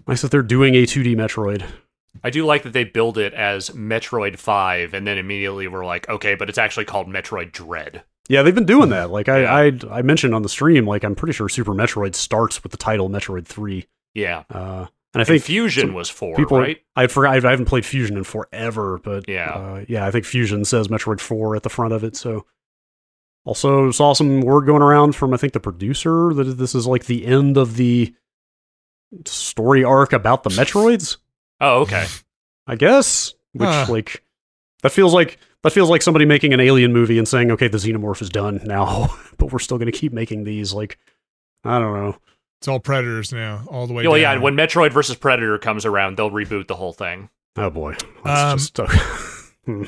nice 0.06 0.22
that 0.22 0.30
they're 0.30 0.42
doing 0.42 0.74
a 0.74 0.84
2D 0.84 1.14
Metroid. 1.16 1.64
I 2.24 2.30
do 2.30 2.44
like 2.46 2.62
that 2.62 2.72
they 2.72 2.84
build 2.84 3.18
it 3.18 3.34
as 3.34 3.70
Metroid 3.70 4.38
5 4.38 4.94
and 4.94 5.06
then 5.06 5.18
immediately 5.18 5.68
we're 5.68 5.84
like, 5.84 6.08
okay, 6.08 6.34
but 6.34 6.48
it's 6.48 6.58
actually 6.58 6.86
called 6.86 7.08
Metroid 7.08 7.52
Dread. 7.52 8.02
Yeah, 8.28 8.42
they've 8.42 8.54
been 8.54 8.64
doing 8.66 8.88
that. 8.90 9.10
Like 9.10 9.28
I, 9.28 9.42
Yeah. 9.42 9.54
I 9.92 9.98
I 9.98 10.02
mentioned 10.02 10.34
on 10.34 10.42
the 10.42 10.48
stream, 10.48 10.86
like 10.86 11.04
I'm 11.04 11.14
pretty 11.14 11.32
sure 11.34 11.48
Super 11.48 11.72
Metroid 11.72 12.14
starts 12.14 12.62
with 12.62 12.72
the 12.72 12.78
title 12.78 13.08
Metroid 13.10 13.46
3. 13.46 13.86
Yeah. 14.14 14.44
Uh, 14.50 14.86
and 15.14 15.20
I 15.20 15.20
And 15.20 15.26
think 15.28 15.42
Fusion 15.44 15.94
was 15.94 16.08
4, 16.10 16.36
people 16.36 16.58
right? 16.58 16.78
I 16.96 17.06
forgot. 17.06 17.44
I 17.44 17.50
haven't 17.50 17.66
played 17.66 17.86
Fusion 17.86 18.16
in 18.16 18.24
forever, 18.24 18.98
but 19.02 19.28
Yeah. 19.28 19.50
uh, 19.50 19.84
yeah, 19.88 20.06
I 20.06 20.10
think 20.10 20.24
Fusion 20.24 20.64
says 20.64 20.88
Metroid 20.88 21.20
Four 21.20 21.54
at 21.54 21.62
the 21.62 21.70
front 21.70 21.92
of 21.92 22.02
it. 22.02 22.16
So, 22.16 22.44
also 23.44 23.90
saw 23.92 24.12
some 24.12 24.40
word 24.40 24.66
going 24.66 24.82
around 24.82 25.14
from 25.14 25.32
I 25.32 25.36
think 25.36 25.52
the 25.52 25.60
producer 25.60 26.32
that 26.34 26.44
this 26.44 26.74
is 26.74 26.86
like 26.86 27.06
the 27.06 27.26
end 27.26 27.56
of 27.56 27.76
the 27.76 28.14
story 29.24 29.84
arc 29.84 30.12
about 30.12 30.42
the 30.42 30.50
Metroids. 30.50 31.16
Oh, 31.60 31.80
okay. 31.82 32.06
I 32.66 32.76
guess, 32.76 33.34
which 33.52 33.68
Huh. 33.68 33.86
like 33.88 34.22
that 34.82 34.90
feels 34.92 35.14
like 35.14 35.38
that 35.62 35.70
feels 35.72 35.88
like 35.90 36.02
somebody 36.02 36.24
making 36.26 36.52
an 36.52 36.60
alien 36.60 36.92
movie 36.92 37.18
and 37.18 37.26
saying, 37.26 37.50
okay, 37.52 37.68
the 37.68 37.78
xenomorph 37.78 38.20
is 38.22 38.28
done 38.28 38.60
now, 38.64 39.08
but 39.38 39.52
we're 39.52 39.58
still 39.58 39.78
going 39.78 39.90
to 39.90 39.98
keep 39.98 40.12
making 40.12 40.44
these. 40.44 40.72
Like, 40.72 40.98
I 41.64 41.78
don't 41.78 41.94
know. 41.94 42.16
It's 42.60 42.68
all 42.68 42.80
predators 42.80 43.32
now, 43.32 43.64
all 43.68 43.86
the 43.86 43.92
way. 43.92 44.06
well, 44.06 44.16
yeah, 44.16 44.38
when 44.38 44.54
Metroid 44.54 44.90
versus 44.92 45.16
Predator 45.16 45.58
comes 45.58 45.84
around, 45.84 46.16
they'll 46.16 46.30
reboot 46.30 46.68
the 46.68 46.74
whole 46.76 46.92
thing. 46.92 47.28
Oh 47.56 47.70
boy, 47.70 47.96
that's 48.24 48.40
Um, 48.52 48.58
just 48.58 48.80
uh, 48.80 48.86
hmm, 49.66 49.84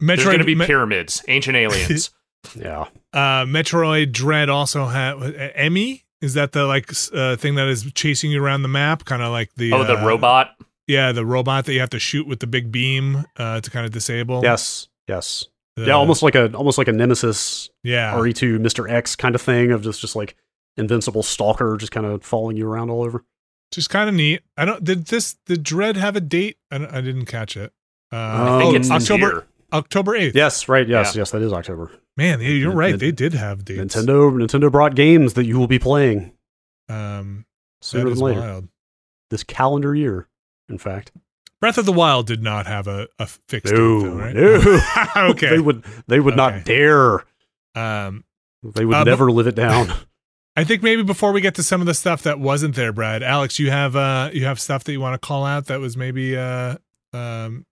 There's 0.00 0.24
going 0.24 0.38
to 0.38 0.44
be 0.44 0.54
Me- 0.56 0.66
pyramids, 0.66 1.22
ancient 1.28 1.56
aliens. 1.56 2.10
yeah. 2.56 2.86
uh, 3.12 3.44
Metroid 3.44 4.12
Dread 4.12 4.48
also 4.48 4.86
had 4.86 5.14
uh, 5.14 5.26
E.M.M.I. 5.26 6.02
Is 6.20 6.34
that 6.34 6.52
the 6.52 6.64
like 6.64 6.90
uh, 7.12 7.36
thing 7.36 7.54
that 7.54 7.68
is 7.68 7.90
chasing 7.92 8.30
you 8.32 8.42
around 8.42 8.62
the 8.62 8.68
map? 8.68 9.04
Kind 9.04 9.22
of 9.22 9.30
like 9.30 9.54
the 9.56 9.72
oh, 9.72 9.84
the 9.84 9.98
uh, 9.98 10.04
robot. 10.06 10.56
Yeah, 10.86 11.12
the 11.12 11.24
robot 11.26 11.66
that 11.66 11.74
you 11.74 11.80
have 11.80 11.90
to 11.90 11.98
shoot 11.98 12.26
with 12.26 12.40
the 12.40 12.46
big 12.46 12.72
beam 12.72 13.26
uh, 13.36 13.60
to 13.60 13.70
kind 13.70 13.84
of 13.86 13.92
disable. 13.92 14.40
Yes, 14.42 14.88
yes, 15.06 15.44
The- 15.76 15.84
yeah, 15.86 15.92
almost 15.92 16.22
like 16.22 16.34
a 16.34 16.52
almost 16.54 16.78
like 16.78 16.88
a 16.88 16.92
Nemesis 16.92 17.70
Yeah. 17.84 18.14
RE2 18.14 18.58
Mister 18.58 18.88
X 18.88 19.14
kind 19.14 19.34
of 19.34 19.42
thing 19.42 19.70
of 19.70 19.82
just 19.82 20.00
just 20.00 20.16
like 20.16 20.34
invincible 20.76 21.22
stalker 21.22 21.76
just 21.76 21.92
kind 21.92 22.06
of 22.06 22.24
following 22.24 22.56
you 22.56 22.66
around 22.68 22.88
all 22.90 23.02
over. 23.04 23.24
just 23.70 23.90
kind 23.90 24.08
of 24.08 24.14
neat. 24.14 24.40
I 24.56 24.64
don't. 24.64 24.82
Did 24.82 25.06
this? 25.06 25.36
Did 25.46 25.62
Dread 25.62 25.96
have 25.96 26.16
a 26.16 26.20
date? 26.20 26.56
I, 26.70 26.76
I 26.90 27.00
didn't 27.00 27.26
catch 27.26 27.56
it. 27.56 27.72
Uh, 28.12 28.16
I 28.16 28.56
I 28.56 28.58
think 28.58 28.72
Oh, 28.72 28.76
it's 28.76 28.90
October 28.90 29.26
year. 29.26 29.46
October 29.72 30.16
eighth. 30.16 30.34
Yes, 30.34 30.68
right. 30.68 30.88
Yes, 30.88 31.14
Yeah. 31.14 31.20
yes, 31.20 31.30
that 31.32 31.42
is 31.42 31.52
October. 31.52 31.92
Man, 32.18 32.40
yeah, 32.40 32.48
you're 32.48 32.68
Nin- 32.70 32.76
right. 32.78 32.90
nin- 32.90 32.98
They 32.98 33.12
did 33.12 33.32
have 33.32 33.64
dates. 33.64 33.94
Nintendo 33.96 34.30
Nintendo 34.32 34.70
brought 34.70 34.94
games 34.94 35.34
that 35.34 35.46
you 35.46 35.58
will 35.58 35.66
be 35.68 35.78
playing 35.78 36.32
Um, 36.88 37.46
sooner 37.80 38.10
is 38.10 38.18
than 38.18 38.24
later 38.26 38.40
wild. 38.40 38.68
this 39.30 39.42
calendar 39.44 39.94
year. 39.94 40.28
In 40.68 40.78
fact, 40.78 41.12
Breath 41.60 41.78
of 41.78 41.86
the 41.86 41.92
Wild 41.92 42.26
did 42.26 42.42
not 42.42 42.66
have 42.66 42.86
a, 42.86 43.08
a 43.18 43.26
fixed 43.48 43.72
No, 43.72 44.00
date, 44.00 44.06
though, 44.08 44.16
right? 44.16 44.34
no. 44.34 44.80
okay. 45.30 45.48
they 45.50 45.58
would 45.60 45.84
they 46.08 46.20
would 46.20 46.34
Okay. 46.38 46.56
not 46.56 46.64
dare. 46.64 47.24
um, 47.74 48.24
They 48.62 48.84
would 48.84 48.94
Uh, 48.94 49.04
but- 49.04 49.10
never 49.10 49.30
live 49.30 49.46
it 49.46 49.54
down. 49.54 49.88
I 50.56 50.64
think 50.64 50.82
maybe 50.82 51.04
before 51.04 51.30
we 51.30 51.40
get 51.40 51.54
to 51.54 51.62
some 51.62 51.80
of 51.80 51.86
the 51.86 51.94
stuff 51.94 52.22
that 52.24 52.40
wasn't 52.40 52.74
there, 52.74 52.92
Brad, 52.92 53.22
Alex, 53.22 53.60
you 53.60 53.70
have 53.70 53.94
uh, 53.94 54.30
you 54.32 54.44
have 54.44 54.58
stuff 54.58 54.82
that 54.84 54.92
you 54.92 55.00
want 55.00 55.14
to 55.14 55.24
call 55.24 55.46
out 55.46 55.66
that 55.66 55.78
was 55.78 55.96
maybe 55.96 56.36
uh, 56.36 56.74
um, 57.12 57.64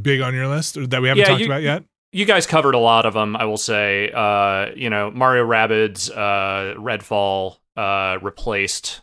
big 0.00 0.22
on 0.22 0.32
your 0.32 0.48
list 0.48 0.78
or 0.78 0.86
that 0.86 1.02
we 1.02 1.08
haven't 1.08 1.20
Yeah, 1.20 1.28
talked 1.28 1.40
you- 1.40 1.46
about 1.46 1.60
yet. 1.62 1.84
You 2.12 2.24
guys 2.24 2.46
covered 2.46 2.74
a 2.74 2.78
lot 2.78 3.06
of 3.06 3.14
them. 3.14 3.34
I 3.36 3.44
will 3.46 3.56
say, 3.56 4.10
uh, 4.12 4.70
you 4.76 4.90
know, 4.90 5.10
Mario 5.10 5.44
Rabbids, 5.46 6.10
uh, 6.10 6.78
Redfall, 6.78 7.56
uh, 7.76 8.18
replaced. 8.22 9.00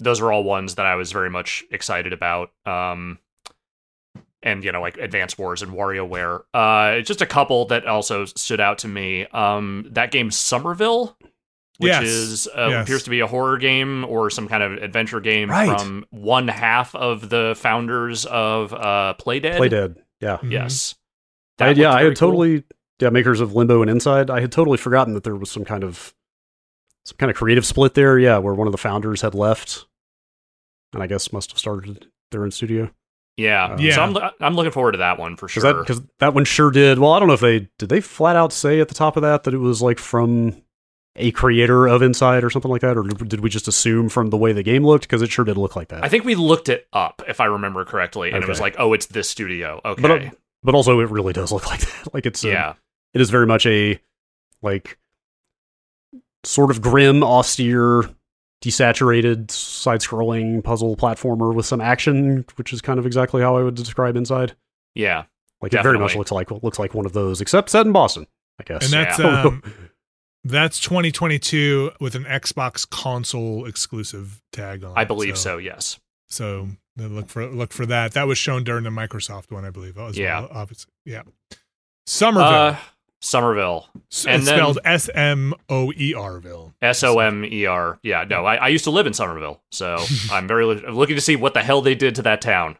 Those 0.00 0.20
are 0.20 0.32
all 0.32 0.44
ones 0.44 0.76
that 0.76 0.86
I 0.86 0.94
was 0.96 1.12
very 1.12 1.30
much 1.30 1.64
excited 1.70 2.12
about. 2.12 2.50
Um, 2.66 3.18
and 4.42 4.62
you 4.62 4.72
know, 4.72 4.80
like 4.80 4.98
Advance 4.98 5.38
Wars 5.38 5.62
and 5.62 5.72
WarioWare. 5.72 6.42
Uh, 6.52 7.00
just 7.00 7.22
a 7.22 7.26
couple 7.26 7.64
that 7.66 7.86
also 7.86 8.24
stood 8.26 8.60
out 8.60 8.78
to 8.78 8.88
me. 8.88 9.26
Um, 9.26 9.86
that 9.92 10.10
game 10.10 10.30
Somerville, 10.30 11.16
which 11.78 11.88
Yes. 11.90 12.02
is 12.04 12.48
uh, 12.48 12.68
Yes. 12.70 12.82
appears 12.86 13.02
to 13.04 13.10
be 13.10 13.20
a 13.20 13.26
horror 13.26 13.56
game 13.56 14.04
or 14.04 14.28
some 14.30 14.46
kind 14.46 14.62
of 14.62 14.72
adventure 14.82 15.20
game 15.20 15.48
Right. 15.50 15.80
from 15.80 16.04
one 16.10 16.48
half 16.48 16.94
of 16.94 17.30
the 17.30 17.54
founders 17.56 18.26
of 18.26 18.72
uh, 18.74 19.14
Playdead. 19.18 19.56
Play 19.56 19.68
dead. 19.70 19.96
Yeah. 20.20 20.36
Mhm. 20.42 20.50
Yes. 20.50 20.94
I, 21.58 21.70
yeah, 21.70 21.92
I 21.92 22.02
had 22.02 22.18
cool. 22.18 22.30
totally 22.30 22.64
yeah, 23.00 23.10
makers 23.10 23.40
of 23.40 23.54
Limbo 23.54 23.82
and 23.82 23.90
Inside. 23.90 24.30
I 24.30 24.40
had 24.40 24.52
totally 24.52 24.78
forgotten 24.78 25.14
that 25.14 25.24
there 25.24 25.36
was 25.36 25.50
some 25.50 25.64
kind 25.64 25.84
of 25.84 26.14
some 27.04 27.16
kind 27.18 27.30
of 27.30 27.36
creative 27.36 27.66
split 27.66 27.94
there, 27.94 28.18
yeah, 28.18 28.38
where 28.38 28.54
one 28.54 28.66
of 28.66 28.72
the 28.72 28.78
founders 28.78 29.20
had 29.20 29.34
left 29.34 29.86
and 30.94 31.02
I 31.02 31.06
guess 31.06 31.32
must 31.32 31.50
have 31.50 31.58
started 31.58 32.06
their 32.30 32.44
own 32.44 32.50
studio. 32.50 32.90
Yeah. 33.36 33.64
Uh, 33.64 33.76
Yeah. 33.78 33.94
So 33.94 34.02
I'm 34.02 34.30
I'm 34.40 34.54
looking 34.54 34.72
forward 34.72 34.92
to 34.92 34.98
that 34.98 35.18
one 35.18 35.36
for 35.36 35.48
sure. 35.48 35.80
because 35.80 36.00
that 36.20 36.34
one 36.34 36.44
sure 36.44 36.70
did. 36.70 36.98
Well, 36.98 37.12
I 37.12 37.18
don't 37.18 37.28
know 37.28 37.34
if 37.34 37.40
they 37.40 37.68
did 37.78 37.88
they 37.88 38.00
flat 38.00 38.36
out 38.36 38.52
say 38.52 38.80
at 38.80 38.88
the 38.88 38.94
top 38.94 39.16
of 39.16 39.22
that 39.22 39.44
that 39.44 39.54
it 39.54 39.58
was 39.58 39.82
like 39.82 39.98
from 39.98 40.62
a 41.16 41.30
creator 41.30 41.86
of 41.86 42.02
Inside 42.02 42.42
or 42.42 42.50
something 42.50 42.70
like 42.70 42.80
that, 42.80 42.96
or 42.96 43.04
did 43.04 43.40
we 43.40 43.48
just 43.48 43.68
assume 43.68 44.08
from 44.08 44.30
the 44.30 44.36
way 44.36 44.52
the 44.52 44.62
game 44.62 44.84
looked? 44.84 45.04
Because 45.04 45.22
it 45.22 45.30
sure 45.30 45.44
did 45.44 45.56
look 45.56 45.76
like 45.76 45.88
that. 45.88 46.04
I 46.04 46.08
think 46.08 46.24
we 46.24 46.34
looked 46.34 46.68
it 46.68 46.88
up 46.92 47.22
if 47.28 47.40
I 47.40 47.44
remember 47.44 47.84
correctly, 47.84 48.32
and 48.32 48.42
it 48.42 48.48
was 48.48 48.60
like, 48.60 48.76
oh, 48.78 48.92
it's 48.94 49.06
this 49.06 49.28
studio. 49.30 49.80
Okay. 49.84 50.02
but 50.02 50.10
uh, 50.10 50.30
but 50.64 50.74
also 50.74 50.98
it 51.00 51.10
really 51.10 51.32
does 51.32 51.52
look 51.52 51.66
like 51.70 51.80
that. 51.80 52.12
Like 52.14 52.26
it's 52.26 52.42
a- 52.44 52.48
yeah. 52.48 52.74
it 53.12 53.20
is 53.20 53.30
very 53.30 53.46
much 53.46 53.66
a 53.66 54.00
like 54.62 54.98
sort 56.42 56.70
of 56.70 56.80
grim, 56.82 57.22
austere, 57.22 58.04
desaturated, 58.62 59.50
side-scrolling 59.50 60.62
puzzle 60.64 60.96
platformer 60.96 61.54
with 61.54 61.66
some 61.66 61.80
action, 61.80 62.44
which 62.56 62.72
is 62.72 62.80
kind 62.80 62.98
of 62.98 63.06
exactly 63.06 63.42
how 63.42 63.56
I 63.56 63.62
would 63.62 63.74
describe 63.74 64.16
Inside. 64.16 64.54
Yeah. 64.94 65.24
Like 65.60 65.72
it 65.72 65.82
very 65.82 65.98
much 65.98 66.14
looks 66.16 66.30
like 66.32 66.50
looks 66.50 66.78
like 66.78 66.92
one 66.94 67.06
of 67.06 67.12
those, 67.14 67.40
except 67.40 67.70
set 67.70 67.86
in 67.86 67.92
Boston, 67.92 68.26
I 68.60 68.64
guess. 68.64 68.84
And 68.84 68.92
that's 68.92 69.18
Yeah. 69.18 69.42
um, 69.44 69.62
that's 70.44 70.78
2022 70.80 71.92
with 72.00 72.14
an 72.14 72.24
Xbox 72.24 72.88
console 72.88 73.64
exclusive 73.66 74.42
tag 74.52 74.84
on. 74.84 74.92
I 74.96 75.04
believe 75.04 75.38
so. 75.38 75.56
Yes. 75.56 75.98
So 76.28 76.68
uh, 76.98 77.04
look 77.06 77.28
for 77.28 77.46
look 77.46 77.72
for 77.72 77.86
that. 77.86 78.12
That 78.12 78.26
was 78.26 78.38
shown 78.38 78.64
during 78.64 78.84
the 78.84 78.90
Microsoft 78.90 79.50
one, 79.50 79.64
I 79.64 79.70
believe. 79.70 79.96
Yeah. 80.14 80.40
well, 80.40 80.48
obviously. 80.52 80.92
Yeah. 81.04 81.22
Somerville. 82.06 82.46
Uh, 82.48 82.76
Somerville. 83.20 83.88
S- 84.12 84.26
and 84.26 84.36
it's 84.42 84.46
then- 84.46 84.58
spelled 84.58 84.78
S 84.84 85.08
M 85.14 85.54
O 85.68 85.92
E 85.96 86.12
R 86.14 86.38
Ville. 86.40 86.74
S 86.82 87.02
O 87.02 87.18
M 87.20 87.44
E 87.44 87.66
R. 87.66 87.98
Yeah. 88.02 88.24
No, 88.28 88.44
I, 88.44 88.56
I 88.56 88.68
used 88.68 88.84
to 88.84 88.90
live 88.90 89.06
in 89.06 89.14
Somerville, 89.14 89.62
so 89.72 89.96
I'm 90.30 90.46
very 90.46 90.64
li- 90.66 90.82
looking 90.88 91.16
to 91.16 91.22
see 91.22 91.36
what 91.36 91.54
the 91.54 91.62
hell 91.62 91.80
they 91.82 91.94
did 91.94 92.14
to 92.16 92.22
that 92.22 92.40
town. 92.42 92.76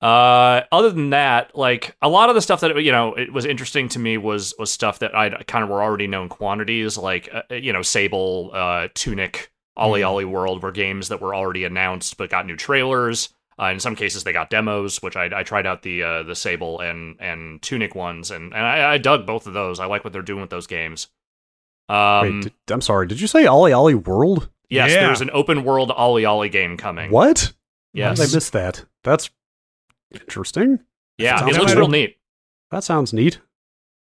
Uh, 0.00 0.62
other 0.72 0.88
than 0.88 1.10
that, 1.10 1.54
like 1.54 1.94
a 2.00 2.08
lot 2.08 2.30
of 2.30 2.34
the 2.34 2.40
stuff 2.40 2.60
that 2.60 2.74
you 2.82 2.90
know, 2.90 3.12
it 3.14 3.32
was 3.34 3.44
interesting 3.44 3.86
to 3.90 3.98
me 3.98 4.16
was 4.16 4.54
was 4.58 4.72
stuff 4.72 5.00
that 5.00 5.14
I 5.14 5.28
kind 5.42 5.62
of 5.62 5.68
were 5.68 5.82
already 5.82 6.06
known 6.06 6.30
quantities, 6.30 6.96
like 6.96 7.28
uh, 7.32 7.42
you 7.54 7.72
know, 7.74 7.82
Sable, 7.82 8.50
uh, 8.54 8.88
Tunic, 8.94 9.52
Ollie 9.80 10.02
Mhm. 10.02 10.06
Ollie 10.08 10.24
World 10.26 10.62
were 10.62 10.70
games 10.70 11.08
that 11.08 11.20
were 11.20 11.34
already 11.34 11.64
announced 11.64 12.16
but 12.16 12.30
got 12.30 12.46
new 12.46 12.56
trailers. 12.56 13.30
Uh, 13.58 13.66
in 13.72 13.80
some 13.80 13.94
cases, 13.96 14.24
they 14.24 14.32
got 14.32 14.48
demos, 14.48 15.02
which 15.02 15.16
I, 15.16 15.40
I 15.40 15.42
tried 15.42 15.66
out 15.66 15.82
the 15.82 16.02
uh, 16.02 16.22
the 16.22 16.34
Sable 16.36 16.80
and 16.80 17.16
and 17.20 17.60
Tunic 17.60 17.94
ones, 17.94 18.30
and 18.30 18.54
and 18.54 18.64
I, 18.64 18.92
I 18.94 18.98
dug 18.98 19.26
both 19.26 19.46
of 19.46 19.52
those. 19.54 19.80
I 19.80 19.86
like 19.86 20.04
what 20.04 20.12
they're 20.12 20.22
doing 20.22 20.40
with 20.40 20.50
those 20.50 20.66
games. 20.66 21.08
Um, 21.88 22.22
Wait, 22.22 22.42
did, 22.42 22.52
I'm 22.74 22.80
sorry. 22.80 23.06
Did 23.08 23.20
you 23.20 23.26
say 23.26 23.46
Ollie 23.46 23.72
Ollie 23.72 23.94
World? 23.96 24.48
yes, 24.68 24.92
Yeah. 24.92 25.06
there's 25.06 25.20
an 25.20 25.30
open 25.32 25.64
world 25.64 25.90
Ollie 25.90 26.24
Ollie 26.24 26.48
game 26.48 26.76
coming. 26.76 27.10
What? 27.10 27.40
How 27.40 27.52
Yes, 27.92 28.18
did 28.20 28.30
I 28.30 28.34
missed 28.36 28.52
that? 28.52 28.84
That's 29.02 29.28
interesting. 30.12 30.78
yeah, 31.18 31.38
Sounds 31.40 31.56
it 31.56 31.60
looks 31.60 31.74
real 31.74 31.88
neat. 31.88 32.16
That 32.70 32.84
sounds 32.84 33.12
neat. 33.12 33.40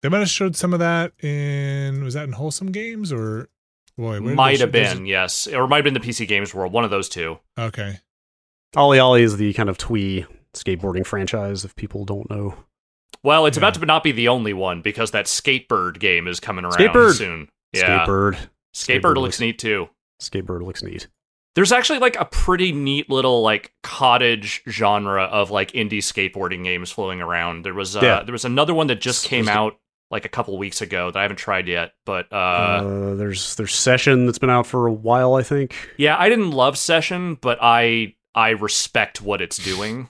They 0.03 0.09
might 0.09 0.19
have 0.19 0.29
showed 0.31 0.57
some 0.57 0.73
of 0.73 0.79
that 0.81 1.13
in 1.25 2.05
was 2.05 2.15
that 2.15 2.25
in 2.25 2.33
Wholesome 2.33 2.73
Games 2.73 3.13
or 3.13 3.49
boy 3.97 4.21
where 4.21 4.35
Might 4.35 4.61
have 4.61 4.69
show- 4.69 4.73
there's- 4.73 4.95
been, 4.95 5.07
yes, 5.07 5.47
or 5.47 5.67
might 5.69 5.77
have 5.77 5.85
been 5.85 5.95
the 5.95 6.01
PC 6.01 6.27
Games 6.27 6.55
World. 6.55 6.73
One 6.73 6.85
of 6.85 6.91
those 6.91 7.09
two. 7.09 7.39
Okay. 7.59 7.99
Ollie 8.77 8.99
Ollie 8.99 9.23
is 9.23 9.37
the 9.37 9.53
kind 9.55 9.69
of 9.69 9.77
twee 9.79 10.25
skateboarding 10.55 11.05
franchise. 11.07 11.65
If 11.65 11.75
people 11.77 12.05
don't 12.05 12.29
know, 12.31 12.55
Well, 13.23 13.45
it's 13.45 13.57
Yeah. 13.59 13.63
about 13.63 13.75
to 13.75 13.85
not 13.85 14.03
be 14.05 14.13
the 14.13 14.29
only 14.29 14.53
one 14.55 14.81
because 14.81 15.11
that 15.11 15.27
Skatebird 15.27 15.99
game 15.99 16.27
is 16.27 16.41
coming 16.41 16.65
around 16.65 16.75
Skatebird. 16.79 17.15
soon. 17.19 17.49
Yeah, 17.73 18.07
Skatebird. 18.07 18.35
Skatebird, 18.35 18.49
Skatebird 18.75 19.03
looks 19.03 19.17
looks- 19.17 19.41
neat 19.41 19.59
too. 19.59 19.89
Skatebird 20.23 20.63
looks 20.63 20.83
neat. 20.83 21.09
There's 21.57 21.73
actually 21.73 21.99
like 21.99 22.17
a 22.19 22.25
pretty 22.25 22.71
neat 22.73 23.11
little 23.11 23.43
like 23.43 23.73
cottage 23.83 24.63
genre 24.69 25.25
of 25.25 25.51
like 25.51 25.73
indie 25.73 25.99
skateboarding 25.99 26.63
games 26.65 26.91
flowing 26.93 27.21
around. 27.21 27.65
There 27.65 27.75
was 27.75 27.97
uh, 27.97 28.01
Yeah. 28.03 28.23
there 28.23 28.33
was 28.33 28.45
another 28.45 28.73
one 28.73 28.87
that 28.87 29.01
just 29.01 29.27
came 29.27 29.49
out 29.49 29.77
like 30.11 30.25
a 30.25 30.29
couple 30.29 30.57
weeks 30.59 30.81
ago 30.81 31.11
that 31.11 31.19
I 31.19 31.23
haven't 31.23 31.37
tried 31.37 31.69
yet, 31.69 31.93
but 32.05 32.33
uh, 32.33 32.37
Uh, 32.37 33.15
there's 33.15 33.55
there's 33.57 33.75
session 33.75 34.27
that's 34.27 34.39
been 34.39 34.51
out 34.51 34.67
for 34.67 34.87
a 34.87 34.93
while. 34.93 35.35
I 35.35 35.43
think. 35.43 35.75
yeah, 35.97 36.17
I 36.19 36.29
didn't 36.29 36.51
love 36.51 36.77
Session, 36.77 37.37
but 37.41 37.59
I 37.63 38.17
I 38.35 38.51
respect 38.51 39.23
what 39.23 39.41
it's 39.41 39.57
doing. 39.57 40.09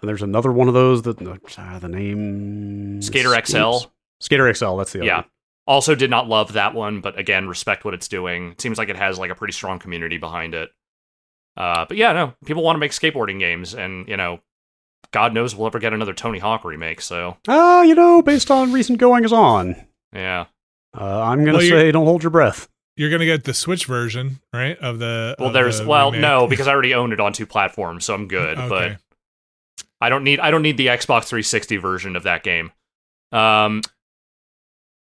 And 0.00 0.08
there's 0.08 0.22
another 0.22 0.50
one 0.52 0.68
of 0.68 0.74
those 0.74 1.02
that 1.02 1.20
uh, 1.20 1.78
the 1.78 1.88
name 1.88 3.02
Skater 3.02 3.34
XL. 3.44 3.88
Skater 4.20 4.52
XL. 4.54 4.76
That's 4.76 4.92
the 4.92 5.00
other. 5.00 5.06
Yeah. 5.06 5.16
one. 5.16 5.24
Also 5.66 5.94
did 5.94 6.10
not 6.10 6.28
love 6.28 6.54
that 6.54 6.74
one, 6.74 7.00
but 7.00 7.18
again, 7.18 7.46
respect 7.46 7.84
what 7.84 7.94
it's 7.94 8.08
doing. 8.08 8.52
It 8.52 8.60
seems 8.60 8.78
like 8.78 8.88
it 8.88 8.96
has 8.96 9.18
like 9.18 9.30
a 9.30 9.34
pretty 9.34 9.52
strong 9.52 9.78
community 9.78 10.18
behind 10.18 10.54
it. 10.54 10.70
Uh, 11.56 11.84
but 11.86 11.96
yeah, 11.98 12.12
no, 12.12 12.34
people 12.46 12.62
want 12.62 12.74
to 12.76 12.80
make 12.80 12.92
skateboarding 12.92 13.38
games, 13.38 13.74
and 13.74 14.08
you 14.08 14.16
know, 14.16 14.40
God 15.10 15.34
knows 15.34 15.54
we'll 15.54 15.66
ever 15.66 15.78
get 15.78 15.92
another 15.92 16.14
Tony 16.14 16.38
Hawk 16.38 16.64
remake. 16.64 17.00
So 17.00 17.36
Ah, 17.48 17.82
you 17.82 17.94
know, 17.94 18.22
based 18.22 18.50
on 18.50 18.72
recent 18.72 18.98
goings 18.98 19.32
on, 19.32 19.76
yeah, 20.14 20.46
uh, 20.98 21.22
I'm 21.22 21.44
gonna 21.44 21.58
Well, 21.58 21.68
say 21.68 21.92
don't 21.92 22.06
hold 22.06 22.22
your 22.22 22.30
breath. 22.30 22.68
You're 22.96 23.10
gonna 23.10 23.24
get 23.26 23.44
the 23.44 23.54
Switch 23.54 23.86
version, 23.86 24.40
right? 24.52 24.78
Of 24.78 24.98
the 24.98 25.34
well, 25.38 25.48
of 25.48 25.54
there's 25.54 25.80
the 25.80 25.86
well, 25.86 26.10
remake. 26.10 26.22
no, 26.22 26.46
because 26.50 26.68
I 26.68 26.72
already 26.72 26.94
own 26.94 27.12
it 27.12 27.20
on 27.20 27.32
two 27.32 27.46
platforms, 27.46 28.04
so 28.04 28.14
I'm 28.14 28.28
good. 28.28 28.58
Okay. 28.58 28.68
But 28.68 29.84
I 30.00 30.08
don't 30.08 30.24
need 30.24 30.40
I 30.40 30.50
don't 30.50 30.62
need 30.62 30.76
the 30.76 30.86
Xbox 30.88 31.24
360 31.24 31.76
version 31.78 32.16
of 32.16 32.22
that 32.24 32.42
game. 32.42 32.72
Um, 33.32 33.82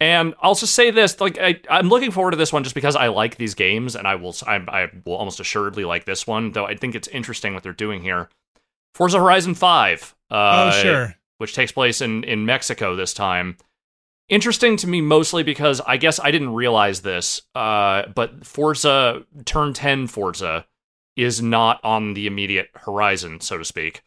and 0.02 0.34
I'll 0.42 0.56
just 0.56 0.74
say 0.76 0.92
this: 0.92 1.20
like 1.20 1.38
I, 1.40 1.60
I'm 1.70 1.90
looking 1.90 2.12
forward 2.12 2.32
to 2.32 2.38
this 2.38 2.54
one 2.54 2.64
just 2.64 2.76
because 2.76 2.96
I 2.96 3.08
like 3.08 3.36
these 3.38 3.54
games, 3.54 3.96
and 3.96 4.08
I 4.08 4.16
will 4.16 4.34
I, 4.48 4.56
I 4.56 4.92
will 5.06 5.16
almost 5.16 5.40
assuredly 5.40 5.84
like 5.86 6.06
this 6.06 6.26
one. 6.26 6.52
Though 6.54 6.66
I 6.66 6.76
think 6.76 6.96
it's 6.96 7.08
interesting 7.10 7.54
what 7.54 7.64
they're 7.64 7.74
doing 7.74 8.02
here. 8.02 8.30
Forza 9.00 9.18
Horizon 9.18 9.56
Five. 9.56 10.14
Uh, 10.30 10.72
oh 10.72 10.82
sure. 10.82 11.16
which 11.38 11.56
takes 11.56 11.72
place 11.72 12.02
in 12.02 12.26
in 12.26 12.46
Mexico 12.46 12.96
this 12.98 13.14
time. 13.14 13.56
Interesting 14.28 14.76
to 14.78 14.88
me 14.88 15.00
mostly 15.00 15.42
because 15.42 15.82
I 15.88 15.96
guess 15.96 16.20
I 16.20 16.30
didn't 16.30 16.54
realize 16.54 17.02
this, 17.02 17.42
uh, 17.56 18.04
but 18.14 18.46
Forza 18.46 19.24
Turn 19.46 19.74
10 19.74 20.08
Forza 20.08 20.68
is 21.16 21.42
not 21.42 21.80
on 21.84 22.14
the 22.14 22.28
immediate 22.28 22.70
horizon, 22.76 23.40
so 23.40 23.58
to 23.58 23.66
speak. 23.66 24.04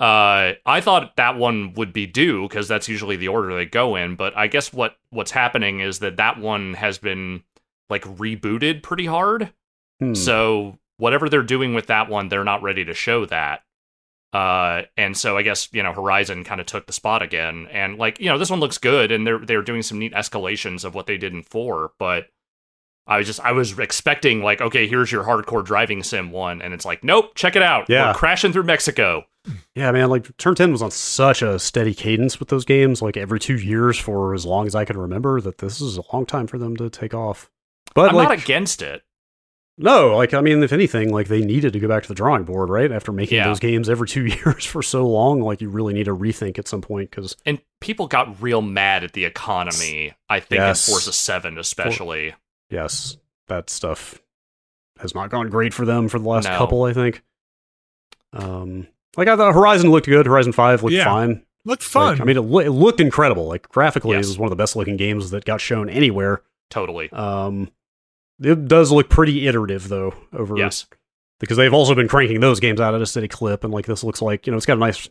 Uh, 0.00 0.54
I 0.66 0.80
thought 0.80 1.16
that 1.16 1.38
one 1.38 1.72
would 1.74 1.92
be 1.92 2.06
due 2.06 2.48
because 2.48 2.66
that's 2.66 2.88
usually 2.88 3.16
the 3.16 3.28
order 3.28 3.54
they 3.54 3.64
go 3.64 3.94
in, 3.94 4.16
but 4.16 4.36
I 4.36 4.48
guess 4.48 4.72
what 4.72 4.96
what's 5.10 5.30
happening 5.30 5.78
is 5.78 6.00
that 6.00 6.16
that 6.16 6.40
one 6.40 6.74
has 6.74 6.98
been 6.98 7.44
like 7.88 8.02
rebooted 8.02 8.82
pretty 8.82 9.06
hard. 9.06 9.52
Hmm. 10.00 10.14
So 10.14 10.78
whatever 10.96 11.28
they're 11.28 11.44
doing 11.44 11.74
with 11.74 11.86
that 11.86 12.08
one, 12.08 12.28
they're 12.28 12.42
not 12.42 12.64
ready 12.64 12.84
to 12.84 12.92
show 12.92 13.24
that. 13.26 13.62
Uh, 14.32 14.82
and 14.96 15.16
so 15.16 15.36
I 15.36 15.42
guess 15.42 15.68
you 15.72 15.82
know 15.82 15.92
Horizon 15.92 16.44
kind 16.44 16.60
of 16.60 16.66
took 16.66 16.86
the 16.86 16.92
spot 16.92 17.22
again, 17.22 17.68
and 17.70 17.98
like 17.98 18.18
you 18.20 18.26
know 18.26 18.38
this 18.38 18.50
one 18.50 18.60
looks 18.60 18.78
good, 18.78 19.12
and 19.12 19.26
they're 19.26 19.38
they're 19.38 19.62
doing 19.62 19.82
some 19.82 19.98
neat 19.98 20.14
escalations 20.14 20.84
of 20.84 20.94
what 20.94 21.06
they 21.06 21.18
did 21.18 21.32
in 21.34 21.42
four, 21.42 21.92
but 21.98 22.26
I 23.06 23.18
was 23.18 23.26
just 23.26 23.40
I 23.40 23.52
was 23.52 23.78
expecting 23.78 24.42
like 24.42 24.60
okay 24.60 24.86
here's 24.86 25.12
your 25.12 25.24
hardcore 25.24 25.64
driving 25.64 26.02
sim 26.02 26.30
one, 26.30 26.62
and 26.62 26.72
it's 26.72 26.84
like 26.86 27.04
nope 27.04 27.32
check 27.34 27.56
it 27.56 27.62
out 27.62 27.86
Yeah. 27.90 28.08
we're 28.08 28.14
crashing 28.14 28.52
through 28.52 28.62
Mexico. 28.62 29.24
Yeah, 29.74 29.90
man, 29.90 30.08
like 30.08 30.34
Turn 30.36 30.54
10 30.54 30.70
was 30.70 30.82
on 30.82 30.92
such 30.92 31.42
a 31.42 31.58
steady 31.58 31.94
cadence 31.94 32.38
with 32.38 32.48
those 32.48 32.64
games, 32.64 33.02
like 33.02 33.16
every 33.16 33.40
two 33.40 33.56
years 33.56 33.98
for 33.98 34.34
as 34.34 34.46
long 34.46 34.68
as 34.68 34.74
I 34.76 34.84
can 34.84 34.96
remember, 34.96 35.40
that 35.40 35.58
this 35.58 35.80
is 35.80 35.96
a 35.96 36.02
long 36.12 36.26
time 36.26 36.46
for 36.46 36.58
them 36.58 36.76
to 36.76 36.88
take 36.88 37.12
off. 37.12 37.50
But 37.92 38.10
I'm 38.10 38.14
like, 38.16 38.28
not 38.28 38.38
against 38.38 38.82
it. 38.82 39.02
No, 39.78 40.16
like 40.16 40.34
I 40.34 40.40
mean, 40.40 40.62
if 40.62 40.72
anything, 40.72 41.10
like 41.10 41.28
they 41.28 41.40
needed 41.40 41.72
to 41.72 41.80
go 41.80 41.88
back 41.88 42.02
to 42.02 42.08
the 42.08 42.14
drawing 42.14 42.44
board, 42.44 42.68
right? 42.68 42.90
After 42.92 43.10
making 43.12 43.36
Yeah. 43.36 43.44
those 43.48 43.60
games 43.60 43.88
every 43.88 44.06
two 44.06 44.26
years 44.26 44.64
for 44.64 44.82
so 44.82 45.06
long, 45.06 45.40
like 45.40 45.60
you 45.60 45.68
really 45.68 45.94
need 45.94 46.04
to 46.04 46.14
rethink 46.16 46.58
at 46.58 46.68
some 46.68 46.80
point 46.82 47.10
because 47.10 47.36
And 47.46 47.58
people 47.80 48.06
got 48.06 48.40
real 48.42 48.62
mad 48.62 49.02
at 49.04 49.12
the 49.14 49.24
economy. 49.24 50.12
I 50.28 50.40
think 50.40 50.58
Yes. 50.60 50.86
in 50.88 50.92
Forza 50.92 51.12
Seven 51.12 51.58
especially. 51.58 52.34
yes, 52.70 53.16
that 53.48 53.70
stuff 53.70 54.20
has 54.98 55.14
not 55.14 55.30
gone 55.30 55.48
great 55.48 55.74
for 55.74 55.84
them 55.84 56.08
for 56.08 56.18
the 56.18 56.28
last 56.28 56.44
No. 56.48 56.56
couple. 56.58 56.84
I 56.84 56.92
think. 56.92 57.22
Um, 58.32 58.86
like 59.16 59.28
I 59.28 59.36
thought 59.36 59.54
Horizon 59.54 59.90
looked 59.90 60.06
good. 60.06 60.26
Horizon 60.26 60.52
Five 60.52 60.82
looked 60.82 60.94
Yeah. 60.94 61.04
fine. 61.04 61.42
Looked 61.64 61.82
fun. 61.82 62.14
Like, 62.14 62.20
I 62.20 62.24
mean, 62.24 62.36
it, 62.36 62.40
loo- 62.42 62.60
it 62.60 62.70
looked 62.70 63.00
incredible. 63.00 63.46
Like 63.46 63.68
graphically, 63.68 64.16
Yes. 64.16 64.26
it 64.26 64.28
was 64.30 64.38
one 64.38 64.46
of 64.46 64.50
the 64.50 64.56
best 64.56 64.74
looking 64.74 64.96
games 64.96 65.30
that 65.30 65.44
got 65.44 65.60
shown 65.60 65.88
anywhere. 65.88 66.42
Totally. 66.70 67.10
Um, 67.12 67.70
it 68.44 68.66
does 68.68 68.90
look 68.92 69.08
pretty 69.08 69.46
iterative 69.46 69.88
though 69.88 70.14
over 70.32 70.56
Yes. 70.56 70.86
because 71.40 71.56
they've 71.56 71.72
also 71.74 71.94
been 71.94 72.08
cranking 72.08 72.40
those 72.40 72.60
games 72.60 72.80
out 72.80 72.94
at 72.94 73.02
a 73.02 73.06
steady 73.06 73.28
clip, 73.28 73.64
and 73.64 73.72
like 73.72 73.86
this 73.86 74.04
looks 74.04 74.22
like 74.22 74.46
you 74.46 74.50
know 74.50 74.56
it's 74.56 74.66
got 74.66 74.76
a 74.76 74.80
nice 74.80 75.08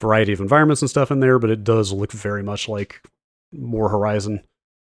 variety 0.00 0.32
of 0.32 0.40
environments 0.40 0.80
and 0.82 0.88
stuff 0.90 1.10
in 1.10 1.20
there, 1.20 1.38
but 1.38 1.50
it 1.50 1.62
does 1.64 1.92
look 1.92 2.12
very 2.12 2.42
much 2.42 2.68
like 2.68 3.02
more 3.52 3.88
Horizon. 3.90 4.42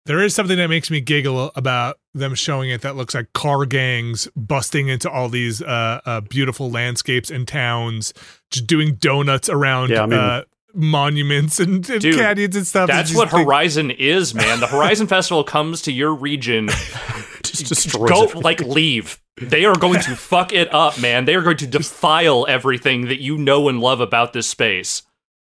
There 0.06 0.22
is 0.22 0.36
something 0.36 0.58
that 0.58 0.68
makes 0.68 0.92
me 0.92 1.00
giggle 1.00 1.52
about 1.56 1.98
them 2.14 2.36
showing 2.36 2.70
it 2.70 2.82
that 2.82 2.96
looks 2.98 3.14
like 3.16 3.32
car 3.34 3.66
gangs 3.66 4.28
busting 4.36 4.90
into 4.90 5.10
all 5.10 5.30
these 5.30 5.62
uh, 5.62 6.02
uh, 6.06 6.20
beautiful 6.22 6.70
landscapes 6.70 7.30
and 7.32 7.48
towns, 7.48 8.14
just 8.52 8.68
doing 8.68 8.96
donuts 8.96 9.48
around 9.50 9.92
Yeah, 9.92 10.04
I 10.04 10.06
mean- 10.06 10.20
uh, 10.20 10.44
monuments 10.74 11.60
and, 11.60 11.88
and 11.90 12.02
Dude, 12.02 12.16
canyons 12.18 12.56
and 12.56 12.68
stuff. 12.68 12.88
That's 12.88 13.14
what 13.16 13.32
like- 13.32 13.46
Horizon 13.46 13.92
is, 13.92 14.34
man. 14.34 14.60
The 14.60 14.68
Horizon 14.68 15.08
Festival 15.16 15.44
comes 15.44 15.82
to 15.84 15.92
your 15.92 16.14
region. 16.14 16.68
Just 17.44 17.66
destroys 17.68 18.10
Go 18.10 18.24
it. 18.24 18.36
like 18.36 18.62
leave. 18.62 19.20
They 19.42 19.66
are 19.66 19.76
going 19.76 20.00
to 20.02 20.16
fuck 20.16 20.54
it 20.54 20.74
up, 20.74 21.00
man. 21.00 21.26
They 21.26 21.36
are 21.36 21.42
going 21.42 21.58
to 21.58 21.68
defile 21.68 22.46
everything 22.48 23.08
that 23.08 23.20
you 23.22 23.38
know 23.38 23.68
and 23.68 23.80
love 23.80 24.00
about 24.00 24.34
this 24.34 24.48
space. 24.48 25.04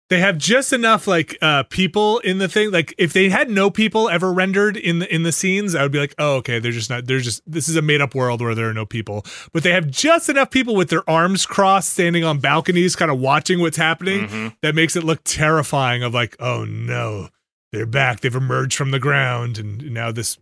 They 0.09 0.19
have 0.19 0.37
just 0.37 0.73
enough 0.73 1.07
like 1.07 1.37
uh 1.41 1.63
people 1.63 2.19
in 2.19 2.37
the 2.39 2.47
thing. 2.47 2.71
Like 2.71 2.93
if 2.97 3.13
they 3.13 3.29
had 3.29 3.49
no 3.49 3.69
people 3.69 4.09
ever 4.09 4.33
rendered 4.33 4.75
in 4.77 4.99
the 4.99 5.13
in 5.13 5.23
the 5.23 5.31
scenes 5.31 5.75
i 5.75 5.83
would 5.83 5.91
be 5.91 5.99
like 5.99 6.15
oh 6.17 6.35
okay 6.37 6.59
they're 6.59 6.71
just 6.71 6.89
not 6.89 7.05
they're 7.05 7.19
just 7.19 7.41
this 7.45 7.69
is 7.69 7.75
a 7.75 7.81
made 7.81 8.01
up 8.01 8.15
world 8.15 8.41
where 8.41 8.55
there 8.55 8.67
are 8.69 8.73
no 8.73 8.85
people. 8.85 9.25
But 9.53 9.63
they 9.63 9.71
have 9.71 9.87
just 9.89 10.29
enough 10.29 10.49
people 10.51 10.75
with 10.75 10.89
their 10.89 11.07
arms 11.09 11.45
crossed 11.45 11.89
standing 11.91 12.23
on 12.23 12.39
balconies 12.39 12.95
kind 12.95 13.11
of 13.11 13.19
watching 13.19 13.59
what's 13.59 13.77
happening 13.77 14.27
Mhm. 14.27 14.55
that 14.61 14.75
makes 14.75 14.95
it 14.95 15.03
look 15.03 15.21
terrifying 15.23 16.03
of 16.03 16.13
like 16.13 16.35
oh 16.39 16.65
no 16.65 17.29
they're 17.71 17.85
back 17.85 18.21
they've 18.21 18.35
emerged 18.35 18.75
from 18.77 18.91
the 18.91 18.99
ground 18.99 19.57
and 19.59 19.91
now 19.91 20.11
this 20.11 20.37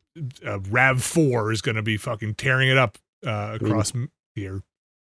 uh, 0.46 0.60
rav 0.70 1.04
4 1.04 1.52
is 1.52 1.62
going 1.62 1.76
to 1.76 1.82
be 1.82 1.98
fucking 1.98 2.36
tearing 2.36 2.70
it 2.70 2.78
up 2.78 2.98
uh 3.26 3.58
across 3.62 3.94
m 3.94 4.10
here 4.34 4.62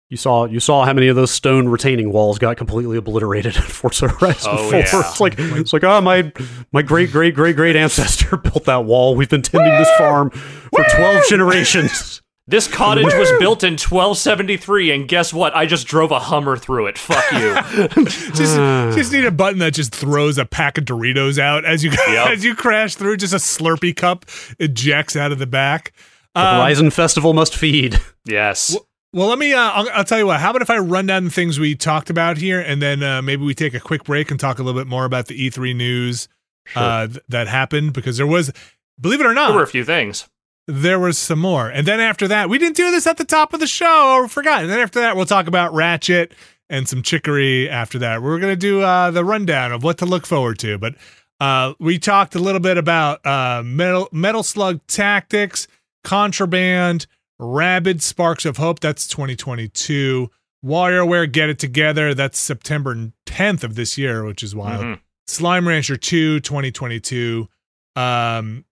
You 0.09 0.15
saw 0.17 0.45
you 0.45 0.61
saw 0.61 0.85
how 0.85 0.93
many 0.93 1.09
of 1.09 1.17
those 1.17 1.31
stone 1.31 1.67
retaining 1.67 2.13
walls 2.13 2.39
got 2.39 2.55
completely 2.55 2.97
obliterated 2.97 3.55
in 3.57 3.61
Forza 3.61 4.07
Horizon 4.07 4.51
Oh, 4.55 4.69
4. 4.71 4.79
yeah. 4.79 4.85
It's 5.09 5.19
like 5.19 5.35
it's 5.37 5.73
like 5.73 5.83
oh 5.83 5.99
my 5.99 6.31
my 6.71 6.81
great 6.81 7.11
great 7.11 7.35
great 7.35 7.55
great 7.57 7.75
ancestor 7.75 8.37
built 8.43 8.63
that 8.65 8.85
wall. 8.85 9.15
We've 9.15 9.29
been 9.29 9.41
tending 9.41 9.73
this 9.77 9.89
farm 9.97 10.29
for 10.29 10.83
twelve 10.95 11.23
generations. 11.29 12.21
This 12.49 12.65
cottage 12.65 13.13
was 13.13 13.29
built 13.39 13.65
in 13.65 13.73
1273, 13.73 14.91
and 14.91 15.05
guess 15.09 15.33
what? 15.33 15.53
I 15.53 15.65
just 15.65 15.85
drove 15.85 16.11
a 16.11 16.19
Hummer 16.19 16.55
through 16.55 16.85
it. 16.87 16.97
Fuck 16.97 17.25
you. 17.33 17.97
just 18.05 18.55
just 18.95 19.11
need 19.11 19.25
a 19.25 19.31
button 19.31 19.59
that 19.59 19.73
just 19.73 19.93
throws 19.93 20.37
a 20.37 20.45
pack 20.45 20.77
of 20.77 20.85
Doritos 20.85 21.37
out 21.39 21.65
as 21.65 21.83
you 21.83 21.91
Yep. 21.91 22.27
as 22.29 22.45
you 22.45 22.55
crash 22.55 22.95
through. 22.95 23.17
Just 23.17 23.33
a 23.33 23.35
Slurpee 23.35 23.93
cup 23.93 24.25
ejects 24.59 25.17
out 25.17 25.33
of 25.33 25.39
the 25.39 25.45
back. 25.45 25.91
The 26.35 26.39
Um, 26.39 26.55
Horizon 26.55 26.89
Festival 26.89 27.33
must 27.33 27.53
feed. 27.53 27.99
yes. 28.23 28.69
well, 28.75 28.86
let 29.13 29.39
me. 29.39 29.53
Uh, 29.53 29.59
I'll, 29.59 29.89
I'll 29.93 30.03
tell 30.03 30.19
you 30.19 30.27
what. 30.27 30.39
How 30.39 30.49
about 30.51 30.61
if 30.61 30.69
I 30.69 30.77
run 30.77 31.05
down 31.05 31.23
the 31.25 31.29
things 31.31 31.59
we 31.59 31.75
talked 31.75 32.09
about 32.09 32.37
here, 32.37 32.59
and 32.59 32.81
then 32.81 33.01
uh, 33.03 33.21
maybe 33.21 33.43
we 33.43 33.53
take 33.53 33.73
a 33.73 33.79
quick 33.79 34.03
break 34.03 34.31
and 34.31 34.39
talk 34.39 34.59
a 34.59 34.63
little 34.63 34.79
bit 34.79 34.87
more 34.87 35.05
about 35.05 35.27
the 35.27 35.49
E3 35.49 35.75
news 35.75 36.27
uh, 36.75 37.07
th- 37.07 37.19
that 37.29 37.47
happened 37.47 37.93
because 37.93 38.17
there 38.17 38.27
was, 38.27 38.51
believe 38.99 39.21
it 39.21 39.25
or 39.25 39.33
not, 39.33 39.47
There 39.47 39.55
were 39.57 39.63
a 39.63 39.67
few 39.67 39.85
things. 39.85 40.27
there 40.67 40.99
was 40.99 41.17
some 41.17 41.39
more. 41.39 41.69
And 41.69 41.87
then 41.87 41.99
after 41.99 42.27
that, 42.27 42.49
we 42.49 42.57
didn't 42.57 42.75
do 42.75 42.91
this 42.91 43.07
at 43.07 43.17
the 43.17 43.23
top 43.25 43.53
of 43.53 43.59
the 43.61 43.67
show 43.67 44.15
or 44.15 44.27
forgot. 44.27 44.61
And 44.61 44.69
then 44.69 44.79
after 44.79 44.99
that, 44.99 45.15
we'll 45.15 45.25
talk 45.25 45.47
about 45.47 45.73
Ratchet 45.73 46.33
and 46.69 46.87
some 46.89 47.01
chicory 47.01 47.69
after 47.69 47.97
that. 47.99 48.21
We're 48.21 48.39
going 48.39 48.51
to 48.51 48.57
do 48.57 48.81
uh, 48.81 49.11
the 49.11 49.23
rundown 49.23 49.71
of 49.71 49.83
what 49.83 49.97
to 49.99 50.05
look 50.05 50.25
forward 50.25 50.59
to. 50.59 50.77
But 50.77 50.95
uh, 51.39 51.73
we 51.79 51.97
talked 51.99 52.35
a 52.35 52.39
little 52.39 52.59
bit 52.59 52.77
about 52.77 53.25
uh, 53.25 53.63
Metal, 53.63 54.09
Metal 54.11 54.43
Slug 54.43 54.85
Tactics, 54.87 55.69
Contraband, 56.03 57.07
Rabbids 57.39 58.01
Sparks 58.01 58.45
of 58.45 58.57
Hope. 58.57 58.79
That's 58.79 59.07
2022. 59.07 60.29
WarioWare 60.65 61.31
Get 61.31 61.49
It 61.49 61.59
Together. 61.59 62.13
That's 62.13 62.39
September 62.39 63.11
10th 63.25 63.63
of 63.63 63.75
this 63.75 63.97
year, 63.97 64.23
which 64.23 64.41
is 64.43 64.55
wild. 64.55 64.83
Mhm. 64.83 64.99
Slime 65.27 65.67
Rancher 65.67 65.97
2 65.97 66.39
2022 66.39 67.49
um 67.97 68.63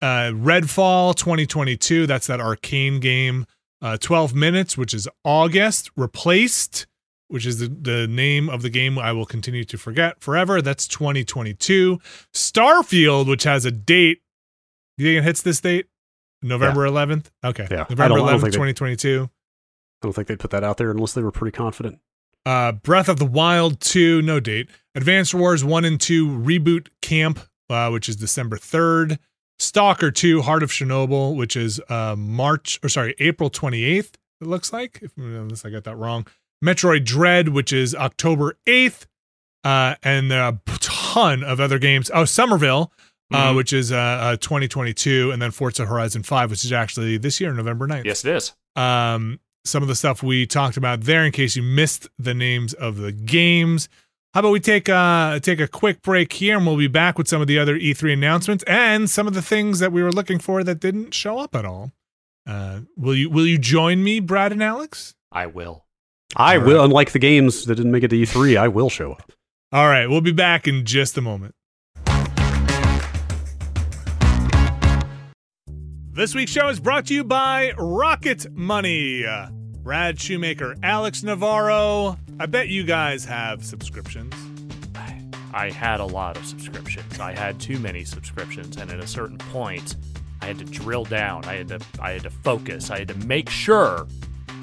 uh 0.00 0.30
Redfall 0.32 1.14
2022 1.14 2.06
that's 2.06 2.28
that 2.28 2.40
Arkane 2.40 2.98
game 3.00 3.44
uh 3.82 3.98
12 3.98 4.34
minutes 4.34 4.78
which 4.78 4.94
is 4.94 5.06
August 5.24 5.90
replaced 5.96 6.86
which 7.26 7.44
is 7.44 7.58
the, 7.58 7.68
the 7.68 8.06
name 8.06 8.48
of 8.48 8.62
the 8.62 8.70
game 8.70 8.98
I 8.98 9.12
will 9.12 9.26
continue 9.26 9.64
to 9.64 9.76
forget 9.76 10.20
forever 10.20 10.62
that's 10.62 10.86
2022 10.88 11.98
Starfield 12.32 13.28
which 13.28 13.42
has 13.42 13.64
a 13.66 13.70
date 13.72 14.22
you 14.96 15.04
think 15.06 15.18
it 15.18 15.24
hits 15.24 15.42
this 15.42 15.60
date 15.60 15.86
November 16.42 16.86
11th 16.86 17.26
okay 17.44 17.66
Yeah. 17.70 17.86
November 17.90 18.16
don't- 18.16 18.28
I 18.28 18.32
don't 18.32 18.40
11th 18.40 18.52
2022 18.52 19.30
I 19.30 20.06
don't 20.06 20.12
think 20.12 20.28
they'd 20.28 20.38
put 20.38 20.50
that 20.52 20.62
out 20.62 20.76
there 20.76 20.90
unless 20.90 21.12
they 21.14 21.22
were 21.22 21.32
pretty 21.32 21.56
confident. 21.56 21.98
uh, 22.46 22.70
Breath 22.72 23.08
of 23.08 23.18
the 23.18 23.26
Wild 23.26 23.80
2, 23.80 24.22
no 24.22 24.38
date. 24.38 24.68
Advance 24.94 25.34
Wars 25.34 25.64
1 25.64 25.84
and 25.84 26.00
2 26.00 26.28
Reboot 26.28 26.86
Camp, 27.02 27.40
uh, 27.68 27.90
which 27.90 28.08
is 28.08 28.14
December 28.16 28.56
3rd. 28.58 29.18
Stalker 29.58 30.12
2 30.12 30.42
Heart 30.42 30.62
of 30.62 30.70
Chernobyl, 30.70 31.34
which 31.36 31.56
is 31.56 31.80
uh, 31.88 32.14
March, 32.16 32.78
or 32.84 32.88
sorry, 32.88 33.16
April 33.18 33.50
28th, 33.50 34.12
it 34.40 34.46
looks 34.46 34.72
like, 34.72 35.00
if, 35.02 35.10
unless 35.16 35.64
I 35.64 35.70
got 35.70 35.82
that 35.82 35.96
wrong. 35.96 36.24
Metroid 36.64 37.04
Dread, 37.04 37.48
which 37.48 37.72
is 37.72 37.92
October 37.96 38.56
8th. 38.66 39.06
Uh, 39.64 39.96
and 40.04 40.32
a 40.32 40.60
ton 40.78 41.42
of 41.42 41.58
other 41.58 41.80
games. 41.80 42.08
Oh, 42.14 42.24
Somerville, 42.24 42.92
uh, 43.32 43.52
Mhm. 43.52 43.56
which 43.56 43.72
is 43.72 43.92
uh, 43.92 43.96
uh, 43.96 44.36
2022. 44.36 45.30
And 45.30 45.40
then 45.42 45.50
Forza 45.50 45.86
Horizon 45.86 46.22
5, 46.22 46.50
which 46.50 46.64
is 46.64 46.72
actually 46.72 47.18
this 47.18 47.40
year, 47.40 47.52
November 47.52 47.86
9th 47.86 48.04
Yes, 48.04 48.24
it 48.24 48.34
is. 48.36 48.52
um, 48.76 49.40
some 49.64 49.82
of 49.82 49.88
the 49.88 49.94
stuff 49.94 50.22
we 50.22 50.46
talked 50.46 50.76
about 50.76 51.02
there 51.02 51.24
in 51.24 51.32
case 51.32 51.54
you 51.56 51.62
missed 51.62 52.08
the 52.18 52.32
names 52.34 52.72
of 52.74 52.96
the 52.96 53.12
games. 53.12 53.88
How 54.34 54.40
about 54.40 54.50
we 54.52 54.60
take 54.60 54.88
uh 54.88 55.40
take 55.40 55.58
a 55.60 55.66
quick 55.68 56.00
break 56.02 56.32
here 56.34 56.56
and 56.58 56.66
we'll 56.66 56.76
be 56.76 56.86
back 56.86 57.18
with 57.18 57.28
some 57.28 57.40
of 57.40 57.46
the 57.48 57.58
other 57.58 57.76
E3 57.78 58.12
announcements 58.12 58.62
and 58.66 59.08
some 59.10 59.26
of 59.26 59.34
the 59.34 59.42
things 59.42 59.78
that 59.80 59.90
we 59.92 60.02
were 60.02 60.12
looking 60.12 60.38
for 60.38 60.62
that 60.64 60.80
didn't 60.80 61.12
show 61.12 61.38
up 61.38 61.54
at 61.54 61.64
all. 61.64 61.92
Uh, 62.46 62.80
will 62.96 63.14
you 63.14 63.28
will 63.30 63.46
you 63.46 63.58
join 63.58 64.02
me, 64.04 64.20
Brad 64.20 64.52
and 64.52 64.62
Alex? 64.62 65.14
I 65.32 65.46
will. 65.46 65.84
I 66.36 66.56
All 66.56 66.64
will, 66.64 66.76
right. 66.78 66.84
unlike 66.84 67.12
the 67.12 67.18
games 67.18 67.64
that 67.66 67.74
didn't 67.74 67.90
make 67.90 68.02
it 68.04 68.08
to 68.08 68.16
E3, 68.16 68.56
I 68.58 68.68
will 68.68 68.90
show 68.90 69.12
up. 69.12 69.32
All 69.72 69.88
right, 69.88 70.06
we'll 70.08 70.20
be 70.22 70.32
back 70.32 70.68
in 70.68 70.84
just 70.86 71.18
a 71.18 71.20
moment. 71.22 71.54
This 76.18 76.34
week's 76.34 76.50
show 76.50 76.68
is 76.68 76.80
brought 76.80 77.06
to 77.06 77.14
you 77.14 77.22
by 77.22 77.74
Rocket 77.78 78.52
Money. 78.52 79.24
Brad 79.84 80.18
Shoemaker, 80.18 80.74
Alex 80.82 81.22
Navarro. 81.22 82.18
I 82.40 82.46
bet 82.46 82.66
you 82.66 82.82
guys 82.82 83.24
have 83.26 83.64
subscriptions. 83.64 84.34
I 85.54 85.70
had 85.70 86.00
a 86.00 86.04
lot 86.04 86.36
of 86.36 86.44
subscriptions. 86.44 87.20
I 87.20 87.36
had 87.36 87.60
too 87.60 87.78
many 87.78 88.02
subscriptions, 88.04 88.78
and 88.78 88.90
at 88.90 88.98
a 88.98 89.06
certain 89.06 89.38
point, 89.38 89.94
I 90.42 90.46
had 90.46 90.58
to 90.58 90.64
drill 90.64 91.04
down. 91.04 91.44
I 91.44 91.54
had 91.54 91.68
to 91.68 91.80
I 92.00 92.10
had 92.10 92.24
to 92.24 92.30
focus. 92.30 92.90
I 92.90 92.98
had 92.98 93.06
to 93.06 93.18
make 93.18 93.48
sure 93.48 94.08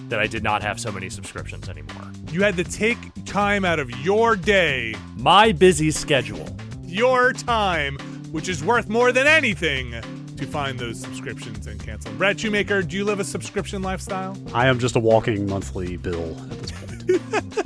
that 0.10 0.20
I 0.20 0.28
did 0.28 0.44
not 0.44 0.62
have 0.62 0.78
so 0.78 0.92
many 0.92 1.10
subscriptions 1.10 1.70
anymore. 1.70 2.12
You 2.34 2.44
had 2.44 2.58
to 2.58 2.66
take 2.66 2.98
time 3.24 3.64
out 3.64 3.80
of 3.80 3.90
your 4.02 4.36
day, 4.36 4.94
My 5.16 5.54
busy 5.54 5.92
schedule. 5.92 6.54
your 6.84 7.32
time, 7.32 7.98
which 8.34 8.50
is 8.50 8.62
worth 8.62 8.90
more 8.90 9.14
than 9.14 9.26
anything, 9.26 9.96
to 10.38 10.46
find 10.46 10.78
those 10.80 11.00
subscriptions 11.00 11.68
and 11.68 11.80
cancel. 11.84 12.12
them. 12.12 12.18
Brad 12.18 12.40
Shoemaker, 12.40 12.82
do 12.84 12.96
you 12.98 13.04
live 13.06 13.20
a 13.20 13.24
subscription 13.24 13.82
lifestyle? 13.82 14.38
I 14.54 14.68
am 14.68 14.80
just 14.80 14.96
a 14.96 15.00
walking 15.00 15.48
monthly 15.48 15.98
bill 15.98 16.38
at 16.52 16.60
this 16.60 16.72
point. 16.72 17.62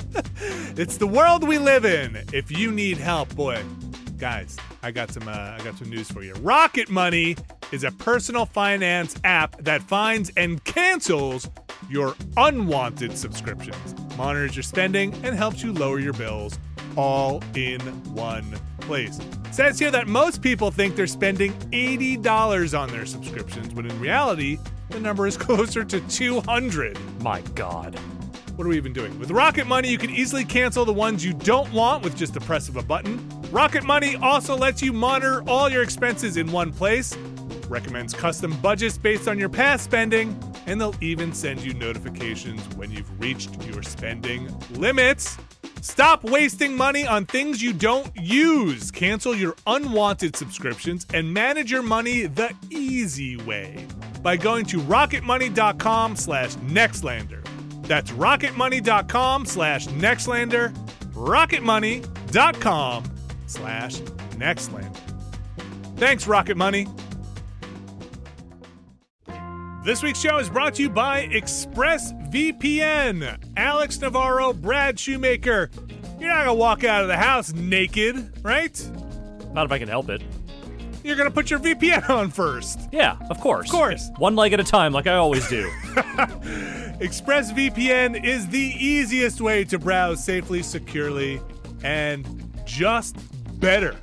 It's 0.76 0.96
the 0.96 1.06
world 1.06 1.46
we 1.46 1.58
live 1.58 1.84
in. 1.84 2.16
If 2.32 2.50
you 2.50 2.70
need 2.70 2.96
help, 2.96 3.34
boy, 3.34 3.62
guys, 4.18 4.56
I 4.82 4.90
got 4.92 5.10
some. 5.10 5.28
Uh, 5.28 5.32
I 5.32 5.58
got 5.62 5.76
some 5.76 5.90
news 5.90 6.10
for 6.10 6.22
you. 6.22 6.32
Rocket 6.34 6.88
Money 6.88 7.36
is 7.72 7.84
a 7.84 7.90
personal 7.90 8.46
finance 8.46 9.14
app 9.24 9.62
that 9.62 9.82
finds 9.82 10.30
and 10.38 10.62
cancels 10.64 11.50
your 11.90 12.14
unwanted 12.36 13.18
subscriptions, 13.18 13.94
monitors 14.16 14.56
your 14.56 14.62
spending, 14.62 15.12
and 15.24 15.36
helps 15.36 15.62
you 15.62 15.72
lower 15.72 15.98
your 15.98 16.14
bills 16.14 16.58
all 16.96 17.42
in 17.54 17.80
one 18.14 18.58
place. 18.90 19.20
It 19.20 19.54
says 19.54 19.78
here 19.78 19.92
that 19.92 20.08
most 20.08 20.42
people 20.42 20.72
think 20.72 20.96
they're 20.96 21.06
spending 21.06 21.52
$80 21.70 22.76
on 22.76 22.90
their 22.90 23.06
subscriptions, 23.06 23.72
when 23.72 23.86
in 23.86 24.00
reality, 24.00 24.58
the 24.88 24.98
number 24.98 25.28
is 25.28 25.36
closer 25.46 25.84
to 25.84 26.00
200. 26.08 26.98
My 27.22 27.40
God. 27.54 27.96
What 28.56 28.64
are 28.64 28.68
we 28.68 28.76
even 28.76 28.92
doing? 28.92 29.16
With 29.20 29.30
Rocket 29.30 29.68
Money, 29.68 29.90
you 29.90 29.96
can 29.96 30.10
easily 30.10 30.44
cancel 30.44 30.84
the 30.84 30.92
ones 30.92 31.24
you 31.24 31.32
don't 31.32 31.72
want 31.72 32.02
with 32.02 32.16
just 32.16 32.34
the 32.34 32.40
press 32.40 32.68
of 32.68 32.74
a 32.74 32.82
button. 32.82 33.24
Rocket 33.52 33.84
Money 33.84 34.16
also 34.16 34.56
lets 34.56 34.82
you 34.82 34.92
monitor 34.92 35.48
all 35.48 35.70
your 35.70 35.84
expenses 35.84 36.36
in 36.36 36.50
one 36.50 36.72
place, 36.72 37.16
recommends 37.68 38.12
custom 38.12 38.60
budgets 38.60 38.98
based 38.98 39.28
on 39.28 39.38
your 39.38 39.48
past 39.48 39.84
spending, 39.84 40.36
and 40.66 40.80
they'll 40.80 40.96
even 41.00 41.32
send 41.32 41.60
you 41.60 41.74
notifications 41.74 42.60
when 42.74 42.90
you've 42.90 43.20
reached 43.20 43.64
your 43.66 43.84
spending 43.84 44.52
limits. 44.70 45.38
Stop 45.82 46.24
wasting 46.24 46.76
money 46.76 47.06
on 47.06 47.26
things 47.26 47.62
you 47.62 47.72
don't 47.72 48.10
use. 48.16 48.90
Cancel 48.90 49.34
your 49.34 49.54
unwanted 49.66 50.36
subscriptions 50.36 51.06
and 51.14 51.32
manage 51.32 51.70
your 51.70 51.82
money 51.82 52.26
the 52.26 52.54
easy 52.70 53.36
way 53.38 53.86
by 54.22 54.36
going 54.36 54.66
to 54.66 54.78
rocketmoney.com 54.80 56.16
slash 56.16 56.54
nextlander. 56.56 57.44
That's 57.82 58.10
rocketmoney.com 58.12 59.46
slash 59.46 59.86
nextlander, 59.88 60.72
rocketmoney.com 61.12 63.04
slash 63.46 64.00
nextlander. 64.36 64.96
Thanks, 65.96 66.26
Rocket 66.26 66.56
Money. 66.56 66.86
This 69.82 70.02
week's 70.02 70.20
show 70.20 70.36
is 70.38 70.50
brought 70.50 70.74
to 70.74 70.82
you 70.82 70.90
by 70.90 71.26
ExpressVPN. 71.28 73.38
Alex 73.56 73.98
Navarro, 73.98 74.52
Brad 74.52 74.98
Shoemaker. 74.98 75.70
You're 76.18 76.28
not 76.28 76.40
gonna 76.40 76.52
walk 76.54 76.84
out 76.84 77.00
of 77.00 77.08
the 77.08 77.16
house 77.16 77.54
naked, 77.54 78.44
right? 78.44 78.78
Not 79.54 79.64
if 79.64 79.72
I 79.72 79.78
can 79.78 79.88
help 79.88 80.10
it. 80.10 80.22
You're 81.02 81.16
gonna 81.16 81.30
put 81.30 81.50
your 81.50 81.60
VPN 81.60 82.10
on 82.10 82.30
first. 82.30 82.90
Yeah, 82.92 83.16
of 83.30 83.40
course. 83.40 83.68
Of 83.68 83.74
course. 83.74 84.10
One 84.18 84.36
leg 84.36 84.52
at 84.52 84.60
a 84.60 84.64
time, 84.64 84.92
like 84.92 85.06
I 85.06 85.14
always 85.14 85.48
do. 85.48 85.66
ExpressVPN 87.00 88.22
is 88.22 88.48
the 88.48 88.74
easiest 88.78 89.40
way 89.40 89.64
to 89.64 89.78
browse 89.78 90.22
safely, 90.22 90.62
securely, 90.62 91.40
and 91.82 92.26
just 92.66 93.16
better. 93.58 93.96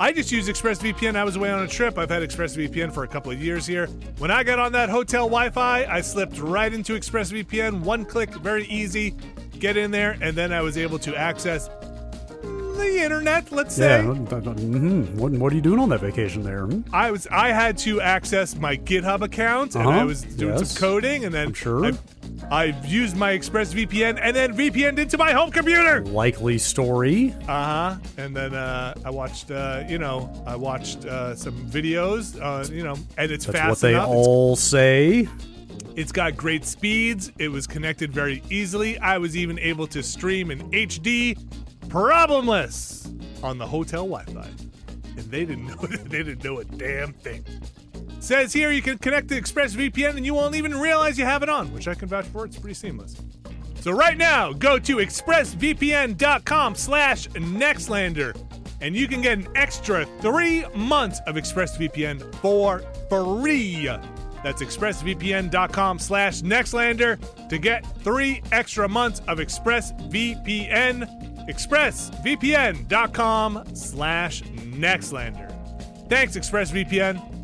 I 0.00 0.12
just 0.12 0.30
used 0.30 0.48
ExpressVPN. 0.48 1.16
I 1.16 1.24
was 1.24 1.34
away 1.34 1.50
on 1.50 1.64
a 1.64 1.66
trip. 1.66 1.98
I've 1.98 2.08
had 2.08 2.22
ExpressVPN 2.22 2.92
for 2.92 3.02
a 3.02 3.08
couple 3.08 3.32
of 3.32 3.42
years 3.42 3.66
here. 3.66 3.88
When 4.18 4.30
I 4.30 4.44
got 4.44 4.60
on 4.60 4.70
that 4.72 4.88
hotel 4.88 5.24
Wi 5.24 5.50
Fi, 5.50 5.86
I 5.86 6.00
slipped 6.02 6.38
right 6.38 6.72
into 6.72 6.92
ExpressVPN. 6.92 7.80
One 7.80 8.04
click, 8.04 8.32
very 8.34 8.64
easy. 8.66 9.16
Get 9.58 9.76
in 9.76 9.90
there, 9.90 10.16
and 10.20 10.36
then 10.36 10.52
I 10.52 10.60
was 10.60 10.78
able 10.78 11.00
to 11.00 11.16
access 11.16 11.68
the 12.78 13.02
internet, 13.02 13.52
let's 13.52 13.74
say. 13.74 14.02
yeah. 14.02 14.12
mhm. 14.12 15.14
What, 15.14 15.32
what 15.32 15.52
are 15.52 15.56
you 15.56 15.60
doing 15.60 15.78
on 15.80 15.88
that 15.90 16.00
vacation 16.00 16.42
there? 16.42 16.66
hmm? 16.66 16.80
I 16.94 17.10
was 17.10 17.26
I 17.30 17.48
had 17.52 17.76
to 17.78 18.00
access 18.00 18.56
my 18.56 18.76
GitHub 18.76 19.20
account 19.22 19.74
and 19.76 19.86
Uh-huh. 19.86 20.00
I 20.00 20.04
was 20.04 20.22
doing 20.22 20.56
Yes. 20.58 20.70
some 20.72 20.80
coding 20.80 21.24
and 21.24 21.34
then 21.34 21.48
I'm 21.48 21.54
sure. 21.54 21.86
I, 21.86 21.92
I 22.50 22.64
used 22.86 23.16
my 23.16 23.36
ExpressVPN 23.36 24.18
and 24.22 24.34
then 24.34 24.56
VPN'd 24.56 24.98
into 24.98 25.18
my 25.18 25.32
home 25.32 25.50
computer. 25.50 26.04
Likely 26.04 26.56
story. 26.58 27.34
Uh 27.42 27.46
huh. 27.46 27.96
And 28.16 28.34
then 28.34 28.54
uh, 28.54 28.94
I 29.04 29.10
watched, 29.10 29.50
uh, 29.50 29.84
you 29.88 29.98
know, 29.98 30.30
I 30.46 30.56
watched 30.56 31.04
uh, 31.04 31.34
some 31.34 31.54
videos, 31.68 32.40
uh, 32.40 32.66
you 32.72 32.84
know, 32.84 32.96
and 33.16 33.30
it's 33.32 33.44
That's 33.46 33.58
fast 33.58 33.68
what 33.70 33.80
they 33.80 33.90
enough. 33.94 34.04
It's- 34.08 34.26
all 34.26 34.56
say. 34.56 35.28
it's 35.96 36.12
got 36.12 36.36
great 36.36 36.64
speeds. 36.64 37.32
It 37.38 37.48
was 37.48 37.66
connected 37.66 38.12
very 38.12 38.42
easily. 38.50 38.96
I 39.00 39.18
was 39.18 39.36
even 39.36 39.58
able 39.58 39.86
to 39.88 40.00
stream 40.02 40.50
in 40.52 40.60
HD, 40.70 41.36
problemless, 41.88 43.06
on 43.42 43.58
the 43.58 43.66
hotel 43.66 44.06
Wi-Fi, 44.06 44.50
and 45.16 45.30
they 45.30 45.44
didn't 45.44 45.66
know. 45.66 45.76
They 46.08 46.22
didn't 46.22 46.44
know 46.44 46.58
a 46.58 46.64
damn 46.64 47.12
thing. 47.12 47.44
Says 48.20 48.52
here 48.52 48.70
you 48.70 48.82
can 48.82 48.98
connect 48.98 49.28
to 49.28 49.40
ExpressVPN 49.40 50.16
and 50.16 50.26
you 50.26 50.34
won't 50.34 50.56
even 50.56 50.78
realize 50.78 51.18
you 51.18 51.24
have 51.24 51.42
it 51.42 51.48
on, 51.48 51.72
which 51.72 51.86
I 51.86 51.94
can 51.94 52.08
vouch 52.08 52.26
for. 52.26 52.44
It's 52.44 52.58
pretty 52.58 52.74
seamless. 52.74 53.16
So 53.80 53.92
right 53.92 54.18
now, 54.18 54.52
go 54.52 54.78
to 54.78 54.96
expressvpn.com 54.96 56.74
slash 56.74 57.28
nextlander 57.28 58.36
and 58.80 58.94
you 58.94 59.08
can 59.08 59.20
get 59.22 59.38
an 59.38 59.48
extra 59.54 60.04
three 60.20 60.64
months 60.74 61.20
of 61.26 61.36
ExpressVPN 61.36 62.34
for 62.36 62.80
free. 63.08 63.86
That's 64.42 64.62
expressvpn.com 64.62 65.98
slash 65.98 66.42
nextlander 66.42 67.48
to 67.48 67.58
get 67.58 67.84
three 68.02 68.42
extra 68.52 68.88
months 68.88 69.20
of 69.26 69.38
ExpressVPN. 69.38 71.27
expressvpn.com 71.48 73.64
slash 73.74 74.42
nextlander. 74.42 76.08
Thanks, 76.08 76.36
ExpressVPN. 76.36 77.34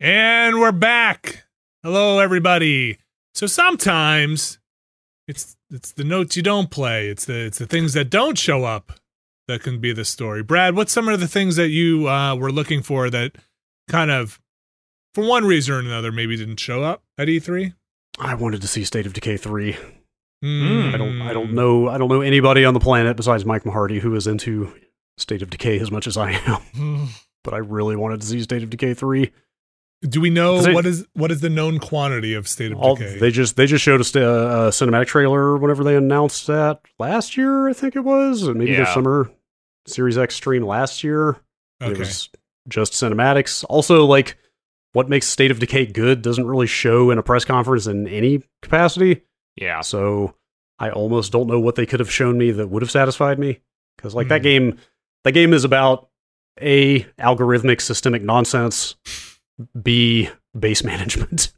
And 0.00 0.58
we're 0.58 0.72
back. 0.72 1.44
Hello, 1.82 2.18
everybody. 2.18 2.98
So 3.34 3.46
sometimes 3.46 4.58
it's 5.28 5.56
it's 5.70 5.92
the 5.92 6.04
notes 6.04 6.36
you 6.36 6.42
don't 6.42 6.70
play. 6.70 7.08
It's 7.08 7.24
the 7.24 7.46
it's 7.46 7.58
the 7.58 7.66
things 7.66 7.92
that 7.92 8.10
don't 8.10 8.36
show 8.36 8.64
up 8.64 8.92
that 9.48 9.62
can 9.62 9.80
be 9.80 9.92
the 9.92 10.04
story. 10.04 10.42
Brad, 10.42 10.74
what's 10.74 10.92
some 10.92 11.08
of 11.08 11.20
the 11.20 11.28
things 11.28 11.56
that 11.56 11.68
you 11.68 12.08
uh, 12.08 12.34
were 12.34 12.52
looking 12.52 12.82
for 12.82 13.10
that 13.10 13.36
kind 13.88 14.10
of, 14.10 14.40
for 15.14 15.26
one 15.26 15.44
reason 15.44 15.74
or 15.74 15.80
another, 15.80 16.10
maybe 16.10 16.36
didn't 16.36 16.60
show 16.60 16.82
up 16.82 17.02
at 17.18 17.28
E 17.28 17.38
E3? 17.38 17.74
I 18.18 18.34
wanted 18.34 18.60
to 18.62 18.68
see 18.68 18.84
State 18.84 19.06
of 19.06 19.12
Decay 19.12 19.36
three. 19.36 19.76
Mm. 20.42 20.94
I 20.94 20.96
don't. 20.96 21.22
I 21.22 21.32
don't 21.32 21.52
know. 21.52 21.88
I 21.88 21.98
don't 21.98 22.08
know 22.08 22.20
anybody 22.20 22.64
on 22.64 22.74
the 22.74 22.80
planet 22.80 23.16
besides 23.16 23.44
Mike 23.44 23.62
Mahardy 23.64 24.00
who 24.00 24.14
is 24.16 24.26
into 24.26 24.74
State 25.18 25.42
of 25.42 25.50
Decay 25.50 25.78
as 25.78 25.90
much 25.90 26.06
as 26.06 26.16
I 26.16 26.32
am. 26.32 27.08
But 27.44 27.54
I 27.54 27.58
really 27.58 27.96
wanted 27.96 28.20
to 28.20 28.26
see 28.28 28.40
State 28.40 28.62
of 28.62 28.70
Decay 28.70 28.94
three. 28.94 29.32
Do 30.02 30.20
we 30.20 30.30
know 30.30 30.56
Is 30.56 30.66
it- 30.66 30.74
what 30.74 30.86
is 30.86 31.06
what 31.14 31.30
is 31.32 31.40
the 31.40 31.50
known 31.50 31.78
quantity 31.80 32.34
of 32.34 32.46
State 32.46 32.70
of 32.70 32.78
All, 32.78 32.94
Decay? 32.94 33.18
they 33.18 33.30
just 33.32 33.56
they 33.56 33.66
just 33.66 33.82
showed 33.84 34.00
us 34.00 34.14
a, 34.14 34.20
a 34.20 34.68
cinematic 34.70 35.06
trailer 35.08 35.56
whenever 35.56 35.82
they 35.82 35.96
announced 35.96 36.46
that 36.46 36.80
last 37.00 37.36
year. 37.36 37.68
I 37.68 37.72
think 37.72 37.96
it 37.96 38.00
was 38.04 38.42
and 38.44 38.56
maybe 38.56 38.76
their 38.76 38.86
summer 38.86 39.28
Series 39.88 40.16
X 40.18 40.36
stream 40.36 40.62
last 40.64 41.02
year. 41.02 41.30
Okay. 41.82 41.92
It 41.92 41.98
was 41.98 42.28
just 42.68 42.92
cinematics. 42.92 43.64
Also, 43.68 44.04
like 44.06 44.38
what 44.92 45.08
makes 45.08 45.26
State 45.26 45.50
of 45.50 45.58
Decay 45.58 45.86
good 45.86 46.22
doesn't 46.22 46.46
really 46.46 46.68
show 46.68 47.10
in 47.10 47.18
a 47.18 47.22
press 47.24 47.44
conference 47.44 47.88
in 47.88 48.06
any 48.06 48.42
capacity. 48.60 49.22
Yeah. 49.56 49.80
So 49.80 50.34
I 50.78 50.90
almost 50.90 51.32
don't 51.32 51.46
know 51.46 51.60
what 51.60 51.74
they 51.76 51.86
could 51.86 52.00
have 52.00 52.10
shown 52.10 52.38
me 52.38 52.50
that 52.52 52.68
would 52.68 52.82
have 52.82 52.90
satisfied 52.90 53.38
me. 53.38 53.60
Because 53.96 54.14
like 54.14 54.28
that 54.28 54.40
Hmm. 54.40 54.44
game, 54.44 54.78
that 55.24 55.32
game 55.32 55.52
is 55.52 55.64
about 55.64 56.08
a 56.60 57.00
algorithmic 57.20 57.80
systemic 57.80 58.22
nonsense, 58.22 58.96
b 59.80 60.28
base 60.58 60.82
management, 60.84 61.52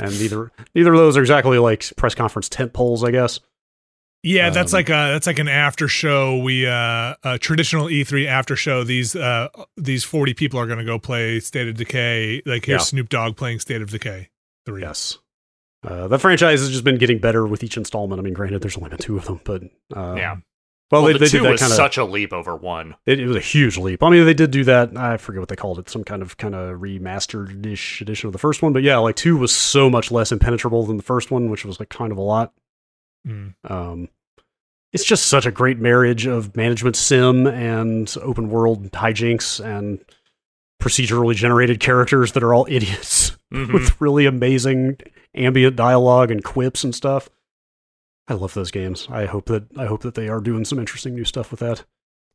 and 0.00 0.18
neither 0.18 0.50
neither 0.74 0.92
of 0.92 0.98
those 0.98 1.16
are 1.16 1.20
exactly 1.20 1.58
like 1.58 1.84
press 1.96 2.14
conference 2.14 2.48
tent 2.48 2.72
poles, 2.72 3.04
I 3.04 3.10
guess. 3.10 3.40
Yeah, 4.24 4.50
that's 4.50 4.72
Um, 4.74 4.78
like 4.78 4.88
a 4.88 5.12
that's 5.12 5.26
like 5.28 5.38
an 5.38 5.46
after 5.48 5.86
show. 5.86 6.38
We 6.38 6.66
uh 6.66 7.14
a 7.22 7.38
traditional 7.38 7.86
E3 7.86 8.26
after 8.26 8.56
show. 8.56 8.82
These 8.82 9.14
uh 9.14 9.48
these 9.76 10.02
forty 10.04 10.34
people 10.34 10.58
are 10.58 10.66
gonna 10.66 10.84
go 10.84 10.98
play 10.98 11.38
State 11.40 11.68
of 11.68 11.76
Decay. 11.76 12.42
Like 12.44 12.64
here's 12.64 12.80
Yeah. 12.80 12.84
Snoop 12.84 13.08
Dogg 13.10 13.36
playing 13.36 13.60
State 13.60 13.80
of 13.82 13.90
Decay 13.90 14.30
three. 14.66 14.80
Yes. 14.82 15.18
Uh, 15.86 16.08
the 16.08 16.18
franchise 16.18 16.60
has 16.60 16.70
just 16.70 16.84
been 16.84 16.98
getting 16.98 17.18
better 17.18 17.46
with 17.46 17.62
each 17.62 17.76
installment. 17.76 18.18
I 18.20 18.22
mean, 18.22 18.34
granted, 18.34 18.62
there's 18.62 18.76
only 18.76 18.90
been 18.90 18.98
two 18.98 19.16
of 19.16 19.26
them, 19.26 19.40
but 19.44 19.62
um, 19.94 20.16
Yeah. 20.16 20.36
Well, 20.90 21.02
Well, 21.02 21.06
they, 21.08 21.12
the 21.12 21.18
they 21.20 21.26
two 21.28 21.38
did 21.38 21.44
that 21.46 21.50
was 21.52 21.60
kind 21.60 21.72
of. 21.72 21.76
such 21.76 21.98
a 21.98 22.04
leap 22.04 22.32
over 22.32 22.56
one. 22.56 22.94
It, 23.04 23.20
it 23.20 23.26
was 23.26 23.36
a 23.36 23.40
huge 23.40 23.76
leap. 23.76 24.02
I 24.02 24.08
mean, 24.10 24.24
they 24.24 24.32
did 24.34 24.50
do 24.50 24.64
that. 24.64 24.96
I 24.96 25.18
forget 25.18 25.40
what 25.40 25.50
they 25.50 25.56
called 25.56 25.78
it. 25.78 25.88
Some 25.90 26.02
kind 26.02 26.22
of 26.22 26.36
kind 26.38 26.54
of 26.54 26.80
remastered-ish 26.80 28.00
edition 28.00 28.26
of 28.26 28.32
the 28.32 28.38
first 28.38 28.62
one. 28.62 28.72
But 28.72 28.82
yeah, 28.82 28.96
like 28.96 29.14
two 29.16 29.36
was 29.36 29.54
so 29.54 29.90
much 29.90 30.10
less 30.10 30.32
impenetrable 30.32 30.84
than 30.86 30.96
the 30.96 31.02
first 31.02 31.30
one, 31.30 31.50
which 31.50 31.64
was 31.64 31.78
like 31.78 31.90
kind 31.90 32.10
of 32.10 32.18
a 32.18 32.22
lot. 32.22 32.54
Mm. 33.26 33.54
Um, 33.64 34.08
it's 34.92 35.04
just 35.04 35.26
such 35.26 35.44
a 35.44 35.50
great 35.50 35.78
marriage 35.78 36.26
of 36.26 36.56
management 36.56 36.96
sim 36.96 37.46
and 37.46 38.12
open 38.22 38.48
world 38.48 38.90
hijinks 38.92 39.62
and 39.62 40.02
procedurally 40.80 41.34
generated 41.34 41.80
characters 41.80 42.32
that 42.32 42.42
are 42.42 42.54
all 42.54 42.66
idiots 42.68 43.36
Mhm. 43.52 43.72
with 43.72 44.00
really 44.00 44.26
amazing 44.26 44.98
ambient 45.34 45.76
dialogue 45.76 46.30
and 46.30 46.44
quips 46.44 46.84
and 46.84 46.94
stuff. 46.94 47.28
I 48.28 48.34
love 48.34 48.54
those 48.54 48.70
games. 48.70 49.08
I 49.10 49.24
hope 49.26 49.46
that 49.46 49.64
I 49.76 49.86
hope 49.86 50.02
that 50.02 50.14
they 50.14 50.28
are 50.28 50.40
doing 50.40 50.64
some 50.64 50.78
interesting 50.78 51.14
new 51.14 51.24
stuff 51.24 51.50
with 51.50 51.60
that. 51.60 51.84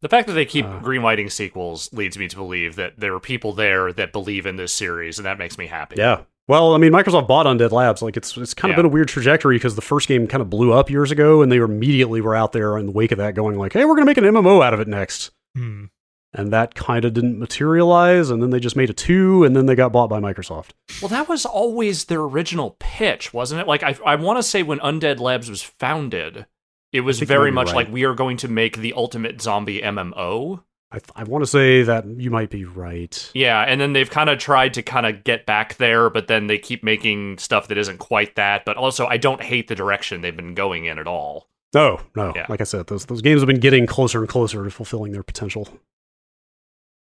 The 0.02 0.10
fact 0.10 0.28
that 0.28 0.34
they 0.34 0.46
keep 0.46 0.66
Uh. 0.66 0.80
greenlighting 0.82 1.32
sequels 1.32 1.92
leads 1.94 2.18
me 2.18 2.28
to 2.28 2.36
believe 2.36 2.76
that 2.76 3.00
there 3.00 3.14
are 3.14 3.20
people 3.20 3.54
there 3.54 3.94
that 3.94 4.12
believe 4.12 4.46
in 4.46 4.56
this 4.58 4.74
series, 4.74 5.18
and 5.20 5.26
that 5.26 5.38
makes 5.38 5.58
me 5.58 5.68
happy. 5.68 5.96
Yeah. 5.98 6.22
Well, 6.48 6.74
I 6.74 6.78
mean, 6.78 6.92
Microsoft 6.92 7.28
bought 7.30 7.46
Undead 7.46 7.72
Labs. 7.72 8.02
Like, 8.02 8.18
it's 8.18 8.36
it's 8.36 8.54
kind 8.54 8.70
of 8.72 8.74
Yeah. 8.76 8.82
been 8.82 8.86
a 8.88 8.94
weird 8.94 9.08
trajectory 9.08 9.56
because 9.56 9.76
the 9.76 9.82
first 9.82 10.10
game 10.10 10.28
kind 10.28 10.42
of 10.42 10.50
blew 10.50 10.74
up 10.74 10.90
years 10.90 11.10
ago, 11.12 11.42
and 11.42 11.50
they 11.50 11.58
immediately 11.58 12.20
were 12.20 12.36
out 12.36 12.52
there 12.52 12.78
in 12.78 12.86
the 12.88 12.92
wake 12.92 13.14
of 13.14 13.18
that, 13.20 13.34
going 13.36 13.58
like, 13.58 13.72
"Hey, 13.72 13.86
we're 13.86 13.94
gonna 13.96 14.06
make 14.08 14.18
an 14.18 14.26
MMO 14.26 14.62
out 14.62 14.74
of 14.74 14.82
it 14.82 14.90
next," 14.90 15.32
Hmm. 15.56 15.86
And 16.34 16.52
that 16.52 16.76
kind 16.76 17.06
of 17.06 17.14
didn't 17.14 17.40
materialize. 17.40 18.30
And 18.30 18.42
then 18.42 18.50
they 18.50 18.60
just 18.60 18.76
made 18.76 18.90
a 18.90 18.94
two, 18.94 19.44
and 19.44 19.56
then 19.56 19.66
they 19.66 19.76
got 19.76 19.92
bought 19.92 20.10
by 20.10 20.20
Microsoft. 20.20 20.72
Well, 21.02 21.10
that 21.10 21.30
was 21.30 21.46
always 21.46 22.06
their 22.06 22.22
original 22.22 22.76
pitch, 22.80 23.34
wasn't 23.34 23.62
it? 23.62 23.68
Like, 23.68 23.84
I, 23.84 23.98
I 24.06 24.16
want 24.16 24.38
to 24.40 24.44
say 24.44 24.64
when 24.64 24.80
Undead 24.80 25.20
Labs 25.20 25.50
was 25.50 25.62
founded, 25.62 26.46
it 26.92 27.02
was 27.02 27.20
very 27.20 27.52
much 27.52 27.68
right. 27.68 27.76
like 27.76 27.92
we 27.92 28.04
are 28.04 28.14
going 28.14 28.38
to 28.38 28.48
make 28.48 28.78
the 28.78 28.94
ultimate 28.94 29.42
zombie 29.42 29.82
MMO. 29.82 30.64
I 30.92 31.00
I 31.16 31.24
want 31.24 31.42
to 31.42 31.48
say 31.48 31.82
that 31.84 32.06
you 32.06 32.30
might 32.30 32.52
be 32.52 32.66
right. 32.66 33.32
Yeah, 33.34 33.62
and 33.62 33.82
then 33.82 33.94
they've 33.94 34.10
kind 34.10 34.30
of 34.30 34.38
tried 34.38 34.76
to 34.76 34.84
kind 34.84 35.08
of 35.08 35.24
get 35.24 35.46
back 35.46 35.78
there, 35.78 36.10
but 36.10 36.28
then 36.28 36.48
they 36.48 36.60
keep 36.60 36.84
making 36.84 37.40
stuff 37.40 37.68
that 37.70 37.78
isn't 37.80 37.98
quite 37.98 38.36
that. 38.36 38.64
But 38.64 38.78
also, 38.78 39.08
I 39.08 39.18
don't 39.18 39.42
hate 39.42 39.68
the 39.68 39.76
direction 39.76 40.22
they've 40.22 40.36
been 40.36 40.54
going 40.54 40.86
in 40.86 41.00
at 41.00 41.08
all. 41.08 41.50
No, 41.74 42.00
no. 42.16 42.32
Yeah. 42.36 42.46
Like 42.48 42.62
I 42.62 42.66
said, 42.66 42.88
those 42.88 43.06
those 43.08 43.24
games 43.24 43.42
have 43.42 43.48
been 43.48 43.60
getting 43.60 43.88
closer 43.88 44.20
and 44.20 44.30
closer 44.30 44.64
to 44.64 44.70
fulfilling 44.70 45.12
their 45.12 45.24
potential. 45.24 45.68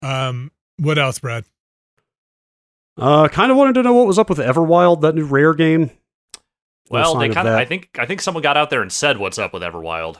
Um, 0.03 0.51
what 0.79 0.99
else, 0.99 1.19
Brad? 1.19 1.45
Uh, 2.97 3.29
kind 3.29 3.51
of 3.51 3.57
wanted 3.57 3.75
to 3.75 3.83
know 3.83 3.93
what 3.95 4.07
was 4.07 4.19
up 4.19 4.29
with 4.29 4.39
Everwild, 4.39 5.01
that 5.03 5.15
new 5.15 5.25
Rare 5.25 5.55
game. 5.55 5.91
No 6.91 6.99
Well, 6.99 7.13
sign 7.13 7.29
they 7.31 7.35
kind 7.35 7.47
of. 7.49 7.53
that. 7.55 7.61
I 7.61 7.65
think. 7.65 7.89
I 7.99 8.05
think 8.07 8.21
someone 8.21 8.43
got 8.43 8.57
out 8.57 8.69
there 8.71 8.83
and 8.83 8.93
said, 8.93 9.19
"What's 9.19 9.39
up 9.39 9.53
with 9.53 9.63
Everwild?" 9.63 10.17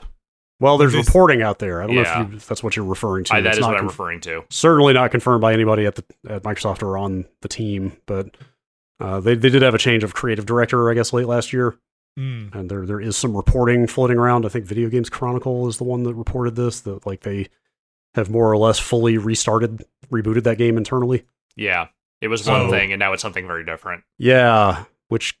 Well, 0.59 0.77
there's 0.77 0.93
This- 0.93 1.05
reporting 1.07 1.41
out 1.41 1.59
there. 1.59 1.81
I 1.81 1.87
don't 1.87 1.95
know 1.95 2.01
Yeah. 2.03 2.21
if, 2.23 2.29
you, 2.29 2.35
if 2.37 2.47
that's 2.47 2.63
what 2.63 2.75
you're 2.75 2.85
referring 2.85 3.23
to. 3.25 3.33
I, 3.35 3.41
that 3.41 3.49
It's 3.49 3.57
is 3.57 3.61
not 3.61 3.69
what 3.71 3.77
I'm 3.77 3.81
conf- 3.87 3.91
referring 3.99 4.19
to. 4.21 4.43
certainly 4.49 4.93
not 4.93 5.11
confirmed 5.11 5.41
by 5.41 5.53
anybody 5.53 5.85
at 5.85 5.95
the 5.95 6.03
at 6.29 6.43
Microsoft 6.43 6.81
or 6.83 6.97
on 6.97 7.25
the 7.41 7.47
team, 7.49 7.93
but 8.05 8.37
uh, 8.99 9.19
they 9.19 9.35
they 9.35 9.49
did 9.49 9.61
have 9.63 9.73
a 9.75 9.79
change 9.79 10.03
of 10.03 10.13
creative 10.13 10.45
director, 10.45 10.89
I 10.89 10.93
guess, 10.93 11.11
late 11.13 11.27
last 11.27 11.51
year, 11.51 11.75
Hmm. 12.17 12.47
and 12.53 12.69
there 12.69 12.85
there 12.85 13.01
is 13.01 13.17
some 13.17 13.35
reporting 13.35 13.85
floating 13.87 14.17
around. 14.17 14.45
I 14.45 14.49
think 14.49 14.65
Video 14.65 14.87
Games 14.89 15.09
Chronicle 15.09 15.67
is 15.67 15.77
the 15.77 15.83
one 15.83 16.03
that 16.03 16.13
reported 16.13 16.55
this 16.55 16.79
that 16.81 17.05
like 17.05 17.21
they 17.21 17.49
have 18.15 18.29
more 18.29 18.51
or 18.51 18.57
less 18.57 18.79
fully 18.79 19.17
restarted, 19.17 19.83
rebooted 20.09 20.43
that 20.43 20.57
game 20.57 20.77
internally. 20.77 21.25
Yeah, 21.55 21.87
it 22.21 22.27
was 22.27 22.47
one 22.47 22.69
thing, 22.69 22.91
and 22.91 22.99
now 22.99 23.13
it's 23.13 23.21
something 23.21 23.47
very 23.47 23.65
different. 23.65 24.03
Yeah, 24.17 24.85
which 25.09 25.37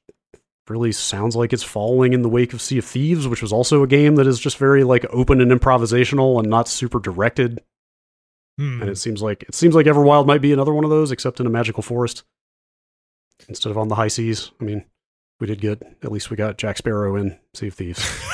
really 0.67 0.91
sounds 0.91 1.35
like 1.35 1.53
it's 1.53 1.63
following 1.63 2.13
in 2.13 2.21
the 2.21 2.29
wake 2.29 2.53
of 2.53 2.61
Sea 2.61 2.77
of 2.77 2.85
Thieves, 2.85 3.27
which 3.27 3.41
was 3.41 3.51
also 3.51 3.83
a 3.83 3.87
game 3.87 4.15
that 4.15 4.27
is 4.27 4.39
just 4.39 4.57
very 4.57 4.83
like 4.83 5.05
open 5.09 5.41
and 5.41 5.51
improvisational 5.51 6.39
and 6.39 6.49
not 6.49 6.67
super 6.67 6.99
directed. 6.99 7.61
Hmm. 8.57 8.81
And 8.81 8.89
it 8.89 8.97
seems 8.97 9.21
like 9.21 9.43
it 9.43 9.55
seems 9.55 9.75
like 9.75 9.85
Everwild 9.85 10.25
might 10.25 10.41
be 10.41 10.53
another 10.53 10.73
one 10.73 10.83
of 10.83 10.89
those, 10.89 11.11
except 11.11 11.39
in 11.39 11.47
a 11.47 11.49
magical 11.49 11.83
forest 11.83 12.23
instead 13.49 13.71
of 13.71 13.77
on 13.77 13.87
the 13.87 13.95
high 13.95 14.07
seas. 14.07 14.51
I 14.59 14.63
mean, 14.63 14.85
we 15.41 15.47
did 15.47 15.59
good. 15.59 15.83
At 16.03 16.11
least 16.11 16.29
we 16.29 16.37
got 16.37 16.57
Jack 16.57 16.77
Sparrow 16.77 17.15
in 17.17 17.37
Sea 17.53 17.67
of 17.67 17.73
Thieves. 17.73 18.21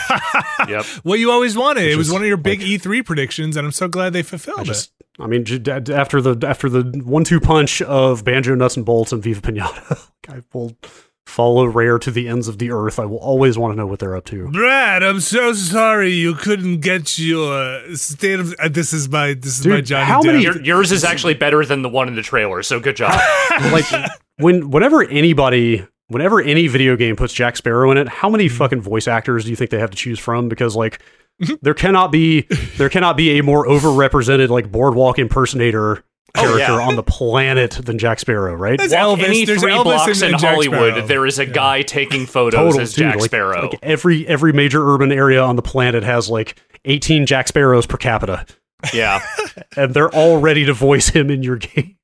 Yep. 0.67 0.85
Well, 1.05 1.15
you 1.15 1.31
always 1.31 1.55
wanted. 1.55 1.83
Which 1.85 1.93
it 1.93 1.97
was 1.97 2.07
is 2.07 2.13
one 2.13 2.23
of 2.23 2.27
your 2.27 2.35
big 2.35 2.59
like- 2.59 2.67
E3 2.67 3.05
predictions, 3.05 3.55
and 3.55 3.65
I'm 3.65 3.71
so 3.71 3.87
glad 3.87 4.11
they 4.11 4.23
fulfilled 4.23 4.59
I 4.61 4.63
just, 4.63 4.91
it. 4.99 5.05
I 5.21 5.27
mean, 5.27 5.45
after 5.93 6.19
the 6.19 6.45
after 6.45 6.67
the 6.67 7.01
one-two 7.05 7.39
punch 7.39 7.81
of 7.83 8.25
Banjo 8.25 8.53
Nuts 8.55 8.75
and 8.75 8.85
Bolts 8.85 9.13
and 9.13 9.23
Viva 9.23 9.39
Pinata, 9.39 10.09
I 10.27 10.41
will 10.53 10.75
follow 11.25 11.65
Rare 11.67 11.99
to 11.99 12.11
the 12.11 12.27
ends 12.27 12.47
of 12.49 12.57
the 12.57 12.71
earth. 12.71 12.99
I 12.99 13.05
will 13.05 13.19
always 13.19 13.57
want 13.57 13.71
to 13.73 13.77
know 13.77 13.85
what 13.87 13.99
they're 13.99 14.15
up 14.15 14.25
to. 14.25 14.49
Brad, 14.49 15.03
I'm 15.03 15.21
so 15.21 15.53
sorry 15.53 16.11
you 16.11 16.33
couldn't 16.33 16.81
get 16.81 17.17
your 17.17 17.95
state 17.95 18.39
of. 18.39 18.53
Uh, 18.59 18.67
this 18.67 18.91
is 18.91 19.07
my 19.07 19.35
this 19.35 19.59
is 19.59 19.63
Dude, 19.63 19.73
my 19.73 19.81
Johnny 19.81 20.05
how 20.05 20.21
many- 20.21 20.41
Your, 20.43 20.59
yours 20.61 20.91
is 20.91 21.03
actually 21.05 21.35
better 21.35 21.63
than 21.65 21.81
the 21.81 21.89
one 21.89 22.07
in 22.09 22.15
the 22.15 22.23
trailer, 22.23 22.61
so 22.63 22.79
good 22.81 22.97
job. 22.97 23.17
like 23.71 23.85
when 24.37 24.69
whenever 24.71 25.03
anybody 25.03 25.85
whenever 26.07 26.41
any 26.41 26.67
video 26.67 26.95
game 26.95 27.15
puts 27.15 27.33
Jack 27.33 27.57
Sparrow 27.57 27.91
in 27.91 27.97
it, 27.97 28.07
how 28.07 28.29
many 28.29 28.47
mm-hmm. 28.47 28.57
fucking 28.57 28.81
voice 28.81 29.07
actors 29.07 29.43
do 29.45 29.49
you 29.49 29.55
think 29.55 29.71
they 29.71 29.79
have 29.79 29.91
to 29.91 29.97
choose 29.97 30.19
from? 30.19 30.49
Because 30.49 30.75
like 30.75 31.01
mm-hmm. 31.41 31.55
there 31.61 31.73
cannot 31.73 32.11
be 32.11 32.47
there 32.77 32.89
cannot 32.89 33.17
be 33.17 33.37
a 33.39 33.43
more 33.43 33.65
overrepresented 33.67 34.49
like 34.49 34.71
boardwalk 34.71 35.19
impersonator 35.19 36.03
Oh, 36.35 36.41
character 36.41 36.73
yeah. 36.73 36.87
on 36.87 36.95
the 36.95 37.03
planet 37.03 37.71
than 37.71 37.97
Jack 37.97 38.19
Sparrow, 38.19 38.53
right? 38.53 38.77
That's 38.77 38.93
Walk 38.93 39.19
Elvis. 39.19 39.23
any 39.23 39.45
There's 39.45 39.61
three 39.61 39.71
Elvis 39.71 39.83
blocks 39.83 40.21
in- 40.21 40.27
in, 40.27 40.33
in 40.35 40.39
Hollywood, 40.39 41.07
there 41.07 41.25
is 41.25 41.39
a 41.39 41.45
Yeah. 41.45 41.53
guy 41.53 41.81
taking 41.81 42.25
photos 42.25 42.73
Total 42.73 42.81
as 42.81 42.93
dude, 42.93 43.05
Jack 43.05 43.15
like- 43.15 43.25
Sparrow. 43.25 43.69
Like 43.69 43.79
every 43.81 44.27
every 44.27 44.53
major 44.53 44.85
urban 44.87 45.11
area 45.11 45.41
on 45.41 45.55
the 45.55 45.61
planet 45.61 46.03
has 46.03 46.29
like 46.29 46.61
18 46.85 47.25
Jack 47.25 47.47
Sparrows 47.47 47.85
per 47.85 47.97
capita, 47.97 48.45
yeah, 48.93 49.21
and 49.77 49.93
they're 49.93 50.13
all 50.13 50.39
ready 50.39 50.65
to 50.65 50.73
voice 50.73 51.09
him 51.09 51.31
in 51.31 51.43
your 51.43 51.55
game. 51.55 51.95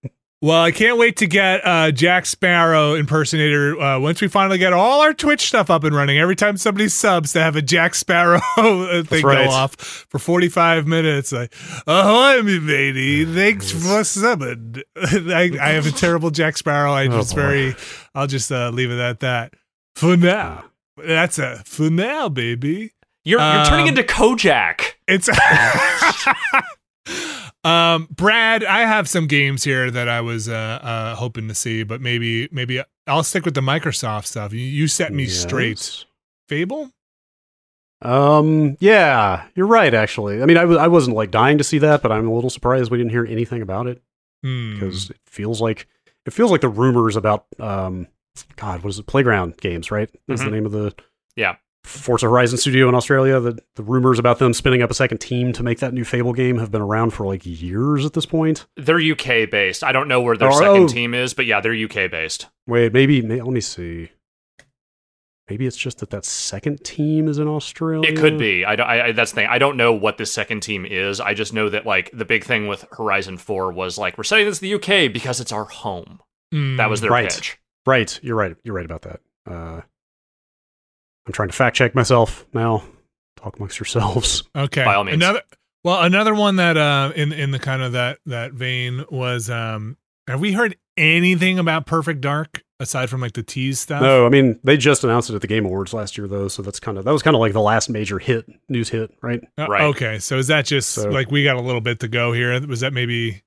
Well, 0.45 0.61
I 0.61 0.72
can't 0.72 0.98
wait 0.98 1.15
to 1.18 1.26
get 1.26 1.65
uh, 1.65 1.91
Jack 1.91 2.26
Sparrow 2.26 2.95
impersonator 2.95 3.80
uh, 3.80 3.98
once 3.98 4.20
we 4.20 4.28
finally 4.28 4.57
get 4.57 4.74
all 4.74 4.99
our 4.99 5.14
Twitch 5.14 5.48
stuff 5.48 5.70
up 5.70 5.86
and 5.86 5.95
running. 5.95 6.18
Every 6.20 6.36
time 6.36 6.57
somebody 6.57 6.90
subs, 6.90 7.32
to 7.32 7.41
have 7.41 7.56
a 7.56 7.61
Jack 7.61 7.95
Sparrow 7.95 8.41
uh, 8.57 9.03
thing 9.03 9.24
right. 9.26 9.45
go 9.45 9.52
off 9.52 9.78
for 9.80 10.20
45 10.20 10.86
minutes. 10.86 11.32
Like, 11.32 11.53
ahoy, 11.88 12.41
me 12.41 12.60
matey. 12.60 13.24
Thanks 13.24 13.72
for 13.72 13.78
subbing. 14.02 14.82
I, 14.98 15.57
I 15.65 15.70
have 15.70 15.88
a 15.88 15.91
terrible 15.91 16.30
Jack 16.30 16.57
Sparrow. 16.57 16.91
I 16.91 17.06
Oh, 17.06 17.20
just 17.20 17.36
boy. 17.36 17.41
very, 17.41 17.76
I'll 18.14 18.28
just 18.28 18.52
uh, 18.52 18.70
leave 18.72 18.91
it 18.91 18.99
at 18.99 19.22
that. 19.22 19.53
For 19.95 20.18
now. 20.18 20.65
That's 20.98 21.40
a 21.40 21.61
for 21.65 21.90
now, 21.90 22.28
baby. 22.28 22.91
you're 23.24 23.40
you're 23.40 23.65
turning 23.65 23.84
Um, 23.88 23.98
into 23.98 24.03
Kojak. 24.03 24.95
It's 25.07 25.30
um 27.64 28.07
Brad, 28.11 28.64
I 28.64 28.81
have 28.81 29.07
some 29.07 29.27
games 29.27 29.64
here 29.64 29.90
that 29.91 30.10
I 30.10 30.22
was 30.22 30.49
uh 30.49 30.53
uh 30.81 31.15
hoping 31.15 31.48
to 31.48 31.56
see, 31.56 31.84
but 31.84 32.02
maybe 32.02 32.49
maybe 32.52 32.81
I'll 33.07 33.23
stick 33.23 33.45
with 33.45 33.53
the 33.53 33.61
Microsoft 33.61 34.26
stuff. 34.26 34.53
You, 34.53 34.60
you 34.60 34.88
set 34.88 35.14
me 35.14 35.26
straight. 35.27 36.06
Fable? 36.49 36.91
Um. 38.02 38.76
Yeah, 38.81 39.45
you're 39.56 39.68
right. 39.68 39.94
Actually, 39.94 40.41
I 40.41 40.45
mean, 40.45 40.57
I, 40.57 40.61
w- 40.61 40.80
I 40.80 40.88
wasn't 40.90 41.15
like 41.15 41.31
dying 41.31 41.57
to 41.57 41.64
see 41.64 41.77
that, 41.80 42.02
but 42.02 42.11
I'm 42.11 42.27
a 42.27 42.34
little 42.34 42.49
surprised 42.49 42.91
we 42.91 42.98
didn't 42.98 43.11
hear 43.11 43.26
anything 43.26 43.61
about 43.61 43.88
it 43.88 44.02
Hmm. 44.44 44.73
because 44.73 45.10
it 45.10 45.18
feels 45.26 45.61
like 45.61 45.88
it 46.26 46.34
feels 46.34 46.52
like 46.52 46.60
the 46.61 46.68
rumors 46.69 47.15
about 47.15 47.45
um, 47.61 48.07
God, 48.57 48.84
what 48.84 48.90
is 48.90 48.99
it? 48.99 49.07
Playground 49.07 49.56
games, 49.57 49.90
right? 49.90 50.10
Is 50.27 50.41
the 50.41 50.48
Mhm. 50.48 50.52
name 50.52 50.65
of 50.65 50.73
the 50.73 50.94
Yeah. 51.38 51.56
Forza 51.84 52.28
Horizon 52.28 52.58
studio 52.58 52.88
in 52.90 52.96
Australia. 52.96 53.40
The 53.40 53.60
the 53.76 53.84
rumors 53.84 54.18
about 54.20 54.40
them 54.40 54.54
spinning 54.54 54.82
up 54.82 54.90
a 54.90 54.94
second 54.94 55.18
team 55.20 55.52
to 55.54 55.64
make 55.64 55.80
that 55.80 55.94
new 55.94 56.04
Fable 56.06 56.34
game 56.34 56.58
have 56.60 56.72
been 56.72 56.82
around 56.82 57.12
for 57.12 57.26
like 57.28 57.42
years 57.46 58.06
at 58.06 58.14
this 58.14 58.26
point. 58.26 58.66
They're 58.78 59.00
UK 59.02 59.50
based. 59.50 59.84
I 59.84 59.92
don't 59.92 60.08
know 60.08 60.22
where 60.22 60.38
their 60.38 60.50
Oh, 60.50 60.60
second 60.60 60.84
oh. 60.84 60.88
team 60.88 61.14
is, 61.14 61.34
but 61.34 61.46
yeah, 61.46 61.60
they're 61.62 61.74
UK 61.76 62.10
based. 62.10 62.48
Wait, 62.68 62.94
maybe, 62.94 63.22
may 63.22 63.42
let 63.42 63.52
me 63.54 63.62
see. 63.62 64.10
Maybe 65.50 65.68
it's 65.68 65.76
just 65.78 65.98
that 66.00 66.10
that 66.12 66.24
second 66.24 66.86
team 66.86 67.28
is 67.28 67.38
in 67.38 67.50
Australia. 67.50 68.10
It 68.10 68.16
could 68.18 68.38
be. 68.38 68.64
I, 68.64 68.78
don't- 68.78 68.88
I, 68.88 69.08
I 69.08 69.12
that's 69.12 69.32
the 69.32 69.36
thing. 69.36 69.48
I 69.50 69.58
don't 69.58 69.76
know 69.76 69.92
what 69.92 70.18
the 70.18 70.26
second 70.26 70.62
team 70.62 70.86
is. 70.86 71.20
I 71.20 71.34
just 71.34 71.54
know 71.54 71.68
that 71.70 71.86
like 71.86 72.10
the 72.14 72.24
big 72.24 72.46
thing 72.46 72.68
with 72.68 72.86
Horizon 72.94 73.38
Four 73.38 73.74
was 73.74 73.98
like 73.98 74.18
we're 74.18 74.24
setting 74.24 74.46
this 74.46 74.60
to 74.60 74.62
the 74.62 74.74
UK 74.76 75.12
because 75.12 75.42
it's 75.42 75.52
our 75.52 75.66
home. 75.66 76.22
Hmm. 76.54 76.78
That 76.78 76.90
was 76.90 77.02
their 77.02 77.12
Right. 77.12 77.30
pitch. 77.30 77.58
Right, 77.86 78.18
you're 78.24 78.38
right. 78.38 78.56
You're 78.64 78.76
right 78.76 78.86
about 78.86 79.02
that. 79.02 79.20
Uh, 79.46 79.82
I'm 81.26 81.34
trying 81.34 81.50
to 81.50 81.56
fact 81.56 81.76
check 81.76 81.95
myself 81.95 82.45
now. 82.54 82.84
Talk 83.38 83.58
amongst 83.58 83.80
yourselves. 83.80 84.44
okay. 84.56 84.84
by 84.86 84.95
all 84.95 85.04
means. 85.04 85.16
Another 85.16 85.41
well, 85.84 86.02
another 86.04 86.34
one 86.34 86.56
that 86.58 86.78
uh 86.78 87.12
in 87.16 87.32
in 87.34 87.52
the 87.52 87.60
kind 87.60 87.82
of 87.82 87.91
that 87.94 88.20
that 88.26 88.54
vein 88.54 89.06
was 89.10 89.50
um 89.50 89.98
have 90.28 90.40
we 90.40 90.54
heard 90.54 90.78
anything 90.95 91.60
about 91.60 91.86
Perfect 91.86 92.22
Dark 92.22 92.64
aside 92.80 93.10
from 93.10 93.20
like 93.22 93.34
the 93.34 93.44
tease 93.44 93.80
stuff? 93.80 94.02
No, 94.02 94.26
I 94.26 94.30
mean 94.30 94.60
they 94.64 94.78
just 94.78 95.04
announced 95.04 95.30
it 95.30 95.36
at 95.36 95.41
the 95.41 95.48
Game 95.48 95.66
Awards 95.66 95.94
last 95.94 96.18
year, 96.18 96.28
though. 96.28 96.48
So 96.48 96.62
that's 96.62 96.80
kind 96.80 96.98
of 96.98 97.06
that 97.06 97.12
was 97.12 97.22
kind 97.24 97.36
of 97.36 97.41
like 97.41 97.54
the 97.54 97.62
last 97.62 97.90
major 97.90 98.20
hit, 98.20 98.45
news 98.70 98.90
hit, 98.90 99.12
right? 99.22 99.41
Uh, 99.58 99.68
Right. 99.70 99.84
Okay, 99.84 100.20
so 100.20 100.38
is 100.38 100.48
that 100.48 100.66
just 100.66 100.90
So- 100.91 101.10
like 101.10 101.32
we 101.32 101.44
got 101.44 101.58
a 101.58 101.62
little 101.62 101.82
bit 101.82 102.00
to 102.02 102.08
go 102.08 102.32
here? 102.32 102.60
Was 102.68 102.80
that 102.82 102.94
maybe? 102.94 103.44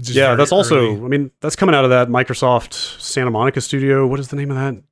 just 0.00 0.16
yeah, 0.16 0.34
that's 0.34 0.52
also. 0.52 0.76
early? 0.76 1.04
I 1.04 1.08
mean, 1.08 1.30
that's 1.40 1.56
coming 1.56 1.74
out 1.74 1.84
of 1.84 1.90
that 1.90 2.08
Microsoft 2.08 2.74
Santa 3.00 3.30
Monica 3.30 3.60
studio. 3.60 4.06
What 4.06 4.20
is 4.20 4.28
the 4.28 4.36
name 4.36 4.50
of 4.50 4.56
that? 4.56 4.82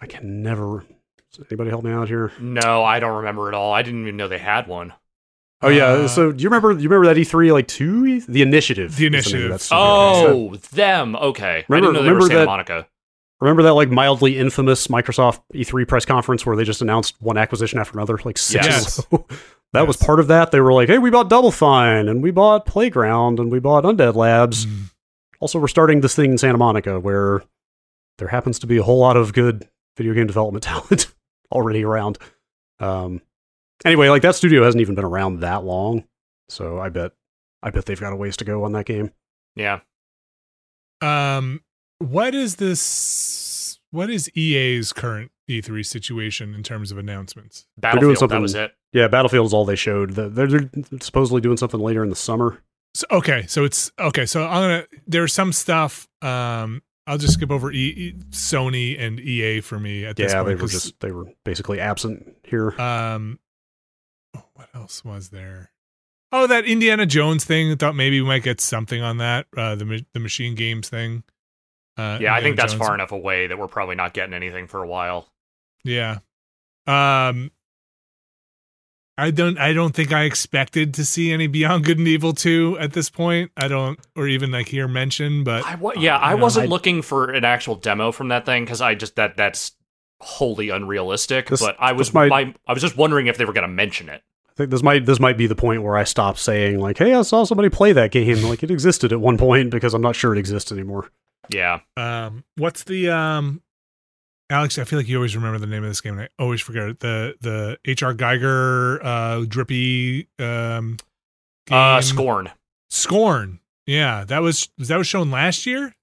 I 0.00 0.06
can 0.06 0.42
never. 0.42 0.84
Does 1.32 1.46
anybody 1.50 1.70
help 1.70 1.84
me 1.84 1.90
out 1.92 2.08
here? 2.08 2.32
No, 2.40 2.82
I 2.84 3.00
don't 3.00 3.18
remember 3.18 3.48
at 3.48 3.54
all. 3.54 3.72
I 3.72 3.82
didn't 3.82 4.02
even 4.02 4.16
know 4.16 4.28
they 4.28 4.38
had 4.38 4.66
one. 4.66 4.92
Oh 5.60 5.68
yeah. 5.68 5.86
Uh, 5.86 6.08
so 6.08 6.32
do 6.32 6.42
you 6.42 6.48
remember? 6.48 6.70
You 6.72 6.88
remember 6.88 7.06
that 7.12 7.16
E3 7.20 7.52
like 7.52 7.66
two? 7.68 8.20
The 8.22 8.42
Initiative. 8.42 8.96
The 8.96 9.06
is 9.06 9.10
name 9.10 9.14
of 9.14 9.14
Initiative. 9.14 9.50
that 9.50 9.60
studio. 9.60 9.82
Oh, 9.82 10.56
them. 10.72 11.16
Okay. 11.16 11.58
I 11.60 11.64
Remember- 11.68 11.92
didn't 11.92 11.94
know 11.94 12.02
they 12.02 12.08
were 12.10 12.14
remember 12.14 12.26
Santa 12.26 12.38
that- 12.40 12.46
Monica. 12.46 12.86
Remember 13.40 13.62
that 13.64 13.74
like 13.74 13.88
mildly 13.88 14.36
infamous 14.36 14.88
Microsoft 14.88 15.40
E3 15.54 15.86
press 15.86 16.04
conference 16.04 16.44
where 16.44 16.56
they 16.56 16.64
just 16.64 16.82
announced 16.82 17.14
one 17.20 17.36
acquisition 17.36 17.78
after 17.78 17.96
another, 17.96 18.18
like 18.24 18.36
six 18.36 18.66
Yes. 18.66 18.98
in 18.98 19.04
a 19.12 19.16
row? 19.18 19.26
that 19.74 19.86
was 19.86 19.96
part 19.96 20.18
of 20.18 20.26
that. 20.28 20.50
They 20.50 20.60
were 20.60 20.72
like, 20.72 20.88
"Hey, 20.88 20.98
we 20.98 21.10
bought 21.10 21.28
Double 21.30 21.52
Fine, 21.52 22.08
and 22.08 22.20
we 22.20 22.32
bought 22.32 22.66
Playground, 22.66 23.38
and 23.38 23.52
we 23.52 23.60
bought 23.60 23.84
Undead 23.84 24.16
Labs. 24.16 24.66
Mm. 24.66 24.90
Also, 25.38 25.60
we're 25.60 25.68
starting 25.68 26.00
this 26.00 26.16
thing 26.16 26.32
in 26.32 26.38
Santa 26.38 26.58
Monica 26.58 26.98
where 26.98 27.42
there 28.18 28.26
happens 28.28 28.58
to 28.60 28.66
be 28.66 28.76
a 28.76 28.82
whole 28.82 28.98
lot 28.98 29.16
of 29.16 29.32
good 29.32 29.68
video 29.96 30.14
game 30.14 30.26
development 30.26 30.64
talent 30.64 31.06
already 31.52 31.84
around." 31.84 32.18
Um, 32.80 33.20
anyway, 33.84 34.08
like 34.08 34.22
that 34.22 34.34
studio 34.34 34.64
hasn't 34.64 34.80
even 34.80 34.94
been 34.94 35.04
around 35.04 35.40
that 35.40 35.64
long, 35.64 36.04
so 36.48 36.78
I 36.78 36.88
bet 36.88 37.12
I 37.62 37.70
bet 37.70 37.86
they've 37.86 38.00
got 38.00 38.12
a 38.12 38.16
ways 38.16 38.36
to 38.38 38.44
go 38.44 38.64
on 38.64 38.72
that 38.72 38.86
game. 38.86 39.10
Yeah. 39.56 39.80
Um, 41.00 41.60
what 41.98 42.34
is 42.34 42.56
this? 42.56 43.78
What 43.90 44.10
is 44.10 44.30
EA's 44.36 44.92
current 44.92 45.32
E3 45.50 45.84
situation 45.84 46.54
in 46.54 46.62
terms 46.62 46.92
of 46.92 46.98
announcements? 46.98 47.66
doing 47.80 47.94
Battlefield, 47.94 48.30
that 48.30 48.40
was 48.40 48.54
it. 48.54 48.72
Yeah, 48.92 49.08
Battlefield 49.08 49.46
is 49.46 49.54
all 49.54 49.64
they 49.64 49.76
showed. 49.76 50.10
They're, 50.10 50.28
they're 50.28 50.70
supposedly 51.00 51.40
doing 51.40 51.56
something 51.56 51.80
later 51.80 52.02
in 52.02 52.10
the 52.10 52.16
summer. 52.16 52.62
So, 52.94 53.06
okay, 53.10 53.44
so 53.46 53.64
it's 53.64 53.90
okay. 53.98 54.26
So 54.26 54.44
I'm 54.44 54.62
gonna. 54.62 54.86
There's 55.06 55.32
some 55.32 55.52
stuff. 55.52 56.08
Um, 56.22 56.82
I'll 57.08 57.18
just 57.18 57.34
skip 57.34 57.50
over 57.50 57.72
e, 57.72 57.76
E- 57.76 58.14
Sony 58.30 59.00
and 59.00 59.18
EA 59.18 59.60
for 59.62 59.80
me 59.80 60.04
at 60.04 60.16
this 60.16 60.30
Yeah, 60.32 60.42
point. 60.42 60.48
they 60.48 60.54
were 60.56 60.60
'cause, 60.60 60.72
just 60.72 61.00
they 61.00 61.10
were 61.10 61.26
basically 61.44 61.80
absent 61.80 62.36
here. 62.44 62.78
Um, 62.80 63.38
what 64.54 64.68
else 64.74 65.04
was 65.04 65.30
there? 65.30 65.72
Oh, 66.30 66.46
that 66.46 66.66
Indiana 66.66 67.06
Jones 67.06 67.44
thing. 67.44 67.72
I 67.72 67.74
thought 67.76 67.96
maybe 67.96 68.20
we 68.20 68.26
might 68.26 68.42
get 68.42 68.60
something 68.60 69.00
on 69.02 69.16
that. 69.18 69.46
Uh, 69.56 69.74
the 69.74 70.04
the 70.12 70.20
MachineGames 70.20 70.86
thing. 70.86 71.24
Uh, 71.96 72.18
Yeah, 72.20 72.34
I 72.34 72.42
think 72.42 72.56
that's 72.56 72.74
Jones. 72.74 72.84
far 72.86 72.94
enough 72.94 73.10
away 73.12 73.46
that 73.46 73.58
we're 73.58 73.66
probably 73.68 73.96
not 73.96 74.12
getting 74.12 74.34
anything 74.34 74.66
for 74.68 74.82
a 74.82 74.86
while. 74.86 75.32
Yeah. 75.84 76.18
Um 76.86 77.50
I 79.18 79.30
don't 79.32 79.58
I 79.58 79.72
don't 79.72 79.94
think 79.94 80.12
I 80.12 80.22
expected 80.24 80.94
to 80.94 81.04
see 81.04 81.32
any 81.32 81.48
Beyond 81.48 81.84
Good 81.84 81.98
and 81.98 82.06
Evil 82.08 82.32
2 82.32 82.78
at 82.78 82.92
this 82.92 83.10
point. 83.10 83.50
I 83.56 83.66
don't 83.68 83.98
or 84.16 84.28
even 84.28 84.52
like 84.52 84.68
hear 84.68 84.86
mention, 84.88 85.42
but 85.44 85.66
I 85.66 85.74
wa- 85.74 85.92
yeah, 85.96 86.16
I 86.18 86.34
know, 86.34 86.42
wasn't 86.42 86.66
I- 86.66 86.68
looking 86.70 87.02
for 87.02 87.30
an 87.30 87.44
actual 87.44 87.74
demo 87.74 88.12
from 88.12 88.28
that 88.28 88.46
thing 88.46 88.64
because 88.64 88.80
I 88.80 88.94
just 88.94 89.16
that 89.16 89.36
that's 89.36 89.72
wholly 90.20 90.68
unrealistic. 90.70 91.48
This- 91.48 91.60
but 91.60 91.76
I 91.78 91.92
was 91.92 92.14
might- 92.14 92.30
my, 92.30 92.54
I 92.66 92.72
was 92.72 92.80
just 92.82 92.96
wondering 92.96 93.26
if 93.26 93.36
they 93.36 93.44
were 93.44 93.52
going 93.52 93.68
to 93.68 93.74
mention 93.74 94.08
it. 94.08 94.22
I 94.48 94.52
think 94.56 94.70
this 94.70 94.82
might 94.82 95.04
this 95.06 95.20
might 95.20 95.36
be 95.36 95.46
the 95.46 95.54
point 95.56 95.82
where 95.82 95.96
I 95.96 96.04
stop 96.04 96.38
saying 96.38 96.78
like, 96.80 96.98
"Hey, 96.98 97.12
I 97.14 97.22
saw 97.22 97.44
somebody 97.44 97.68
play 97.68 97.92
that 97.92 98.10
game." 98.10 98.42
Like 98.42 98.62
it 98.62 98.70
existed 98.70 99.12
at 99.12 99.20
one 99.20 99.36
point 99.38 99.70
because 99.70 99.94
I'm 99.94 100.02
not 100.02 100.16
sure 100.16 100.32
it 100.34 100.38
exists 100.38 100.72
anymore. 100.72 101.10
Yeah, 101.50 101.80
um 101.96 102.44
what's 102.56 102.84
the 102.84 103.08
um 103.10 103.62
Alex, 104.50 104.78
I 104.78 104.84
feel 104.84 104.98
like 104.98 105.08
you 105.08 105.16
always 105.16 105.36
remember 105.36 105.58
the 105.58 105.66
name 105.66 105.84
of 105.84 105.90
this 105.90 106.00
game 106.00 106.14
and 106.14 106.22
I 106.22 106.28
always 106.42 106.60
forget 106.60 106.88
it. 106.88 107.00
The 107.00 107.34
the 107.40 107.78
HR 107.86 108.14
Giger 108.14 108.98
uh 109.04 109.44
drippy 109.46 110.28
um 110.38 110.96
uh. 111.70 112.00
Scorn. 112.00 112.50
Scorn. 112.90 113.60
Yeah, 113.86 114.24
that 114.24 114.40
was 114.40 114.68
was 114.78 114.88
that 114.88 114.96
was 114.96 115.06
shown 115.06 115.30
last 115.30 115.66
year? 115.66 115.94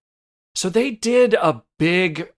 So 0.53 0.69
they 0.69 0.91
did 0.91 1.33
a 1.33 1.63
big, 1.79 2.31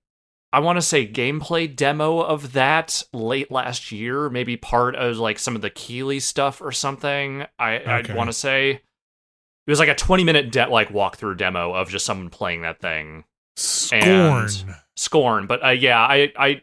I 0.51 0.59
want 0.59 0.77
to 0.77 0.81
say, 0.81 1.07
gameplay 1.07 1.73
demo 1.73 2.19
of 2.19 2.53
that 2.53 3.03
late 3.13 3.51
last 3.51 3.91
year. 3.91 4.29
Maybe 4.29 4.57
part 4.57 4.95
of 4.95 5.17
like 5.17 5.38
some 5.39 5.55
of 5.55 5.61
the 5.61 5.69
Keighley 5.69 6.19
stuff 6.19 6.61
or 6.61 6.71
something. 6.71 7.45
I 7.59 7.77
Okay. 7.77 8.13
I 8.13 8.15
want 8.15 8.29
to 8.29 8.34
say 8.34 8.71
it 8.71 9.69
was 9.69 9.79
like 9.79 9.89
a 9.89 9.95
twenty 9.95 10.23
minute 10.23 10.51
de- 10.51 10.69
like 10.69 10.89
walkthrough 10.89 11.38
demo 11.38 11.73
of 11.73 11.89
just 11.89 12.05
someone 12.05 12.29
playing 12.29 12.61
that 12.61 12.79
thing. 12.79 13.25
Scorn. 13.57 14.47
Scorn, 14.98 15.48
but 15.48 15.64
uh, 15.64 15.69
yeah, 15.69 15.99
I 15.99 16.34
I 16.38 16.61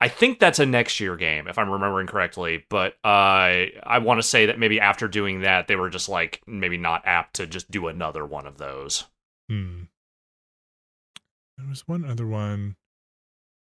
I 0.00 0.08
think 0.08 0.38
that's 0.38 0.58
a 0.58 0.66
next 0.66 1.00
year 1.00 1.16
game 1.16 1.48
if 1.48 1.58
I'm 1.58 1.70
remembering 1.70 2.06
correctly. 2.06 2.64
But 2.68 2.92
uh, 3.02 3.72
I 3.82 3.98
want 4.02 4.18
to 4.18 4.22
say 4.22 4.46
that 4.46 4.58
maybe 4.58 4.78
after 4.78 5.08
doing 5.08 5.40
that, 5.40 5.66
they 5.68 5.74
were 5.76 5.88
just 5.90 6.08
like 6.08 6.42
maybe 6.46 6.76
not 6.76 7.02
apt 7.06 7.34
to 7.36 7.46
just 7.46 7.70
do 7.70 7.88
another 7.88 8.24
one 8.26 8.46
of 8.46 8.58
those. 8.58 9.04
Hmm. 9.48 9.84
There 11.58 11.66
was 11.68 11.88
one 11.88 12.04
other 12.04 12.26
one. 12.26 12.76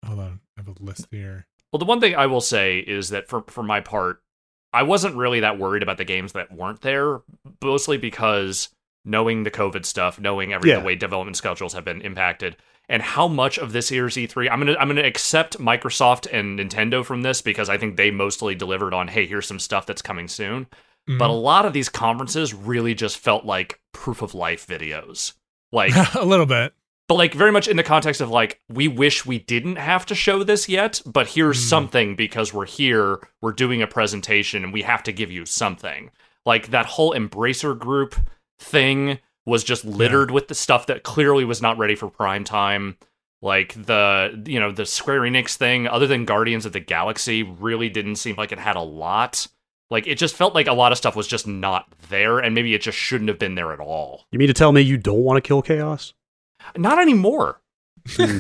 Hold 0.05 0.21
on, 0.21 0.41
I 0.57 0.61
have 0.61 0.69
a 0.69 0.83
list 0.85 1.07
here. 1.11 1.47
Well, 1.73 1.79
the 1.79 1.87
one 1.87 2.01
thing 2.01 2.15
I 2.15 2.27
will 2.27 2.41
say 2.41 2.79
is 2.79 3.09
that 3.11 3.29
for 3.29 3.43
for 3.49 3.63
my 3.63 3.81
part, 3.81 4.23
I 4.73 4.83
wasn't 4.83 5.17
really 5.17 5.41
that 5.41 5.59
worried 5.59 5.83
about 5.83 5.97
the 5.97 6.05
games 6.05 6.33
that 6.33 6.53
weren't 6.53 6.83
there, 6.83 7.21
mostly 7.63 7.97
because 7.97 8.69
knowing 9.05 9.43
the 9.45 9.51
COVID 9.51 9.87
stuff, 9.87 10.21
knowing 10.21 10.53
every 10.53 10.71
Yeah. 10.71 10.81
the 10.81 10.85
way 10.85 10.95
development 10.95 11.37
schedules 11.39 11.73
have 11.73 11.85
been 11.85 12.03
impacted, 12.03 12.57
and 12.89 13.03
how 13.03 13.29
much 13.29 13.59
of 13.59 13.73
this 13.73 13.91
year's 13.91 14.15
E3, 14.17 14.49
I'm 14.51 14.59
gonna 14.61 14.77
I'm 14.79 14.89
gonna 14.89 15.03
accept 15.03 15.59
Microsoft 15.59 16.27
and 16.33 16.59
Nintendo 16.59 17.05
from 17.05 17.23
this 17.23 17.43
because 17.43 17.69
I 17.69 17.77
think 17.79 17.97
they 17.97 18.11
mostly 18.11 18.55
delivered 18.55 18.95
on, 18.95 19.09
hey, 19.09 19.27
here's 19.27 19.47
some 19.47 19.59
stuff 19.59 19.87
that's 19.87 20.03
coming 20.03 20.29
soon. 20.29 20.67
But 21.07 21.31
a 21.31 21.33
Mhm. 21.33 21.43
lot 21.43 21.65
of 21.65 21.73
these 21.73 21.89
conferences 21.89 22.53
really 22.53 22.95
just 22.95 23.17
felt 23.19 23.45
like 23.47 23.81
proof 23.93 24.21
of 24.21 24.35
life 24.35 24.67
videos. 24.67 25.33
Like 25.73 25.93
a 26.15 26.25
little 26.25 26.45
bit. 26.47 26.73
but 27.09 27.15
like 27.15 27.33
very 27.33 27.51
much 27.53 27.67
in 27.69 27.77
the 27.79 27.83
context 27.83 28.21
of 28.21 28.29
like 28.31 28.61
we 28.69 28.89
wish 28.89 29.25
we 29.25 29.39
didn't 29.39 29.77
have 29.77 30.05
to 30.07 30.15
show 30.15 30.43
this 30.43 30.69
yet 30.69 31.01
but 31.07 31.29
here's 31.29 31.63
Hmm. 31.63 31.69
something 31.69 32.15
because 32.17 32.53
we're 32.53 32.67
here 32.67 33.19
we're 33.41 33.53
doing 33.53 33.81
a 33.81 33.87
presentation 33.87 34.63
and 34.65 34.73
we 34.75 34.83
have 34.83 35.03
to 35.05 35.13
give 35.13 35.31
you 35.31 35.47
something 35.47 36.11
like 36.45 36.69
that 36.69 36.85
whole 36.85 37.13
embracer 37.15 37.79
group 37.79 38.15
thing 38.59 39.19
was 39.49 39.65
just 39.65 39.85
littered 39.85 40.31
with 40.31 40.49
the 40.49 40.55
stuff 40.55 40.87
that 40.87 41.03
clearly 41.03 41.45
was 41.45 41.61
not 41.63 41.77
ready 41.79 41.95
for 41.95 42.09
prime 42.09 42.45
time 42.45 42.97
like 43.43 43.73
the 43.87 44.43
you 44.47 44.59
know 44.61 44.71
the 44.73 44.85
square 44.87 45.21
enix 45.23 45.57
thing 45.57 45.87
other 45.89 46.07
than 46.07 46.25
guardians 46.25 46.67
of 46.67 46.73
the 46.73 46.81
galaxy 46.81 47.43
really 47.43 47.89
didn't 47.89 48.17
seem 48.17 48.37
like 48.37 48.53
it 48.53 48.59
had 48.59 48.77
a 48.77 48.81
lot 48.83 49.47
like 49.91 50.07
it 50.07 50.17
just 50.19 50.35
felt 50.37 50.55
like 50.55 50.67
a 50.67 50.73
lot 50.73 50.91
of 50.93 50.99
stuff 50.99 51.15
was 51.17 51.27
just 51.27 51.47
not 51.47 51.87
there 52.09 52.39
and 52.41 52.55
maybe 52.55 52.75
it 52.75 52.83
just 52.83 52.99
shouldn't 52.99 53.29
have 53.29 53.39
been 53.39 53.55
there 53.55 53.73
at 53.73 53.81
all 53.81 54.25
You 54.33 54.39
mean 54.39 54.49
to 54.49 54.55
tell 54.55 54.73
me 54.73 54.81
you 54.83 54.97
don't 54.97 55.23
want 55.25 55.37
to 55.43 55.47
kill 55.47 55.63
Chaos? 55.63 56.15
not 56.77 56.99
anymore 56.99 57.61
Hmm. 58.17 58.39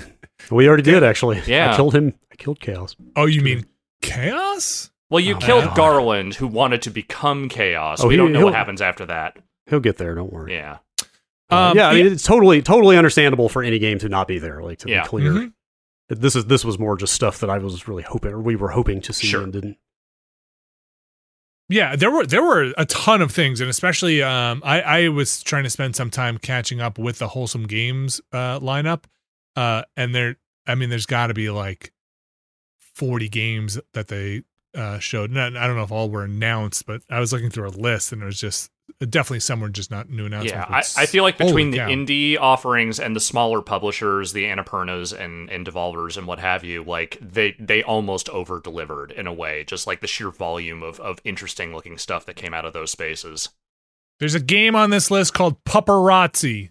we 0.50 0.66
already 0.66 0.82
did 0.82 1.02
actually. 1.04 1.42
Yeah. 1.46 1.72
I 1.72 1.76
killed 1.76 1.94
him. 1.94 2.14
I 2.32 2.36
killed 2.36 2.58
Chaos. 2.58 2.96
Oh, 3.16 3.26
you 3.26 3.42
mean 3.42 3.66
chaos? 4.02 4.90
Well, 5.10 5.20
you 5.20 5.34
Oh, 5.36 5.38
killed 5.38 5.64
man. 5.66 5.74
Garland, 5.76 6.34
who 6.34 6.46
wanted 6.46 6.82
to 6.82 6.90
become 6.90 7.48
Chaos. 7.48 8.02
Oh, 8.02 8.08
we 8.08 8.14
he- 8.14 8.18
don't 8.18 8.32
know 8.32 8.44
what 8.44 8.54
happens 8.54 8.80
after 8.82 9.06
that. 9.06 9.36
He'll 9.66 9.80
get 9.80 9.98
there. 9.98 10.14
Don't 10.14 10.32
worry. 10.32 10.54
Yeah. 10.54 10.78
Um, 11.50 11.76
yeah, 11.76 11.88
I 11.88 11.94
mean 11.94 12.06
yeah. 12.06 12.12
it's 12.12 12.24
totally 12.24 12.60
totally 12.62 12.96
understandable 12.96 13.48
for 13.48 13.62
any 13.62 13.78
game 13.78 13.98
to 14.00 14.08
not 14.08 14.28
be 14.28 14.38
there. 14.38 14.62
Like 14.62 14.78
to 14.80 14.88
Yeah. 14.90 15.02
be 15.02 15.08
clear, 15.08 15.32
Mhm. 15.32 15.52
this 16.08 16.36
is 16.36 16.44
this 16.46 16.64
was 16.64 16.78
more 16.78 16.96
just 16.96 17.14
stuff 17.14 17.38
that 17.40 17.48
I 17.50 17.58
was 17.58 17.88
really 17.88 18.02
hoping, 18.02 18.32
or 18.32 18.40
we 18.40 18.54
were 18.56 18.70
hoping 18.70 19.00
to 19.02 19.12
see 19.12 19.26
Sure. 19.28 19.42
and 19.42 19.52
didn't. 19.52 19.78
Yeah, 21.70 21.96
there 21.96 22.10
were 22.10 22.24
there 22.26 22.42
were 22.42 22.72
a 22.78 22.86
ton 22.86 23.20
of 23.20 23.30
things, 23.30 23.60
and 23.60 23.68
especially 23.68 24.22
um, 24.22 24.62
I 24.64 24.80
I 24.80 25.08
was 25.08 25.42
trying 25.42 25.64
to 25.64 25.70
spend 25.70 25.96
some 25.96 26.10
time 26.10 26.38
catching 26.38 26.80
up 26.80 26.98
with 26.98 27.18
the 27.18 27.28
wholesome 27.28 27.66
games 27.66 28.20
uh, 28.32 28.58
lineup, 28.60 29.04
uh, 29.54 29.82
and 29.96 30.14
there 30.14 30.36
I 30.66 30.74
mean 30.74 30.88
there's 30.88 31.04
got 31.06 31.26
to 31.26 31.34
be 31.34 31.50
like 31.50 31.92
forty 32.78 33.28
games 33.28 33.78
that 33.92 34.08
they 34.08 34.44
uh, 34.74 34.98
showed. 34.98 35.30
Not, 35.30 35.56
I 35.56 35.66
don't 35.66 35.76
know 35.76 35.82
if 35.82 35.92
all 35.92 36.08
were 36.08 36.24
announced, 36.24 36.86
but 36.86 37.02
I 37.10 37.20
was 37.20 37.32
looking 37.34 37.50
through 37.50 37.68
a 37.68 37.70
list, 37.70 38.12
and 38.12 38.22
it 38.22 38.26
was 38.26 38.40
just 38.40 38.70
definitely 39.00 39.40
some 39.40 39.60
were 39.60 39.68
just 39.68 39.90
not 39.90 40.10
new 40.10 40.26
announcements. 40.26 40.96
Yeah. 40.96 41.00
I, 41.00 41.02
I 41.02 41.06
feel 41.06 41.22
like 41.22 41.38
between 41.38 41.70
the 41.70 41.78
cow. 41.78 41.88
indie 41.88 42.38
offerings 42.38 42.98
and 42.98 43.14
the 43.14 43.20
smaller 43.20 43.62
publishers, 43.62 44.32
the 44.32 44.44
Annapurnas 44.44 45.18
and, 45.18 45.48
and 45.50 45.64
Devolvers 45.64 46.16
and 46.16 46.26
what 46.26 46.38
have 46.40 46.64
you, 46.64 46.82
like 46.82 47.16
they 47.20 47.54
they 47.60 47.82
almost 47.82 48.28
over 48.30 48.60
delivered 48.60 49.12
in 49.12 49.26
a 49.26 49.32
way, 49.32 49.64
just 49.64 49.86
like 49.86 50.00
the 50.00 50.06
sheer 50.06 50.30
volume 50.30 50.82
of, 50.82 50.98
of 51.00 51.20
interesting 51.24 51.72
looking 51.72 51.96
stuff 51.98 52.26
that 52.26 52.34
came 52.34 52.52
out 52.54 52.64
of 52.64 52.72
those 52.72 52.90
spaces. 52.90 53.50
there's 54.18 54.34
a 54.34 54.40
game 54.40 54.74
on 54.74 54.90
this 54.90 55.10
list 55.10 55.32
called 55.34 55.62
Paparazzi, 55.64 56.70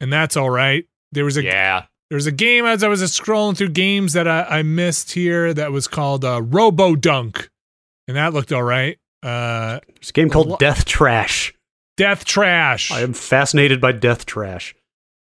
and 0.00 0.12
that's 0.12 0.36
all 0.36 0.50
right. 0.50 0.86
There 1.12 1.24
was 1.24 1.36
a 1.36 1.42
yeah. 1.42 1.84
There 2.08 2.16
was 2.16 2.26
a 2.26 2.32
game 2.32 2.64
as 2.64 2.84
I 2.84 2.88
was 2.88 3.02
scrolling 3.02 3.56
through 3.56 3.70
games 3.70 4.12
that 4.12 4.28
I, 4.28 4.42
I 4.44 4.62
missed 4.62 5.12
here 5.12 5.52
that 5.52 5.72
was 5.72 5.88
called 5.88 6.24
uh, 6.24 6.40
Robo 6.40 6.94
Dunk, 6.94 7.50
and 8.06 8.16
that 8.16 8.32
looked 8.32 8.52
all 8.52 8.62
right. 8.62 8.96
Uh, 9.22 9.80
There's 9.94 10.10
a 10.10 10.12
game 10.12 10.30
called 10.30 10.46
lo- 10.46 10.56
Death 10.56 10.84
Trash. 10.84 11.52
Death 11.96 12.24
Trash, 12.24 12.90
I 12.90 13.00
am 13.00 13.12
fascinated 13.14 13.80
by 13.80 13.92
Death 13.92 14.26
Trash. 14.26 14.74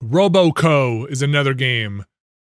Roboco 0.03 1.09
is 1.09 1.21
another 1.21 1.53
game. 1.53 2.05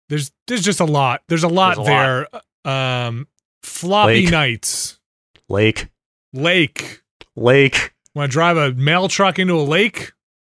There's 0.09 0.31
there's 0.47 0.61
just 0.63 0.79
a 0.79 0.85
lot. 0.85 1.21
There's 1.27 1.43
a 1.43 1.47
lot 1.47 1.75
There's 1.77 1.87
a 1.87 2.27
there. 2.65 2.71
Um, 2.73 3.27
Floppy 3.63 4.23
Lake. 4.23 4.31
Nights, 4.31 4.99
Lake, 5.49 5.87
Lake. 6.33 7.01
Lake. 7.35 7.93
Want 8.13 8.31
to 8.31 8.33
drive 8.33 8.55
a 8.57 8.71
mail 8.73 9.07
truck 9.09 9.37
into 9.39 9.59
a 9.59 9.63
lake? 9.63 10.13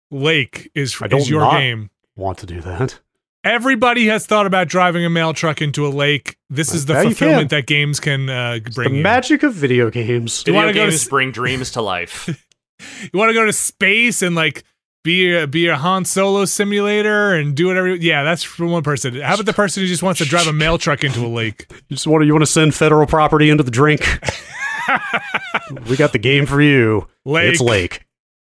Lake 0.09 0.71
is 0.73 0.99
I 1.01 1.05
is 1.15 1.29
your 1.29 1.41
not- 1.41 1.59
game. 1.59 1.89
Want 2.15 2.39
to 2.39 2.45
do 2.45 2.59
that? 2.61 2.99
Everybody 3.43 4.07
has 4.07 4.25
thought 4.27 4.45
about 4.45 4.67
driving 4.67 5.03
a 5.05 5.09
mail 5.09 5.33
truck 5.33 5.61
into 5.61 5.88
a 5.88 5.89
lake. 5.89 6.38
This 6.49 6.73
is 6.75 6.85
the 6.85 6.93
Yeah, 6.93 7.03
fulfillment 7.03 7.49
that 7.49 7.65
games 7.65 7.99
can 7.99 8.29
uh, 8.29 8.59
It's 8.63 8.75
bring. 8.75 8.91
the 8.91 8.97
you. 8.97 9.03
magic 9.03 9.41
of 9.43 9.53
video 9.53 9.89
games. 9.89 10.43
You 10.45 10.53
Video 10.53 10.61
wanna 10.61 10.73
go 10.73 10.85
to 10.85 10.91
games 10.91 11.01
s- 11.03 11.07
bring 11.07 11.31
dreams 11.31 11.71
to 11.71 11.81
life. 11.81 12.29
you 13.11 13.17
want 13.17 13.29
to 13.29 13.33
go 13.33 13.45
to 13.45 13.53
space 13.53 14.21
and 14.21 14.35
like 14.35 14.63
be 15.03 15.33
a, 15.35 15.47
be 15.47 15.67
a 15.67 15.75
Han 15.75 16.05
Solo 16.05 16.45
simulator 16.45 17.33
and 17.33 17.55
do 17.55 17.67
whatever. 17.67 17.95
Yeah, 17.95 18.23
that's 18.23 18.43
for 18.43 18.65
one 18.65 18.83
person. 18.83 19.19
How 19.19 19.33
about 19.33 19.45
the 19.45 19.53
person 19.53 19.81
who 19.81 19.87
just 19.87 20.03
wants 20.03 20.19
to 20.19 20.25
drive 20.25 20.47
a 20.47 20.53
mail 20.53 20.77
truck 20.77 21.03
into 21.03 21.25
a 21.25 21.27
lake? 21.27 21.65
You 21.89 21.95
just 21.95 22.07
want 22.07 22.21
to 22.21 22.25
you 22.25 22.33
want 22.33 22.43
to 22.43 22.51
send 22.51 22.73
federal 22.73 23.05
property 23.05 23.49
into 23.49 23.63
the 23.63 23.71
drink. 23.71 24.01
we 25.89 25.97
got 25.97 26.13
the 26.13 26.19
game 26.19 26.45
for 26.45 26.61
you. 26.61 27.07
Lake. 27.25 27.51
It's 27.51 27.61
Lake. 27.61 28.05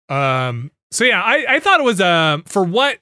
Um. 0.09 0.71
So 0.91 1.03
yeah, 1.03 1.21
I 1.21 1.45
I 1.47 1.59
thought 1.59 1.79
it 1.79 1.83
was 1.83 2.01
um 2.01 2.43
for 2.43 2.63
what 2.63 2.99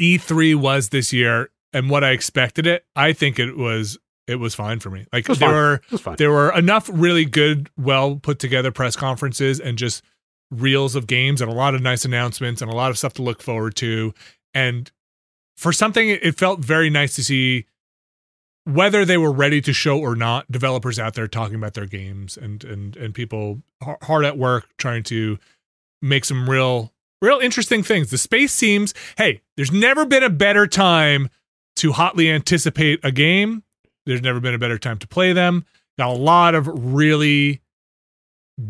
E3 0.00 0.54
was 0.54 0.88
this 0.88 1.12
year 1.12 1.50
and 1.72 1.90
what 1.90 2.04
I 2.04 2.10
expected 2.10 2.66
it. 2.66 2.86
I 2.96 3.12
think 3.12 3.38
it 3.38 3.56
was 3.56 3.98
it 4.32 4.40
was 4.40 4.54
fine 4.54 4.80
for 4.80 4.90
me. 4.90 5.06
Like 5.12 5.26
there 5.26 5.36
fine. 5.36 5.50
were 5.50 5.74
It 5.74 5.92
was 5.92 6.00
fine. 6.00 6.16
there 6.16 6.30
were 6.32 6.52
enough 6.52 6.90
really 6.92 7.24
good, 7.24 7.70
well 7.76 8.16
put 8.16 8.38
together 8.38 8.72
press 8.72 8.96
conferences 8.96 9.60
and 9.60 9.78
just 9.78 10.02
reels 10.50 10.96
of 10.96 11.06
games 11.06 11.40
and 11.40 11.50
a 11.50 11.54
lot 11.54 11.74
of 11.74 11.80
nice 11.80 12.04
announcements 12.04 12.60
and 12.60 12.70
a 12.70 12.74
lot 12.74 12.90
of 12.90 12.98
stuff 12.98 13.14
to 13.14 13.22
look 13.22 13.40
forward 13.42 13.74
to. 13.76 14.12
And 14.54 14.90
for 15.56 15.72
something, 15.72 16.08
it 16.08 16.36
felt 16.36 16.60
very 16.60 16.90
nice 16.90 17.14
to 17.16 17.24
see 17.24 17.66
whether 18.64 19.04
they 19.04 19.16
were 19.16 19.32
ready 19.32 19.60
to 19.60 19.72
show 19.72 19.98
or 19.98 20.14
not 20.14 20.50
developers 20.50 20.98
out 20.98 21.14
there 21.14 21.26
talking 21.26 21.56
about 21.56 21.74
their 21.74 21.86
games 21.86 22.36
and 22.36 22.62
and 22.64 22.96
and 22.96 23.14
people 23.14 23.62
hard 24.02 24.24
at 24.24 24.38
work 24.38 24.68
trying 24.78 25.02
to 25.02 25.38
make 26.00 26.24
some 26.24 26.48
real 26.48 26.92
real 27.20 27.40
interesting 27.40 27.82
things 27.82 28.10
the 28.10 28.18
space 28.18 28.52
seems 28.52 28.94
hey 29.18 29.40
there's 29.56 29.72
never 29.72 30.04
been 30.04 30.22
a 30.22 30.30
better 30.30 30.66
time 30.66 31.28
to 31.74 31.92
hotly 31.92 32.30
anticipate 32.30 33.00
a 33.02 33.10
game 33.10 33.64
there's 34.06 34.22
never 34.22 34.40
been 34.40 34.54
a 34.54 34.58
better 34.58 34.78
time 34.78 34.98
to 34.98 35.06
play 35.06 35.32
them. 35.32 35.64
Got 35.98 36.08
a 36.10 36.18
lot 36.18 36.54
of 36.54 36.68
really 36.94 37.60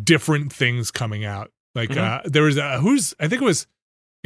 different 0.03 0.53
things 0.53 0.91
coming 0.91 1.25
out. 1.25 1.51
Like 1.75 1.91
Mhm. 1.91 1.97
uh 1.99 2.21
there 2.25 2.43
was 2.43 2.57
a 2.59 2.79
who's 2.81 3.15
i 3.19 3.29
think 3.29 3.41
it 3.41 3.45
was 3.47 3.67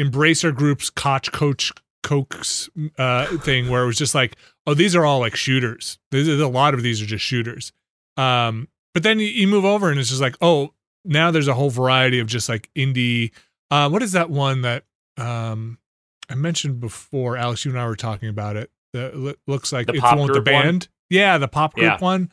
embracer 0.01 0.53
group's 0.55 0.91
koch 0.91 1.31
coach 1.33 1.73
cokes 2.03 2.69
uh 2.99 3.27
thing 3.39 3.69
where 3.69 3.83
it 3.83 3.87
was 3.87 3.97
just 3.99 4.15
like 4.15 4.37
oh 4.67 4.75
these 4.75 4.95
are 4.97 5.05
all 5.05 5.21
like 5.21 5.37
shooters. 5.37 5.99
There's, 6.11 6.29
a 6.29 6.49
lot 6.49 6.75
of 6.75 6.83
these 6.83 7.01
are 7.01 7.07
just 7.07 7.25
shooters. 7.25 7.73
Um 8.17 8.69
but 8.95 9.03
then 9.03 9.21
you, 9.21 9.27
you 9.29 9.47
move 9.47 9.65
over 9.65 9.91
and 9.91 10.01
it's 10.01 10.09
just 10.09 10.21
like 10.21 10.37
oh 10.41 10.73
now 11.05 11.31
there's 11.31 11.49
a 11.49 11.55
whole 11.55 11.71
variety 11.71 12.19
of 12.19 12.27
just 12.27 12.49
like 12.49 12.69
indie 12.77 13.31
uh 13.71 13.89
what 13.89 14.03
is 14.03 14.13
that 14.13 14.29
one 14.29 14.63
that 14.63 14.85
um 15.17 15.79
i 16.29 16.35
mentioned 16.35 16.81
before 16.81 17.37
alex 17.37 17.65
you 17.65 17.71
and 17.71 17.81
i 17.81 17.87
were 17.87 17.95
talking 17.97 18.29
about 18.29 18.57
it 18.57 18.71
that 18.93 19.37
looks 19.47 19.73
like 19.73 19.87
The 19.87 19.95
it's 19.95 20.03
the 20.03 20.07
one 20.09 20.19
with 20.19 20.27
the 20.35 20.41
group 20.41 20.53
one? 20.55 20.81
Band 21.11 21.19
yeah 21.19 21.39
the 21.39 21.49
pop 21.49 21.75
group 21.75 21.85
Yeah. 21.85 21.99
one 21.99 22.31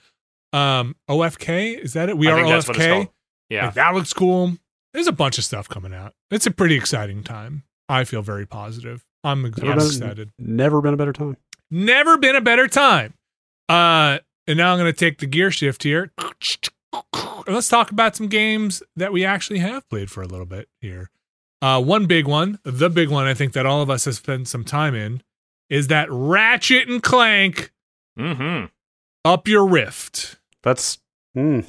um 0.53 0.95
ofk 1.09 1.79
is 1.83 1.93
that 1.93 2.09
it 2.09 2.17
we 2.17 2.27
I 2.27 2.31
are 2.31 2.35
think 2.37 2.47
that's 2.49 2.67
what 2.67 2.77
it's 2.77 2.85
ofk. 2.85 3.09
Yeah. 3.49 3.65
like, 3.65 3.73
that 3.75 3.93
looks 3.93 4.13
cool. 4.13 4.57
There's 4.93 5.07
a 5.07 5.11
bunch 5.11 5.37
of 5.37 5.43
stuff 5.43 5.67
coming 5.69 5.93
out. 5.93 6.13
It's 6.31 6.45
a 6.45 6.51
pretty 6.51 6.75
exciting 6.75 7.23
time. 7.23 7.63
I 7.89 8.03
feel 8.03 8.21
very 8.21 8.45
positive. 8.45 9.03
I'm, 9.23 9.41
Never 9.43 9.61
I'm 9.71 9.77
been- 9.77 9.87
excited. 9.87 10.31
Never 10.39 10.81
been 10.81 10.93
a 10.93 10.97
better 10.97 11.13
time. 11.13 11.37
Never 11.71 12.17
been 12.17 12.35
a 12.35 12.41
better 12.41 12.67
time. 12.67 13.13
Uh, 13.69 14.19
and 14.47 14.57
now 14.57 14.71
I'm 14.73 14.79
going 14.79 14.91
to 14.91 14.97
take 14.97 15.17
the 15.19 15.25
gear 15.25 15.49
shift 15.51 15.83
here. 15.83 16.11
Let's 17.47 17.69
talk 17.69 17.91
about 17.91 18.15
some 18.15 18.27
games 18.27 18.83
that 18.95 19.11
we 19.11 19.25
actually 19.25 19.59
have 19.59 19.87
played 19.89 20.09
for 20.11 20.21
a 20.21 20.27
little 20.27 20.45
bit 20.45 20.67
here. 20.81 21.09
Uh, 21.61 21.81
one 21.81 22.05
big 22.05 22.27
one, 22.27 22.59
the 22.63 22.89
big 22.89 23.09
one, 23.09 23.25
I 23.25 23.33
think 23.33 23.53
that 23.53 23.65
all 23.65 23.81
of 23.81 23.89
us 23.89 24.05
have 24.05 24.15
spent 24.15 24.47
some 24.47 24.63
time 24.63 24.93
in, 24.95 25.21
is 25.69 25.87
that 25.87 26.07
Ratchet 26.11 26.87
and 26.87 27.01
Clank 27.01 27.71
Mm-hmm. 28.19 28.65
Up 29.26 29.48
Your 29.48 29.68
Rift. 29.68 30.38
That's 30.64 30.99
mm, 31.35 31.65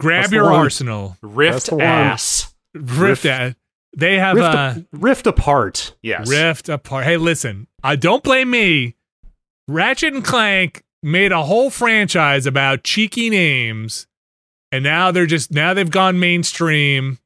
Grab 0.00 0.22
That's 0.24 0.32
your 0.32 0.52
arsenal. 0.52 1.16
Rift 1.22 1.52
That's 1.54 1.68
the 1.70 1.74
one. 1.76 1.84
ass. 1.84 2.54
Rift. 2.74 2.98
Rift. 3.00 3.24
at- 3.26 3.56
They 3.96 4.18
have 4.18 4.36
rift, 4.36 4.48
uh, 4.54 4.74
rift 4.92 5.26
apart. 5.26 5.94
Yes. 6.02 6.28
rift 6.28 6.68
apart. 6.68 7.04
Hey, 7.04 7.16
listen, 7.16 7.66
I 7.82 7.96
don't 7.96 8.22
blame 8.22 8.50
me. 8.50 8.94
Ratchet 9.68 10.12
and 10.12 10.24
Clank 10.24 10.84
made 11.02 11.32
a 11.32 11.42
whole 11.42 11.70
franchise 11.70 12.46
about 12.46 12.84
cheeky 12.84 13.30
names, 13.30 14.06
and 14.70 14.84
now 14.84 15.10
they're 15.12 15.26
just 15.26 15.50
now 15.50 15.72
they've 15.74 15.90
gone 15.90 16.20
mainstream, 16.20 17.18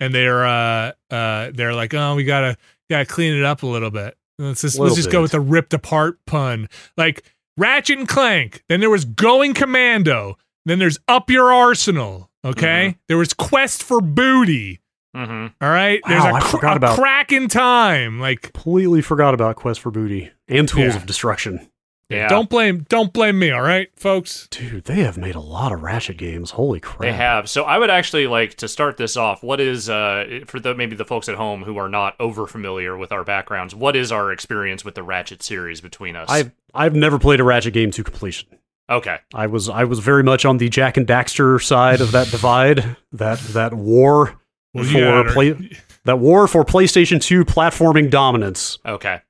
and 0.00 0.12
they're 0.14 0.44
uh 0.44 0.92
uh 1.10 1.50
they're 1.54 1.72
like, 1.74 1.94
oh, 1.94 2.14
we 2.16 2.24
gotta 2.24 2.56
gotta 2.90 3.06
clean 3.06 3.34
it 3.34 3.44
up 3.44 3.62
a 3.62 3.66
little 3.66 3.90
bit. 3.90 4.16
Let's 4.38 4.60
just 4.62 4.74
let's 4.76 4.90
Little 4.90 4.96
just 4.96 5.10
go 5.10 5.22
with 5.22 5.32
the 5.32 5.40
ripped 5.40 5.72
apart 5.72 6.18
pun, 6.26 6.68
like 6.96 7.22
Ratchet 7.58 7.98
and 7.98 8.08
Clank. 8.08 8.62
Then 8.68 8.80
there 8.80 8.88
was 8.90 9.04
Going 9.04 9.52
Commando. 9.54 10.38
Then 10.64 10.78
there's 10.78 10.98
Up 11.08 11.30
Your 11.30 11.52
Arsenal. 11.52 12.30
Okay, 12.44 12.90
Mm-hmm. 12.90 12.98
there 13.08 13.18
was 13.18 13.34
Quest 13.34 13.82
for 13.82 14.00
Booty. 14.00 14.80
Mm-hmm. 15.16 15.46
All 15.60 15.68
right, 15.70 16.00
there's 16.06 16.22
Wow, 16.22 16.30
a, 16.30 16.34
I 16.34 16.40
cr- 16.40 16.46
forgot 16.48 16.72
a 16.74 16.76
about- 16.76 16.96
crack 16.98 17.32
in 17.32 17.48
time. 17.48 18.20
Like 18.20 18.42
Completely 18.52 19.02
forgot 19.02 19.34
about 19.34 19.56
Quest 19.56 19.80
for 19.80 19.90
Booty 19.90 20.30
and 20.46 20.68
Tools 20.68 20.94
Yeah. 20.94 20.96
of 20.96 21.06
Destruction. 21.06 21.68
Yeah. 22.10 22.28
Don't 22.28 22.48
blame 22.48 22.86
don't 22.88 23.12
blame 23.12 23.38
me, 23.38 23.50
all 23.50 23.60
right, 23.60 23.88
folks? 23.94 24.48
Dude, 24.50 24.84
they 24.84 25.02
have 25.02 25.18
made 25.18 25.34
a 25.34 25.40
lot 25.40 25.72
of 25.72 25.82
Ratchet 25.82 26.16
games. 26.16 26.52
Holy 26.52 26.80
crap. 26.80 27.00
They 27.02 27.12
have. 27.12 27.50
So 27.50 27.64
I 27.64 27.76
would 27.78 27.90
actually 27.90 28.26
like 28.26 28.54
to 28.56 28.68
start 28.68 28.96
this 28.96 29.14
off. 29.16 29.42
What 29.42 29.60
is 29.60 29.90
uh 29.90 30.40
for 30.46 30.58
the 30.58 30.74
maybe 30.74 30.96
the 30.96 31.04
folks 31.04 31.28
at 31.28 31.34
home 31.34 31.64
who 31.64 31.76
are 31.76 31.88
not 31.88 32.14
over 32.18 32.46
familiar 32.46 32.96
with 32.96 33.12
our 33.12 33.24
backgrounds, 33.24 33.74
what 33.74 33.94
is 33.94 34.10
our 34.10 34.32
experience 34.32 34.86
with 34.86 34.94
the 34.94 35.02
Ratchet 35.02 35.42
series 35.42 35.82
between 35.82 36.16
us? 36.16 36.30
I've 36.30 36.50
I've 36.72 36.94
never 36.94 37.18
played 37.18 37.40
a 37.40 37.44
Ratchet 37.44 37.74
game 37.74 37.90
to 37.90 38.02
completion. 38.02 38.48
Okay. 38.88 39.18
I 39.34 39.46
was 39.46 39.68
I 39.68 39.84
was 39.84 39.98
very 39.98 40.22
much 40.22 40.46
on 40.46 40.56
the 40.56 40.70
Jak 40.70 40.96
and 40.96 41.06
Daxter 41.06 41.62
side 41.62 42.00
of 42.00 42.12
that 42.12 42.30
divide, 42.30 42.96
that 43.12 43.38
that 43.52 43.74
war 43.74 44.40
Well, 44.72 44.84
for 44.84 44.90
you 44.90 45.04
gotta- 45.04 45.32
play, 45.32 45.70
that 46.04 46.18
war 46.20 46.48
for 46.48 46.64
PlayStation 46.64 47.20
2 47.20 47.44
platforming 47.44 48.08
dominance. 48.08 48.78
Okay. 48.86 49.20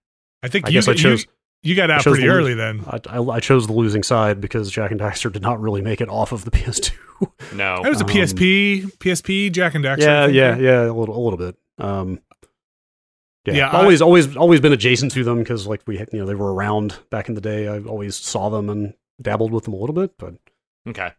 I 0.45 0.49
think 0.49 0.67
I 0.67 0.69
you, 0.69 0.75
guess 0.75 0.87
I 0.87 0.93
you- 0.93 0.99
chose 0.99 1.25
you, 1.25 1.31
got 1.75 1.91
out 1.91 2.03
chose 2.03 2.15
pretty 2.15 2.29
the- 2.29 2.33
early 2.35 2.55
then. 2.55 2.85
I, 2.87 3.01
I, 3.09 3.21
I 3.21 3.41
chose 3.41 3.67
the 3.67 3.73
losing 3.73 4.03
side 4.03 4.41
because 4.41 4.71
Jak 4.71 4.91
and 4.91 5.01
Daxter 5.01 5.33
did 5.33 5.43
not 5.43 5.61
really 5.61 5.83
make 5.83 6.01
it 6.01 6.09
off 6.09 6.33
of 6.33 6.45
the 6.45 6.51
PS2. 6.53 6.93
No. 7.55 7.83
That 7.83 7.89
was 7.89 8.01
a 8.01 8.05
Um, 8.05 8.11
PSP, 8.11 8.85
PSP, 8.99 9.51
Jak 9.53 9.75
and 9.75 9.85
Daxter. 9.85 10.01
Yeah, 10.03 10.27
yeah, 10.27 10.57
yeah, 10.57 10.83
a 10.91 10.93
little 10.93 11.17
a 11.17 11.23
little 11.23 11.39
bit. 11.39 11.57
Um 11.79 12.21
yeah, 13.47 13.55
Yeah, 13.55 13.69
I- 13.71 13.81
always, 13.81 14.03
always, 14.03 14.37
always 14.37 14.61
been 14.61 14.73
adjacent 14.75 15.13
to 15.13 15.25
them 15.25 15.39
because, 15.39 15.67
like, 15.67 15.81
we, 15.87 15.97
had- 15.97 16.11
you 16.13 16.19
know, 16.19 16.27
they 16.27 16.35
were 16.35 16.53
around 16.53 16.99
back 17.11 17.29
in 17.29 17.35
the 17.35 17.41
day. 17.41 17.67
I 17.67 17.81
always 17.81 18.15
saw 18.17 18.51
them 18.51 18.69
and 18.69 18.93
dabbled 19.23 19.53
with 19.53 19.65
them 19.65 19.73
a 19.75 19.77
little 19.79 19.95
bit, 19.95 20.19
but 20.19 20.35
Okay. 20.87 21.13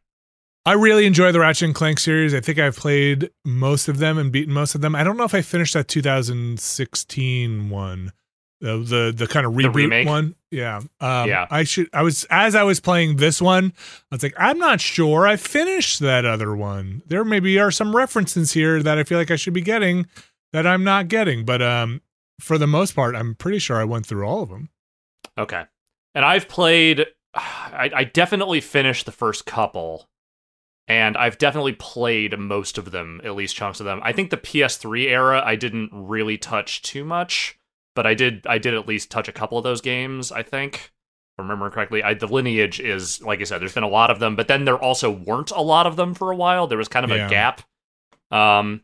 I 0.65 0.73
really 0.73 1.05
enjoy 1.07 1.31
the 1.31 1.39
Ratchet 1.39 1.65
and 1.67 1.73
Clank 1.75 1.97
series. 1.99 2.35
I 2.35 2.39
think 2.41 2.59
I've 2.59 2.75
played 2.75 3.31
most 3.45 3.87
of 3.87 3.97
them 3.97 4.17
and 4.19 4.31
beaten 4.31 4.53
most 4.53 4.75
of 4.75 4.81
them. 4.81 4.93
I 4.95 5.03
don't 5.03 5.17
know 5.17 5.23
if 5.23 5.33
I 5.33 5.41
finished 5.41 5.73
that 5.73 5.87
2016 5.87 7.69
one, 7.69 8.11
the 8.59 8.77
the, 8.77 9.13
the 9.15 9.27
kind 9.27 9.45
of 9.45 9.53
reboot 9.53 9.73
remake? 9.73 10.07
one. 10.07 10.35
Yeah, 10.51 10.77
um, 10.99 11.29
Yeah. 11.29 11.47
I 11.49 11.63
should. 11.63 11.89
I 11.93 12.03
was 12.03 12.25
as 12.29 12.55
I 12.55 12.63
was 12.63 12.79
playing 12.79 13.17
this 13.17 13.41
one, 13.41 13.73
I 14.11 14.15
was 14.15 14.23
like, 14.23 14.35
I'm 14.37 14.57
not 14.57 14.81
sure 14.81 15.27
I 15.27 15.35
finished 15.35 15.99
that 15.99 16.25
other 16.25 16.55
one. 16.55 17.03
There 17.07 17.23
maybe 17.23 17.59
are 17.59 17.71
some 17.71 17.95
references 17.95 18.53
here 18.53 18.81
that 18.83 18.97
I 18.97 19.03
feel 19.03 19.17
like 19.17 19.31
I 19.31 19.35
should 19.35 19.53
be 19.53 19.61
getting 19.61 20.07
that 20.53 20.65
I'm 20.65 20.83
not 20.83 21.07
getting, 21.07 21.45
but 21.45 21.61
um, 21.61 22.01
for 22.39 22.57
the 22.57 22.67
most 22.67 22.95
part, 22.95 23.15
I'm 23.15 23.35
pretty 23.35 23.59
sure 23.59 23.77
I 23.77 23.83
went 23.83 24.05
through 24.05 24.25
all 24.25 24.41
of 24.41 24.49
them. 24.49 24.69
Okay. 25.37 25.65
And 26.15 26.25
I've 26.25 26.47
played 26.47 27.05
I, 27.33 27.91
I 27.93 28.03
definitely 28.03 28.61
finished 28.61 29.05
the 29.05 29.11
first 29.11 29.45
couple. 29.45 30.09
And 30.87 31.15
I've 31.15 31.37
definitely 31.37 31.73
played 31.73 32.37
most 32.39 32.79
of 32.79 32.89
them, 32.89 33.21
at 33.23 33.35
least 33.35 33.55
chunks 33.55 33.79
of 33.79 33.85
them. 33.85 34.01
I 34.03 34.11
think 34.11 34.31
the 34.31 34.37
PS3 34.37 35.05
era 35.05 35.41
I 35.45 35.55
didn't 35.55 35.91
really 35.93 36.37
touch 36.37 36.81
too 36.81 37.03
much, 37.03 37.58
but 37.95 38.05
I 38.07 38.13
did 38.13 38.45
I 38.47 38.57
did 38.57 38.73
at 38.73 38.87
least 38.87 39.11
touch 39.11 39.27
a 39.27 39.31
couple 39.31 39.57
of 39.57 39.63
those 39.63 39.81
games, 39.81 40.31
I 40.31 40.43
think. 40.43 40.75
If 40.75 41.39
I 41.39 41.41
remember 41.43 41.69
correctly. 41.69 42.03
I, 42.03 42.13
the 42.13 42.27
lineage 42.27 42.79
is 42.79 43.21
like 43.21 43.39
I 43.41 43.43
said, 43.43 43.59
there's 43.61 43.73
been 43.73 43.83
a 43.83 43.87
lot 43.89 44.09
of 44.11 44.19
them, 44.19 44.35
but 44.35 44.47
then 44.47 44.65
there 44.65 44.77
also 44.77 45.09
weren't 45.11 45.51
a 45.51 45.61
lot 45.61 45.87
of 45.87 45.95
them 45.95 46.13
for 46.13 46.31
a 46.31 46.35
while. 46.35 46.67
There 46.67 46.77
was 46.77 46.87
kind 46.87 47.03
of 47.05 47.11
Yeah. 47.11 47.27
a 47.27 47.29
gap. 47.29 47.61
Um 48.31 48.81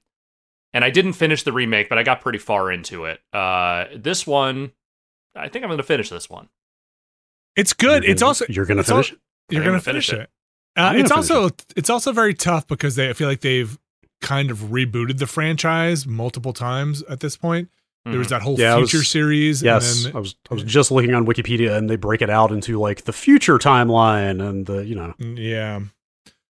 and 0.74 0.84
I 0.84 0.90
didn't 0.90 1.14
finish 1.14 1.44
the 1.44 1.54
remake, 1.54 1.88
but 1.88 1.98
I 1.98 2.04
got 2.04 2.20
pretty 2.22 2.40
far 2.40 2.72
into 2.72 3.06
it. 3.06 3.20
Uh 3.34 3.86
this 3.96 4.26
one 4.28 4.72
I 5.36 5.50
think 5.50 5.64
I'm 5.64 5.70
gonna 5.70 5.84
finish 5.84 6.10
this 6.10 6.30
one. 6.30 6.50
It's 7.56 7.74
good. 7.74 8.04
you're 8.04 8.12
it's 8.12 8.22
also 8.22 8.46
you're 8.50 8.66
gonna 8.66 8.82
it's 8.82 8.90
al- 8.90 8.98
finish. 9.04 9.12
it? 9.14 9.20
You're 9.50 9.62
gonna 9.62 9.72
gonna 9.74 9.82
finish, 9.82 10.10
finish 10.10 10.24
it. 10.24 10.30
Uh, 10.78 10.94
it's 10.96 11.10
gonna 11.10 11.22
finish 11.24 11.32
also 11.38 11.56
it's 11.76 11.90
also 11.90 12.12
very 12.12 12.34
tough 12.34 12.68
because 12.68 12.96
they 12.96 13.10
I 13.10 13.14
feel 13.14 13.28
like 13.28 13.42
they've 13.42 13.78
kind 14.22 14.50
of 14.50 14.60
rebooted 14.60 15.20
the 15.20 15.28
franchise 15.28 16.08
multiple 16.08 16.54
times 16.54 17.04
at 17.04 17.20
this 17.20 17.38
point. 17.38 17.70
There 18.06 18.20
was 18.20 18.28
Mhm. 18.28 18.30
that 18.30 18.42
whole 18.44 18.60
Yeah, 18.60 18.76
I 18.76 18.78
was- 18.78 18.92
future 18.92 19.04
series. 19.04 19.64
Yes, 19.64 20.06
And 20.06 20.16
I 20.16 20.20
was 20.20 20.36
I 20.52 20.54
was 20.54 20.64
just 20.64 20.92
looking 20.92 21.14
on 21.16 21.26
Wikipedia, 21.26 21.76
and 21.76 21.90
they 21.90 21.96
break 21.96 22.22
it 22.22 22.30
out 22.30 22.52
into 22.52 22.80
like 22.80 23.06
the 23.06 23.14
future 23.14 23.58
timeline 23.58 24.48
and 24.48 24.66
the 24.68 24.86
you 24.86 24.94
know 24.96 25.14
yeah. 25.20 25.80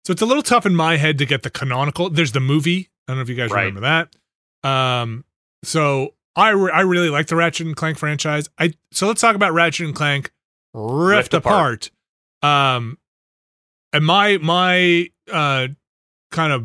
So 0.06 0.12
it's 0.12 0.22
a 0.22 0.26
little 0.26 0.42
tough 0.42 0.64
in 0.66 0.74
my 0.74 0.96
head 0.96 1.18
to 1.18 1.26
get 1.26 1.42
the 1.42 1.50
canonical. 1.50 2.08
There's 2.10 2.32
the 2.32 2.40
movie. 2.40 2.88
I 3.06 3.12
don't 3.12 3.18
know 3.18 3.22
if 3.22 3.28
you 3.28 3.34
guys 3.34 3.50
Right. 3.50 3.64
remember 3.72 3.80
that. 4.62 4.68
Um. 4.68 5.24
So 5.62 6.14
I 6.34 6.50
re- 6.50 6.72
I 6.72 6.80
really 6.80 7.10
like 7.10 7.26
the 7.26 7.36
Ratchet 7.36 7.66
and 7.66 7.76
Clank 7.76 7.98
franchise. 7.98 8.48
I 8.58 8.72
so 8.90 9.06
let's 9.06 9.20
talk 9.20 9.36
about 9.36 9.52
Ratchet 9.52 9.84
and 9.86 9.94
Clank 9.94 10.32
Rift, 10.74 11.32
Rift 11.32 11.34
apart. 11.34 11.90
Apart. 12.42 12.76
Um, 12.76 12.98
and 13.92 14.04
my 14.06 14.38
my 14.38 15.08
uh 15.30 15.68
kind 16.30 16.52
of 16.52 16.64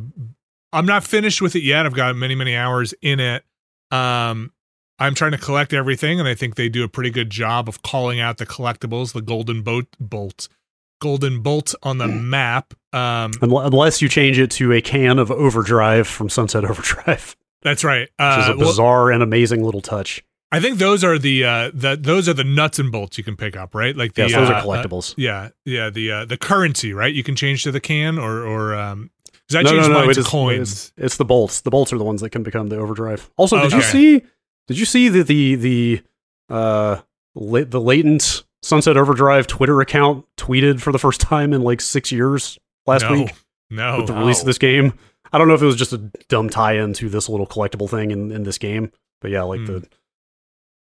I'm 0.71 0.85
not 0.85 1.03
finished 1.03 1.41
with 1.41 1.55
it 1.57 1.63
yet. 1.63 1.85
I've 1.85 1.93
got 1.93 2.15
many 2.15 2.35
many 2.35 2.55
hours 2.55 2.93
in 3.01 3.19
it. 3.19 3.43
Um, 3.91 4.51
I'm 4.99 5.13
trying 5.15 5.31
to 5.31 5.37
collect 5.37 5.73
everything, 5.73 6.19
and 6.19 6.27
I 6.27 6.33
think 6.35 6.55
they 6.55 6.69
do 6.69 6.83
a 6.83 6.87
pretty 6.87 7.09
good 7.11 7.29
job 7.29 7.69
of 7.69 7.81
calling 7.83 8.19
out 8.19 8.37
the 8.37 8.45
collectibles, 8.45 9.13
the 9.13 9.21
golden 9.21 9.61
boat 9.61 9.87
bolt, 9.99 10.47
golden 11.01 11.41
bolt 11.41 11.75
on 11.83 11.97
the 11.99 12.07
map. 12.07 12.73
Um, 12.93 13.31
unless 13.41 14.01
you 14.01 14.09
change 14.09 14.39
it 14.39 14.49
to 14.51 14.73
a 14.73 14.81
can 14.81 15.19
of 15.19 15.29
Overdrive 15.31 16.07
from 16.07 16.29
Sunset 16.29 16.65
Overdrive, 16.69 17.35
that's 17.61 17.83
right. 17.83 18.01
which 18.17 18.37
is 18.39 18.49
Uh, 18.49 18.53
a 18.53 18.57
well, 18.57 18.67
bizarre 18.69 19.11
and 19.11 19.21
amazing 19.21 19.63
little 19.63 19.81
touch. 19.81 20.23
I 20.51 20.61
think 20.61 20.79
those 20.79 21.03
are 21.03 21.19
the 21.19 21.43
uh 21.43 21.71
the 21.73 21.97
those 21.99 22.29
are 22.29 22.33
the 22.33 22.45
nuts 22.45 22.79
and 22.79 22.89
bolts 22.91 23.17
you 23.17 23.23
can 23.23 23.35
pick 23.35 23.57
up, 23.57 23.75
right? 23.75 23.95
Like 23.95 24.13
the 24.13 24.21
Yes, 24.23 24.31
those 24.33 24.49
uh, 24.49 24.53
are 24.53 24.63
collectibles. 24.63 25.13
Yeah, 25.17 25.49
yeah, 25.65 25.89
the 25.89 26.09
uh, 26.11 26.25
the 26.25 26.37
currency, 26.37 26.93
right? 26.93 27.13
You 27.13 27.21
can 27.21 27.35
change 27.35 27.63
to 27.63 27.71
the 27.71 27.81
can 27.81 28.17
or 28.17 28.45
or 28.47 28.73
um 28.73 29.11
no, 29.51 29.61
no, 29.61 29.87
no, 29.87 30.09
it 30.09 30.13
to 30.15 30.19
is- 30.21 30.27
coins. 30.27 30.71
It's, 30.71 30.91
it's 30.97 31.17
the 31.17 31.25
bolts. 31.25 31.61
The 31.61 31.69
bolts 31.69 31.91
are 31.93 31.97
the 31.97 32.03
ones 32.05 32.21
that 32.21 32.29
can 32.31 32.43
become 32.43 32.67
the 32.69 32.77
overdrive. 32.77 33.29
Also, 33.37 33.61
did 33.61 33.73
you 33.73 33.81
see? 33.81 34.21
Did 34.67 34.77
you 34.79 34.85
see 34.85 35.09
that 35.09 35.27
the 35.27 35.55
the 35.55 36.01
uh 36.49 37.01
la- 37.35 37.63
the 37.63 37.79
latent 37.81 38.43
Sunset 38.63 38.97
Overdrive 38.97 39.47
Twitter 39.47 39.79
account 39.81 40.25
tweeted 40.37 40.81
for 40.81 40.91
the 40.91 40.99
first 40.99 41.21
time 41.21 41.53
in 41.53 41.61
like 41.61 41.79
six 41.81 42.11
years 42.11 42.57
last 42.85 43.03
no, 43.03 43.11
week 43.13 43.31
No. 43.69 43.97
with 43.97 44.07
the 44.07 44.13
release 44.13 44.39
of 44.41 44.45
this 44.45 44.57
game? 44.57 44.93
I 45.31 45.37
don't 45.37 45.47
know 45.47 45.53
if 45.53 45.61
it 45.61 45.65
was 45.65 45.75
just 45.75 45.93
a 45.93 45.97
dumb 46.29 46.49
tie-in 46.49 46.93
to 46.93 47.09
this 47.09 47.27
little 47.29 47.45
collectible 47.47 47.89
thing 47.89 48.11
in, 48.11 48.31
in 48.31 48.43
this 48.43 48.57
game, 48.57 48.91
but 49.21 49.29
yeah, 49.31 49.43
like 49.43 49.59
Hmm. 49.61 49.65
the 49.65 49.87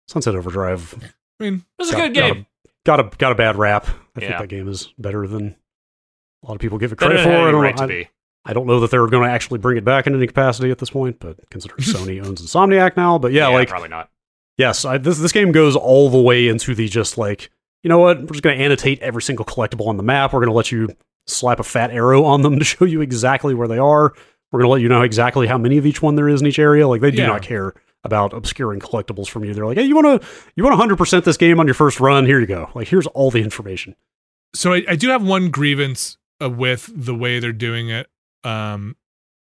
Sunset 0.08 0.34
Overdrive 0.34 0.94
I 1.40 1.44
mean, 1.44 1.54
It 1.78 1.82
was 1.82 1.90
a 1.90 1.92
got- 1.92 1.98
good 2.12 2.14
got 2.14 2.32
game. 2.34 2.46
got 2.84 3.00
a 3.00 3.16
got 3.18 3.32
a 3.32 3.34
bad 3.34 3.56
rap. 3.56 3.86
I 4.16 4.20
think 4.20 4.32
that 4.32 4.48
game 4.48 4.68
is 4.68 4.92
better 4.98 5.26
than 5.26 5.56
a 6.42 6.46
lot 6.46 6.54
of 6.54 6.60
people 6.60 6.78
give 6.78 6.92
it 6.92 6.96
credit 6.98 7.20
for. 7.22 7.30
it 7.30 7.48
I 7.48 7.50
don't, 7.50 7.62
right 7.62 7.76
know, 7.78 7.86
to 7.86 7.92
I, 7.94 7.96
be. 8.02 8.08
I 8.50 8.52
don't 8.52 8.66
know 8.66 8.80
that 8.80 8.90
they're 8.90 9.06
going 9.06 9.28
to 9.28 9.32
actually 9.32 9.58
bring 9.58 9.76
it 9.78 9.84
back 9.84 10.06
in 10.06 10.14
any 10.14 10.26
capacity 10.26 10.70
at 10.70 10.78
this 10.78 10.90
point, 10.90 11.18
but 11.20 11.38
considering 11.50 11.80
Sony 11.84 12.24
owns 12.24 12.42
Insomniac 12.42 12.96
now, 12.96 13.16
but 13.18 13.32
yeah, 13.32 13.46
like 13.48 13.68
probably 13.68 13.88
not. 13.88 14.10
yes, 14.58 14.84
I, 14.84 14.98
this 14.98 15.18
this 15.18 15.32
game 15.32 15.52
goes 15.52 15.76
all 15.76 16.10
the 16.10 16.20
way 16.20 16.48
into 16.48 16.74
the 16.74 16.88
just 16.88 17.16
like 17.16 17.50
you 17.84 17.88
know 17.88 17.98
what, 17.98 18.18
we're 18.20 18.26
just 18.26 18.42
going 18.42 18.58
to 18.58 18.64
annotate 18.64 18.98
every 19.00 19.22
single 19.22 19.44
collectible 19.44 19.86
on 19.86 19.96
the 19.96 20.02
map. 20.02 20.32
We're 20.32 20.40
going 20.40 20.50
to 20.50 20.54
let 20.56 20.70
you 20.72 20.88
slap 21.26 21.60
a 21.60 21.62
fat 21.62 21.90
arrow 21.92 22.24
on 22.24 22.42
them 22.42 22.58
to 22.58 22.64
show 22.64 22.84
you 22.84 23.00
exactly 23.00 23.54
where 23.54 23.68
they 23.68 23.78
are. 23.78 24.12
We're 24.52 24.58
going 24.58 24.68
to 24.68 24.72
let 24.72 24.82
you 24.82 24.88
know 24.88 25.02
exactly 25.02 25.46
how 25.46 25.56
many 25.56 25.78
of 25.78 25.86
each 25.86 26.02
one 26.02 26.16
there 26.16 26.28
is 26.28 26.40
in 26.40 26.46
each 26.48 26.58
area. 26.58 26.88
Like 26.88 27.00
they 27.00 27.12
do 27.12 27.18
Yeah. 27.18 27.28
not 27.28 27.42
care 27.42 27.72
about 28.02 28.32
obscuring 28.32 28.80
collectibles 28.80 29.28
from 29.28 29.44
you. 29.44 29.54
They're 29.54 29.64
like, 29.64 29.76
hey, 29.78 29.84
you 29.84 29.94
want 29.94 30.20
to 30.22 30.28
you 30.56 30.64
want 30.64 30.72
100 30.72 30.96
percent 30.98 31.24
this 31.24 31.36
game 31.36 31.60
on 31.60 31.66
your 31.68 31.74
first 31.74 32.00
run? 32.00 32.26
Here 32.26 32.40
you 32.40 32.46
go. 32.46 32.68
Like 32.74 32.88
here's 32.88 33.06
all 33.08 33.30
the 33.30 33.40
information. 33.42 33.94
so 34.54 34.72
I, 34.74 34.82
I 34.88 34.96
do 34.96 35.08
have 35.10 35.22
one 35.22 35.50
grievance 35.50 36.18
uh, 36.42 36.50
with 36.50 36.90
the 36.92 37.14
way 37.14 37.38
they're 37.38 37.52
doing 37.52 37.88
it. 37.90 38.08
Um, 38.44 38.96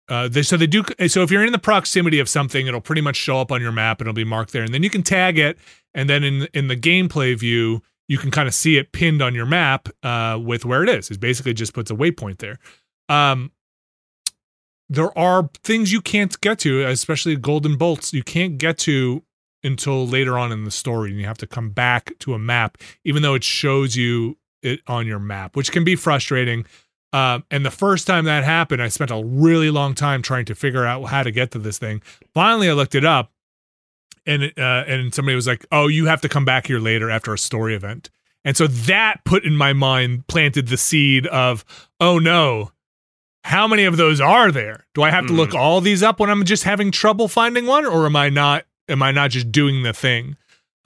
uh, 0.09 0.29
they, 0.29 0.43
so 0.43 0.57
they 0.57 0.67
do. 0.67 0.83
So 1.07 1.23
if 1.23 1.31
you're 1.31 1.45
in 1.45 1.53
the 1.53 1.59
proximity 1.59 2.19
of 2.19 2.29
something, 2.29 2.67
it'll 2.67 2.81
pretty 2.81 3.01
much 3.01 3.17
show 3.17 3.41
up 3.41 3.53
on 3.53 3.61
your 3.63 3.73
map 3.73 4.01
and 4.01 4.09
it'll 4.09 4.15
be 4.15 4.25
marked 4.25 4.53
there, 4.53 4.65
and 4.65 4.75
then 4.75 4.83
you 4.83 4.91
can 4.91 5.03
tag 5.03 5.39
it, 5.39 5.59
and 5.95 6.11
then 6.11 6.25
in 6.25 6.49
in 6.53 6.69
the 6.69 6.77
gameplay 6.77 7.39
view, 7.39 7.83
you 8.09 8.19
can 8.19 8.33
kind 8.33 8.49
of 8.49 8.55
see 8.55 8.77
it 8.77 8.91
pinned 8.91 9.23
on 9.23 9.35
your 9.35 9.47
map 9.47 9.89
uh, 10.03 10.37
with 10.43 10.65
where 10.65 10.83
it 10.83 10.89
is. 10.89 11.11
It 11.11 11.21
basically 11.21 11.55
just 11.55 11.73
puts 11.73 11.93
a 11.93 11.95
waypoint 11.95 12.39
there. 12.39 12.59
Um, 13.09 13.53
there 14.89 15.17
are 15.17 15.49
things 15.63 15.93
you 15.93 16.01
can't 16.01 16.39
get 16.41 16.59
to, 16.61 16.85
especially 16.87 17.37
golden 17.37 17.77
bolts. 17.77 18.13
You 18.13 18.25
can't 18.25 18.59
get 18.59 18.79
to 18.79 19.23
until 19.63 20.07
later 20.07 20.37
on 20.37 20.51
in 20.51 20.65
the 20.65 20.71
story, 20.73 21.11
and 21.11 21.21
you 21.21 21.27
have 21.27 21.39
to 21.39 21.47
come 21.47 21.71
back 21.71 22.19
to 22.19 22.35
a 22.35 22.39
map, 22.39 22.79
even 23.05 23.23
though 23.23 23.35
it 23.35 23.45
shows 23.45 23.95
you 23.95 24.39
it 24.63 24.81
on 24.89 25.07
your 25.07 25.21
map, 25.21 25.55
which 25.55 25.71
can 25.71 25.85
be 25.85 25.95
frustrating. 25.95 26.67
Um, 27.13 27.45
and 27.51 27.67
the 27.67 27.71
first 27.71 28.07
time 28.07 28.25
that 28.27 28.45
happened, 28.45 28.81
I 28.81 28.89
spent 28.89 29.11
a 29.11 29.23
really 29.25 29.71
long 29.71 29.95
time 29.95 30.23
trying 30.23 30.45
to 30.47 30.55
figure 30.55 30.85
out 30.85 31.05
how 31.05 31.23
to 31.23 31.31
get 31.31 31.51
to 31.53 31.59
this 31.59 31.79
thing. 31.79 32.03
Finally, 32.35 32.71
I 32.71 32.73
looked 32.75 32.95
it 32.95 33.05
up, 33.05 33.33
and 34.27 34.45
uh, 34.57 34.85
and 34.87 35.13
somebody 35.13 35.35
was 35.35 35.47
like, 35.47 35.67
"Oh, 35.73 35.89
you 35.89 36.07
have 36.07 36.21
to 36.21 36.29
come 36.29 36.45
back 36.45 36.67
here 36.67 36.79
later 36.79 37.11
after 37.11 37.35
a 37.35 37.39
story 37.39 37.75
event." 37.75 38.11
And 38.45 38.57
so 38.57 38.67
that 38.67 39.25
put 39.25 39.45
in 39.45 39.57
my 39.57 39.73
mind 39.73 40.27
planted 40.29 40.69
the 40.69 40.77
seed 40.77 41.27
of, 41.27 41.65
"Oh 41.99 42.19
no, 42.19 42.71
how 43.45 43.67
many 43.67 43.85
of 43.85 43.97
those 43.97 44.21
are 44.21 44.53
there? 44.53 44.87
Do 44.95 45.03
I 45.03 45.11
have 45.11 45.27
to 45.27 45.33
look 45.33 45.55
all 45.55 45.81
these 45.81 46.03
up 46.03 46.21
when 46.21 46.31
I'm 46.31 46.45
just 46.45 46.63
having 46.63 46.93
trouble 46.93 47.27
finding 47.27 47.67
one, 47.67 47.85
or 47.85 48.07
am 48.07 48.15
I 48.17 48.29
not? 48.29 48.65
Am 48.89 49.03
I 49.03 49.11
not 49.11 49.31
just 49.31 49.51
doing 49.51 49.83
the 49.83 49.93
thing?" 49.93 50.37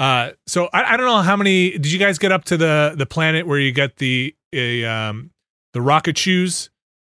Uh, 0.01 0.31
so 0.47 0.69
I, 0.73 0.95
I 0.95 0.97
don't 0.97 1.07
know 1.07 1.21
how 1.21 1.37
many. 1.37 1.73
Did 1.73 1.93
you 1.93 1.99
guys 1.99 2.19
get 2.19 2.33
up 2.33 2.45
to 2.47 2.57
the 2.57 2.95
the 2.97 3.07
planet 3.07 3.47
where 3.47 3.59
you 3.59 3.73
get 3.73 3.97
the 3.97 4.35
a 4.53 4.85
um 4.85 5.31
the 5.75 5.83
rocket 5.83 6.17
shoes? 6.17 6.71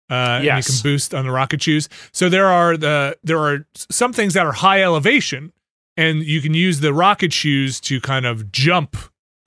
Uh, 0.09 0.15
and 0.39 0.45
you 0.45 0.63
can 0.83 0.83
boost 0.83 1.15
on 1.15 1.25
the 1.25 1.31
rocket 1.31 1.63
shoes. 1.63 1.89
So 2.13 2.29
there 2.29 2.47
are 2.47 2.77
the 2.77 3.17
there 3.25 3.39
are 3.39 3.67
some 3.75 4.13
things 4.13 4.35
that 4.35 4.45
are 4.47 4.53
high 4.53 4.83
elevation, 4.83 5.53
and 5.97 6.23
you 6.23 6.41
can 6.41 6.53
use 6.55 6.81
the 6.81 6.93
rocket 6.93 7.33
shoes 7.33 7.81
to 7.83 8.01
kind 8.01 8.27
of 8.27 8.51
jump 8.53 8.97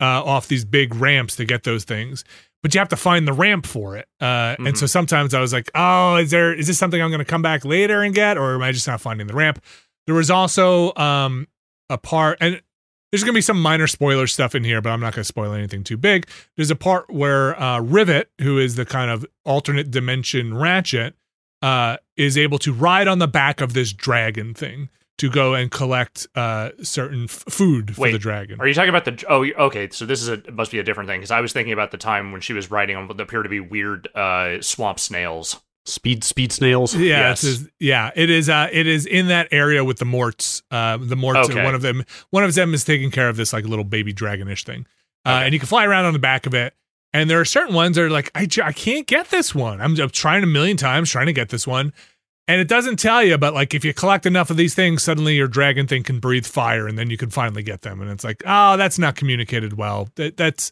uh, 0.02 0.24
off 0.24 0.48
these 0.48 0.64
big 0.66 0.96
ramps 0.96 1.36
to 1.38 1.46
get 1.46 1.64
those 1.64 1.84
things. 1.84 2.24
But 2.62 2.74
you 2.74 2.80
have 2.80 2.88
to 2.90 2.96
find 2.96 3.28
the 3.28 3.34
ramp 3.34 3.66
for 3.66 3.98
it. 3.98 4.08
Uh, 4.22 4.56
And 4.68 4.78
so 4.78 4.86
sometimes 4.86 5.34
I 5.34 5.42
was 5.42 5.52
like, 5.52 5.70
"Oh, 5.76 6.16
is 6.16 6.32
there 6.32 6.54
is 6.54 6.68
this 6.68 6.78
something 6.78 7.02
I'm 7.02 7.10
going 7.10 7.20
to 7.20 7.26
come 7.26 7.42
back 7.42 7.66
later 7.66 8.02
and 8.02 8.16
get, 8.16 8.38
or 8.38 8.56
am 8.56 8.62
I 8.64 8.72
just 8.72 8.88
not 8.88 9.02
finding 9.02 9.28
the 9.28 9.34
ramp?" 9.34 9.62
There 10.06 10.16
was 10.16 10.32
also 10.32 10.94
um, 10.96 11.48
a 11.90 11.98
part, 11.98 12.38
and 12.40 12.62
there's 13.14 13.24
going 13.24 13.36
to 13.36 13.38
be 13.38 13.42
some 13.42 13.62
minor 13.62 13.86
spoiler 13.86 14.26
stuff 14.26 14.56
in 14.56 14.64
here, 14.64 14.82
but 14.82 14.90
I'm 14.90 15.00
not 15.00 15.14
going 15.14 15.22
to 15.22 15.28
spoil 15.28 15.54
anything 15.54 15.84
too 15.84 15.98
big. 15.98 16.28
There's 16.56 16.72
a 16.72 16.76
part 16.76 17.12
where 17.12 17.62
uh, 17.62 17.80
Rivet, 17.80 18.32
who 18.42 18.58
is 18.58 18.74
the 18.74 18.88
kind 18.88 19.12
of 19.12 19.24
alternate 19.46 19.92
dimension 19.92 20.58
Ratchet, 20.58 21.14
uh, 21.62 21.98
is 22.18 22.40
able 22.40 22.58
to 22.58 22.74
ride 22.74 23.08
on 23.08 23.20
the 23.20 23.28
back 23.28 23.62
of 23.62 23.74
this 23.74 23.94
dragon 23.94 24.56
thing 24.56 24.90
to 25.20 25.30
go 25.30 25.54
and 25.54 25.70
collect 25.70 26.26
uh, 26.34 26.72
certain 26.82 27.26
f- 27.26 27.44
food 27.50 27.94
for 27.94 28.02
Wait, 28.02 28.14
the 28.14 28.18
dragon. 28.18 28.60
Are 28.60 28.68
you 28.68 28.74
talking 28.74 28.90
about 28.90 29.06
the? 29.06 29.24
Oh, 29.30 29.46
okay. 29.68 29.90
So 29.92 30.08
this 30.08 30.20
is 30.20 30.30
a 30.30 30.42
must 30.52 30.72
be 30.72 30.80
a 30.80 30.84
different 30.84 31.08
thing 31.08 31.20
because 31.20 31.30
I 31.30 31.40
was 31.40 31.54
thinking 31.54 31.72
about 31.72 31.92
the 31.92 32.00
time 32.00 32.32
when 32.32 32.42
she 32.42 32.54
was 32.54 32.72
riding 32.72 32.96
on 32.96 33.08
what 33.08 33.22
appear 33.22 33.44
to 33.44 33.50
be 33.50 33.60
weird 33.60 34.08
uh, 34.16 34.60
swamp 34.64 35.00
snails. 35.00 35.62
Speed 35.86 36.24
speed 36.24 36.52
snails. 36.54 36.96
Yeah, 36.96 37.30
Yes. 37.30 37.44
is, 37.44 37.68
yeah, 37.80 38.12
it 38.16 38.30
is. 38.30 38.48
Uh, 38.50 38.70
it 38.72 38.88
is 38.88 39.06
in 39.06 39.28
that 39.28 39.50
area 39.52 39.84
with 39.84 39.98
the 39.98 40.06
morts. 40.06 40.64
Uh, 40.72 40.96
the 40.98 41.16
morts, 41.18 41.50
Okay. 41.50 41.62
one 41.64 41.76
of 41.76 41.82
them, 41.82 42.06
one 42.30 42.44
of 42.46 42.54
them 42.56 42.74
is 42.74 42.86
taking 42.86 43.12
care 43.12 43.28
of 43.28 43.36
this 43.36 43.52
like 43.52 43.66
little 43.66 43.84
baby 43.84 44.14
dragonish 44.14 44.64
thing, 44.64 44.86
uh, 45.26 45.30
Okay. 45.32 45.46
and 45.46 45.54
you 45.54 45.60
can 45.60 45.68
fly 45.68 45.84
around 45.86 46.06
on 46.06 46.14
the 46.14 46.20
back 46.20 46.46
of 46.46 46.54
it. 46.54 46.74
And 47.12 47.30
there 47.30 47.40
are 47.40 47.46
certain 47.46 47.76
ones 47.76 47.96
that 47.98 48.04
are 48.04 48.10
like, 48.10 48.32
I, 48.34 48.48
I 48.64 48.72
can't 48.72 49.06
get 49.06 49.30
this 49.30 49.54
one. 49.54 49.82
I'm, 49.82 50.00
I'm 50.00 50.10
trying 50.10 50.42
a 50.44 50.48
million 50.48 50.78
times 50.78 51.12
trying 51.12 51.28
to 51.28 51.34
get 51.34 51.50
this 51.50 51.68
one, 51.68 51.92
and 52.48 52.62
it 52.62 52.68
doesn't 52.70 52.96
tell 52.98 53.22
you. 53.22 53.38
But 53.38 53.54
like, 53.54 53.74
if 53.74 53.84
you 53.84 53.94
collect 53.94 54.26
enough 54.26 54.50
of 54.50 54.56
these 54.58 54.74
things, 54.74 55.04
suddenly 55.04 55.36
your 55.36 55.48
dragon 55.50 55.86
thing 55.86 56.04
can 56.04 56.20
breathe 56.20 56.46
fire, 56.46 56.88
and 56.88 56.98
then 56.98 57.10
you 57.10 57.18
can 57.18 57.30
finally 57.30 57.62
get 57.62 57.82
them. 57.82 58.02
And 58.02 58.10
it's 58.10 58.24
like, 58.24 58.42
oh, 58.48 58.78
that's 58.78 58.98
not 58.98 59.16
communicated 59.18 59.74
well. 59.74 60.08
That, 60.16 60.38
that's 60.38 60.72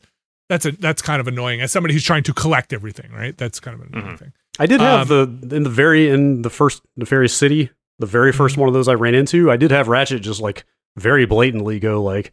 that's 0.50 0.66
a 0.66 0.72
that's 0.72 1.02
kind 1.02 1.20
of 1.20 1.28
annoying. 1.28 1.60
As 1.62 1.72
somebody 1.72 1.94
who's 1.94 2.04
trying 2.06 2.24
to 2.24 2.34
collect 2.34 2.72
everything, 2.74 3.12
right? 3.12 3.38
That's 3.38 3.60
kind 3.60 3.76
of 3.80 3.86
an 3.86 3.90
annoying 3.94 4.16
Mhm. 4.16 4.20
thing. 4.20 4.34
I 4.62 4.66
did 4.68 4.80
have 4.80 5.12
Um, 5.12 5.40
the 5.42 5.56
in 5.56 5.64
the 5.64 5.70
very 5.70 6.10
in 6.10 6.44
the 6.44 6.50
first 6.50 6.82
nefarious 6.96 7.34
city, 7.34 7.72
the 8.00 8.06
very 8.06 8.32
1st 8.32 8.56
Mhm. 8.56 8.60
one 8.60 8.68
of 8.70 8.74
those 8.74 8.88
I 8.88 8.94
ran 8.94 9.16
into. 9.16 9.50
I 9.52 9.58
did 9.58 9.72
have 9.72 9.88
Ratchet 9.88 10.22
just 10.22 10.40
like 10.40 10.66
very 10.98 11.26
blatantly 11.26 11.80
go 11.80 12.02
like, 12.04 12.32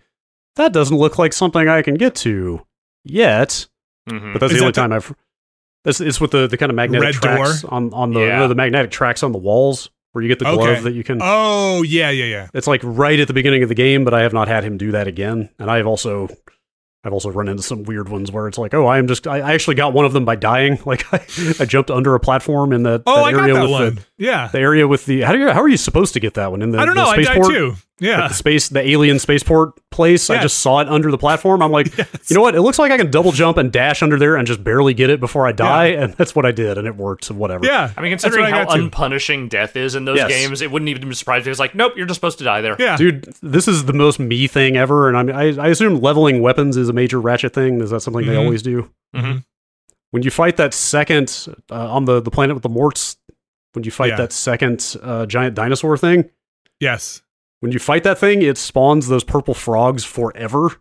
"That 0.56 0.72
doesn't 0.72 0.96
look 0.96 1.18
like 1.18 1.32
something 1.32 1.68
I 1.68 1.82
can 1.82 1.94
get 1.94 2.14
to 2.16 2.62
yet." 3.04 3.66
Mhm. 4.10 4.32
But 4.34 4.40
that's 4.40 4.52
Is 4.52 4.58
the 4.58 4.64
only 4.64 4.72
that 4.72 4.74
the- 4.74 4.80
time 4.88 4.92
I've. 4.92 5.14
It's, 5.84 6.00
it's 6.00 6.20
with 6.20 6.32
the, 6.32 6.46
the 6.46 6.56
kind 6.58 6.70
of 6.70 6.76
magnetic 6.76 7.22
Red 7.24 7.36
tracks 7.38 7.64
on 7.64 7.92
on 7.94 8.12
the 8.12 8.20
Yeah. 8.20 8.42
you 8.42 8.48
the 8.48 8.54
magnetic 8.54 8.90
tracks 8.90 9.22
on 9.22 9.32
the 9.32 9.38
walls 9.38 9.90
where 10.12 10.22
you 10.22 10.28
get 10.28 10.38
the 10.38 10.44
glove 10.44 10.60
Okay. 10.68 10.80
that 10.82 10.92
you 10.92 11.04
can. 11.04 11.20
Oh 11.22 11.82
yeah, 11.82 12.10
yeah, 12.10 12.24
yeah. 12.26 12.48
It's 12.52 12.66
like 12.66 12.80
right 12.84 13.18
at 13.18 13.26
the 13.28 13.32
beginning 13.34 13.62
of 13.62 13.68
the 13.70 13.74
game, 13.74 14.04
but 14.04 14.12
I 14.12 14.20
have 14.22 14.32
not 14.34 14.48
had 14.48 14.64
him 14.64 14.76
do 14.76 14.90
that 14.92 15.06
again. 15.06 15.48
And 15.58 15.70
I've 15.70 15.86
also 15.86 16.28
I've 17.04 17.12
also 17.12 17.30
run 17.30 17.48
into 17.48 17.62
some 17.62 17.84
weird 17.84 18.08
ones 18.08 18.32
where 18.32 18.48
it's 18.48 18.58
like, 18.58 18.74
oh, 18.74 18.86
I 18.86 18.98
am 18.98 19.06
just 19.06 19.26
I, 19.26 19.38
I 19.38 19.52
actually 19.54 19.76
got 19.76 19.92
one 19.92 20.04
of 20.04 20.12
them 20.12 20.24
by 20.24 20.36
dying. 20.36 20.78
Like 20.86 21.04
I, 21.12 21.24
I 21.60 21.64
jumped 21.64 21.90
under 21.90 22.14
a 22.14 22.20
platform 22.20 22.72
in 22.72 22.82
that, 22.84 23.02
Oh, 23.06 23.16
that 23.16 23.22
I 23.24 23.32
got 23.32 23.40
area 23.42 23.54
that 23.54 23.62
with 23.62 23.70
one. 23.70 23.94
the 23.96 24.04
yeah. 24.18 24.48
the 24.48 24.58
area 24.58 24.86
with 24.86 25.06
the 25.06 25.22
how 25.22 25.32
do 25.32 25.38
you 25.38 25.48
how 25.50 25.62
are 25.62 25.68
you 25.68 25.76
supposed 25.76 26.12
to 26.14 26.20
get 26.20 26.34
that 26.34 26.50
one 26.50 26.60
in 26.62 26.70
the 26.70 26.78
I 26.78 26.84
don't 26.84 26.94
the 26.96 27.02
know. 27.04 27.08
I 27.10 27.16
died 27.16 27.24
spaceport? 27.26 27.48
too. 27.54 27.74
Yeah. 28.00 28.28
The 28.28 28.34
space 28.34 28.68
the 28.68 28.86
alien 28.88 29.18
spaceport 29.18 29.72
place. 29.90 30.30
I 30.30 30.40
just 30.40 30.58
saw 30.58 30.78
it 30.78 30.88
under 30.88 31.10
the 31.10 31.18
platform. 31.18 31.62
I'm 31.62 31.72
like, 31.72 31.96
Yes. 31.98 32.08
you 32.30 32.36
know 32.36 32.42
what? 32.42 32.54
It 32.54 32.62
looks 32.62 32.78
like 32.78 32.92
I 32.92 32.96
can 32.96 33.10
double 33.10 33.32
jump 33.32 33.56
and 33.56 33.72
dash 33.72 34.02
under 34.04 34.16
there 34.18 34.36
and 34.36 34.46
just 34.46 34.62
barely 34.62 34.94
get 34.94 35.10
it 35.10 35.18
before 35.18 35.48
I 35.48 35.52
die, 35.52 35.86
and 35.86 36.14
that's 36.14 36.32
what 36.36 36.46
I 36.46 36.52
did, 36.52 36.78
and 36.78 36.86
it 36.86 36.94
worked. 36.94 37.28
Whatever. 37.28 37.66
Yeah. 37.66 37.92
I 37.96 38.00
mean, 38.00 38.12
considering 38.12 38.44
I 38.44 38.50
how 38.50 38.64
got 38.66 38.76
to. 38.76 38.82
unpunishing 38.88 39.48
death 39.48 39.74
is 39.74 39.96
in 39.96 40.04
those 40.04 40.18
Yes. 40.18 40.28
games, 40.28 40.62
it 40.62 40.70
wouldn't 40.70 40.88
even 40.90 41.12
surprise 41.14 41.44
me. 41.44 41.50
It's 41.50 41.58
like, 41.58 41.74
nope, 41.74 41.94
you're 41.96 42.06
just 42.06 42.18
supposed 42.18 42.38
to 42.38 42.44
die 42.44 42.60
there. 42.60 42.76
Yeah. 42.78 42.96
Dude, 42.96 43.24
this 43.42 43.66
is 43.66 43.86
the 43.86 43.92
most 43.92 44.20
me 44.20 44.46
thing 44.46 44.76
ever, 44.76 45.08
and 45.08 45.16
I 45.16 45.22
mean, 45.24 45.34
I, 45.34 45.64
I 45.64 45.68
assume 45.68 46.00
leveling 46.00 46.40
weapons 46.40 46.76
is 46.76 46.88
a 46.88 46.92
major 46.92 47.20
Ratchet 47.20 47.52
thing. 47.52 47.80
Is 47.80 47.90
that 47.90 48.00
something 48.02 48.24
they 48.26 48.34
Mhm. 48.34 48.44
always 48.44 48.62
do? 48.62 48.88
Mhm. 49.16 49.42
When 50.12 50.22
you 50.22 50.30
fight 50.30 50.56
that 50.58 50.72
second 50.72 51.48
uh, 51.70 51.92
on 51.92 52.04
the 52.04 52.20
the 52.20 52.30
planet 52.30 52.54
with 52.54 52.62
the 52.62 52.68
Morts, 52.68 53.16
when 53.72 53.84
you 53.84 53.90
fight 53.90 54.10
Yeah. 54.10 54.16
that 54.16 54.32
second 54.32 54.96
uh, 55.02 55.26
giant 55.26 55.54
dinosaur 55.54 55.96
thing, 55.96 56.30
Yes. 56.80 57.22
when 57.60 57.72
you 57.72 57.78
fight 57.78 58.04
that 58.04 58.18
thing, 58.18 58.42
it 58.42 58.56
spawns 58.58 59.08
those 59.08 59.24
purple 59.24 59.54
frogs 59.54 60.04
forever, 60.04 60.80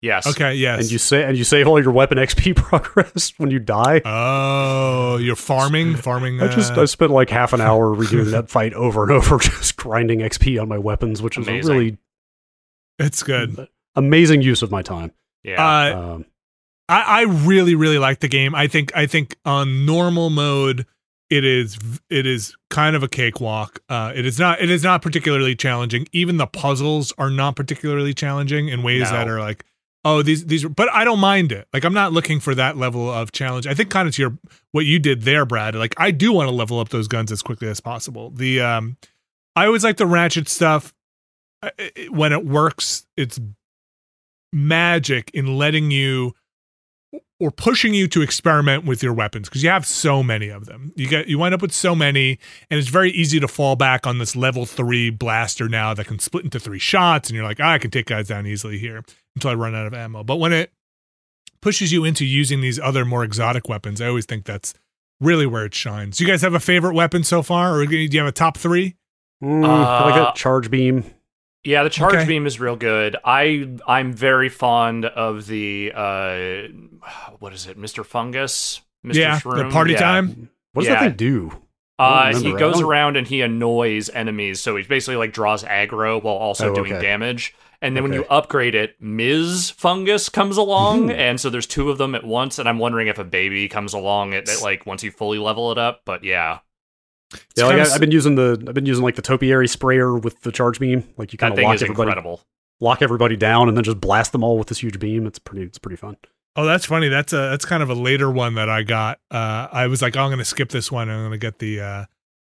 Yes. 0.00 0.28
Okay. 0.28 0.54
Yes. 0.54 0.80
and 0.82 0.92
you 0.92 0.98
say 0.98 1.24
and 1.24 1.36
you 1.36 1.42
save 1.42 1.66
all 1.66 1.82
your 1.82 1.90
weapon 1.90 2.18
XP 2.18 2.54
progress 2.56 3.32
when 3.38 3.50
you 3.50 3.58
die. 3.58 4.00
Oh, 4.04 5.16
you're 5.16 5.34
farming, 5.34 5.96
farming. 5.96 6.40
I 6.40 6.46
just 6.46 6.74
uh, 6.74 6.82
I 6.82 6.84
spent 6.84 7.10
like 7.10 7.30
half 7.30 7.52
an 7.52 7.60
hour 7.60 7.92
redoing 7.96 8.30
that 8.30 8.48
fight 8.56 8.74
over 8.74 9.02
and 9.02 9.10
over, 9.10 9.38
just 9.42 9.76
grinding 9.76 10.20
XP 10.20 10.60
on 10.62 10.68
my 10.68 10.78
weapons, 10.78 11.20
which 11.20 11.36
was 11.36 11.48
a 11.48 11.52
really 11.52 11.98
it's 13.00 13.22
good. 13.24 13.68
amazing 13.96 14.42
use 14.42 14.62
of 14.62 14.70
my 14.70 14.82
time. 14.82 15.10
Yeah. 15.42 15.64
Uh, 15.66 16.00
Um, 16.14 16.24
I, 16.88 17.02
I 17.02 17.22
really, 17.22 17.74
really 17.74 17.98
like 17.98 18.20
the 18.20 18.28
game. 18.28 18.54
I 18.54 18.66
think, 18.66 18.92
I 18.96 19.06
think 19.06 19.36
on 19.44 19.84
normal 19.84 20.30
mode, 20.30 20.86
it 21.30 21.44
is, 21.44 21.78
it 22.08 22.26
is 22.26 22.56
kind 22.70 22.96
of 22.96 23.02
a 23.02 23.08
cakewalk. 23.08 23.80
Uh, 23.88 24.12
it 24.14 24.24
is 24.24 24.38
not, 24.38 24.60
it 24.60 24.70
is 24.70 24.82
not 24.82 25.02
particularly 25.02 25.54
challenging. 25.54 26.06
Even 26.12 26.36
the 26.38 26.46
puzzles 26.46 27.12
are 27.18 27.30
not 27.30 27.56
particularly 27.56 28.14
challenging 28.14 28.68
in 28.68 28.82
ways 28.82 29.02
No. 29.10 29.10
that 29.16 29.28
are 29.28 29.40
like 29.40 29.64
oh 30.04 30.22
these 30.22 30.46
these 30.46 30.64
but 30.64 30.88
I 30.92 31.04
don't 31.04 31.18
mind 31.18 31.50
it. 31.50 31.66
Like 31.72 31.84
I'm 31.84 31.92
not 31.92 32.12
looking 32.12 32.38
for 32.38 32.54
that 32.54 32.76
level 32.76 33.10
of 33.12 33.32
challenge. 33.32 33.66
I 33.66 33.74
think 33.74 33.90
kind 33.90 34.06
of 34.08 34.14
to 34.14 34.22
your 34.22 34.38
what 34.70 34.86
you 34.86 34.98
did 35.00 35.22
there, 35.22 35.44
Brad. 35.44 35.74
Like 35.74 35.94
I 35.98 36.12
do 36.12 36.32
want 36.32 36.48
to 36.48 36.54
level 36.54 36.78
up 36.78 36.90
those 36.90 37.08
guns 37.08 37.32
as 37.32 37.42
quickly 37.42 37.68
as 37.68 37.80
possible. 37.80 38.30
The 38.30 38.60
um 38.60 38.96
I 39.56 39.66
always 39.66 39.82
like 39.82 39.96
the 39.96 40.06
ratchet 40.06 40.48
stuff 40.48 40.94
when 42.10 42.32
it 42.32 42.46
works. 42.46 43.06
It's 43.16 43.40
magic 44.52 45.30
in 45.34 45.58
letting 45.58 45.90
you 45.90 46.32
or 47.40 47.50
pushing 47.52 47.94
you 47.94 48.08
to 48.08 48.20
experiment 48.20 48.84
with 48.84 49.02
your 49.02 49.12
weapons 49.12 49.48
because 49.48 49.62
you 49.62 49.68
have 49.70 49.86
so 49.86 50.22
many 50.22 50.48
of 50.48 50.66
them. 50.66 50.92
You 50.96 51.06
get 51.06 51.28
you 51.28 51.38
wind 51.38 51.54
up 51.54 51.62
with 51.62 51.72
so 51.72 51.94
many, 51.94 52.38
and 52.70 52.78
it's 52.80 52.88
very 52.88 53.10
easy 53.12 53.38
to 53.40 53.46
fall 53.48 53.76
back 53.76 54.06
on 54.06 54.18
this 54.18 54.34
level 54.34 54.66
three 54.66 55.10
blaster 55.10 55.68
now 55.68 55.94
that 55.94 56.06
can 56.06 56.18
split 56.18 56.44
into 56.44 56.58
three 56.58 56.78
shots, 56.80 57.28
and 57.28 57.36
you're 57.36 57.44
like, 57.44 57.60
ah, 57.60 57.72
I 57.72 57.78
can 57.78 57.90
take 57.90 58.06
guys 58.06 58.28
down 58.28 58.46
easily 58.46 58.78
here 58.78 59.04
until 59.36 59.50
I 59.50 59.54
run 59.54 59.74
out 59.74 59.86
of 59.86 59.94
ammo. 59.94 60.24
But 60.24 60.36
when 60.36 60.52
it 60.52 60.72
pushes 61.60 61.92
you 61.92 62.04
into 62.04 62.24
using 62.24 62.60
these 62.60 62.78
other 62.80 63.04
more 63.04 63.22
exotic 63.24 63.68
weapons, 63.68 64.00
I 64.00 64.06
always 64.08 64.26
think 64.26 64.44
that's 64.44 64.74
really 65.20 65.46
where 65.46 65.64
it 65.64 65.74
shines. 65.74 66.16
Do 66.18 66.24
you 66.24 66.30
guys 66.30 66.42
have 66.42 66.54
a 66.54 66.60
favorite 66.60 66.94
weapon 66.94 67.24
so 67.24 67.42
far, 67.42 67.78
or 67.78 67.86
do 67.86 67.96
you 67.96 68.18
have 68.18 68.28
a 68.28 68.32
top 68.32 68.56
three? 68.56 68.96
Mm, 69.42 69.64
I 69.64 70.04
like 70.04 70.14
Uh, 70.14 70.24
that 70.24 70.34
charge 70.34 70.70
beam. 70.70 71.04
Yeah, 71.64 71.82
the 71.82 71.90
charge 71.90 72.14
Okay. 72.14 72.24
beam 72.26 72.46
is 72.46 72.60
real 72.60 72.76
good. 72.76 73.16
I 73.24 73.68
I'm 73.86 74.12
very 74.12 74.48
fond 74.48 75.04
of 75.04 75.46
the 75.46 75.92
uh 75.94 76.68
what 77.38 77.52
is 77.52 77.66
it, 77.66 77.78
Mr. 77.78 78.04
Fungus? 78.04 78.80
Mr. 79.04 79.14
yeah, 79.14 79.38
Shroom? 79.40 79.68
the 79.68 79.70
party 79.72 79.92
Yeah. 79.92 79.98
time. 80.00 80.50
What 80.72 80.82
does 80.82 80.88
yeah. 80.90 81.00
that 81.00 81.06
thing 81.08 81.16
do? 81.16 81.62
Uh, 81.98 82.32
he 82.38 82.52
goes 82.52 82.74
don't- 82.74 82.84
around 82.84 83.16
and 83.16 83.26
he 83.26 83.40
annoys 83.42 84.08
enemies, 84.10 84.60
so 84.60 84.76
he 84.76 84.84
basically 84.84 85.16
like 85.16 85.32
draws 85.32 85.64
aggro 85.64 86.22
while 86.22 86.36
also 86.36 86.70
Oh, 86.70 86.74
doing 86.74 86.92
okay. 86.92 87.02
damage. 87.02 87.54
And 87.82 87.94
then 87.96 88.02
when 88.02 88.12
you 88.12 88.24
upgrade 88.28 88.74
it, 88.74 88.96
Ms. 89.00 89.70
Fungus 89.70 90.28
comes 90.28 90.56
along, 90.56 91.10
and 91.12 91.40
so 91.40 91.48
there's 91.48 91.66
two 91.66 91.90
of 91.90 91.98
them 91.98 92.14
at 92.16 92.24
once. 92.24 92.58
And 92.58 92.68
I'm 92.68 92.78
wondering 92.78 93.06
if 93.08 93.18
a 93.20 93.24
baby 93.24 93.68
comes 93.68 93.94
along 93.94 94.34
at, 94.34 94.48
at 94.48 94.62
like 94.62 94.84
once 94.86 95.02
you 95.04 95.10
fully 95.12 95.38
level 95.38 95.70
it 95.72 95.78
up. 95.78 96.02
But 96.04 96.22
yeah, 96.24 96.58
Yeah, 97.56 97.64
like 97.64 97.72
kinda 97.72 97.82
I, 97.82 97.86
s- 97.86 97.92
I've 97.94 98.00
been 98.00 98.10
using 98.10 98.34
the 98.36 98.62
I've 98.68 98.74
been 98.74 98.86
using 98.86 99.04
like 99.04 99.16
the 99.16 99.22
topiary 99.22 99.68
sprayer 99.68 100.16
with 100.16 100.40
the 100.42 100.52
charge 100.52 100.80
beam. 100.80 101.04
Like 101.16 101.32
you 101.32 101.38
kind 101.38 101.52
of 101.52 101.58
lock 101.62 101.74
everybody 101.82 102.08
incredible. 102.08 102.40
lock 102.80 103.02
everybody 103.02 103.36
down 103.36 103.68
and 103.68 103.76
then 103.76 103.84
just 103.84 104.00
blast 104.00 104.32
them 104.32 104.42
all 104.42 104.56
with 104.58 104.68
this 104.68 104.78
huge 104.82 104.98
beam. 104.98 105.26
It's 105.26 105.38
pretty 105.38 105.64
it's 105.64 105.78
pretty 105.78 105.96
fun. 105.96 106.16
Oh, 106.56 106.64
that's 106.64 106.86
funny. 106.86 107.08
That's 107.08 107.32
a 107.32 107.36
that's 107.50 107.64
kind 107.64 107.82
of 107.82 107.90
a 107.90 107.94
later 107.94 108.30
one 108.30 108.54
that 108.54 108.68
I 108.68 108.82
got. 108.82 109.20
Uh, 109.30 109.68
I 109.70 109.86
was 109.86 110.02
like, 110.02 110.16
oh, 110.16 110.20
I'm 110.22 110.28
going 110.28 110.38
to 110.38 110.44
skip 110.44 110.70
this 110.70 110.90
one. 110.90 111.08
I'm 111.08 111.20
going 111.20 111.30
to 111.32 111.38
get 111.38 111.58
the 111.58 111.80
uh, 111.80 112.04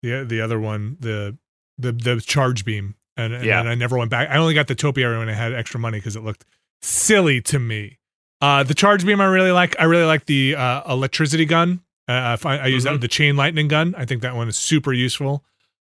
the 0.03 0.23
the 0.23 0.41
other 0.41 0.59
one, 0.59 0.95
the 0.99 1.37
the 1.77 1.91
the 1.91 2.21
charge 2.21 2.63
beam, 2.63 2.95
and, 3.17 3.33
and 3.33 3.43
Yeah. 3.43 3.63
then 3.63 3.71
I 3.71 3.75
never 3.75 3.97
went 3.97 4.09
back. 4.11 4.29
I 4.29 4.37
only 4.37 4.53
got 4.53 4.67
the 4.67 4.75
topiary 4.75 5.17
when 5.17 5.27
I 5.27 5.33
had 5.33 5.53
extra 5.53 5.79
money 5.79 5.97
because 5.97 6.15
it 6.15 6.23
looked 6.23 6.45
silly 6.81 7.41
to 7.41 7.59
me. 7.59 7.97
Uh, 8.39 8.63
the 8.63 8.73
charge 8.75 9.05
beam 9.05 9.19
I 9.19 9.25
really 9.25 9.51
like. 9.51 9.75
I 9.79 9.85
really 9.85 10.05
like 10.05 10.25
the 10.27 10.55
uh, 10.55 10.83
electricity 10.93 11.45
gun. 11.45 11.81
Uh, 12.07 12.31
if 12.35 12.45
I, 12.45 12.57
I 12.57 12.65
use 12.67 12.83
that 12.83 12.89
Mhm. 12.89 12.93
with 12.93 13.01
the 13.01 13.07
chain 13.09 13.35
lightning 13.35 13.67
gun. 13.67 13.93
I 13.97 14.05
think 14.05 14.21
that 14.21 14.35
one 14.35 14.47
is 14.47 14.57
super 14.57 14.93
useful. 14.93 15.43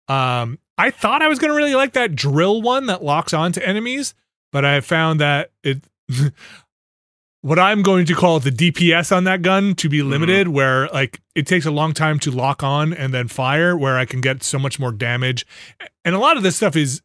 Um, 0.09 0.59
I 0.79 0.91
thought 0.91 1.21
I 1.23 1.29
was 1.29 1.39
going 1.39 1.51
to 1.51 1.57
really 1.57 1.75
like 1.75 1.93
that 1.95 2.15
drill 2.15 2.63
one 2.63 2.87
that 2.87 3.03
locks 3.05 3.35
onto 3.35 3.61
enemies, 3.61 4.15
but 4.53 4.65
I 4.65 4.81
found 4.81 5.21
that 5.21 5.51
it. 5.63 5.85
what 7.43 7.59
I'm 7.61 7.83
going 7.83 8.07
to 8.07 8.15
call 8.15 8.41
the 8.41 8.51
DPS 8.51 9.15
on 9.17 9.25
that 9.25 9.43
gun 9.43 9.75
to 9.77 9.89
be 9.89 10.03
limited, 10.03 10.49
where 10.49 10.89
like 10.89 11.21
it 11.35 11.47
takes 11.47 11.65
a 11.65 11.71
long 11.71 11.93
time 11.93 12.19
to 12.21 12.31
lock 12.31 12.63
on 12.65 12.93
and 12.93 13.15
then 13.15 13.29
fire, 13.29 13.77
where 13.77 13.97
I 13.99 14.05
can 14.05 14.21
get 14.21 14.43
so 14.43 14.59
much 14.59 14.81
more 14.81 14.91
damage. 14.91 15.47
And 16.05 16.15
a 16.15 16.19
lot 16.19 16.37
of 16.37 16.43
this 16.43 16.57
stuff 16.57 16.75
is, 16.77 17.03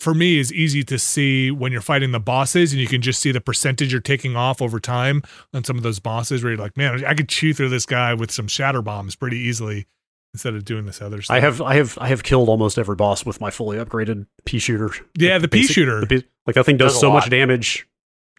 for 0.00 0.14
me, 0.14 0.38
is 0.38 0.52
easy 0.52 0.82
to 0.84 0.98
see 0.98 1.50
when 1.50 1.70
you're 1.72 1.80
fighting 1.80 2.10
the 2.12 2.18
bosses, 2.20 2.72
and 2.72 2.80
you 2.80 2.88
can 2.88 3.02
just 3.02 3.20
see 3.20 3.30
the 3.32 3.40
percentage 3.40 3.92
you're 3.92 4.00
taking 4.00 4.34
off 4.34 4.60
over 4.60 4.80
time 4.80 5.22
on 5.54 5.62
some 5.62 5.76
of 5.76 5.82
those 5.82 5.98
bosses, 6.00 6.42
where 6.42 6.52
you're 6.54 6.60
like, 6.62 6.76
man, 6.76 7.04
I 7.04 7.14
could 7.14 7.28
chew 7.28 7.52
through 7.54 7.68
this 7.68 7.86
guy 7.86 8.14
with 8.14 8.30
some 8.30 8.48
shatter 8.48 8.82
bombs 8.82 9.14
pretty 9.14 9.36
easily 9.38 9.86
instead 10.34 10.54
of 10.54 10.64
doing 10.64 10.86
this 10.86 11.00
other 11.02 11.20
stuff. 11.22 11.36
I 11.36 11.40
have 11.40 11.60
I 11.60 11.74
have 11.74 11.98
I 12.00 12.08
have 12.08 12.22
killed 12.22 12.48
almost 12.48 12.78
every 12.78 12.96
boss 12.96 13.24
with 13.26 13.40
my 13.40 13.50
fully 13.50 13.78
upgraded 13.78 14.26
pea 14.44 14.58
shooter. 14.58 14.90
yeah, 15.16 15.38
the 15.38 15.48
pea 15.48 15.60
Basic- 15.62 15.74
shooter. 15.74 16.00
the 16.00 16.06
bas- 16.06 16.22
like 16.46 16.54
that 16.54 16.64
thing 16.64 16.76
does, 16.76 16.92
Does 16.92 16.96
a 16.98 17.00
so 17.00 17.12
much 17.12 17.28
damage 17.30 17.86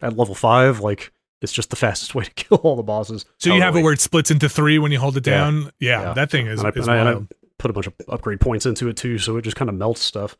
at 0.02 0.16
level 0.16 0.34
five. 0.34 0.80
Like 0.80 1.12
it's 1.42 1.52
just 1.52 1.70
the 1.70 1.76
fastest 1.76 2.14
way 2.16 2.24
to 2.24 2.30
kill 2.34 2.58
all 2.58 2.76
the 2.76 2.82
bosses. 2.82 3.24
So 3.38 3.54
you 3.54 3.60
have 3.60 3.76
it 3.76 3.82
where 3.82 3.92
it 3.92 4.00
splits 4.00 4.30
into 4.30 4.48
three 4.48 4.78
when 4.78 4.90
you 4.90 4.98
hold 4.98 5.16
it 5.16 5.22
down. 5.24 5.70
Yeah, 5.80 6.00
Yeah. 6.00 6.12
that 6.14 6.30
thing 6.30 6.46
is, 6.46 6.60
And 6.60 6.66
I, 6.68 6.70
is 6.80 6.88
and 6.88 6.96
I- 6.96 7.10
and 7.10 7.28
I 7.30 7.34
put 7.58 7.70
a 7.70 7.74
bunch 7.74 7.86
of 7.86 7.94
upgrade 8.08 8.40
points 8.40 8.64
into 8.66 8.88
it 8.88 8.96
too, 8.96 9.18
so 9.18 9.36
it 9.36 9.42
just 9.42 9.56
kind 9.56 9.68
of 9.68 9.74
melts 9.76 10.00
stuff. 10.02 10.36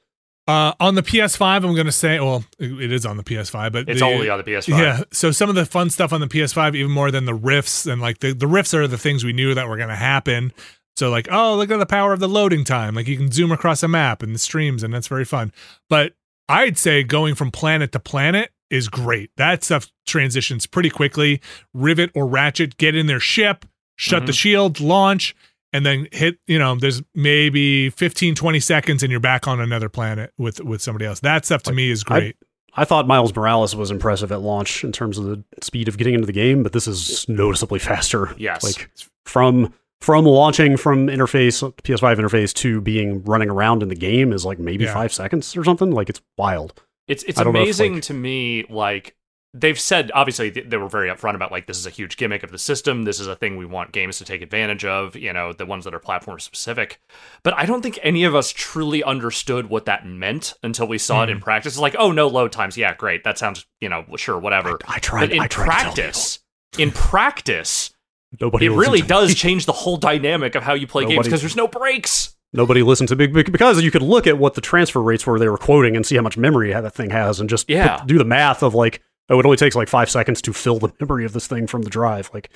Uh, 0.48 0.72
on 0.80 0.96
the 0.96 1.02
PS5, 1.02 1.56
I'm 1.64 1.74
going 1.74 1.86
to 1.86 1.92
say, 1.92 2.18
well, 2.18 2.44
it 2.58 2.90
is 2.90 3.06
on 3.06 3.16
the 3.16 3.22
PS5, 3.22 3.72
but 3.72 3.88
It's 3.88 4.00
the- 4.00 4.06
only 4.06 4.28
on 4.28 4.38
the 4.38 4.44
PS5. 4.44 4.68
Yeah. 4.78 5.02
So 5.12 5.30
some 5.30 5.48
of 5.48 5.54
the 5.54 5.64
fun 5.64 5.88
stuff 5.88 6.12
on 6.12 6.20
the 6.20 6.26
PS5, 6.26 6.74
even 6.74 6.90
more 6.90 7.10
than 7.12 7.26
the 7.26 7.34
rifts, 7.34 7.86
and 7.86 8.00
like 8.00 8.18
the, 8.18 8.32
the 8.34 8.48
rifts 8.48 8.74
are 8.74 8.88
the 8.88 8.98
things 8.98 9.24
we 9.24 9.32
knew 9.32 9.54
that 9.54 9.68
were 9.68 9.76
going 9.76 9.88
to 9.88 9.94
happen. 9.94 10.52
So 10.96 11.10
like, 11.10 11.28
oh, 11.30 11.56
look 11.56 11.70
at 11.70 11.78
the 11.78 11.86
power 11.86 12.12
of 12.12 12.18
the 12.20 12.28
loading 12.28 12.64
time. 12.64 12.94
Like 12.96 13.06
you 13.06 13.16
can 13.16 13.30
zoom 13.30 13.52
across 13.52 13.82
a 13.84 13.88
map 13.88 14.22
and 14.22 14.34
the 14.34 14.38
streams, 14.38 14.82
and 14.82 14.92
that's 14.92 15.06
very 15.08 15.24
fun. 15.24 15.52
But 15.88 16.14
I'd 16.48 16.76
say 16.76 17.02
going 17.04 17.34
from 17.36 17.50
planet 17.52 17.92
to 17.92 18.00
planet 18.00 18.50
is 18.68 18.88
great. 18.88 19.30
That 19.36 19.62
stuff 19.62 19.92
transitions 20.06 20.66
pretty 20.66 20.90
quickly. 20.90 21.40
Rivet 21.72 22.10
or 22.14 22.26
Ratchet 22.26 22.76
get 22.78 22.96
in 22.96 23.06
their 23.06 23.20
ship, 23.20 23.64
shut 23.96 24.26
the 24.26 24.32
Mhm. 24.32 24.38
shield, 24.38 24.80
launch, 24.80 25.36
and 25.72 25.84
then 25.86 26.08
hit, 26.12 26.38
you 26.46 26.58
know, 26.58 26.74
there's 26.74 27.02
maybe 27.14 27.90
15, 27.90 28.34
20 28.34 28.60
seconds 28.60 29.02
and 29.02 29.10
you're 29.10 29.20
back 29.20 29.46
on 29.48 29.60
another 29.60 29.88
planet 29.88 30.32
with 30.38 30.60
with 30.60 30.82
somebody 30.82 31.06
else. 31.06 31.20
That 31.20 31.44
stuff 31.44 31.62
to 31.64 31.70
Like, 31.70 31.76
me 31.76 31.90
is 31.90 32.04
great. 32.04 32.36
I 32.74 32.84
thought 32.86 33.06
Miles 33.06 33.34
Morales 33.36 33.76
was 33.76 33.90
impressive 33.90 34.32
at 34.32 34.40
launch 34.40 34.82
in 34.82 34.92
terms 34.92 35.18
of 35.18 35.24
the 35.24 35.44
speed 35.60 35.88
of 35.88 35.98
getting 35.98 36.14
into 36.14 36.26
the 36.26 36.32
game, 36.32 36.62
but 36.62 36.72
this 36.72 36.88
is 36.88 37.28
noticeably 37.28 37.78
faster. 37.78 38.34
Yes. 38.38 38.62
Like 38.64 38.90
from 39.26 39.74
from 40.00 40.24
launching 40.24 40.76
from 40.76 41.06
interface 41.06 41.62
PS5 41.82 42.16
interface 42.18 42.52
to 42.54 42.80
being 42.80 43.22
running 43.24 43.50
around 43.50 43.82
in 43.82 43.88
the 43.88 43.94
game 43.94 44.32
is 44.32 44.44
like 44.44 44.58
maybe 44.58 44.84
Yeah. 44.84 44.94
five 44.94 45.12
seconds 45.12 45.56
or 45.56 45.64
something. 45.64 45.90
Like 45.92 46.08
it's 46.08 46.20
wild. 46.38 46.72
It's 47.08 47.22
it's 47.24 47.38
I 47.38 47.42
if, 47.42 47.48
amazing 47.48 47.94
like- 47.94 48.02
to 48.04 48.14
me. 48.14 48.64
Like 48.68 49.16
they've 49.54 49.78
said, 49.78 50.10
obviously 50.14 50.48
they 50.50 50.76
were 50.76 50.88
very 50.88 51.08
upfront 51.10 51.34
about 51.34 51.52
like 51.52 51.66
this 51.66 51.76
is 51.78 51.86
a 51.86 51.90
huge 51.90 52.16
gimmick 52.16 52.42
of 52.42 52.50
the 52.50 52.58
system. 52.58 53.04
This 53.04 53.20
is 53.20 53.26
a 53.26 53.36
thing 53.36 53.56
we 53.56 53.66
want 53.66 53.92
games 53.92 54.18
to 54.18 54.24
take 54.24 54.40
advantage 54.42 54.84
of. 54.84 55.14
You 55.14 55.32
know, 55.32 55.52
the 55.52 55.66
ones 55.66 55.84
that 55.84 55.94
are 55.94 55.98
platform 55.98 56.40
specific. 56.40 57.00
But 57.42 57.54
I 57.54 57.66
don't 57.66 57.82
think 57.82 57.98
any 58.02 58.24
of 58.24 58.34
us 58.34 58.50
truly 58.50 59.02
understood 59.04 59.68
what 59.68 59.84
that 59.86 60.06
meant 60.06 60.54
until 60.62 60.86
we 60.88 60.98
saw 60.98 61.22
it 61.22 61.26
Hmm. 61.26 61.32
in 61.32 61.40
practice. 61.40 61.74
It's 61.74 61.80
like, 61.80 61.96
oh 61.98 62.12
no, 62.12 62.28
load 62.28 62.52
times. 62.52 62.76
Yeah, 62.78 62.94
great. 62.94 63.24
That 63.24 63.38
sounds 63.38 63.66
you 63.80 63.88
know 63.88 64.04
sure 64.16 64.38
whatever. 64.38 64.78
I 64.88 64.98
tried. 64.98 65.26
but 65.28 65.36
in 65.36 65.40
I 65.42 65.46
tried 65.48 65.66
practice, 65.66 66.38
in 66.78 66.90
practice, 66.90 67.90
nobody 68.40 68.66
it 68.66 68.70
really 68.70 69.02
does 69.02 69.34
change 69.34 69.66
the 69.66 69.72
whole 69.72 69.96
dynamic 69.98 70.54
of 70.54 70.62
how 70.62 70.74
you 70.74 70.86
play 70.86 71.04
games 71.04 71.26
because 71.26 71.40
there's 71.42 71.56
no 71.56 71.68
breaks. 71.68 72.34
Nobody 72.54 72.82
listened 72.82 73.08
to 73.08 73.16
me 73.16 73.26
bec- 73.28 73.50
because 73.52 73.82
you 73.82 73.90
could 73.90 74.02
look 74.02 74.26
at 74.26 74.36
what 74.36 74.54
the 74.54 74.60
transfer 74.60 75.00
rates 75.00 75.26
were 75.26 75.38
they 75.38 75.48
were 75.48 75.56
quoting 75.56 75.96
and 75.96 76.04
see 76.04 76.16
how 76.16 76.22
much 76.22 76.36
memory 76.36 76.70
that 76.72 76.94
thing 76.94 77.08
has, 77.10 77.40
and 77.40 77.48
just 77.48 77.66
put- 77.66 77.74
Yeah. 77.76 78.02
do 78.06 78.18
the 78.18 78.24
math 78.26 78.62
of 78.62 78.74
like, 78.74 79.00
oh, 79.28 79.38
it 79.40 79.44
only 79.46 79.56
takes 79.56 79.74
like 79.76 79.88
five 79.88 80.10
seconds 80.10 80.42
to 80.42 80.52
fill 80.52 80.78
the 80.78 80.92
memory 81.00 81.24
of 81.24 81.32
this 81.32 81.46
thing 81.46 81.66
from 81.66 81.82
the 81.82 81.90
drive. 81.90 82.30
Like, 82.34 82.50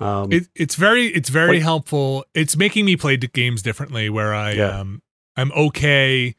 um, 0.00 0.32
it, 0.32 0.48
it's 0.54 0.74
very 0.76 1.06
it's 1.08 1.28
very 1.28 1.54
Like- 1.56 1.62
helpful 1.62 2.24
it's 2.34 2.56
making 2.56 2.86
me 2.86 2.96
play 2.96 3.16
the 3.16 3.28
games 3.28 3.60
differently 3.60 4.08
where 4.08 4.34
i 4.34 4.52
Yeah. 4.52 4.80
um 4.80 5.02
i'm 5.36 5.52
okay 5.52 6.34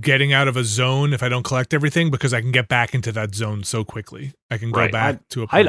getting 0.00 0.32
out 0.32 0.48
of 0.48 0.56
a 0.56 0.64
zone 0.64 1.12
if 1.12 1.22
i 1.22 1.28
don't 1.28 1.44
collect 1.44 1.72
everything 1.74 2.10
because 2.10 2.34
i 2.34 2.40
can 2.40 2.50
get 2.50 2.66
back 2.66 2.92
into 2.92 3.12
that 3.12 3.34
zone 3.36 3.62
so 3.62 3.84
quickly 3.84 4.32
i 4.50 4.58
can 4.58 4.72
go 4.72 4.80
Right. 4.80 4.90
back 4.90 5.28
to 5.28 5.42
a 5.42 5.44
I, 5.50 5.62
point. 5.64 5.68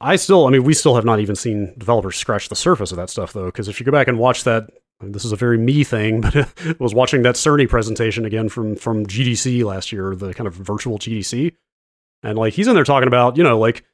I, 0.00 0.12
I 0.12 0.16
still, 0.16 0.46
I 0.46 0.50
mean, 0.50 0.64
we 0.64 0.72
still 0.72 0.94
have 0.94 1.04
not 1.04 1.20
even 1.20 1.36
seen 1.36 1.74
developers 1.76 2.16
scratch 2.16 2.48
the 2.48 2.56
surface 2.56 2.92
of 2.92 2.96
that 2.96 3.10
stuff, 3.10 3.32
though. 3.34 3.46
Because 3.46 3.68
if 3.68 3.78
you 3.78 3.84
go 3.84 3.92
back 3.92 4.08
and 4.08 4.18
watch 4.18 4.44
that, 4.44 4.70
this 5.00 5.24
is 5.24 5.32
a 5.32 5.36
very 5.36 5.58
me 5.58 5.84
thing, 5.84 6.20
but 6.22 6.34
I 6.36 6.46
was 6.78 6.94
watching 6.94 7.22
that 7.22 7.34
Cerny 7.34 7.68
presentation 7.68 8.24
again 8.24 8.48
from 8.48 8.76
from 8.76 9.04
GDC 9.06 9.64
last 9.64 9.92
year, 9.92 10.14
the 10.14 10.32
kind 10.32 10.46
of 10.46 10.54
virtual 10.54 10.98
GDC, 10.98 11.52
and 12.24 12.38
like 12.38 12.54
he's 12.54 12.66
in 12.66 12.74
there 12.74 12.84
talking 12.84 13.06
about, 13.06 13.36
you 13.36 13.42
know, 13.42 13.58
like 13.58 13.84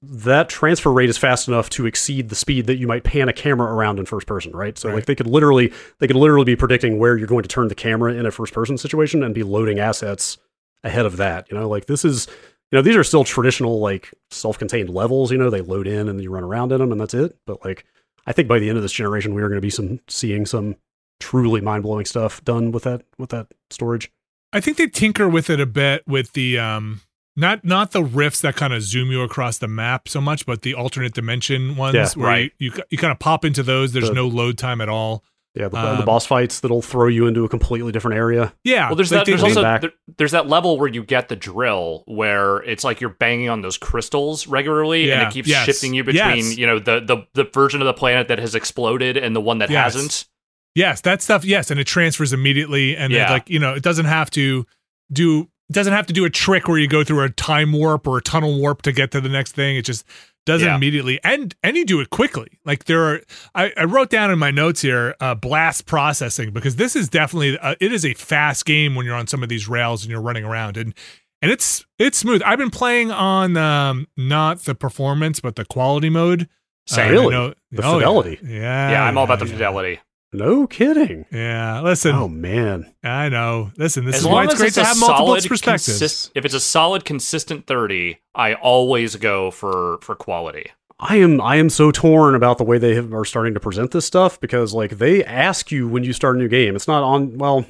that 0.00 0.48
transfer 0.48 0.92
rate 0.92 1.08
is 1.08 1.18
fast 1.18 1.48
enough 1.48 1.68
to 1.70 1.84
exceed 1.86 2.28
the 2.28 2.34
speed 2.36 2.66
that 2.66 2.76
you 2.76 2.86
might 2.86 3.02
pan 3.02 3.28
a 3.28 3.32
camera 3.32 3.72
around 3.72 3.98
in 3.98 4.06
first 4.06 4.26
person, 4.28 4.52
right? 4.52 4.78
So 4.78 4.88
Right. 4.88 4.96
like 4.96 5.06
they 5.06 5.16
could 5.16 5.26
literally 5.26 5.72
they 5.98 6.06
could 6.06 6.16
literally 6.16 6.44
be 6.44 6.54
predicting 6.56 6.98
where 6.98 7.16
you're 7.16 7.26
going 7.26 7.42
to 7.42 7.48
turn 7.48 7.68
the 7.68 7.74
camera 7.74 8.14
in 8.14 8.24
a 8.24 8.30
first 8.30 8.52
person 8.52 8.78
situation 8.78 9.24
and 9.24 9.34
be 9.34 9.42
loading 9.42 9.80
assets 9.80 10.38
ahead 10.84 11.04
of 11.04 11.16
that. 11.16 11.50
You 11.50 11.58
know, 11.58 11.68
like 11.68 11.86
this 11.86 12.04
is 12.04 12.28
you 12.70 12.76
know, 12.76 12.82
these 12.82 12.96
are 12.96 13.04
still 13.04 13.24
traditional 13.24 13.80
like 13.80 14.12
self-contained 14.30 14.90
levels, 14.90 15.32
you 15.32 15.38
know, 15.38 15.50
they 15.50 15.62
load 15.62 15.86
in 15.86 16.08
and 16.08 16.22
you 16.22 16.30
run 16.30 16.44
around 16.44 16.70
in 16.70 16.78
them 16.78 16.92
and 16.92 17.00
that's 17.00 17.14
it. 17.14 17.36
But 17.44 17.64
like 17.64 17.84
I 18.26 18.32
think 18.32 18.46
by 18.46 18.60
the 18.60 18.68
end 18.68 18.76
of 18.78 18.82
this 18.82 18.92
generation 18.92 19.34
we 19.34 19.42
are 19.42 19.48
going 19.48 19.56
to 19.56 19.62
be 19.62 19.70
some 19.70 19.98
seeing 20.06 20.46
some 20.46 20.76
truly 21.18 21.60
mind-blowing 21.60 22.04
stuff 22.04 22.44
done 22.44 22.70
with 22.70 22.84
that 22.84 23.02
with 23.18 23.30
that 23.30 23.48
storage. 23.70 24.12
I 24.52 24.60
think 24.60 24.76
they 24.76 24.86
tinker 24.86 25.28
with 25.28 25.50
it 25.50 25.60
a 25.60 25.66
bit 25.66 26.06
with 26.06 26.32
the 26.32 26.58
um 26.58 27.00
not 27.36 27.64
not 27.64 27.92
the 27.92 28.02
rifts 28.02 28.40
that 28.40 28.56
kind 28.56 28.72
of 28.72 28.82
zoom 28.82 29.10
you 29.10 29.22
across 29.22 29.58
the 29.58 29.68
map 29.68 30.08
so 30.08 30.20
much, 30.20 30.46
but 30.46 30.62
the 30.62 30.74
alternate 30.74 31.14
dimension 31.14 31.76
ones 31.76 31.94
Yeah, 31.94 32.08
where 32.16 32.26
right. 32.28 32.52
you, 32.58 32.72
you 32.74 32.82
you 32.90 32.98
kind 32.98 33.12
of 33.12 33.18
pop 33.18 33.44
into 33.44 33.62
those. 33.62 33.92
There's 33.92 34.08
The- 34.08 34.14
no 34.14 34.26
load 34.26 34.58
time 34.58 34.80
at 34.80 34.88
all. 34.88 35.22
Yeah, 35.54 35.68
the, 35.68 35.80
the 35.80 35.98
Um, 36.00 36.04
boss 36.04 36.24
fights 36.26 36.60
that'll 36.60 36.82
throw 36.82 37.08
you 37.08 37.26
into 37.26 37.44
a 37.44 37.48
completely 37.48 37.90
different 37.90 38.16
area. 38.16 38.52
Yeah. 38.64 38.88
Well, 38.88 38.96
there's 38.96 39.10
like 39.10 39.20
that. 39.20 39.26
they- 39.26 39.32
There's 39.32 39.54
they- 39.54 39.60
also 39.64 39.78
there, 39.80 39.92
there's 40.18 40.30
that 40.30 40.46
level 40.48 40.78
where 40.78 40.88
you 40.88 41.02
get 41.02 41.28
the 41.28 41.36
drill, 41.36 42.04
where 42.06 42.58
it's 42.58 42.84
like 42.84 43.00
you're 43.00 43.10
banging 43.10 43.48
on 43.48 43.62
those 43.62 43.76
crystals 43.76 44.46
regularly, 44.46 45.10
and 45.10 45.22
it 45.22 45.32
keeps 45.32 45.48
yes, 45.48 45.64
shifting 45.64 45.94
you 45.94 46.04
between 46.04 46.36
yes. 46.36 46.56
you 46.58 46.66
know 46.66 46.78
the, 46.78 47.00
the 47.00 47.26
the 47.34 47.44
version 47.52 47.80
of 47.80 47.86
the 47.86 47.94
planet 47.94 48.28
that 48.28 48.38
has 48.38 48.54
exploded 48.54 49.16
and 49.16 49.34
the 49.34 49.40
one 49.40 49.58
that 49.58 49.70
Yes. 49.70 49.94
hasn't. 49.94 50.26
Yes, 50.74 51.00
that 51.02 51.22
stuff. 51.22 51.44
Yes, 51.44 51.70
and 51.70 51.80
it 51.80 51.84
transfers 51.86 52.32
immediately, 52.32 52.96
and 52.96 53.12
Yeah. 53.12 53.30
like 53.32 53.48
you 53.50 53.58
know, 53.58 53.74
it 53.74 53.82
doesn't 53.82 54.06
have 54.06 54.30
to 54.32 54.66
do 55.12 55.48
it 55.70 55.74
doesn't 55.74 55.92
have 55.92 56.06
to 56.06 56.14
do 56.14 56.24
a 56.24 56.30
trick 56.30 56.66
where 56.66 56.78
you 56.78 56.88
go 56.88 57.04
through 57.04 57.22
a 57.24 57.28
time 57.28 57.72
warp 57.72 58.06
or 58.06 58.18
a 58.18 58.22
tunnel 58.22 58.58
warp 58.58 58.80
to 58.82 58.92
get 58.92 59.10
to 59.10 59.20
the 59.20 59.28
next 59.28 59.52
thing. 59.52 59.76
It 59.76 59.84
just 59.84 60.04
does 60.46 60.62
it 60.62 60.68
immediately, 60.68 61.20
and 61.24 61.54
and 61.62 61.76
you 61.76 61.84
do 61.84 62.00
it 62.00 62.08
quickly. 62.10 62.58
Like 62.64 62.84
there 62.84 63.02
are, 63.04 63.20
I, 63.54 63.70
I 63.76 63.84
wrote 63.84 64.08
down 64.08 64.30
in 64.30 64.38
my 64.38 64.50
notes 64.50 64.80
here, 64.80 65.14
uh, 65.20 65.34
blast 65.34 65.84
processing 65.84 66.52
because 66.52 66.76
this 66.76 66.96
is 66.96 67.08
definitely 67.08 67.58
uh, 67.58 67.74
it 67.80 67.92
is 67.92 68.04
a 68.06 68.14
fast 68.14 68.64
game 68.64 68.94
when 68.94 69.04
you're 69.04 69.14
on 69.14 69.26
some 69.26 69.42
of 69.42 69.50
these 69.50 69.68
rails 69.68 70.04
and 70.04 70.10
you're 70.10 70.22
running 70.22 70.44
around 70.44 70.76
and. 70.76 70.94
And 71.40 71.52
it's 71.52 71.84
it's 72.00 72.18
smooth. 72.18 72.42
I've 72.44 72.58
been 72.58 72.68
playing 72.72 73.12
on 73.12 73.56
um, 73.56 74.08
not 74.16 74.62
the 74.64 74.74
performance, 74.74 75.38
but 75.38 75.54
the 75.54 75.64
quality 75.64 76.10
mode. 76.10 76.48
Same. 76.88 77.06
Uh, 77.06 77.10
Really? 77.12 77.30
know- 77.30 77.54
The 77.70 77.82
oh, 77.84 77.90
yeah. 77.92 77.94
fidelity? 77.98 78.38
Yeah, 78.42 78.90
yeah, 78.90 79.04
I'm 79.04 79.16
all 79.16 79.22
about 79.22 79.38
the 79.38 79.46
yeah. 79.46 79.52
fidelity. 79.52 80.00
No 80.32 80.66
kidding. 80.66 81.24
Yeah, 81.32 81.80
listen, 81.80 82.14
Oh 82.14 82.28
man. 82.28 82.92
I 83.02 83.28
know. 83.30 83.70
Listen, 83.78 84.04
this 84.04 84.16
as 84.16 84.20
is 84.20 84.26
long 84.26 84.34
why 84.34 84.44
it's 84.44 84.52
as 84.54 84.58
great 84.58 84.66
it's 84.68 84.74
to 84.76 84.82
a 84.82 84.84
have 84.84 84.98
multiple 85.00 85.26
solid, 85.28 85.44
perspectives. 85.48 85.86
consist- 85.98 86.32
if 86.34 86.44
it's 86.44 86.54
a 86.54 86.60
solid, 86.60 87.04
consistent 87.06 87.66
thirty, 87.66 88.18
I 88.34 88.54
always 88.54 89.16
go 89.16 89.50
for 89.50 89.98
for 90.02 90.14
quality. 90.14 90.66
I 91.00 91.16
am 91.16 91.40
I 91.40 91.56
am 91.56 91.70
so 91.70 91.90
torn 91.90 92.34
about 92.34 92.58
the 92.58 92.64
way 92.64 92.76
they 92.76 92.94
have, 92.96 93.14
are 93.14 93.24
starting 93.24 93.54
to 93.54 93.60
present 93.60 93.92
this 93.92 94.04
stuff 94.04 94.38
because 94.40 94.74
like 94.74 94.98
they 94.98 95.24
ask 95.24 95.70
you 95.72 95.88
when 95.88 96.04
you 96.04 96.12
start 96.12 96.36
a 96.36 96.38
new 96.38 96.48
game. 96.48 96.76
It's 96.76 96.88
not 96.88 97.02
on 97.02 97.38
well. 97.38 97.64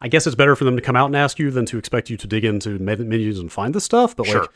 I 0.00 0.08
guess 0.08 0.26
it's 0.26 0.36
better 0.36 0.54
for 0.56 0.64
them 0.64 0.76
to 0.76 0.82
come 0.82 0.96
out 0.96 1.06
and 1.06 1.16
ask 1.16 1.38
you 1.38 1.50
than 1.50 1.64
to 1.66 1.78
expect 1.78 2.10
you 2.10 2.16
to 2.16 2.26
dig 2.26 2.44
into 2.44 2.78
men- 2.80 3.08
menus 3.08 3.38
and 3.38 3.50
find 3.52 3.72
this 3.74 3.84
stuff. 3.84 4.14
But 4.16 4.26
Sure. 4.26 4.40
like 4.42 4.50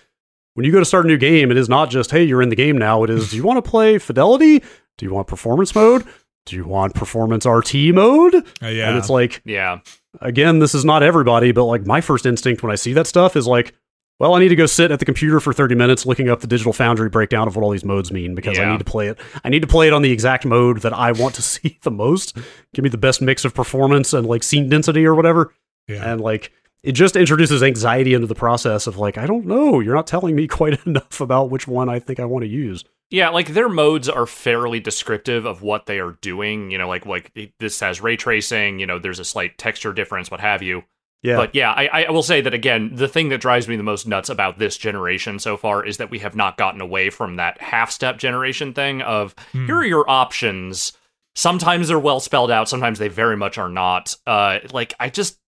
when 0.54 0.64
you 0.66 0.72
go 0.72 0.78
to 0.80 0.84
start 0.84 1.04
a 1.06 1.08
new 1.08 1.16
game, 1.18 1.50
it 1.50 1.56
is 1.56 1.68
not 1.68 1.88
just 1.90 2.10
hey 2.12 2.22
you're 2.22 2.42
in 2.42 2.50
the 2.50 2.56
game 2.56 2.78
now. 2.78 3.02
It 3.02 3.10
is 3.10 3.30
do 3.30 3.36
you 3.36 3.42
want 3.44 3.64
to 3.64 3.68
play 3.68 3.98
fidelity? 3.98 4.60
Do 4.98 5.06
you 5.06 5.12
want 5.12 5.26
performance 5.26 5.74
mode? 5.74 6.04
Do 6.46 6.56
you 6.56 6.64
want 6.64 6.94
performance 6.94 7.44
RT 7.44 7.74
mode? 7.92 8.34
Uh, 8.34 8.68
yeah, 8.68 8.88
And 8.88 8.98
it's 8.98 9.10
like 9.10 9.42
Yeah, 9.44 9.80
again, 10.20 10.60
this 10.60 10.74
is 10.74 10.84
not 10.84 11.02
everybody, 11.02 11.52
but 11.52 11.64
like 11.64 11.86
my 11.86 12.00
first 12.00 12.24
instinct 12.24 12.62
when 12.62 12.72
I 12.72 12.76
see 12.76 12.92
that 12.94 13.06
stuff 13.06 13.36
is 13.36 13.46
like, 13.46 13.74
well, 14.18 14.34
I 14.34 14.40
need 14.40 14.48
to 14.48 14.56
go 14.56 14.64
sit 14.64 14.90
at 14.90 14.98
the 14.98 15.04
computer 15.04 15.40
for 15.40 15.52
30 15.52 15.74
minutes 15.74 16.06
looking 16.06 16.30
up 16.30 16.40
the 16.40 16.46
Digital 16.46 16.72
Foundry 16.72 17.10
breakdown 17.10 17.48
of 17.48 17.54
what 17.54 17.62
all 17.62 17.70
these 17.70 17.84
modes 17.84 18.10
mean 18.10 18.34
because 18.34 18.58
I 18.58 18.70
need 18.70 18.78
to 18.78 18.84
play 18.84 19.08
it. 19.08 19.18
I 19.44 19.50
need 19.50 19.60
to 19.60 19.68
play 19.68 19.88
it 19.88 19.92
on 19.92 20.00
the 20.00 20.10
exact 20.10 20.46
mode 20.46 20.80
that 20.82 20.94
I 20.94 21.12
want 21.12 21.34
to 21.34 21.42
see 21.52 21.78
the 21.82 21.90
most. 21.90 22.36
Give 22.72 22.82
me 22.82 22.88
the 22.88 22.96
best 22.96 23.20
mix 23.20 23.44
of 23.44 23.52
performance 23.52 24.14
and 24.14 24.26
like 24.26 24.42
scene 24.42 24.68
density 24.68 25.04
or 25.04 25.14
whatever. 25.14 25.52
yeah. 25.86 26.10
And 26.10 26.20
like 26.20 26.50
it 26.82 26.92
just 26.92 27.16
introduces 27.16 27.62
anxiety 27.64 28.14
into 28.14 28.28
the 28.28 28.34
process 28.34 28.86
of 28.86 28.96
like, 28.96 29.18
I 29.18 29.26
don't 29.26 29.44
know, 29.44 29.80
you're 29.80 29.94
not 29.96 30.06
telling 30.06 30.36
me 30.36 30.46
quite 30.48 30.86
enough 30.86 31.20
about 31.20 31.50
which 31.50 31.66
one 31.66 31.88
I 31.88 31.98
think 31.98 32.20
I 32.20 32.24
want 32.24 32.44
to 32.44 32.48
use. 32.48 32.84
Yeah. 33.10 33.28
Like 33.30 33.48
their 33.48 33.68
modes 33.68 34.08
are 34.08 34.26
fairly 34.26 34.80
descriptive 34.80 35.44
of 35.44 35.62
what 35.62 35.86
they 35.86 35.98
are 36.00 36.18
doing. 36.20 36.70
You 36.70 36.78
know, 36.78 36.88
like 36.88 37.06
like 37.06 37.32
this 37.60 37.80
has 37.80 38.00
ray 38.00 38.16
tracing. 38.16 38.78
You 38.78 38.86
know, 38.86 38.98
there's 38.98 39.20
a 39.20 39.24
slight 39.24 39.58
texture 39.58 39.92
difference, 39.92 40.30
what 40.30 40.40
have 40.40 40.62
you. 40.62 40.84
Yeah. 41.22 41.36
But 41.36 41.54
yeah, 41.54 41.72
I, 41.72 42.04
I 42.04 42.10
will 42.10 42.22
say 42.22 42.40
that 42.42 42.54
again, 42.54 42.94
the 42.94 43.08
thing 43.08 43.30
that 43.30 43.40
drives 43.40 43.66
me 43.66 43.74
the 43.74 43.82
most 43.82 44.06
nuts 44.06 44.28
about 44.28 44.58
this 44.58 44.76
generation 44.76 45.38
so 45.40 45.56
far 45.56 45.84
is 45.84 45.96
that 45.96 46.10
we 46.10 46.20
have 46.20 46.36
not 46.36 46.56
gotten 46.56 46.80
away 46.80 47.10
from 47.10 47.36
that 47.36 47.60
half 47.60 47.90
step 47.90 48.18
generation 48.18 48.72
thing 48.74 49.02
of 49.02 49.34
Hmm. 49.52 49.66
here 49.66 49.76
are 49.76 49.84
your 49.84 50.08
options. 50.08 50.92
Sometimes 51.34 51.88
they're 51.88 51.98
well 51.98 52.20
spelled 52.20 52.50
out, 52.50 52.68
sometimes 52.68 52.98
they 52.98 53.08
very 53.08 53.36
much 53.36 53.58
are 53.58 53.68
not. 53.68 54.14
Uh, 54.26 54.60
like, 54.72 54.94
I 55.00 55.10
just, 55.10 55.38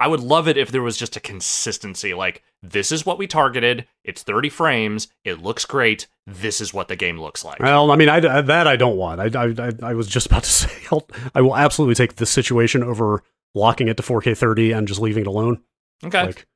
I 0.00 0.08
would 0.08 0.20
love 0.20 0.48
it 0.48 0.56
if 0.56 0.72
there 0.72 0.82
was 0.82 0.96
just 0.96 1.16
a 1.16 1.20
consistency. 1.20 2.14
Like, 2.14 2.42
this 2.62 2.90
is 2.92 3.06
what 3.06 3.18
we 3.18 3.26
targeted. 3.26 3.86
It's 4.04 4.22
30 4.22 4.48
frames. 4.48 5.08
It 5.24 5.42
looks 5.42 5.64
great. 5.64 6.06
This 6.26 6.60
is 6.60 6.74
what 6.74 6.88
the 6.88 6.96
game 6.96 7.20
looks 7.20 7.44
like. 7.44 7.60
Well, 7.60 7.90
I 7.90 7.96
mean, 7.96 8.08
I, 8.08 8.16
I- 8.16 8.40
that 8.42 8.66
I 8.66 8.76
don't 8.76 8.96
want. 8.96 9.20
I, 9.20 9.40
I, 9.40 9.54
I- 9.68 9.90
I 9.90 9.94
was 9.94 10.08
just 10.08 10.26
about 10.30 10.44
to 10.44 10.50
say, 10.50 10.70
I'll, 10.90 11.06
I 11.34 11.40
will 11.40 11.56
absolutely 11.56 11.94
take 11.94 12.16
this 12.16 12.30
situation 12.30 12.82
over 12.82 13.22
locking 13.54 13.88
it 13.88 13.96
to 13.96 14.02
4K 14.02 14.36
30 14.36 14.72
and 14.72 14.88
just 14.88 15.00
leaving 15.00 15.22
it 15.22 15.26
alone. 15.26 15.62
Okay. 16.04 16.26
Like, 16.26 16.46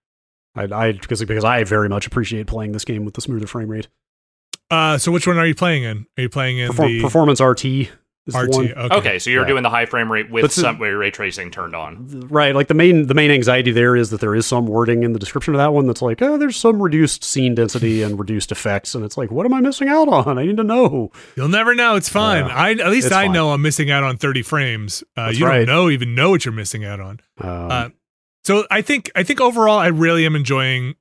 I, 0.55 0.65
I 0.65 0.93
because 0.93 1.25
because 1.25 1.45
I 1.45 1.65
very 1.65 1.89
much 1.89 2.07
appreciate 2.07 2.47
playing 2.47 2.73
this 2.73 2.85
game 2.85 3.05
with 3.07 3.15
the 3.15 3.21
smoother 3.23 3.47
frame 3.47 3.69
rate. 3.69 3.89
uh, 4.71 4.99
so 4.99 5.11
which 5.11 5.27
one 5.27 5.39
are 5.39 5.47
you 5.47 5.55
playing 5.55 5.85
in? 5.85 6.07
Are 6.19 6.23
you 6.23 6.29
playing 6.29 6.59
in 6.59 6.69
Perform, 6.69 6.89
the 6.93 7.01
performance 7.01 7.41
RT 7.41 7.65
is 7.65 7.89
the 7.89 7.91
RT? 8.29 8.49
one. 8.55 8.73
Okay. 8.73 8.95
okay, 8.97 9.19
so 9.19 9.31
you're 9.31 9.43
Yeah. 9.43 9.49
doing 9.49 9.63
the 9.63 9.71
high 9.71 9.87
frame 9.87 10.11
rate 10.11 10.31
with 10.31 10.45
the- 10.55 10.61
some 10.61 10.79
ray 10.81 11.11
tracing 11.11 11.51
turned 11.51 11.75
on. 11.75 12.27
Right, 12.31 12.55
like 12.55 12.69
the 12.69 12.75
main 12.75 13.07
the 13.09 13.15
main 13.15 13.31
anxiety 13.31 13.73
there 13.73 13.97
is 13.97 14.11
that 14.11 14.21
there 14.21 14.35
is 14.35 14.47
some 14.47 14.67
wording 14.67 15.03
in 15.03 15.13
the 15.13 15.19
description 15.19 15.55
of 15.55 15.59
that 15.59 15.73
one 15.73 15.87
that's 15.87 16.03
like, 16.03 16.23
oh, 16.23 16.37
there's 16.39 16.57
some 16.57 16.81
reduced 16.83 17.25
scene 17.25 17.55
density 17.55 18.03
and 18.03 18.19
reduced 18.19 18.53
effects, 18.53 18.95
and 18.95 19.05
it's 19.05 19.17
like, 19.17 19.31
what 19.31 19.45
am 19.47 19.55
I 19.55 19.61
missing 19.61 19.89
out 19.89 20.09
on? 20.09 20.39
I 20.39 20.45
need 20.45 20.57
to 20.59 20.65
know. 20.65 21.11
You'll 21.37 21.49
never 21.49 21.75
know. 21.75 21.97
It's 21.97 22.09
fine. 22.09 22.47
Yeah. 22.47 22.55
I 22.55 22.71
at 22.73 22.91
least 22.91 23.09
I 23.09 23.25
fine. 23.25 23.33
know 23.33 23.51
I'm 23.53 23.63
missing 23.63 23.91
out 23.91 24.05
on 24.05 24.17
30 24.19 24.43
frames. 24.43 25.03
Uh, 25.17 25.33
you 25.35 25.45
right. 25.47 25.65
don't 25.65 25.75
know 25.75 25.91
even 25.91 26.15
know 26.15 26.31
what 26.31 26.45
you're 26.45 26.55
missing 26.55 26.85
out 26.85 27.01
on. 27.01 27.21
Um, 27.41 27.71
Uh, 27.71 27.89
So 28.45 28.67
I 28.71 28.83
think 28.83 29.11
I 29.15 29.23
think 29.23 29.41
overall 29.41 29.79
I 29.79 29.87
really 29.89 30.27
am 30.27 30.35
enjoying 30.37 30.95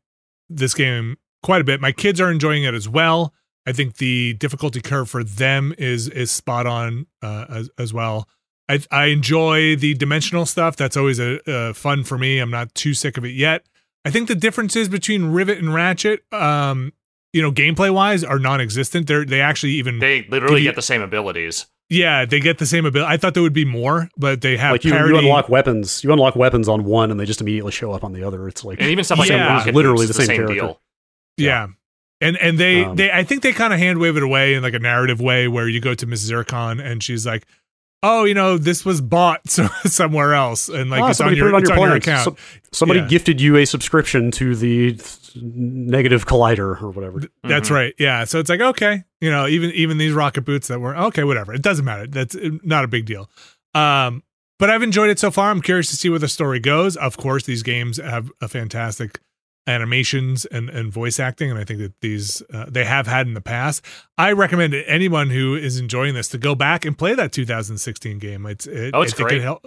this 0.49 0.73
game 0.73 1.17
quite 1.43 1.61
a 1.61 1.63
bit. 1.63 1.81
My 1.81 1.91
kids 1.91 2.21
are 2.21 2.29
enjoying 2.31 2.63
it 2.63 2.73
as 2.75 2.87
well. 2.87 3.33
I 3.67 3.73
think 3.73 3.97
the 3.97 4.33
difficulty 4.33 4.81
curve 4.81 5.09
for 5.09 5.23
them 5.23 5.73
is 5.77 6.07
is 6.07 6.31
spot 6.31 6.65
on 6.65 7.05
uh, 7.21 7.45
as 7.49 7.69
as 7.77 7.93
well. 7.93 8.27
I 8.69 8.79
I 8.91 9.05
enjoy 9.05 9.75
the 9.75 9.93
dimensional 9.93 10.45
stuff. 10.45 10.75
That's 10.75 10.97
always 10.97 11.19
a, 11.19 11.39
uh 11.51 11.73
fun 11.73 12.03
for 12.03 12.17
me. 12.17 12.39
I'm 12.39 12.49
not 12.51 12.73
too 12.73 12.93
sick 12.93 13.17
of 13.17 13.25
it 13.25 13.33
yet. 13.33 13.65
I 14.03 14.09
think 14.09 14.27
the 14.27 14.35
differences 14.35 14.89
between 14.89 15.25
Rivet 15.25 15.59
and 15.59 15.73
Ratchet, 15.73 16.21
um, 16.33 16.91
you 17.33 17.41
know, 17.43 17.51
gameplay 17.51 17.93
wise, 17.93 18.23
are 18.23 18.39
non-existent. 18.39 19.05
They're 19.07 19.25
they 19.25 19.41
actually 19.41 19.73
even 19.73 19.99
They 19.99 20.25
literally 20.29 20.61
Did 20.61 20.69
get 20.69 20.75
the 20.75 20.81
same 20.81 21.01
abilities. 21.03 21.67
yeah 21.89 22.25
they 22.25 22.39
get 22.39 22.57
the 22.57 22.65
same 22.65 22.85
ability. 22.87 23.13
I 23.13 23.17
thought 23.17 23.35
there 23.35 23.43
would 23.43 23.53
be 23.53 23.65
more, 23.65 24.09
but 24.17 24.41
they 24.41 24.57
have 24.57 24.71
like 24.71 24.83
you, 24.83 24.91
you 24.95 25.17
unlock 25.17 25.49
weapons, 25.49 26.03
you 26.03 26.11
unlock 26.11 26.35
weapons 26.35 26.67
on 26.67 26.83
one, 26.85 27.11
and 27.11 27.19
they 27.19 27.25
just 27.25 27.41
immediately 27.41 27.71
show 27.73 27.91
up 27.91 28.03
on 28.03 28.11
the 28.13 28.23
other. 28.23 28.47
It's 28.47 28.63
like 28.65 28.81
And 28.81 28.89
even 28.89 29.03
stuff 29.03 29.19
like 29.19 29.29
Yeah. 29.29 29.45
rocket 29.57 29.75
literally 29.75 30.07
boots 30.07 30.17
the 30.17 30.21
is 30.23 30.27
same, 30.27 30.37
character. 30.37 30.55
deal. 30.55 30.81
Yeah. 31.37 31.67
And 32.21 32.37
and 32.37 32.57
they 32.57 32.83
Um, 32.85 32.95
they 32.95 33.11
I 33.11 33.23
think 33.23 33.41
they 33.41 33.51
kind 33.51 33.73
of 33.73 33.79
hand 33.79 33.99
wave 33.99 34.15
it 34.17 34.23
away 34.23 34.53
in 34.53 34.63
like 34.63 34.73
a 34.75 34.79
narrative 34.79 35.19
way 35.19 35.47
where 35.47 35.67
you 35.67 35.79
go 35.81 35.93
to 35.95 36.05
Miss 36.05 36.29
Zurkon 36.29 36.79
and 36.83 37.01
she's 37.03 37.25
like, 37.25 37.45
"Oh, 38.03 38.23
you 38.25 38.33
know, 38.35 38.57
this 38.57 38.85
was 38.85 39.01
bought 39.01 39.41
somewhere 39.85 40.33
else 40.35 40.69
and 40.69 40.89
like 40.91 41.01
Ah, 41.01 41.09
it's 41.09 41.19
on 41.19 41.25
somebody 41.25 41.37
your 41.37 41.47
put 41.47 41.53
it 41.53 41.55
on 41.55 41.61
it's 41.63 41.69
your 41.71 41.79
on 41.79 41.87
your 41.87 41.97
account." 41.97 42.23
So- 42.25 42.35
somebody 42.71 42.99
Yeah. 43.01 43.07
gifted 43.07 43.41
you 43.41 43.57
a 43.57 43.65
subscription 43.65 44.31
to 44.31 44.55
the 44.55 44.97
negative 45.35 46.25
collider 46.25 46.81
or 46.81 46.91
whatever. 46.91 47.21
That's 47.43 47.69
Mhm. 47.69 47.73
right. 47.75 47.93
Yeah. 47.97 48.23
So 48.25 48.39
it's 48.39 48.49
like, 48.49 48.61
okay, 48.61 49.03
you 49.19 49.29
know, 49.31 49.47
even 49.47 49.71
even 49.71 49.97
these 49.97 50.13
rocket 50.13 50.41
boots 50.41 50.67
that 50.67 50.79
were 50.79 50.95
okay, 50.95 51.23
whatever. 51.23 51.53
It 51.53 51.61
doesn't 51.61 51.85
matter. 51.85 52.05
That's 52.07 52.35
uh, 52.35 52.49
not 52.63 52.83
a 52.83 52.87
big 52.87 53.05
deal. 53.05 53.29
Um 53.73 54.23
but 54.59 54.69
I've 54.69 54.83
enjoyed 54.83 55.09
it 55.09 55.17
so 55.17 55.31
far. 55.31 55.49
I'm 55.49 55.61
curious 55.61 55.89
to 55.89 55.95
see 55.95 56.07
where 56.09 56.19
the 56.19 56.27
story 56.27 56.59
goes. 56.59 56.95
Of 56.95 57.17
course, 57.17 57.45
these 57.45 57.63
games 57.63 57.97
have 57.97 58.29
a 58.41 58.47
fantastic 58.47 59.19
animations 59.67 60.45
and, 60.45 60.69
and 60.69 60.91
voice 60.91 61.19
acting, 61.19 61.49
and 61.49 61.59
I 61.59 61.63
think 61.63 61.79
that 61.79 61.93
these 62.01 62.41
uh, 62.53 62.65
they 62.69 62.85
have 62.85 63.07
had 63.07 63.27
in 63.27 63.33
the 63.33 63.41
past. 63.41 63.83
I 64.17 64.31
recommend 64.31 64.73
anyone 64.73 65.29
who 65.29 65.55
is 65.55 65.79
enjoying 65.79 66.13
this 66.15 66.27
to 66.29 66.37
go 66.37 66.55
back 66.55 66.85
and 66.85 66.97
play 66.97 67.13
that 67.15 67.31
2016 67.31 68.19
game. 68.19 68.45
It's 68.45 68.65
it, 68.67 68.91
Oh, 68.93 69.01
it's 69.01 69.13
I 69.13 69.17
think 69.17 69.29
great. 69.29 69.41
It 69.41 69.43
hel- 69.43 69.61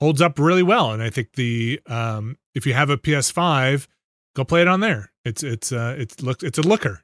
holds 0.00 0.22
up 0.22 0.38
really 0.38 0.62
well, 0.62 0.92
and 0.92 1.02
I 1.02 1.10
think 1.10 1.32
the 1.34 1.80
um, 1.86 2.36
if 2.54 2.66
you 2.66 2.74
have 2.74 2.90
a 2.90 2.96
PS5, 2.96 3.86
go 4.36 4.44
play 4.44 4.60
it 4.62 4.68
on 4.68 4.80
there. 4.80 5.10
It's 5.24 5.42
it's 5.42 5.72
uh 5.72 5.94
it's 5.98 6.22
look 6.22 6.42
it's 6.42 6.58
a 6.58 6.62
looker. 6.62 7.02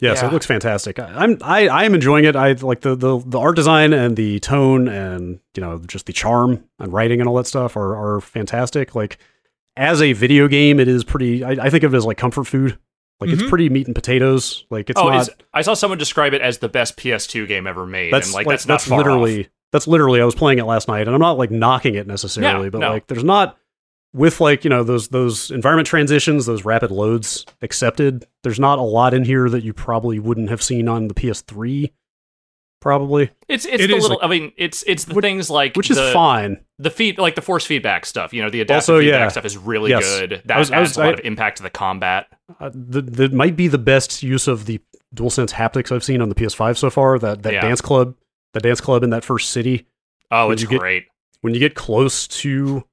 Yes, 0.00 0.20
Yeah. 0.22 0.28
it 0.28 0.32
looks 0.32 0.46
fantastic. 0.46 0.98
I, 1.00 1.06
I'm 1.06 1.38
I 1.42 1.66
I 1.68 1.84
am 1.84 1.94
enjoying 1.94 2.24
it. 2.24 2.36
I 2.36 2.52
like 2.52 2.80
the, 2.82 2.94
the 2.94 3.18
the 3.24 3.38
art 3.38 3.56
design 3.56 3.92
and 3.92 4.16
the 4.16 4.38
tone 4.40 4.86
and 4.88 5.40
you 5.56 5.60
know 5.60 5.78
just 5.86 6.06
the 6.06 6.12
charm 6.12 6.64
and 6.78 6.92
writing 6.92 7.20
and 7.20 7.28
all 7.28 7.34
that 7.36 7.46
stuff 7.46 7.76
are 7.76 7.96
are 7.96 8.20
fantastic. 8.20 8.94
Like 8.94 9.18
as 9.78 10.02
a 10.02 10.12
video 10.12 10.48
game, 10.48 10.80
it 10.80 10.88
is 10.88 11.04
pretty. 11.04 11.44
I, 11.44 11.50
I 11.50 11.70
think 11.70 11.84
of 11.84 11.94
it 11.94 11.96
as 11.96 12.04
like 12.04 12.18
comfort 12.18 12.44
food. 12.44 12.78
Like 13.20 13.30
Mhm. 13.30 13.32
it's 13.34 13.48
pretty 13.48 13.68
meat 13.68 13.86
and 13.86 13.94
potatoes. 13.94 14.64
Like 14.70 14.90
it's 14.90 15.00
oh, 15.00 15.08
not. 15.08 15.28
I 15.52 15.62
saw 15.62 15.74
someone 15.74 15.98
describe 15.98 16.34
it 16.34 16.40
as 16.42 16.58
the 16.58 16.68
best 16.68 16.96
PS2 16.96 17.46
game 17.48 17.66
ever 17.66 17.86
made, 17.86 18.12
that's 18.12 18.28
and 18.28 18.34
like, 18.34 18.46
like, 18.46 18.54
that's 18.54 18.66
not 18.66 18.74
that's 18.80 18.90
literally 18.90 19.44
off. 19.44 19.50
that's 19.72 19.86
literally. 19.88 20.20
I 20.20 20.24
was 20.24 20.34
playing 20.34 20.58
it 20.58 20.64
last 20.66 20.86
night, 20.88 21.06
and 21.06 21.14
I'm 21.14 21.20
not 21.20 21.38
like 21.38 21.50
knocking 21.50 21.94
it 21.94 22.06
necessarily, 22.06 22.70
but 22.70 22.78
no. 22.78 22.90
like 22.92 23.06
there's 23.08 23.24
not 23.24 23.56
with 24.12 24.40
like 24.40 24.64
you 24.64 24.70
know 24.70 24.84
those 24.84 25.08
those 25.08 25.50
environment 25.50 25.88
transitions, 25.88 26.46
those 26.46 26.64
rapid 26.64 26.90
loads 26.90 27.44
accepted. 27.60 28.24
There's 28.44 28.60
not 28.60 28.78
a 28.78 28.82
lot 28.82 29.14
in 29.14 29.24
here 29.24 29.48
that 29.48 29.64
you 29.64 29.72
probably 29.72 30.18
wouldn't 30.20 30.50
have 30.50 30.62
seen 30.62 30.88
on 30.88 31.08
the 31.08 31.14
PS3. 31.14 31.90
Probably, 32.80 33.30
It's 33.48 33.64
it's 33.64 33.82
It 33.82 33.86
the 33.88 33.96
is 33.96 34.02
little. 34.04 34.20
I 34.22 34.28
mean, 34.28 34.52
it's 34.56 34.84
it's 34.86 35.04
the 35.04 35.14
Which- 35.14 35.24
things 35.24 35.50
like 35.50 35.74
which 35.74 35.90
is 35.90 35.96
the, 35.96 36.12
fine. 36.12 36.58
The 36.78 36.90
feed 36.90 37.18
like 37.18 37.34
the 37.34 37.42
force 37.42 37.66
feedback 37.66 38.06
stuff. 38.06 38.32
You 38.32 38.40
know, 38.42 38.50
the 38.50 38.60
adaptive 38.60 38.76
Also, 38.94 39.00
feedback 39.00 39.20
yeah. 39.20 39.28
stuff 39.28 39.44
is 39.44 39.56
really 39.56 39.90
Yes. 39.90 40.04
good. 40.04 40.42
That 40.44 40.56
I 40.56 40.58
was- 40.60 40.70
I 40.70 40.78
was- 40.80 40.96
a 40.96 41.00
lot 41.00 41.08
I- 41.08 41.12
of 41.14 41.20
impact 41.24 41.56
to 41.56 41.64
the 41.64 41.70
combat. 41.70 42.26
Uh, 42.60 42.70
the, 42.72 43.02
that 43.02 43.32
might 43.32 43.56
be 43.56 43.66
the 43.66 43.78
best 43.78 44.22
use 44.22 44.46
of 44.46 44.66
the 44.66 44.80
DualSense 45.14 45.52
haptics 45.54 45.90
I've 45.90 46.04
seen 46.04 46.22
on 46.22 46.28
the 46.28 46.36
PS5 46.36 46.78
so 46.78 46.88
far. 46.88 47.18
That 47.18 47.42
that 47.42 47.52
Yeah. 47.52 47.62
dance 47.62 47.80
club, 47.80 48.14
the 48.54 48.60
dance 48.60 48.80
club 48.80 49.02
in 49.02 49.10
that 49.10 49.24
first 49.24 49.50
city. 49.50 49.86
Oh, 50.30 50.46
When 50.46 50.52
it's 50.52 50.62
you 50.62 50.68
get- 50.68 50.78
great. 50.78 51.06
when 51.40 51.54
you 51.54 51.60
get 51.60 51.74
close 51.74 52.28
to 52.28 52.84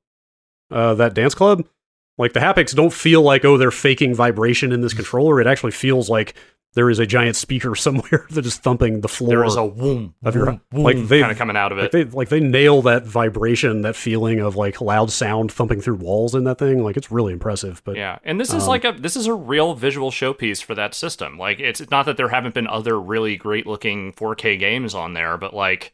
uh, 0.72 0.96
that 0.96 1.14
dance 1.14 1.36
club, 1.36 1.64
like 2.18 2.34
the 2.34 2.40
haptics 2.40 2.74
don't 2.74 2.92
feel 2.94 3.22
like 3.22 3.46
oh 3.46 3.56
they're 3.58 3.70
faking 3.70 4.16
vibration 4.16 4.72
in 4.72 4.82
this 4.82 4.94
controller. 4.96 5.40
It 5.40 5.46
actually 5.46 5.74
feels 5.74 6.10
like 6.10 6.34
there 6.76 6.90
is 6.90 7.00
a 7.00 7.06
giant 7.06 7.36
speaker 7.36 7.74
somewhere 7.76 8.28
that 8.30 8.46
is 8.46 8.58
thumping 8.58 9.02
the 9.02 9.08
floor. 9.08 9.30
There 9.30 9.44
is 9.46 9.56
a 9.56 9.68
whoom, 9.68 10.14
of 10.24 10.36
your- 10.36 10.46
whoom, 10.72 10.84
like 10.84 10.98
they- 11.08 11.20
kind 11.22 11.32
of 11.32 11.38
coming 11.38 11.58
out 11.58 11.72
of 11.72 11.78
like 11.80 11.88
it. 11.88 11.92
they 11.92 12.04
like 12.06 12.30
they 12.30 12.40
nail 12.40 12.82
that 12.84 13.06
vibration, 13.06 13.82
that 13.82 13.96
feeling 13.96 14.40
of 14.40 14.56
like 14.56 14.80
loud 14.82 15.12
sound 15.12 15.52
thumping 15.52 15.82
through 15.82 15.96
walls 15.96 16.36
in 16.36 16.44
that 16.44 16.60
thing. 16.60 16.84
Like 16.84 16.98
it's 16.98 17.12
really 17.12 17.34
impressive. 17.34 17.82
But 17.84 17.96
Yeah, 17.96 18.20
and 18.24 18.40
this 18.40 18.54
is 18.54 18.64
Um, 18.64 18.70
like 18.70 18.84
a 18.86 18.92
this 18.92 19.16
is 19.16 19.26
a 19.28 19.34
real 19.34 19.74
visual 19.74 20.12
showpiece 20.12 20.64
for 20.64 20.76
that 20.76 20.94
system. 20.94 21.38
Like 21.38 21.60
it's 21.60 21.90
not 21.90 22.06
that 22.06 22.18
there 22.18 22.30
haven't 22.30 22.54
been 22.54 22.68
other 22.68 23.00
really 23.02 23.36
great 23.38 23.66
looking 23.66 24.14
4K 24.14 24.60
games 24.60 24.94
on 24.94 25.14
there, 25.14 25.38
but 25.38 25.54
like 25.54 25.94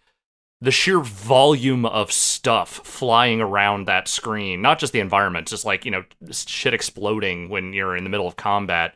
the 0.63 0.69
sheer 0.71 0.99
volume 0.99 1.87
of 1.87 2.11
stuff 2.11 2.81
flying 2.83 3.41
around 3.41 3.87
that 3.87 4.07
screen, 4.07 4.61
not 4.61 4.77
just 4.77 4.93
the 4.93 4.99
environment, 4.99 5.47
just 5.47 5.65
like, 5.65 5.85
you 5.85 5.89
know, 5.91 6.03
shit 6.31 6.71
exploding 6.73 7.49
when 7.49 7.73
you're 7.73 7.95
in 7.95 8.03
the 8.03 8.11
middle 8.11 8.27
of 8.27 8.35
combat. 8.35 8.93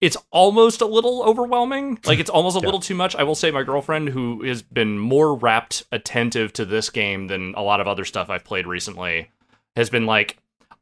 It's 0.00 0.16
almost 0.30 0.80
a 0.80 0.86
little 0.86 1.22
overwhelming. 1.22 1.98
Like 2.04 2.18
it's 2.18 2.30
almost 2.30 2.56
a 2.56 2.60
Yeah. 2.62 2.66
little 2.66 2.80
too 2.80 2.94
much. 2.94 3.14
I 3.16 3.22
will 3.22 3.34
say 3.34 3.50
my 3.50 3.62
girlfriend 3.62 4.10
who 4.10 4.42
has 4.44 4.60
been 4.62 4.98
more 4.98 5.34
rapt 5.34 5.84
attentive 5.92 6.52
to 6.54 6.64
this 6.64 6.90
game 6.90 7.28
than 7.28 7.54
a 7.56 7.62
lot 7.62 7.80
of 7.80 7.86
other 7.88 8.04
stuff 8.04 8.28
I've 8.28 8.44
played 8.44 8.66
recently 8.66 9.30
has 9.76 9.88
been 9.90 10.06
like 10.06 10.36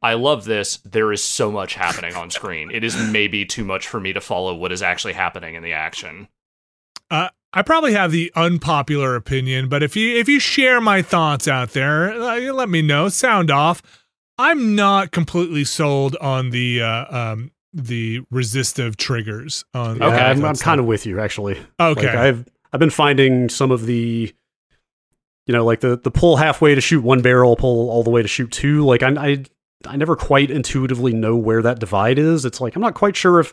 I 0.05 0.15
love 0.15 0.45
this. 0.47 0.79
There 0.79 1.13
is 1.13 1.23
so 1.23 1.53
much 1.53 1.75
happening 1.75 2.15
on 2.17 2.29
screen. 2.31 2.73
It 2.73 2.83
is 2.83 2.97
maybe 3.13 3.45
too 3.45 3.65
much 3.65 3.87
for 3.87 4.01
me 4.01 4.13
to 4.13 4.21
follow 4.21 4.53
what 4.55 4.73
is 4.73 4.83
actually 4.83 5.13
happening 5.13 5.55
in 5.55 5.63
the 5.63 5.73
action. 5.75 6.27
Uh, 7.09 7.29
I 7.53 7.63
probably 7.63 7.93
have 7.93 8.11
the 8.11 8.33
unpopular 8.35 9.15
opinion, 9.15 9.69
but 9.69 9.83
if 9.83 9.95
you 9.95 10.17
if 10.17 10.29
you 10.29 10.41
share 10.41 10.81
my 10.81 11.03
thoughts 11.03 11.47
out 11.47 11.71
there, 11.71 12.11
uh, 12.11 12.41
let 12.53 12.69
me 12.69 12.83
know. 12.83 13.09
Sound 13.11 13.51
off. 13.51 13.81
I'm 14.39 14.75
not 14.75 15.13
completely 15.13 15.63
sold 15.63 16.17
on 16.17 16.51
the 16.51 16.83
uh, 16.83 17.17
um, 17.35 17.53
the 17.73 18.21
resistive 18.31 18.97
triggers. 18.97 19.65
On 19.75 19.99
yeah, 19.99 20.07
Okay. 20.07 20.17
I'm, 20.19 20.45
I'm 20.45 20.57
kind 20.57 20.81
of 20.81 20.87
with 20.87 21.07
you 21.07 21.21
actually. 21.21 21.59
okay. 21.81 22.07
Like 22.07 22.17
I've 22.17 22.49
I've 22.73 22.81
been 22.81 22.91
finding 22.91 23.49
some 23.49 23.71
of 23.71 23.87
the 23.87 24.33
you 25.47 25.53
know, 25.53 25.65
like 25.65 25.81
the 25.81 25.97
the 25.99 26.11
pull 26.11 26.37
halfway 26.37 26.75
to 26.75 26.81
shoot 26.81 27.03
one 27.03 27.21
barrel, 27.23 27.57
pull 27.57 27.91
all 27.91 28.03
the 28.03 28.11
way 28.11 28.23
to 28.23 28.29
shoot 28.29 28.51
two. 28.53 28.85
Like 28.85 29.03
I 29.03 29.09
I 29.33 29.45
I 29.87 29.97
never 29.97 30.15
quite 30.17 30.51
intuitively 30.51 31.13
know 31.13 31.35
where 31.37 31.63
that 31.63 31.81
divide 31.81 32.19
is. 32.19 32.45
It's 32.45 32.61
like 32.61 32.77
I'm 32.77 32.83
not 32.83 32.95
quite 32.95 33.17
sure 33.17 33.41
if 33.41 33.53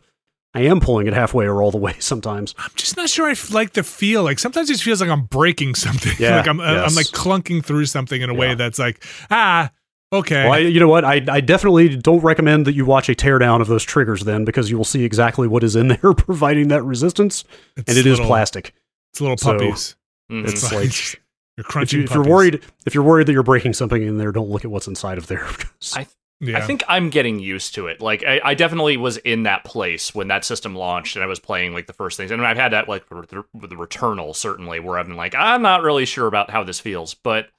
I 0.53 0.61
am 0.61 0.79
pulling 0.79 1.07
it 1.07 1.13
halfway 1.13 1.45
or 1.45 1.61
all 1.63 1.71
the 1.71 1.77
way 1.87 1.95
sometimes. 1.99 2.53
I'm 2.59 2.69
just 2.75 2.95
not 2.97 3.09
sure 3.09 3.27
I 3.27 3.31
f- 3.31 3.51
like 3.51 3.73
the 3.73 3.83
feel. 3.83 4.23
Like 4.23 4.37
sometimes 4.39 4.69
it 4.69 4.79
feels 4.79 5.01
like 5.01 5.09
I'm 5.09 5.23
breaking 5.25 5.75
something. 5.75 6.13
Yeah, 6.19 6.37
like 6.37 6.47
I'm 6.47 6.59
uh, 6.59 6.63
I'm 6.63 6.93
like 6.95 7.07
clunking 7.07 7.63
through 7.65 7.85
something 7.87 8.21
in 8.21 8.29
a 8.29 8.33
way 8.35 8.53
that's 8.55 8.77
like 8.79 9.03
ah 9.31 9.71
okay. 10.13 10.43
Well, 10.45 10.53
I, 10.53 10.57
you 10.59 10.79
know 10.79 10.87
what? 10.87 11.05
I 11.05 11.23
I 11.29 11.41
definitely 11.41 11.95
don't 11.97 12.21
recommend 12.21 12.65
that 12.67 12.73
you 12.73 12.85
watch 12.85 13.09
a 13.09 13.15
teardown 13.15 13.61
of 13.61 13.67
those 13.67 13.83
triggers 13.83 14.23
then 14.23 14.45
because 14.45 14.69
you 14.69 14.77
will 14.77 14.85
see 14.85 15.03
exactly 15.03 15.47
what 15.47 15.63
is 15.63 15.75
in 15.75 15.87
there 16.01 16.13
providing 16.13 16.67
that 16.69 16.83
resistance, 16.83 17.43
It's 17.77 17.89
and 17.89 17.97
it 17.97 18.05
is 18.05 18.13
little- 18.17 18.27
plastic. 18.27 18.73
It's 19.13 19.21
little 19.21 19.37
So, 19.37 19.53
puppies. 19.53 19.95
Mhm. 20.31 20.43
It's 20.43 20.53
It's 20.53 20.63
like 20.71 20.73
like 20.73 20.83
you're 21.57 21.63
if, 21.63 21.65
crunching. 21.65 21.99
you, 21.99 22.05
if 22.05 22.13
you're 22.13 22.23
worried 22.23 22.61
if 22.85 22.93
you're 22.93 23.03
worried 23.03 23.27
that 23.27 23.33
you're 23.33 23.43
breaking 23.43 23.73
something 23.73 24.01
in 24.03 24.17
there, 24.17 24.31
don't 24.31 24.49
look 24.49 24.63
at 24.65 24.71
what's 24.71 24.87
inside 24.87 25.17
of 25.17 25.27
there. 25.27 25.47
I- 25.95 26.07
yeah. 26.41 26.57
I 26.57 26.61
think 26.61 26.83
I'm 26.87 27.09
getting 27.09 27.37
used 27.39 27.75
to 27.75 27.87
it. 27.87 27.99
Like 27.99 28.23
I, 28.23 28.39
I 28.41 28.53
definitely 28.53 28.95
was 28.95 29.17
in 29.17 29.43
that 29.43 29.65
place 29.65 30.15
when 30.15 30.29
that 30.29 30.45
system 30.45 30.73
launched, 30.73 31.17
and 31.17 31.23
I 31.23 31.27
was 31.27 31.37
playing 31.37 31.73
like 31.73 31.85
the 31.85 31.91
first 31.91 32.15
things. 32.15 32.31
And 32.31 32.41
I've 32.45 32.55
had 32.55 32.71
that 32.71 32.87
like 32.87 33.03
with 33.11 33.29
the 33.29 33.75
Returnal 33.75 34.33
certainly, 34.33 34.79
where 34.79 34.97
I've 34.97 35.07
been 35.07 35.17
like, 35.17 35.35
I'm 35.35 35.61
not 35.61 35.81
really 35.81 36.05
sure 36.05 36.27
about 36.27 36.49
how 36.49 36.63
this 36.63 36.79
feels, 36.79 37.13
but 37.13 37.49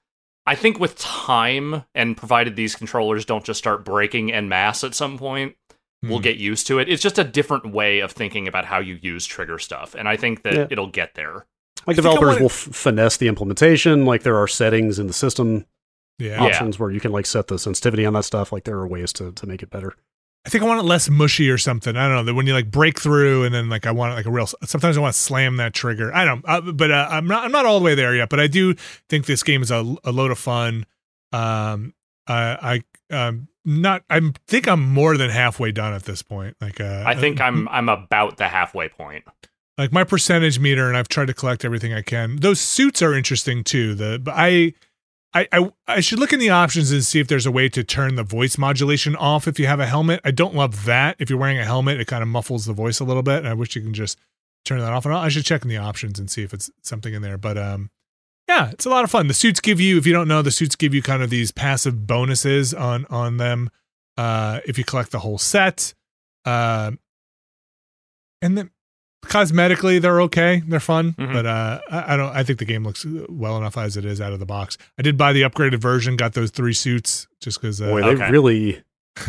I 0.47 0.55
think 0.55 0.81
with 0.81 0.97
time 0.99 1.85
and 1.95 2.17
provided 2.17 2.57
these 2.57 2.75
controllers 2.75 3.25
don't 3.25 3.45
just 3.45 3.59
start 3.59 3.85
breaking 3.85 4.33
en 4.33 4.49
masse 4.49 4.83
at 4.85 4.95
some 4.95 5.19
point, 5.19 5.55
we'll 6.03 6.19
Hmm. 6.19 6.23
get 6.23 6.37
used 6.39 6.67
to 6.69 6.79
it. 6.79 6.89
It's 6.89 7.03
just 7.03 7.19
a 7.19 7.25
different 7.25 7.73
way 7.73 8.01
of 8.01 8.11
thinking 8.13 8.49
about 8.49 8.65
how 8.65 8.79
you 8.81 8.99
use 9.03 9.27
trigger 9.27 9.59
stuff, 9.59 9.95
and 9.95 10.09
I 10.09 10.17
think 10.17 10.43
that 10.43 10.55
Yeah. 10.55 10.67
it'll 10.71 10.89
get 10.91 11.15
there. 11.15 11.47
Like 11.87 11.95
I 11.95 11.97
developers 11.97 12.27
wanna- 12.29 12.41
will 12.41 12.47
f- 12.47 12.53
finesse 12.73 13.17
the 13.19 13.29
implementation. 13.29 14.05
Like 14.07 14.23
there 14.23 14.37
are 14.37 14.49
settings 14.49 14.99
in 14.99 15.07
the 15.07 15.13
system 15.13 15.67
yeah. 16.19 16.33
Yeah. 16.33 16.43
options 16.45 16.79
where 16.79 16.91
you 16.91 17.01
can 17.01 17.13
like 17.13 17.27
set 17.27 17.47
the 17.49 17.59
sensitivity 17.59 18.05
on 18.05 18.13
that 18.15 18.25
stuff. 18.25 18.53
Like 18.53 18.65
there 18.65 18.77
are 18.77 18.87
ways 18.87 19.13
to 19.15 19.33
to 19.33 19.47
make 19.47 19.63
it 19.63 19.71
better. 19.71 19.95
I 20.47 20.49
think 20.49 20.65
I 20.65 20.67
want 20.67 20.81
it 20.81 20.85
less 20.85 21.11
mushy 21.11 21.51
or 21.51 21.59
something. 21.59 21.97
I 21.97 22.09
don't 22.09 22.17
know 22.17 22.23
that 22.25 22.35
when 22.35 22.47
you 22.47 22.55
like 22.55 22.71
break 22.71 22.99
through 22.99 23.45
and 23.45 23.55
then 23.55 23.69
like 23.69 23.87
I 23.87 23.91
want 23.91 24.13
it 24.13 24.15
like 24.17 24.27
a 24.27 24.31
real. 24.31 24.47
Sometimes 24.65 24.97
I 24.97 25.01
want 25.01 25.13
to 25.15 25.21
slam 25.21 25.57
that 25.59 25.75
trigger. 25.75 26.15
I 26.15 26.25
don't, 26.25 26.43
uh, 26.49 26.61
but 26.73 26.91
uh, 26.91 27.09
I'm 27.11 27.27
not. 27.27 27.45
I'm 27.45 27.53
not 27.53 27.67
all 27.67 27.79
the 27.79 27.85
way 27.85 27.95
there 27.95 28.15
yet. 28.17 28.31
But 28.31 28.41
I 28.41 28.47
do 28.47 28.75
think 29.09 29.27
this 29.27 29.43
game 29.43 29.61
is 29.63 29.71
a, 29.71 29.95
a 30.03 30.13
load 30.13 30.31
of 30.31 30.39
fun. 30.39 30.87
Um, 31.33 31.93
I, 32.27 32.83
I, 33.11 33.15
um, 33.15 33.49
not. 33.67 34.03
I 34.09 34.21
think 34.47 34.67
I'm 34.67 34.81
more 34.81 35.19
than 35.19 35.29
halfway 35.29 35.73
done 35.73 35.93
at 35.93 36.05
this 36.05 36.23
point. 36.23 36.57
Like, 36.59 36.81
uh, 36.81 37.05
I 37.07 37.15
think 37.15 37.39
I'm 37.39 37.69
I'm 37.69 37.91
about 37.91 38.39
the 38.39 38.49
halfway 38.49 38.89
point. 38.89 39.25
like 39.77 39.93
my 39.93 40.05
percentage 40.05 40.59
meter, 40.59 40.89
and 40.89 40.97
I've 40.97 41.09
tried 41.09 41.27
to 41.27 41.35
collect 41.35 41.67
everything 41.67 41.93
I 41.93 42.01
can. 42.01 42.37
Those 42.37 42.61
suits 42.61 43.03
are 43.03 43.13
interesting 43.13 43.63
too. 43.63 43.95
The 43.95 44.19
but 44.19 44.35
I. 44.37 44.73
I, 45.33 45.71
I 45.87 46.01
should 46.01 46.19
look 46.19 46.33
in 46.33 46.41
the 46.41 46.51
options 46.51 46.91
and 46.91 47.05
see 47.05 47.21
if 47.21 47.29
there's 47.29 47.47
a 47.47 47.53
way 47.53 47.69
to 47.69 47.85
turn 47.85 48.17
the 48.17 48.25
voice 48.25 48.59
modulation 48.59 49.15
off 49.15 49.47
if 49.47 49.61
you 49.61 49.67
have 49.67 49.79
a 49.79 49.87
helmet. 49.87 50.21
I 50.25 50.33
don't 50.33 50.57
love 50.57 50.87
that. 50.87 51.17
If 51.21 51.31
you're 51.31 51.39
wearing 51.39 51.59
a 51.59 51.65
helmet, 51.65 52.01
it 52.01 52.07
kind 52.07 52.23
of 52.23 52.29
muffles 52.29 52.67
the 52.67 52.73
voice 52.73 52.99
a 52.99 53.05
little 53.05 53.23
bit. 53.23 53.39
And 53.39 53.49
I 53.49 53.55
wish 53.55 53.77
you 53.77 53.83
can 53.83 53.95
just 53.95 54.19
turn 54.65 54.81
that 54.81 54.93
off. 54.93 55.05
And 55.05 55.15
I 55.15 55.29
should 55.29 55.45
check 55.45 55.63
in 55.63 55.69
the 55.69 55.77
options 55.77 56.19
and 56.19 56.29
see 56.29 56.43
if 56.43 56.53
it's 56.53 56.69
something 56.83 57.15
in 57.15 57.23
there. 57.23 57.39
But 57.39 57.57
um, 57.57 57.91
yeah, 58.49 58.71
it's 58.71 58.87
a 58.87 58.91
lot 58.91 59.05
of 59.05 59.11
fun. 59.11 59.29
The 59.29 59.35
suits 59.35 59.61
give 59.61 59.81
you, 59.81 59.99
if 59.99 60.07
you 60.07 60.13
don't 60.13 60.27
know, 60.27 60.43
the 60.43 60.51
suits 60.51 60.75
give 60.75 60.95
you 60.95 61.03
kind 61.03 61.23
of 61.23 61.31
these 61.31 61.53
passive 61.53 62.09
bonuses 62.09 62.75
on 62.75 63.07
on 63.09 63.37
them 63.37 63.71
uh, 64.17 64.61
if 64.67 64.79
you 64.79 64.85
collect 64.85 65.13
the 65.13 65.21
whole 65.21 65.39
set. 65.39 65.95
Uh, 66.45 66.93
and 68.43 68.59
then 68.59 68.71
cosmetically 69.23 70.01
they're 70.01 70.21
okay 70.23 70.63
they're 70.67 70.81
fun 70.81 71.13
Mhm. 71.13 71.33
but 71.33 71.47
uh 71.47 71.81
I, 71.91 72.15
I 72.15 72.17
don't 72.17 72.35
i 72.35 72.43
think 72.43 72.59
the 72.59 72.65
game 72.65 72.85
looks 72.85 73.05
well 73.29 73.57
enough 73.59 73.77
as 73.77 73.97
it 73.97 74.05
is 74.05 74.21
out 74.21 74.33
of 74.33 74.41
the 74.41 74.47
box 74.47 74.79
i 74.99 75.03
did 75.03 75.17
buy 75.19 75.33
the 75.33 75.43
upgraded 75.43 75.79
version 75.81 76.17
got 76.17 76.33
those 76.33 76.51
three 76.51 76.73
suits 76.73 77.27
just 77.41 77.61
because 77.61 77.81
uh, 77.83 77.87
Boy, 77.87 78.01
they 78.03 78.09
okay. 78.09 78.31
really 78.31 78.83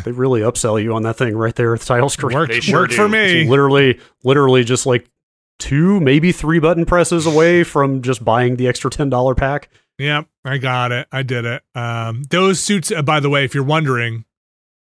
they 0.06 0.12
really 0.12 0.42
upsell 0.42 0.82
you 0.82 0.94
on 0.94 1.04
that 1.04 1.18
thing 1.18 1.36
right 1.36 1.56
there 1.56 1.74
at 1.74 1.80
the 1.82 1.86
title 1.86 2.08
screen. 2.08 2.34
worked, 2.38 2.54
They 2.54 2.60
sure 2.62 2.82
worked 2.82 2.92
do. 2.92 2.98
for 2.98 3.06
It's 3.06 3.12
me 3.14 3.50
literally 3.50 4.00
literally 4.24 4.64
just 4.64 4.86
like 4.86 5.10
two, 5.60 6.00
maybe 6.00 6.32
three 6.32 6.60
button 6.60 6.86
presses 6.86 7.26
away 7.26 7.64
from 7.74 8.02
just 8.02 8.24
buying 8.24 8.56
the 8.56 8.68
extra 8.68 8.90
ten 8.92 9.10
dollar 9.10 9.36
pack. 9.36 9.70
Yep, 9.98 10.28
I 10.46 10.58
got 10.60 10.92
it. 10.92 11.08
I 11.12 11.24
did 11.24 11.46
it. 11.46 11.64
Um, 11.76 12.24
those 12.30 12.60
suits, 12.60 12.92
uh, 12.92 13.02
by 13.02 13.20
the 13.20 13.30
way, 13.30 13.44
if 13.44 13.54
you're 13.54 13.64
wondering, 13.64 14.24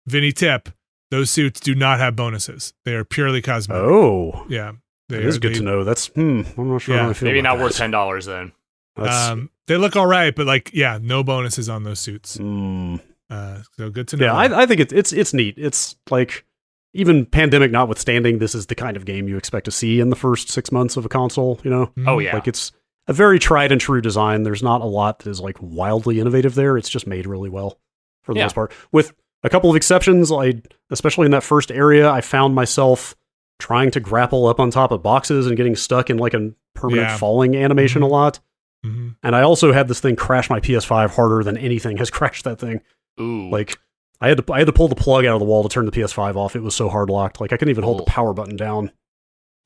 Vinny 0.07 0.31
tip, 0.31 0.69
those 1.09 1.29
suits 1.29 1.59
do 1.59 1.75
not 1.75 1.99
have 1.99 2.15
bonuses. 2.15 2.73
They 2.85 2.93
are 2.93 3.03
purely 3.03 3.41
cosmetic. 3.41 3.83
Oh, 3.83 4.45
Yeah, 4.49 4.73
they 5.11 5.17
it 5.19 5.25
is 5.25 5.37
are- 5.37 5.39
good 5.39 5.53
they, 5.53 5.57
to 5.59 5.63
know. 5.63 5.83
That's 5.83 6.07
hmm. 6.07 6.41
I'm 6.57 6.69
not 6.71 6.81
sure 6.81 6.95
Yeah. 6.95 7.03
how 7.03 7.09
I 7.09 7.13
feel. 7.13 7.27
Maybe 7.29 7.39
about 7.39 7.57
not 7.57 7.63
worth 7.63 7.77
ten 7.77 7.91
dollars 7.91 8.25
then. 8.25 8.51
Um, 8.97 9.49
they 9.67 9.77
look 9.77 9.95
all 9.95 10.05
right, 10.05 10.35
but 10.35 10.45
like, 10.45 10.71
yeah, 10.73 10.99
no 11.01 11.23
bonuses 11.23 11.69
on 11.69 11.83
those 11.83 11.99
suits. 11.99 12.37
hmm. 12.37 12.97
Uh, 13.29 13.59
so 13.77 13.89
good 13.89 14.07
to 14.09 14.17
know. 14.17 14.25
Yeah, 14.25 14.33
I, 14.35 14.63
I 14.63 14.65
think 14.65 14.81
it's 14.81 14.91
it's 14.91 15.13
it's 15.13 15.33
neat. 15.33 15.55
It's 15.57 15.95
like 16.09 16.45
even 16.93 17.25
pandemic 17.25 17.71
notwithstanding, 17.71 18.39
this 18.39 18.53
is 18.53 18.65
the 18.65 18.75
kind 18.75 18.97
of 18.97 19.05
game 19.05 19.29
you 19.29 19.37
expect 19.37 19.63
to 19.65 19.71
see 19.71 20.01
in 20.01 20.09
the 20.09 20.15
first 20.17 20.49
six 20.49 20.69
months 20.71 20.97
of 20.97 21.05
a 21.05 21.09
console. 21.09 21.57
You 21.63 21.69
know, 21.71 21.85
Mhm. 21.97 22.07
Oh 22.09 22.19
yeah. 22.19 22.33
like 22.35 22.47
it's 22.49 22.73
a 23.07 23.13
very 23.13 23.39
tried 23.39 23.71
and 23.71 23.79
true 23.79 24.01
design. 24.01 24.43
There's 24.43 24.61
not 24.61 24.81
a 24.81 24.85
lot 24.85 25.19
that 25.19 25.29
is 25.29 25.39
like 25.39 25.55
wildly 25.61 26.19
innovative 26.19 26.55
there. 26.55 26.77
It's 26.77 26.89
just 26.89 27.07
made 27.07 27.25
really 27.25 27.49
well 27.49 27.79
for 28.23 28.33
the 28.33 28.39
Yeah. 28.39 28.45
most 28.45 28.55
part. 28.55 28.73
With 28.91 29.13
a 29.43 29.49
couple 29.49 29.69
of 29.69 29.77
exceptions, 29.77 30.29
I 30.31 30.61
especially 30.89 31.25
in 31.25 31.31
that 31.31 31.43
first 31.43 31.71
area, 31.71 32.09
I 32.11 32.19
found 32.19 32.53
myself 32.53 33.15
trying 33.61 33.91
to 33.91 33.99
grapple 33.99 34.47
up 34.47 34.59
on 34.59 34.71
top 34.71 34.91
of 34.91 35.01
boxes 35.03 35.47
and 35.47 35.55
getting 35.55 35.75
stuck 35.75 36.09
in 36.09 36.17
like 36.17 36.33
a 36.33 36.51
permanent 36.75 37.07
Yeah. 37.09 37.17
falling 37.17 37.55
animation 37.55 38.01
Mhm. 38.01 38.05
a 38.05 38.07
lot. 38.07 38.39
Mhm. 38.85 39.15
And 39.23 39.35
I 39.35 39.43
also 39.43 39.71
had 39.71 39.87
this 39.87 39.99
thing 39.99 40.15
crash 40.15 40.49
my 40.49 40.59
PS5 40.59 41.15
harder 41.15 41.43
than 41.43 41.55
anything 41.57 41.97
has 41.97 42.09
crashed 42.17 42.43
that 42.45 42.59
thing. 42.59 42.81
Ooh. 43.19 43.49
Like 43.49 43.77
I 44.19 44.27
had 44.29 44.37
to 44.45 44.53
I 44.53 44.57
had 44.59 44.67
to 44.67 44.73
pull 44.73 44.87
the 44.87 44.95
plug 44.95 45.25
out 45.25 45.33
of 45.35 45.39
the 45.39 45.45
wall 45.45 45.63
to 45.63 45.69
turn 45.69 45.85
the 45.85 45.91
PS5 45.91 46.35
off. 46.35 46.55
It 46.55 46.63
was 46.63 46.75
so 46.75 46.89
hard 46.89 47.09
locked. 47.09 47.39
Like 47.39 47.53
I 47.53 47.57
couldn't 47.57 47.71
even 47.71 47.83
hold 47.83 48.01
Oh. 48.01 48.03
the 48.05 48.09
power 48.11 48.33
button 48.33 48.55
down 48.55 48.91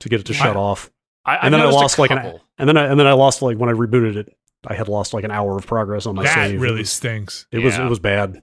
to 0.00 0.08
get 0.08 0.20
it 0.20 0.26
to 0.26 0.34
shut 0.34 0.56
I- 0.56 0.60
off. 0.60 0.90
I, 1.24 1.36
and 1.42 1.52
then 1.52 1.60
I 1.60 1.64
lost 1.64 1.98
like 1.98 2.10
an 2.12 2.38
and 2.58 2.68
then 2.68 2.76
I 2.76 2.84
and 2.86 3.00
then 3.00 3.06
I 3.08 3.12
lost 3.12 3.42
like 3.42 3.56
when 3.58 3.68
I 3.68 3.72
rebooted 3.72 4.14
it, 4.16 4.28
I 4.66 4.74
had 4.74 4.88
lost 4.88 5.12
like 5.14 5.24
an 5.24 5.30
hour 5.32 5.56
of 5.56 5.66
progress 5.66 6.06
on 6.06 6.14
my 6.14 6.22
that 6.22 6.34
save. 6.34 6.60
really 6.60 6.84
stinks. 6.84 7.46
it 7.50 7.58
was, 7.60 7.76
it 7.78 7.84
was 7.88 7.98
bad. 7.98 8.42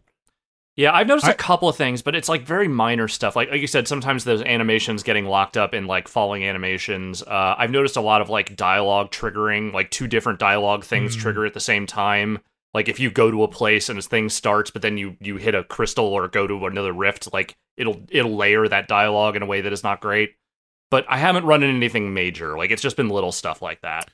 Yeah, 0.75 0.91
I've 0.93 1.07
noticed 1.07 1.27
I- 1.27 1.31
a 1.31 1.35
couple 1.35 1.69
of 1.69 1.75
things, 1.75 2.01
but 2.01 2.15
it's 2.15 2.27
like 2.29 2.43
very 2.43 2.67
minor 2.67 3.07
stuff. 3.07 3.35
Like 3.35 3.51
like 3.51 3.61
you 3.61 3.67
said, 3.67 3.87
sometimes 3.87 4.23
those 4.23 4.41
animations 4.41 5.03
getting 5.03 5.25
locked 5.25 5.55
up 5.55 5.73
in 5.73 5.85
like 5.85 6.07
falling 6.07 6.43
animations. 6.43 7.21
Uh, 7.21 7.55
I've 7.57 7.69
noticed 7.69 7.95
a 7.95 8.01
lot 8.01 8.21
of 8.21 8.29
like 8.29 8.55
dialogue 8.55 9.11
triggering, 9.11 9.71
like 9.71 9.91
two 9.91 10.07
different 10.07 10.39
dialogue 10.39 10.83
things 10.83 11.15
Mm. 11.15 11.19
trigger 11.21 11.45
at 11.45 11.53
the 11.53 11.59
same 11.59 11.85
time. 11.85 12.39
Like 12.73 12.87
if 12.89 12.99
you 12.99 13.11
go 13.11 13.29
to 13.29 13.43
a 13.43 13.47
place 13.47 13.87
and 13.89 13.99
this 13.99 14.07
thing 14.07 14.29
starts, 14.29 14.71
but 14.71 14.81
then 14.81 14.97
you 14.97 15.15
you 15.19 15.37
hit 15.37 15.53
a 15.53 15.63
crystal 15.63 16.05
or 16.07 16.27
go 16.27 16.47
to 16.47 16.65
another 16.65 16.91
rift, 16.91 17.31
like 17.31 17.55
it'll 17.77 18.01
it'll 18.09 18.35
layer 18.35 18.67
that 18.67 18.87
dialogue 18.87 19.35
in 19.35 19.43
a 19.43 19.45
way 19.47 19.61
that 19.61 19.73
is 19.73 19.83
not 19.83 20.01
great. 20.01 20.31
But 20.89 21.05
I 21.07 21.17
haven't 21.17 21.45
run 21.45 21.61
into 21.61 21.75
anything 21.75 22.15
major. 22.15 22.57
Like 22.57 22.71
it's 22.71 22.81
just 22.81 22.97
been 22.97 23.09
little 23.09 23.31
stuff 23.31 23.61
like 23.61 23.81
that. 23.81 24.09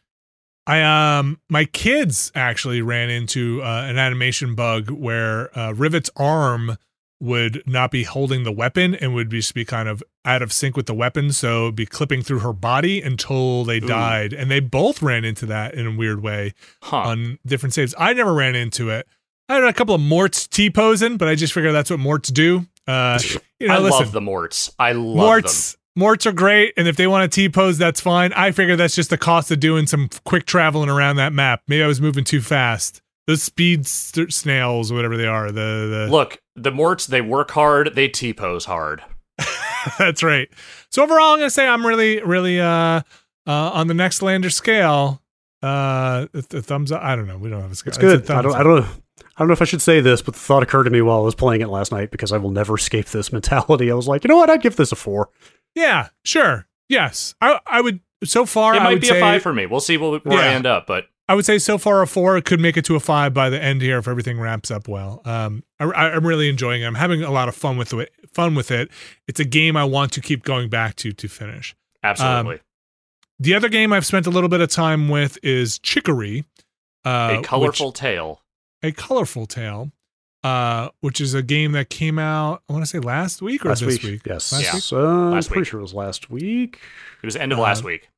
I 0.70 0.82
um 1.20 1.40
my 1.50 1.66
kids 1.66 2.32
actually 2.36 2.82
ran 2.84 3.10
into 3.10 3.62
uh, 3.64 3.86
an 3.88 3.98
animation 3.98 4.54
bug 4.54 4.92
where 4.92 5.58
uh, 5.58 5.72
Rivet's 5.74 6.12
arm 6.16 6.78
would 7.20 7.64
not 7.66 7.92
be 7.92 8.04
holding 8.04 8.44
the 8.44 8.52
weapon 8.52 8.96
and 8.96 9.14
would 9.14 9.30
just 9.32 9.54
be 9.54 9.66
kind 9.66 9.90
of 9.90 10.02
out 10.24 10.42
of 10.42 10.54
sync 10.54 10.78
with 10.78 10.86
the 10.86 10.94
weapon, 10.94 11.34
so 11.34 11.72
be 11.72 11.86
clipping 11.86 12.22
through 12.22 12.40
her 12.40 12.54
body 12.54 13.02
until 13.02 13.66
they 13.66 13.78
Ooh. 13.78 13.88
died. 13.88 14.32
And 14.32 14.50
they 14.50 14.60
both 14.62 15.02
ran 15.02 15.26
into 15.26 15.46
that 15.48 15.74
in 15.74 15.86
a 15.88 15.92
weird 15.92 16.22
way 16.22 16.54
Huh. 16.84 16.98
on 16.98 17.40
different 17.46 17.74
saves. 17.74 17.94
I 17.98 18.14
never 18.14 18.34
ran 18.34 18.56
into 18.56 18.90
it. 18.90 19.08
I 19.50 19.56
had 19.56 19.64
a 19.64 19.74
couple 19.74 19.96
of 19.96 20.02
Morts 20.02 20.48
T 20.48 20.70
posing, 20.70 21.18
but 21.18 21.28
I 21.28 21.36
just 21.36 21.52
figured 21.52 21.74
that's 21.74 21.90
what 21.90 22.00
Morts 22.00 22.30
do. 22.30 22.68
Uh, 22.88 23.20
you 23.60 23.68
know, 23.68 23.74
I 23.74 23.80
listen, 23.80 24.00
love 24.02 24.12
the 24.12 24.22
Morts. 24.22 24.72
I 24.80 24.92
love 24.94 25.16
Morts 25.16 25.76
Morts 26.00 26.26
are 26.26 26.32
great, 26.32 26.74
and 26.78 26.88
if 26.88 26.96
they 26.96 27.08
want 27.08 27.30
to 27.30 27.36
T 27.36 27.50
pose, 27.50 27.78
that's 27.78 28.00
fine. 28.00 28.32
I 28.32 28.52
figure 28.52 28.78
that's 28.78 28.96
just 28.96 29.10
the 29.10 29.18
cost 29.18 29.52
of 29.52 29.60
doing 29.60 29.86
some 29.86 30.10
quick 30.24 30.46
traveling 30.46 30.88
around 30.88 31.18
that 31.18 31.34
map. 31.34 31.64
Maybe 31.68 31.84
I 31.84 31.88
was 31.88 32.00
moving 32.00 32.24
too 32.24 32.40
fast. 32.40 33.02
Those 33.28 33.44
speed 33.44 33.86
st- 33.86 34.32
snails, 34.32 34.94
whatever 34.94 35.18
they 35.18 35.28
are, 35.28 35.52
the 35.52 36.08
the 36.08 36.08
Look, 36.10 36.42
the 36.56 36.72
Morts, 36.72 37.06
they 37.06 37.20
work 37.20 37.52
hard, 37.52 37.96
they 37.96 38.08
T 38.08 38.34
pose 38.34 38.64
hard. 38.64 39.04
that's 40.00 40.24
right. 40.24 40.48
So 40.90 41.04
overall, 41.04 41.34
I'm 41.34 41.40
gonna 41.40 41.50
say 41.50 41.68
I'm 41.68 41.86
really, 41.86 42.24
really 42.24 42.62
uh, 42.62 42.70
uh 42.70 43.02
on 43.46 43.88
the 43.88 43.94
Nextlander 43.94 44.54
scale. 44.54 45.22
Uh, 45.62 46.28
the, 46.32 46.46
the 46.48 46.62
thumbs 46.62 46.94
up. 46.94 47.04
I 47.04 47.18
don't 47.18 47.28
know. 47.28 47.38
We 47.38 47.50
don't 47.50 47.62
have 47.62 47.74
a 47.74 47.76
scale. 47.76 47.90
It's 47.90 47.98
good. 47.98 48.30
a 48.30 48.38
I 48.38 48.42
don't. 48.42 48.54
thumbs 48.54 48.56
I 48.56 48.64
don't. 48.64 48.80
Know. 48.80 48.88
I 49.36 49.42
don't 49.42 49.48
know 49.50 49.54
if 49.54 49.62
I 49.62 49.66
should 49.66 49.82
say 49.82 50.00
this, 50.00 50.22
but 50.22 50.34
the 50.34 50.40
thought 50.40 50.64
occurred 50.64 50.84
to 50.84 50.92
me 50.92 51.02
while 51.02 51.20
I 51.20 51.24
was 51.24 51.36
playing 51.36 51.62
it 51.62 51.68
last 51.68 51.92
night 51.92 52.12
because 52.12 52.32
I 52.32 52.38
will 52.38 52.52
never 52.52 52.76
escape 52.76 53.08
this 53.08 53.34
mentality. 53.34 53.92
I 53.92 53.96
was 53.96 54.08
like, 54.08 54.24
you 54.24 54.30
know 54.30 54.38
what? 54.38 54.50
I'd 54.50 54.62
give 54.62 54.78
this 54.78 54.94
a 54.94 54.96
four. 54.96 55.30
Yeah, 55.76 56.10
sure. 56.24 56.68
Yes, 56.88 57.36
I 57.42 57.60
I 57.66 57.82
would. 57.82 58.00
So 58.26 58.46
far, 58.46 58.76
It 58.76 58.82
might 58.82 59.00
be 59.00 59.08
a 59.10 59.20
five 59.20 59.42
for 59.42 59.54
me. 59.54 59.66
We'll 59.66 59.80
see 59.80 59.96
where, 59.96 60.20
where 60.20 60.40
I 60.40 60.46
Yeah. 60.48 60.52
end 60.52 60.66
up, 60.66 60.86
but 60.88 61.06
I 61.30 61.36
would 61.36 61.46
say 61.46 61.58
so 61.58 61.78
far 61.78 62.02
a 62.02 62.08
four. 62.08 62.36
It 62.36 62.44
could 62.44 62.60
make 62.60 62.76
it 62.76 62.84
to 62.86 62.96
a 62.96 63.00
five 63.00 63.34
by 63.34 63.50
the 63.50 63.62
end 63.64 63.82
here 63.82 63.98
if 64.00 64.08
everything 64.10 64.40
wraps 64.40 64.70
up 64.72 64.88
well. 64.90 65.22
Um, 65.24 65.64
I, 65.80 65.86
I'm 65.86 66.26
really 66.26 66.50
enjoying 66.50 66.82
it. 66.82 66.86
I'm 66.86 66.96
having 66.96 67.24
a 67.24 67.32
lot 67.32 67.48
of 67.48 67.56
fun 67.56 67.78
with 67.78 67.94
it. 67.94 68.12
Fun 68.34 68.56
with 68.56 68.72
it. 68.72 68.90
It's 69.28 69.40
a 69.40 69.46
game 69.46 69.78
I 69.78 69.86
want 69.86 70.12
to 70.14 70.22
keep 70.22 70.44
going 70.44 70.70
back 70.70 70.96
to 70.98 71.14
to 71.14 71.28
finish. 71.30 71.76
absolutely. 72.04 72.60
The 73.42 73.54
other 73.54 73.70
game 73.70 73.94
I've 73.94 74.06
spent 74.06 74.28
a 74.28 74.30
little 74.32 74.50
bit 74.50 74.60
of 74.60 74.70
time 74.70 75.08
with 75.08 75.38
is 75.44 75.80
Chicory, 75.80 76.44
uh, 77.06 77.38
a 77.40 77.42
colorful 77.42 77.94
tale. 77.94 78.42
a 78.84 78.92
colorful 78.92 79.46
tale, 79.46 79.92
uh, 80.44 80.90
which 81.02 81.20
is 81.22 81.34
a 81.34 81.42
game 81.44 81.72
that 81.74 81.90
came 81.90 82.18
out. 82.20 82.62
I 82.70 82.74
want 82.74 82.84
to 82.84 82.90
say 82.90 83.00
last 83.00 83.42
week 83.42 83.66
or 83.66 83.70
last 83.70 83.82
this 83.82 84.02
week. 84.02 84.12
week. 84.12 84.22
Yes. 84.26 84.52
Last 84.52 84.64
Yeah. 84.64 84.74
week? 84.76 85.06
Uh, 85.06 85.08
I'm 85.08 85.32
Last 85.32 85.48
pretty 85.48 85.62
week. 85.62 85.68
sure 85.70 85.80
it 85.80 85.84
was 85.84 85.94
last 85.94 86.30
week. 86.30 86.80
It 87.22 87.26
was 87.26 87.36
end 87.36 87.52
of 87.52 87.60
Uh, 87.60 87.64
last 87.64 87.84
week. 87.84 88.10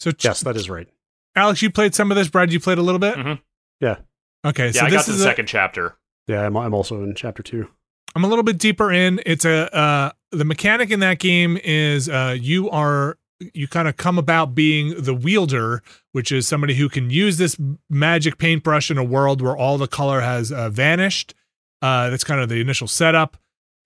So 0.00 0.10
Ch- 0.10 0.24
Yes, 0.24 0.40
that 0.42 0.56
is 0.56 0.68
right. 0.68 0.88
Alex, 1.34 1.62
you 1.62 1.70
played 1.70 1.94
some 1.94 2.10
of 2.10 2.16
this. 2.16 2.28
Brad, 2.28 2.52
you 2.52 2.60
played 2.60 2.78
a 2.78 2.82
little 2.82 2.98
bit. 2.98 3.16
Mhm. 3.16 3.40
Yeah. 3.80 3.96
Okay, 4.44 4.66
Yeah, 4.66 4.72
so 4.72 4.86
I 4.86 4.90
this 4.90 4.98
got 4.98 5.04
to 5.06 5.10
is 5.12 5.18
the 5.18 5.24
a- 5.24 5.28
second 5.28 5.46
chapter. 5.46 5.96
Yeah, 6.26 6.44
I'm, 6.46 6.56
I'm 6.56 6.74
also 6.74 7.02
in 7.02 7.14
chapter 7.14 7.42
two. 7.42 7.68
I'm 8.14 8.24
a 8.24 8.28
little 8.28 8.42
bit 8.44 8.58
deeper 8.58 8.92
in. 8.92 9.20
It's 9.24 9.44
a 9.46 9.74
uh, 9.74 10.10
the 10.32 10.44
mechanic 10.44 10.90
in 10.90 11.00
that 11.00 11.18
game 11.18 11.58
is 11.64 12.08
uh, 12.08 12.36
you 12.38 12.68
are 12.70 13.16
you 13.54 13.68
kind 13.68 13.88
of 13.88 13.96
come 13.96 14.18
about 14.18 14.54
being 14.54 15.02
the 15.02 15.14
wielder, 15.14 15.82
which 16.12 16.32
is 16.32 16.46
somebody 16.46 16.74
who 16.74 16.88
can 16.88 17.10
use 17.10 17.38
this 17.38 17.56
magic 17.88 18.38
paintbrush 18.38 18.90
in 18.90 18.98
a 18.98 19.04
world 19.04 19.40
where 19.40 19.56
all 19.56 19.78
the 19.78 19.88
color 19.88 20.20
has 20.20 20.52
uh, 20.52 20.70
vanished. 20.70 21.34
Uh, 21.80 22.10
that's 22.10 22.24
kind 22.24 22.40
of 22.40 22.48
the 22.48 22.60
initial 22.60 22.86
setup, 22.86 23.36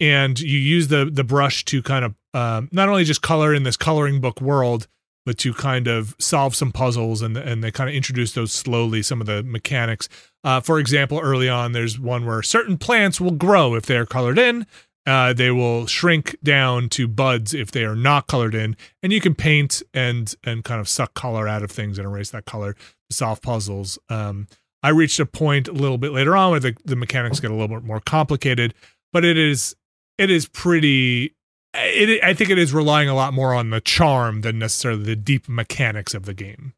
and 0.00 0.38
you 0.38 0.58
use 0.58 0.88
the 0.88 1.08
the 1.10 1.24
brush 1.24 1.64
to 1.64 1.82
kind 1.82 2.04
of 2.04 2.14
um, 2.34 2.68
not 2.72 2.88
only 2.88 3.04
just 3.04 3.22
color 3.22 3.54
in 3.54 3.62
this 3.62 3.76
coloring 3.76 4.20
book 4.20 4.40
world, 4.40 4.86
but 5.24 5.38
to 5.38 5.52
kind 5.52 5.88
of 5.88 6.14
solve 6.18 6.54
some 6.54 6.72
puzzles 6.72 7.22
and 7.22 7.36
and 7.36 7.62
they 7.64 7.70
kind 7.70 7.90
of 7.90 7.96
introduce 7.96 8.32
those 8.32 8.52
slowly 8.52 9.02
some 9.02 9.20
of 9.20 9.26
the 9.26 9.42
mechanics. 9.42 10.08
Uh, 10.44 10.60
for 10.60 10.78
example, 10.78 11.18
early 11.18 11.48
on, 11.48 11.72
there's 11.72 11.98
one 11.98 12.24
where 12.24 12.42
certain 12.42 12.78
plants 12.78 13.20
will 13.20 13.32
grow 13.32 13.74
if 13.74 13.84
they're 13.86 14.06
colored 14.06 14.38
in. 14.38 14.66
Uh, 15.06 15.32
they 15.32 15.52
will 15.52 15.86
shrink 15.86 16.36
down 16.42 16.88
to 16.88 17.06
buds 17.06 17.54
if 17.54 17.70
they 17.70 17.84
are 17.84 17.94
not 17.94 18.26
colored 18.26 18.54
in, 18.54 18.76
and 19.02 19.12
you 19.12 19.20
can 19.20 19.34
paint 19.34 19.82
and 19.94 20.34
and 20.42 20.64
kind 20.64 20.80
of 20.80 20.88
suck 20.88 21.14
color 21.14 21.46
out 21.46 21.62
of 21.62 21.70
things 21.70 21.98
and 21.98 22.06
erase 22.06 22.30
that 22.30 22.44
color 22.44 22.72
to 22.72 23.16
solve 23.16 23.40
puzzles. 23.40 23.98
Um, 24.08 24.48
I 24.82 24.90
reached 24.90 25.20
a 25.20 25.26
point 25.26 25.68
a 25.68 25.72
little 25.72 25.98
bit 25.98 26.12
later 26.12 26.36
on 26.36 26.50
where 26.50 26.60
the, 26.60 26.76
the 26.84 26.96
mechanics 26.96 27.40
get 27.40 27.50
a 27.50 27.54
little 27.54 27.68
bit 27.68 27.84
more 27.84 28.00
complicated, 28.00 28.74
but 29.12 29.24
it 29.24 29.38
is 29.38 29.76
it 30.18 30.30
is 30.30 30.48
pretty. 30.48 31.34
It, 31.74 32.24
I 32.24 32.32
think 32.34 32.50
it 32.50 32.58
is 32.58 32.72
relying 32.72 33.08
a 33.08 33.14
lot 33.14 33.34
more 33.34 33.54
on 33.54 33.70
the 33.70 33.80
charm 33.80 34.40
than 34.40 34.58
necessarily 34.58 35.04
the 35.04 35.16
deep 35.16 35.48
mechanics 35.48 36.14
of 36.14 36.24
the 36.24 36.32
game. 36.32 36.72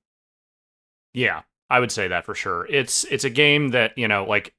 Yeah, 1.14 1.42
I 1.70 1.80
would 1.80 1.92
say 1.92 2.08
that 2.08 2.24
for 2.24 2.34
sure. 2.34 2.66
It's 2.68 3.04
it's 3.04 3.24
a 3.24 3.30
game 3.30 3.70
that 3.70 3.96
you 3.96 4.08
know, 4.08 4.24
like 4.24 4.54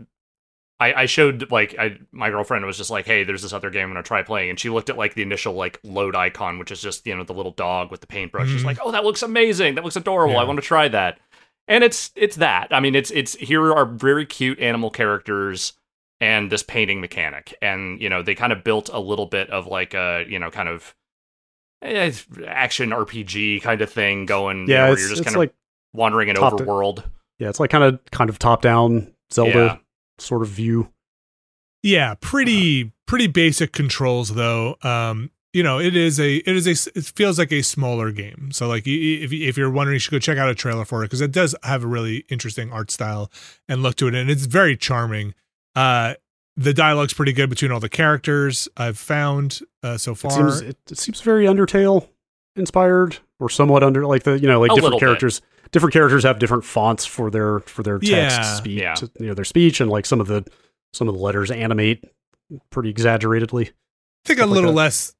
I, 0.82 0.94
I 0.94 1.06
showed 1.08 1.52
like 1.52 1.76
I 1.78 1.98
my 2.12 2.30
girlfriend 2.30 2.66
was 2.66 2.78
just 2.78 2.90
like, 2.90 3.06
hey, 3.06 3.24
there's 3.26 3.42
this 3.42 3.52
other 3.54 3.70
game 3.70 3.84
I'm 3.88 3.90
gonna 3.90 4.04
try 4.04 4.24
playing, 4.24 4.50
and 4.52 4.60
she 4.60 4.70
looked 4.70 4.90
at 4.90 4.98
like 4.98 5.14
the 5.14 5.22
initial 5.22 5.54
like 5.54 5.80
load 5.84 6.16
icon, 6.16 6.58
which 6.60 6.72
is 6.72 6.82
just 6.82 7.06
you 7.06 7.16
know 7.16 7.24
the 7.24 7.34
little 7.34 7.52
dog 7.52 7.92
with 7.92 8.02
the 8.02 8.08
paintbrush. 8.08 8.48
She's 8.50 8.62
Mhm. 8.62 8.66
like, 8.66 8.78
oh, 8.84 8.92
that 8.92 9.04
looks 9.04 9.22
amazing. 9.22 9.76
That 9.76 9.84
looks 9.84 9.96
adorable. 9.98 10.38
I 10.38 10.44
want 10.46 10.58
to 10.58 10.66
try 10.66 10.88
that. 10.88 11.20
And 11.68 11.84
it's 11.84 12.12
it's 12.16 12.38
that. 12.38 12.70
I 12.72 12.80
mean, 12.80 12.96
it's 12.96 13.12
it's 13.12 13.36
here 13.36 13.74
are 13.74 13.86
very 13.86 14.26
cute 14.26 14.60
animal 14.60 14.90
characters 14.90 15.74
and 16.22 16.50
this 16.52 16.64
painting 16.64 17.00
mechanic, 17.02 17.54
and 17.62 18.02
you 18.02 18.10
know 18.10 18.22
they 18.22 18.34
kind 18.36 18.54
of 18.54 18.64
built 18.64 18.90
a 18.92 19.00
little 19.00 19.26
bit 19.26 19.50
of 19.50 19.68
like 19.68 19.94
a 19.94 20.26
you 20.30 20.40
know 20.40 20.50
kind 20.50 20.70
of 20.70 20.96
eh, 21.82 22.12
action 22.48 22.92
RPG 22.92 23.62
kind 23.62 23.82
of 23.82 23.90
thing 23.92 24.26
going. 24.26 24.68
you 24.68 24.74
Yeah, 24.74 24.78
know, 24.80 24.84
where 24.86 24.94
it's, 24.94 25.02
you're 25.02 25.10
just 25.10 25.24
kind 25.26 25.36
of 25.36 25.40
like 25.40 25.54
wandering 25.94 26.30
an 26.30 26.36
top 26.38 26.58
to- 26.58 26.64
overworld. 26.64 27.04
yeah, 27.38 27.50
it's 27.50 27.60
like 27.60 27.70
kind 27.70 27.84
of 27.84 28.00
kind 28.12 28.30
of 28.30 28.40
top 28.40 28.62
down 28.62 29.14
Zelda 29.32 29.52
Yeah. 29.52 29.78
Sort 30.22 30.41
of 30.41 30.50
view. 30.50 30.91
Yeah, 31.84 32.16
pretty 32.20 32.91
pretty 33.08 33.28
basic 33.28 33.72
controls 33.72 34.36
though. 34.36 34.76
Um, 34.84 35.32
you 35.54 35.64
know, 35.64 35.80
it 35.80 35.96
is 35.96 36.20
a 36.20 36.36
it 36.38 36.56
is 36.56 36.68
a 36.68 36.90
it 36.98 37.06
feels 37.06 37.40
like 37.40 37.52
a 37.52 37.62
smaller 37.62 38.12
game. 38.12 38.50
So 38.52 38.68
like 38.68 38.86
y- 38.86 38.91
y- 38.91 39.24
if 39.24 39.32
if 39.34 39.58
you're 39.58 39.70
wondering, 39.72 39.96
you 39.96 40.00
should 40.00 40.12
go 40.12 40.20
check 40.20 40.38
out 40.38 40.50
a 40.50 40.56
trailer 40.56 40.86
for 40.86 41.04
it 41.04 41.08
because 41.08 41.22
it 41.22 41.32
does 41.32 41.56
have 41.64 41.84
a 41.84 41.88
really 41.88 42.26
interesting 42.30 42.72
art 42.72 42.91
style 42.91 43.32
and 43.68 43.82
look 43.82 43.96
to 43.96 44.08
it, 44.08 44.14
and 44.16 44.30
it's 44.30 44.46
very 44.46 44.76
charming. 44.78 45.34
Uh, 45.76 46.16
the 46.58 46.74
dialogue's 46.74 47.14
pretty 47.14 47.32
good 47.32 47.50
between 47.50 47.72
all 47.72 47.80
the 47.80 47.88
characters 47.90 48.68
I've 48.76 48.98
found 48.98 49.62
uh, 49.82 49.98
so 49.98 50.14
far. 50.14 50.32
It 50.32 50.36
far. 50.36 50.52
seems 50.52 50.62
it, 50.62 50.78
it 50.91 50.98
seems 50.98 51.22
very 51.22 51.46
Undertale 51.46 52.10
inspired 52.58 53.18
or 53.40 53.50
somewhat 53.50 53.84
under 53.84 54.06
like 54.06 54.24
the 54.24 54.38
you 54.38 54.48
know 54.48 54.60
like 54.60 54.72
A 54.72 54.76
different 54.76 55.00
characters 55.00 55.40
bit. 55.40 55.50
Characters. 55.70 55.72
Different 55.72 55.94
characters 55.94 56.24
have 56.24 56.40
different 56.40 56.66
fonts 56.66 57.06
for 57.06 57.30
their 57.32 57.60
for 57.62 57.84
their 57.84 58.00
text 58.00 58.12
Yeah. 58.12 58.41
speech, 58.56 58.82
Yeah. 58.82 58.96
you 59.20 59.28
know, 59.28 59.34
their 59.34 59.46
speech, 59.46 59.80
and 59.82 59.90
like 59.90 60.06
some 60.06 60.20
of 60.22 60.28
the 60.28 60.46
some 60.94 61.08
of 61.08 61.14
the 61.16 61.20
letters 61.22 61.52
animate 61.52 62.04
pretty 62.72 62.90
exaggeratedly. 62.90 63.66
I 63.68 63.72
think 64.26 64.40
a 64.40 64.41
stuff 64.41 64.50
like 64.50 64.56
little 64.56 64.72
that. 64.72 64.78
less 64.78 65.16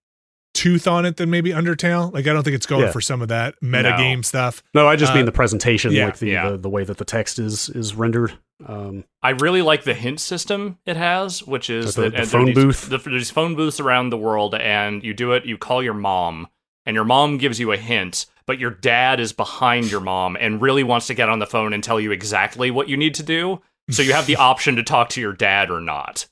tooth 0.56 0.88
on 0.88 1.06
it 1.06 1.18
than 1.18 1.30
maybe 1.30 1.52
Undertale. 1.52 2.12
Like 2.12 2.28
I 2.28 2.34
don't 2.34 2.44
think 2.44 2.56
it's 2.56 2.66
going 2.66 2.86
Yeah. 2.86 2.92
for 2.92 3.02
some 3.02 3.22
of 3.22 3.28
that 3.28 3.56
meta 3.62 3.92
No. 3.92 3.98
game 3.98 4.24
stuff. 4.24 4.64
No, 4.74 4.88
I 4.88 4.96
just 4.96 5.12
Uh, 5.12 5.18
mean 5.18 5.26
the 5.26 5.32
presentation, 5.32 5.92
yeah, 5.92 6.06
like 6.06 6.18
the, 6.18 6.28
yeah. 6.30 6.50
the 6.50 6.58
the 6.58 6.70
way 6.70 6.84
that 6.84 6.98
the 6.98 7.06
text 7.06 7.38
is 7.40 7.70
is 7.70 7.94
rendered. 7.96 8.34
Um, 8.66 9.06
I 9.24 9.30
really 9.30 9.62
like 9.62 9.84
the 9.84 9.94
hint 9.94 10.20
system 10.20 10.80
it 10.86 10.98
has, 10.98 11.44
which 11.44 11.70
is 11.70 11.96
the- 11.96 12.10
that 12.10 12.16
the 12.18 12.26
phone 12.26 12.46
there's 12.46 12.56
booth? 12.56 12.90
The, 12.90 12.98
there's 12.98 13.30
phone 13.30 13.56
booths 13.56 13.80
around 13.80 14.10
the 14.10 14.18
world, 14.18 14.54
and 14.56 15.02
you 15.04 15.14
do 15.14 15.32
it. 15.32 15.46
You 15.46 15.58
call 15.58 15.82
your 15.82 15.94
mom, 15.94 16.48
and 16.86 16.94
your 16.96 17.06
mom 17.06 17.38
gives 17.38 17.60
you 17.60 17.72
a 17.72 17.78
hint, 17.78 18.26
but 18.50 18.58
your 18.58 18.72
dad 18.72 19.20
is 19.20 19.32
behind 19.32 19.92
your 19.92 20.02
mom 20.14 20.36
and 20.40 20.60
really 20.60 20.84
wants 20.84 21.06
to 21.06 21.14
get 21.14 21.30
on 21.30 21.38
the 21.38 21.46
phone 21.46 21.72
and 21.72 21.84
tell 21.84 22.00
you 22.00 22.12
exactly 22.12 22.72
what 22.72 22.90
you 22.90 22.98
need 22.98 23.14
to 23.14 23.22
do. 23.24 23.62
So 23.92 24.02
you 24.02 24.14
have 24.14 24.26
the 24.26 24.36
option 24.50 24.76
to 24.78 24.84
talk 24.84 25.10
to 25.10 25.22
your 25.22 25.34
dad 25.34 25.70
or 25.70 25.80
not. 25.80 26.26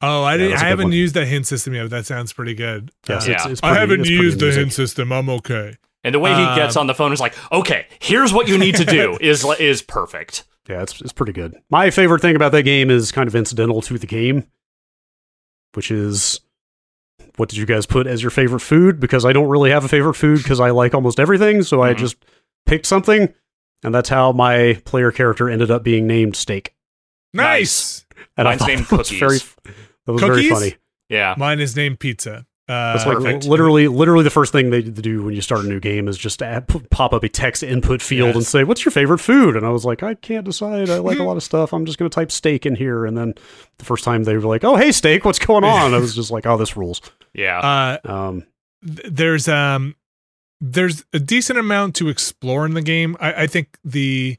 Oh, 0.00 0.22
I 0.22 0.32
Yeah, 0.32 0.36
didn't. 0.36 0.50
that's 0.50 0.62
a 0.62 0.64
I 0.64 0.68
good 0.68 0.70
haven't 0.70 0.84
one. 0.86 0.92
used 0.92 1.14
that 1.16 1.26
hint 1.26 1.46
system 1.48 1.74
yet. 1.74 1.82
But 1.82 1.90
that 1.90 2.06
sounds 2.06 2.32
pretty 2.32 2.54
good. 2.54 2.92
yes, 3.08 3.10
Uh, 3.10 3.32
it's, 3.32 3.44
Yeah. 3.44 3.50
it's 3.50 3.60
I 3.64 3.68
pretty- 3.70 3.80
haven't 3.80 4.00
it's 4.02 4.10
used 4.10 4.38
the 4.40 4.52
hint 4.52 4.72
system. 4.72 5.10
I'm 5.12 5.28
okay. 5.28 5.76
And 6.04 6.14
the 6.14 6.20
way 6.20 6.30
he 6.32 6.54
gets 6.54 6.76
Um, 6.76 6.82
on 6.82 6.86
the 6.86 6.94
phone 6.94 7.12
is 7.12 7.18
like, 7.20 7.34
okay, 7.50 7.86
here's 7.98 8.32
what 8.32 8.46
you 8.46 8.58
need 8.58 8.76
to 8.76 8.84
do 8.84 9.18
is 9.20 9.44
is 9.58 9.82
perfect. 9.82 10.44
Yeah, 10.68 10.82
it's 10.82 11.00
it's 11.00 11.12
pretty 11.12 11.32
good. 11.32 11.56
My 11.68 11.90
favorite 11.90 12.20
thing 12.22 12.36
about 12.36 12.52
that 12.52 12.62
game 12.62 12.90
is 12.90 13.10
kind 13.10 13.26
of 13.26 13.34
incidental 13.34 13.82
to 13.82 13.98
the 13.98 14.06
game, 14.06 14.44
which 15.74 15.90
is 15.90 16.40
what 17.36 17.48
did 17.48 17.56
you 17.58 17.66
guys 17.66 17.86
put 17.86 18.06
as 18.06 18.22
your 18.22 18.30
favorite 18.30 18.60
food? 18.60 18.98
Because 19.00 19.24
I 19.24 19.32
don't 19.32 19.48
really 19.48 19.70
have 19.70 19.84
a 19.84 19.88
favorite 19.88 20.14
food 20.14 20.38
because 20.42 20.60
I 20.60 20.70
like 20.70 20.94
almost 20.94 21.18
everything, 21.20 21.62
so 21.62 21.82
I 21.82 21.94
Mhm. 21.94 21.98
just 21.98 22.16
picked 22.66 22.86
something, 22.86 23.32
and 23.84 23.94
that's 23.94 24.08
how 24.08 24.32
my 24.32 24.80
player 24.84 25.12
character 25.12 25.48
ended 25.48 25.70
up 25.70 25.82
being 25.82 26.06
named 26.06 26.36
Steak. 26.36 26.74
Nice. 27.34 28.04
And 28.36 28.46
Mine's 28.46 28.62
I 28.62 28.66
named 28.66 28.86
that 28.86 28.98
was 28.98 29.08
Cookies. 29.08 29.18
very 29.20 29.38
that 30.06 30.12
was 30.12 30.22
very 30.22 30.48
funny. 30.48 30.74
Yeah. 31.08 31.34
Mine 31.36 31.60
is 31.60 31.76
named 31.76 32.00
Pizza. 32.00 32.46
Uh, 32.68 32.94
That's 32.94 33.06
like 33.06 33.18
Perfect. 33.18 33.44
literally, 33.44 33.86
literally 33.86 34.24
the 34.24 34.30
first 34.30 34.50
thing 34.50 34.70
they 34.70 34.82
do 34.82 35.22
when 35.22 35.36
you 35.36 35.40
start 35.40 35.64
a 35.64 35.68
new 35.68 35.78
game 35.78 36.08
is 36.08 36.18
just 36.18 36.42
add, 36.42 36.66
pop 36.90 37.12
up 37.12 37.22
a 37.22 37.28
text 37.28 37.62
input 37.62 38.02
field 38.02 38.34
and 38.34 38.44
say, 38.44 38.64
"What's 38.64 38.84
your 38.84 38.90
favorite 38.90 39.20
food?" 39.20 39.54
And 39.54 39.64
I 39.64 39.68
was 39.68 39.84
like, 39.84 40.02
"I 40.02 40.14
can't 40.14 40.44
decide. 40.44 40.90
I 40.90 40.98
like 40.98 41.20
a 41.20 41.22
lot 41.22 41.36
of 41.36 41.44
stuff. 41.44 41.72
I'm 41.72 41.86
just 41.86 41.96
going 41.96 42.10
to 42.10 42.14
type 42.14 42.32
steak 42.32 42.66
in 42.66 42.74
here." 42.74 43.06
And 43.06 43.16
then 43.16 43.34
the 43.78 43.84
first 43.84 44.02
time 44.02 44.24
they 44.24 44.36
were 44.36 44.48
like, 44.48 44.64
"Oh, 44.64 44.74
hey, 44.74 44.90
steak, 44.90 45.24
what's 45.24 45.38
going 45.38 45.62
on?" 45.62 45.94
I 45.94 45.98
was 45.98 46.16
just 46.16 46.32
like, 46.32 46.44
"Oh, 46.44 46.56
this 46.56 46.76
rules." 46.76 47.00
Yeah. 47.36 47.58
uh, 47.60 47.98
Um, 48.12 48.44
th- 48.84 49.08
there's 49.10 49.46
um, 49.48 49.94
there's 50.60 51.04
a 51.12 51.18
decent 51.18 51.58
amount 51.58 51.94
to 51.96 52.08
explore 52.08 52.64
in 52.66 52.74
the 52.74 52.82
game. 52.82 53.16
I, 53.20 53.42
I 53.42 53.46
think 53.46 53.78
the 53.84 54.38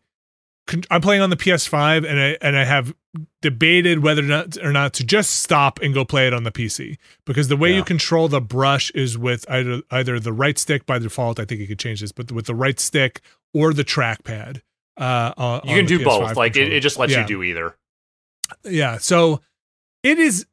con- 0.65 0.83
I'm 0.89 1.01
playing 1.01 1.21
on 1.21 1.29
the 1.29 1.35
PS5 1.37 2.09
and 2.09 2.19
I 2.19 2.37
and 2.41 2.57
I 2.57 2.63
have 2.65 2.93
debated 3.41 4.03
whether 4.03 4.21
or 4.21 4.25
not 4.25 4.57
or 4.63 4.71
not 4.71 4.93
to 4.93 5.03
just 5.03 5.31
stop 5.39 5.79
and 5.81 5.93
go 5.93 6.03
play 6.05 6.27
it 6.27 6.33
on 6.33 6.43
the 6.43 6.51
PC 6.51 6.97
because 7.25 7.47
the 7.47 7.57
way 7.57 7.69
Yeah. 7.71 7.77
you 7.77 7.83
control 7.83 8.27
the 8.27 8.41
brush 8.41 8.89
is 8.91 9.17
with 9.17 9.45
either 9.49 9.81
either 9.91 10.19
the 10.19 10.33
right 10.33 10.57
stick 10.57 10.85
by 10.85 10.97
default. 10.99 11.39
I 11.39 11.45
think 11.45 11.61
you 11.61 11.67
could 11.67 11.79
change 11.79 12.01
this, 12.01 12.11
but 12.11 12.31
with 12.31 12.45
the 12.47 12.55
right 12.55 12.79
stick 12.79 13.21
or 13.53 13.73
the 13.73 13.83
trackpad. 13.85 14.61
Uh, 14.97 15.31
on- 15.37 15.61
You 15.65 15.75
can 15.75 15.85
the 15.85 15.97
do 15.97 15.99
PS5 15.99 16.03
both. 16.05 16.35
Like 16.37 16.55
it, 16.57 16.73
it 16.73 16.79
just 16.81 16.97
lets 16.97 17.11
Yeah. 17.13 17.21
you 17.21 17.27
do 17.27 17.43
either. 17.43 17.75
Yeah. 18.63 18.97
So 18.97 19.41
it 20.03 20.17
is 20.17 20.47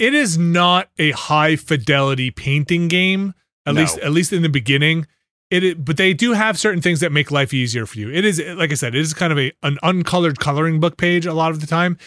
it 0.00 0.14
is 0.14 0.36
not 0.38 0.88
a 0.98 1.12
high 1.12 1.54
fidelity 1.56 2.30
painting 2.32 2.88
game, 2.88 3.34
at 3.66 3.74
No. 3.74 3.82
least 3.82 3.98
at 3.98 4.10
least 4.12 4.32
in 4.32 4.42
the 4.42 4.48
beginning. 4.48 5.06
it. 5.50 5.84
but 5.84 5.96
they 5.96 6.14
do 6.14 6.32
have 6.32 6.58
certain 6.58 6.80
things 6.80 7.00
that 7.00 7.12
make 7.12 7.30
life 7.30 7.52
easier 7.54 7.84
for 7.86 7.98
you. 7.98 8.10
It 8.10 8.24
is 8.24 8.40
like 8.56 8.70
I 8.72 8.74
said, 8.74 8.94
it 8.94 9.00
is 9.00 9.14
kind 9.14 9.32
of 9.32 9.38
a 9.38 9.52
an 9.62 9.78
uncolored 9.82 10.38
coloring 10.40 10.80
book 10.80 10.96
page 10.96 11.26
a 11.26 11.34
lot 11.34 11.50
of 11.52 11.60
the 11.60 11.66
time. 11.66 11.98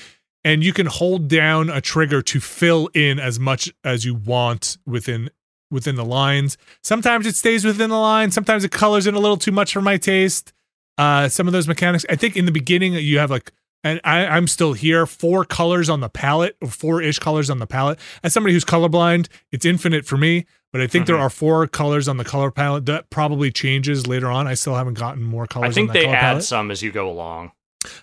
And 0.45 0.61
you 0.61 0.73
can 0.73 0.87
hold 0.87 1.29
down 1.29 1.69
a 1.69 1.79
trigger 1.79 2.21
to 2.21 2.39
fill 2.41 2.89
in 2.93 3.17
as 3.17 3.39
much 3.39 3.71
as 3.85 4.03
you 4.03 4.13
want 4.15 4.77
within 4.85 5.29
within 5.71 5.95
the 5.95 6.03
lines. 6.05 6.57
Sometimes 6.83 7.25
it 7.25 7.35
stays 7.35 7.63
within 7.65 7.89
the 7.89 7.97
line. 7.97 8.29
Sometimes 8.31 8.63
it 8.63 8.71
colors 8.71 9.07
in 9.07 9.15
a 9.15 9.19
little 9.19 9.37
too 9.37 9.51
much 9.53 9.71
for 9.73 9.81
my 9.81 9.97
taste. 9.97 10.51
Uh, 10.97 11.27
some 11.29 11.47
of 11.47 11.53
those 11.53 11.67
mechanics. 11.67 12.05
I 12.09 12.15
think 12.15 12.35
in 12.37 12.45
the 12.45 12.51
beginning 12.51 12.93
you 12.93 13.17
have 13.19 13.31
like 13.31 13.51
and 13.83 13.99
I, 14.03 14.25
I'm 14.25 14.47
still 14.47 14.73
here. 14.73 15.05
Four 15.05 15.45
colors 15.45 15.89
on 15.89 15.99
the 15.99 16.09
palette, 16.09 16.55
or 16.61 16.69
four 16.69 17.01
ish 17.01 17.19
colors 17.19 17.49
on 17.49 17.59
the 17.59 17.67
palette. 17.67 17.99
As 18.23 18.33
somebody 18.33 18.53
who's 18.53 18.65
colorblind, 18.65 19.27
it's 19.51 19.65
infinite 19.65 20.05
for 20.05 20.17
me. 20.17 20.45
But 20.71 20.81
I 20.81 20.87
think 20.87 21.05
there 21.05 21.15
Mhm. 21.17 21.21
are 21.21 21.29
four 21.29 21.67
colors 21.67 22.07
on 22.07 22.17
the 22.17 22.23
color 22.23 22.49
palette. 22.49 22.87
That 22.87 23.09
probably 23.11 23.51
changes 23.51 24.07
later 24.07 24.31
on. 24.31 24.47
I 24.47 24.55
still 24.55 24.75
haven't 24.75 24.95
gotten 24.97 25.21
more 25.21 25.45
colors. 25.45 25.69
I 25.69 25.73
think 25.73 25.91
they 25.93 26.05
color 26.05 26.15
add 26.15 26.21
palette. 26.21 26.43
some 26.45 26.71
as 26.71 26.81
you 26.81 26.91
go 26.91 27.07
along. 27.09 27.51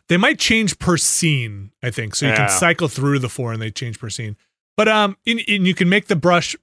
They 0.09 0.17
might 0.17 0.39
change 0.39 0.79
per 0.79 0.97
scene. 0.97 1.73
I 1.83 1.91
think 1.91 2.15
so. 2.15 2.27
You 2.27 2.33
Yeah. 2.33 2.47
can 2.47 2.49
cycle 2.51 2.87
through 2.87 3.19
the 3.19 3.29
four, 3.29 3.53
and 3.53 3.61
they 3.61 3.71
change 3.71 3.99
per 3.99 4.11
scene. 4.11 4.37
But 4.77 4.87
um, 4.89 5.17
in, 5.27 5.39
in, 5.41 5.65
you 5.67 5.75
can 5.75 5.89
make 5.89 6.07
the 6.07 6.17
brush 6.17 6.55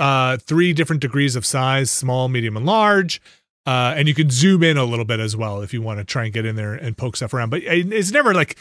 uh 0.00 0.38
three 0.38 0.72
different 0.72 1.00
degrees 1.00 1.36
of 1.36 1.46
size: 1.46 1.90
small, 1.90 2.28
medium, 2.28 2.56
and 2.56 2.66
large. 2.66 3.20
Uh, 3.64 3.94
and 3.96 4.08
you 4.08 4.14
can 4.14 4.28
zoom 4.28 4.62
in 4.64 4.76
a 4.76 4.84
little 4.84 5.04
bit 5.04 5.20
as 5.20 5.36
well 5.36 5.62
if 5.62 5.72
you 5.72 5.80
want 5.80 5.98
to 5.98 6.04
try 6.04 6.24
and 6.24 6.32
get 6.32 6.44
in 6.44 6.56
there 6.56 6.74
and 6.74 6.96
poke 6.96 7.16
stuff 7.16 7.32
around. 7.32 7.50
But 7.50 7.62
it's 7.62 8.10
never 8.10 8.34
like 8.34 8.56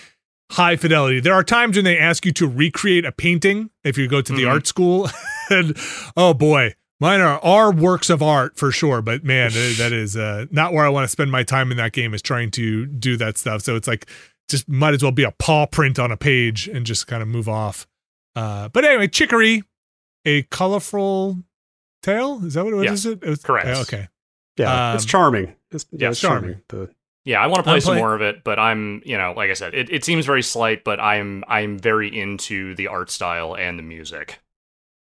high 0.52 0.76
fidelity. 0.76 1.19
There 1.19 1.34
are 1.34 1.44
times 1.44 1.76
when 1.76 1.86
they 1.86 1.98
ask 1.98 2.23
you 2.26 2.32
to 2.34 2.48
recreate 2.48 3.03
a 3.06 3.11
painting 3.11 3.72
if 3.84 3.98
you 3.98 4.07
go 4.07 4.22
to 4.22 4.34
the 4.34 4.44
Mhm. 4.44 4.52
art 4.52 4.68
school, 4.68 5.10
and 5.49 5.76
oh 6.15 6.34
boy, 6.36 6.76
mine 6.99 7.19
are 7.19 7.40
are 7.44 7.72
works 7.72 8.11
of 8.11 8.22
art 8.22 8.57
for 8.57 8.72
sure. 8.72 9.02
But 9.02 9.23
man, 9.23 9.52
that- 9.53 9.76
that 9.80 9.91
is 9.91 10.15
uh, 10.15 10.45
not 10.52 10.72
where 10.73 10.86
I 10.86 10.90
want 10.90 11.06
to 11.06 11.07
spend 11.07 11.32
my 11.32 11.41
time 11.44 11.72
in 11.72 11.78
that 11.78 11.94
game. 11.94 12.14
Is 12.14 12.22
trying 12.22 12.52
to 12.52 12.86
do 12.86 13.18
that 13.18 13.40
stuff. 13.40 13.64
So 13.64 13.76
it's 13.76 13.88
like 13.88 14.07
just 14.49 14.69
might 14.69 14.94
as 14.94 15.02
well 15.02 15.11
be 15.11 15.23
a 15.23 15.32
paw 15.32 15.65
print 15.65 15.98
on 15.98 16.11
a 16.11 16.18
page 16.18 16.68
and 16.68 16.86
just 16.86 17.07
kind 17.07 17.23
of 17.23 17.28
move 17.28 17.49
off. 17.49 17.88
Uh, 18.36 18.68
but 18.69 18.86
anyway, 18.86 19.07
Chicory, 19.07 19.64
a 20.26 20.44
colorful 20.44 21.40
tale. 22.03 22.45
Is 22.45 22.53
that 22.53 22.65
what, 22.65 22.84
Yes, 22.84 22.99
is 22.99 23.06
it? 23.07 23.23
It 23.23 23.30
was- 23.30 23.41
correct. 23.41 23.68
uh, 23.68 23.82
okay. 23.82 24.07
Yeah, 24.57 24.94
it's 24.95 25.03
Um, 25.03 25.07
charming. 25.07 25.56
It's, 25.72 25.86
yeah, 25.91 25.98
yeah, 26.06 26.10
it's 26.11 26.19
charming. 26.19 26.61
charming. 26.69 26.88
The, 26.90 26.95
Yeah, 27.23 27.40
I 27.41 27.48
want 27.48 27.57
to 27.57 27.64
play 27.64 27.73
I'm 27.76 27.82
some 27.82 27.91
playing- 27.94 28.03
more 28.03 28.15
of 28.15 28.22
it, 28.22 28.44
but 28.44 28.57
I'm, 28.60 29.02
you 29.06 29.18
know, 29.18 29.34
like 29.36 29.49
I 29.49 29.53
said, 29.53 29.73
it, 29.76 29.90
it 29.91 30.03
seems 30.03 30.26
very 30.26 30.41
slight, 30.44 30.84
but 30.84 30.99
I'm 30.99 31.44
I'm 31.48 31.78
very 31.80 32.07
into 32.15 32.73
the 32.76 32.88
art 32.88 33.10
style 33.11 33.56
and 33.56 33.78
the 33.80 33.84
music. 33.84 34.40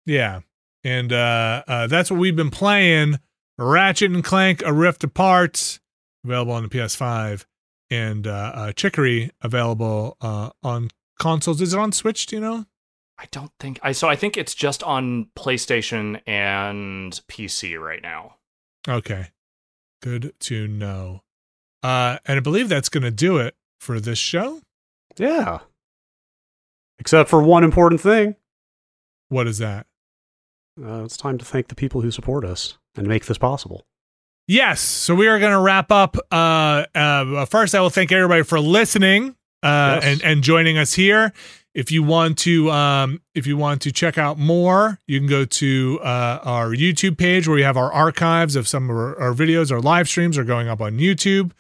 Yeah. 0.07 0.41
And 0.85 1.13
uh, 1.13 1.63
uh, 1.69 1.87
that's 1.89 2.11
what 2.11 2.21
we've 2.21 2.37
been 2.37 2.51
playing. 2.51 3.19
Ratchet 3.59 4.11
and 4.13 4.25
Clank: 4.25 4.63
A 4.65 4.73
Rift 4.73 5.05
Apart, 5.05 5.79
available 6.25 6.53
on 6.55 6.63
the 6.63 6.69
PS5, 6.71 7.45
and 7.91 8.27
uh, 8.27 8.31
uh, 8.55 8.73
Chicory 8.73 9.31
available 9.43 10.17
uh, 10.23 10.51
on 10.63 10.89
consoles. 11.19 11.61
Is 11.61 11.75
it 11.75 11.79
on 11.79 11.93
Switch? 11.93 12.25
Do 12.27 12.37
you 12.37 12.41
know? 12.43 12.65
I 13.19 13.27
don't 13.31 13.53
think 13.61 13.79
I 13.83 13.93
so 13.93 14.09
I 14.09 14.17
think 14.17 14.39
it's 14.39 14.55
just 14.55 14.83
on 14.83 15.27
PlayStation 15.37 16.23
and 16.27 17.13
PC 17.29 17.79
right 17.79 18.01
now. 18.03 18.37
Okay, 18.89 19.29
good 20.01 20.33
to 20.41 20.67
know. 20.69 21.23
Uh, 21.83 22.19
and 22.27 22.37
I 22.37 22.41
believe 22.41 22.69
that's 22.69 22.89
going 22.89 23.03
to 23.05 23.11
do 23.11 23.39
it 23.39 23.55
for 23.81 24.01
this 24.01 24.19
show. 24.19 24.61
yeah. 25.17 25.61
Except 26.99 27.31
for 27.31 27.43
one 27.43 27.65
important 27.65 28.01
thing. 28.03 28.37
What 29.31 29.47
is 29.47 29.57
that? 29.57 29.87
Uh, 30.79 31.03
it's 31.05 31.17
time 31.17 31.39
to 31.39 31.45
thank 31.47 31.69
the 31.69 31.75
people 31.75 32.03
who 32.03 32.11
support 32.11 32.45
us 32.45 32.77
and 32.95 33.07
make 33.07 33.25
this 33.25 33.39
possible. 33.39 33.87
Yes. 34.47 34.81
So 34.83 35.15
we 35.15 35.27
are 35.27 35.39
going 35.39 35.53
to 35.53 35.61
wrap 35.61 35.91
up. 35.91 36.17
Uh, 36.31 36.85
uh, 36.95 37.45
first, 37.47 37.75
I 37.75 37.81
will 37.81 37.89
thank 37.89 38.13
everybody 38.13 38.43
for 38.43 38.61
listening 38.61 39.31
uh, 39.63 40.01
Yes. 40.03 40.05
and 40.05 40.23
and 40.23 40.43
joining 40.43 40.77
us 40.77 40.93
here. 40.93 41.33
If 41.73 41.93
you 41.93 42.03
want 42.03 42.39
to, 42.39 42.71
um, 42.71 43.23
if 43.35 43.47
you 43.47 43.57
want 43.57 43.83
to 43.83 43.93
check 43.93 44.19
out 44.19 44.39
more, 44.39 44.99
you 45.07 45.21
can 45.21 45.29
go 45.29 45.45
to 45.45 46.01
uh, 46.03 46.41
our 46.43 46.71
YouTube 46.71 47.17
page 47.17 47.47
where 47.47 47.55
we 47.55 47.63
have 47.63 47.77
our 47.77 47.93
archives 47.93 48.57
of 48.57 48.67
some 48.67 48.91
of 48.91 48.97
our, 48.97 49.19
our 49.21 49.33
videos. 49.33 49.71
Our 49.71 49.81
live 49.81 50.09
streams 50.09 50.37
are 50.37 50.45
going 50.45 50.69
up 50.69 50.81
on 50.81 50.99
YouTube. 50.99 51.53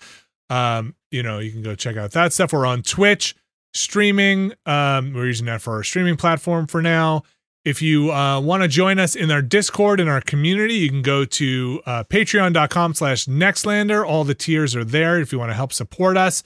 Um, 0.49 0.97
you 1.13 1.23
know, 1.23 1.39
you 1.39 1.53
can 1.53 1.63
go 1.63 1.77
check 1.77 1.97
out 1.97 2.11
that 2.13 2.33
stuff. 2.33 2.53
We're 2.53 2.67
on 2.67 2.83
Twitch 2.83 3.37
streaming. 3.73 4.53
Um, 4.67 5.13
we're 5.13 5.27
using 5.27 5.47
that 5.47 5.63
for 5.63 5.75
our 5.75 5.85
streaming 5.85 6.17
platform 6.17 6.67
for 6.67 6.83
now. 6.83 7.23
If 7.65 7.83
you 7.83 8.11
uh, 8.11 8.41
want 8.41 8.63
to 8.63 8.69
join 8.69 8.99
us 8.99 9.15
in 9.15 9.31
our 9.31 9.43
Discord 9.43 10.01
and 10.01 10.09
our 10.09 10.23
community, 10.23 10.75
you 10.75 10.89
can 10.89 11.03
go 11.03 11.27
to 11.27 11.83
uh, 11.85 12.05
patreon.com 12.05 12.95
slash 12.95 13.27
nextlander. 13.27 14.05
All 14.05 14.25
the 14.25 14.35
tiers 14.35 14.75
are 14.75 14.85
there. 14.85 15.21
If 15.21 15.31
you 15.31 15.39
want 15.39 15.51
to 15.51 15.55
help 15.55 15.73
support 15.73 16.17
us 16.17 16.43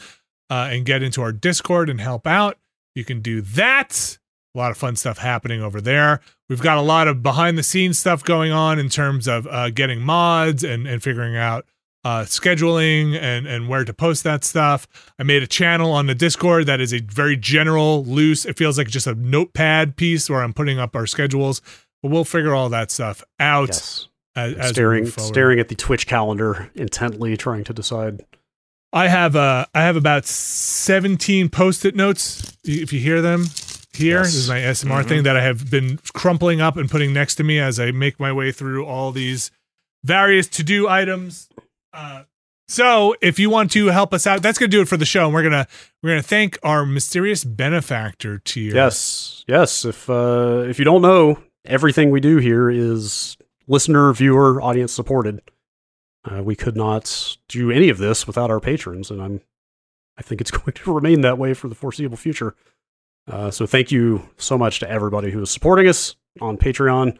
uh, 0.50 0.68
and 0.72 0.84
get 0.84 1.02
into 1.02 1.22
our 1.22 1.32
Discord 1.32 1.88
and 1.88 2.00
help 2.00 2.26
out, 2.26 2.58
you 2.94 3.04
can 3.04 3.20
do 3.20 3.40
that. 3.40 4.18
A 4.54 4.58
lot 4.58 4.70
of 4.70 4.76
fun 4.76 4.94
stuff 4.94 5.18
happening 5.18 5.60
over 5.60 5.80
there. 5.80 6.20
We've 6.48 6.60
got 6.60 6.78
a 6.78 6.82
lot 6.82 7.08
of 7.08 7.22
behind 7.22 7.58
the 7.58 7.62
scenes 7.64 7.98
stuff 7.98 8.22
going 8.22 8.52
on 8.52 8.78
in 8.78 8.88
terms 8.88 9.26
of 9.26 9.46
uh, 9.48 9.70
getting 9.70 10.00
mods 10.00 10.62
and, 10.62 10.86
and 10.86 11.02
figuring 11.02 11.36
out 11.36 11.66
uh, 12.04 12.20
scheduling 12.20 13.18
and, 13.20 13.46
and 13.48 13.68
where 13.68 13.84
to 13.84 13.92
post 13.92 14.22
that 14.24 14.44
stuff. 14.44 14.86
I 15.18 15.22
made 15.24 15.42
a 15.42 15.46
channel 15.48 15.90
on 15.90 16.06
the 16.06 16.14
Discord 16.14 16.66
that 16.66 16.80
is 16.80 16.92
a 16.92 17.00
very 17.00 17.36
general, 17.36 18.04
loose, 18.04 18.44
it 18.44 18.56
feels 18.56 18.78
like 18.78 18.88
just 18.88 19.06
a 19.06 19.14
notepad 19.14 19.96
piece 19.96 20.30
where 20.30 20.42
I'm 20.42 20.52
putting 20.52 20.78
up 20.78 20.94
our 20.94 21.06
schedules. 21.06 21.60
But 22.02 22.10
we'll 22.12 22.24
figure 22.24 22.54
all 22.54 22.68
that 22.68 22.90
stuff 22.90 23.24
out 23.40 23.68
Yes. 23.70 24.08
as, 24.36 24.54
as 24.54 24.68
staring 24.70 25.06
staring 25.06 25.58
at 25.58 25.68
the 25.68 25.74
Twitch 25.74 26.06
calendar 26.06 26.70
intently, 26.74 27.36
trying 27.36 27.64
to 27.64 27.72
decide. 27.72 28.24
I 28.94 29.08
have 29.08 29.34
uh 29.36 29.66
I 29.74 29.82
have 29.82 29.96
about 29.96 30.24
17 30.24 31.48
post-it 31.50 31.94
notes 31.96 32.56
if 32.64 32.92
you 32.92 33.00
hear 33.00 33.20
them 33.20 33.46
here. 33.92 34.18
Yes. 34.18 34.26
This 34.26 34.34
is 34.36 34.48
my 34.48 34.60
ASMR 34.60 35.02
Mhm. 35.02 35.08
thing 35.08 35.22
that 35.24 35.36
I 35.36 35.42
have 35.42 35.68
been 35.70 35.98
crumpling 36.14 36.60
up 36.60 36.76
and 36.76 36.90
putting 36.90 37.12
next 37.12 37.34
to 37.36 37.44
me 37.44 37.58
as 37.58 37.78
I 37.80 37.90
make 37.90 38.18
my 38.20 38.32
way 38.32 38.52
through 38.52 38.86
all 38.86 39.12
these 39.12 39.50
various 40.04 40.46
to-do 40.48 40.88
items. 40.88 41.48
Uh 41.92 42.22
so 42.66 43.14
if 43.20 43.38
you 43.38 43.50
want 43.50 43.70
to 43.72 43.88
help 43.88 44.14
us 44.14 44.26
out, 44.26 44.42
that's 44.42 44.58
gonna 44.58 44.68
do 44.70 44.80
it 44.80 44.88
for 44.88 44.96
the 44.96 45.04
show. 45.04 45.26
And 45.26 45.34
we're 45.34 45.42
gonna 45.42 45.66
we're 46.02 46.10
gonna 46.10 46.22
thank 46.22 46.58
our 46.62 46.86
mysterious 46.86 47.44
benefactor 47.44 48.38
tier. 48.44 48.74
Yes, 48.74 49.44
yes. 49.46 49.84
If 49.84 50.08
uh, 50.08 50.64
if 50.68 50.78
you 50.78 50.84
don't 50.84 51.02
know, 51.02 51.38
everything 51.66 52.10
we 52.10 52.20
do 52.20 52.38
here 52.38 52.70
is 52.70 53.36
listener, 53.68 54.12
viewer, 54.14 54.62
audience 54.62 54.92
supported. 54.92 55.42
Uh, 56.24 56.42
we 56.42 56.56
could 56.56 56.76
not 56.76 57.36
do 57.48 57.70
any 57.70 57.88
of 57.90 57.98
this 57.98 58.26
without 58.26 58.50
our 58.50 58.60
patrons, 58.60 59.10
and 59.10 59.20
I'm 59.22 59.40
I 60.16 60.22
think 60.22 60.40
it's 60.40 60.50
going 60.52 60.72
to 60.72 60.92
remain 60.92 61.20
that 61.22 61.38
way 61.38 61.54
for 61.54 61.68
the 61.68 61.74
foreseeable 61.74 62.16
future. 62.16 62.54
Uh, 63.30 63.50
so 63.50 63.66
thank 63.66 63.90
you 63.90 64.28
so 64.36 64.56
much 64.58 64.80
to 64.80 64.90
everybody 64.90 65.30
who 65.30 65.40
is 65.42 65.50
supporting 65.50 65.88
us 65.88 66.14
on 66.40 66.56
Patreon. 66.58 67.18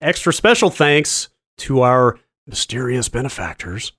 Extra 0.00 0.32
special 0.32 0.70
thanks 0.70 1.28
to 1.58 1.82
our 1.82 2.18
mysterious 2.46 3.08
benefactors, 3.08 3.92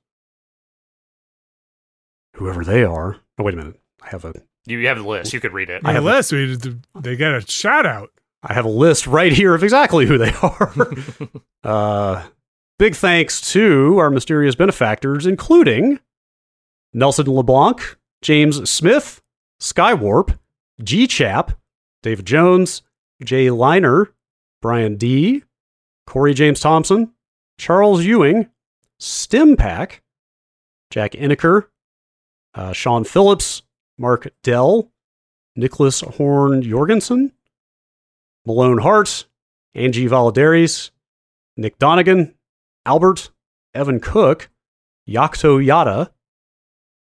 whoever 2.36 2.64
they 2.64 2.84
are. 2.84 3.18
Oh, 3.38 3.44
wait 3.44 3.54
a 3.54 3.58
minute. 3.58 3.80
I 4.02 4.10
have 4.10 4.26
a 4.26 4.34
You 4.66 4.86
have 4.88 4.98
the 4.98 5.04
list. 5.08 5.34
You 5.34 5.40
could 5.40 5.54
read 5.54 5.70
it. 5.70 5.82
I 5.86 5.94
have 5.94 6.04
a- 6.04 6.06
list, 6.06 6.32
we, 6.32 6.58
they 7.00 7.16
get 7.16 7.34
a 7.34 7.42
shout 7.42 7.86
out. 7.86 8.10
I 8.44 8.54
have 8.54 8.66
a 8.66 8.70
list 8.70 9.08
right 9.08 9.32
here 9.34 9.56
of 9.56 9.64
exactly 9.64 10.06
who 10.06 10.20
they 10.20 10.32
are. 10.34 10.74
uh, 11.64 12.24
big 12.78 12.96
thanks 12.96 13.42
to 13.54 13.98
our 13.98 14.10
mysterious 14.10 14.56
benefactors, 14.56 15.26
including 15.26 16.00
Nelson 16.94 17.26
LeBlanc, 17.28 17.98
James 18.22 18.70
Smith, 18.70 19.22
Skywarp, 19.62 20.38
G 20.84 21.08
Chap, 21.08 21.58
David 22.04 22.26
Jones, 22.26 22.82
Jay 23.24 23.50
Liner, 23.50 24.14
Brian 24.62 24.96
D, 24.96 25.44
Corey 26.06 26.34
James 26.34 26.60
Thompson, 26.60 27.14
Charles 27.58 28.04
Ewing, 28.04 28.50
Stim 29.00 29.56
Pack, 29.56 30.04
Jack 30.90 31.12
Inneker, 31.14 31.68
uh, 32.54 32.74
Sean 32.74 33.04
Phillips, 33.04 33.64
Mark 33.98 34.28
Dell, 34.44 34.92
Nicholas 35.56 36.02
Horn 36.02 36.62
Jorgensen, 36.62 37.32
Malone 38.46 38.78
Hart, 38.78 39.26
Angie 39.74 40.08
Valadares, 40.08 40.92
Nick 41.58 41.80
Donegan, 41.80 42.35
Albert, 42.86 43.32
Evan 43.74 44.00
Cook, 44.00 44.50
Yakto 45.08 45.64
Yada, 45.64 46.12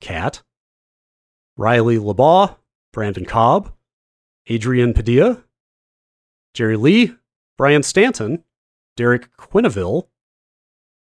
Cat, 0.01 0.43
Riley 1.57 1.97
LeBaugh, 1.97 2.55
Brandon 2.91 3.25
Cobb, 3.25 3.71
Adrian 4.47 4.93
Padilla, 4.93 5.43
Jerry 6.53 6.77
Lee, 6.77 7.15
Brian 7.57 7.83
Stanton, 7.83 8.43
Derek 8.97 9.35
Quineville, 9.37 10.07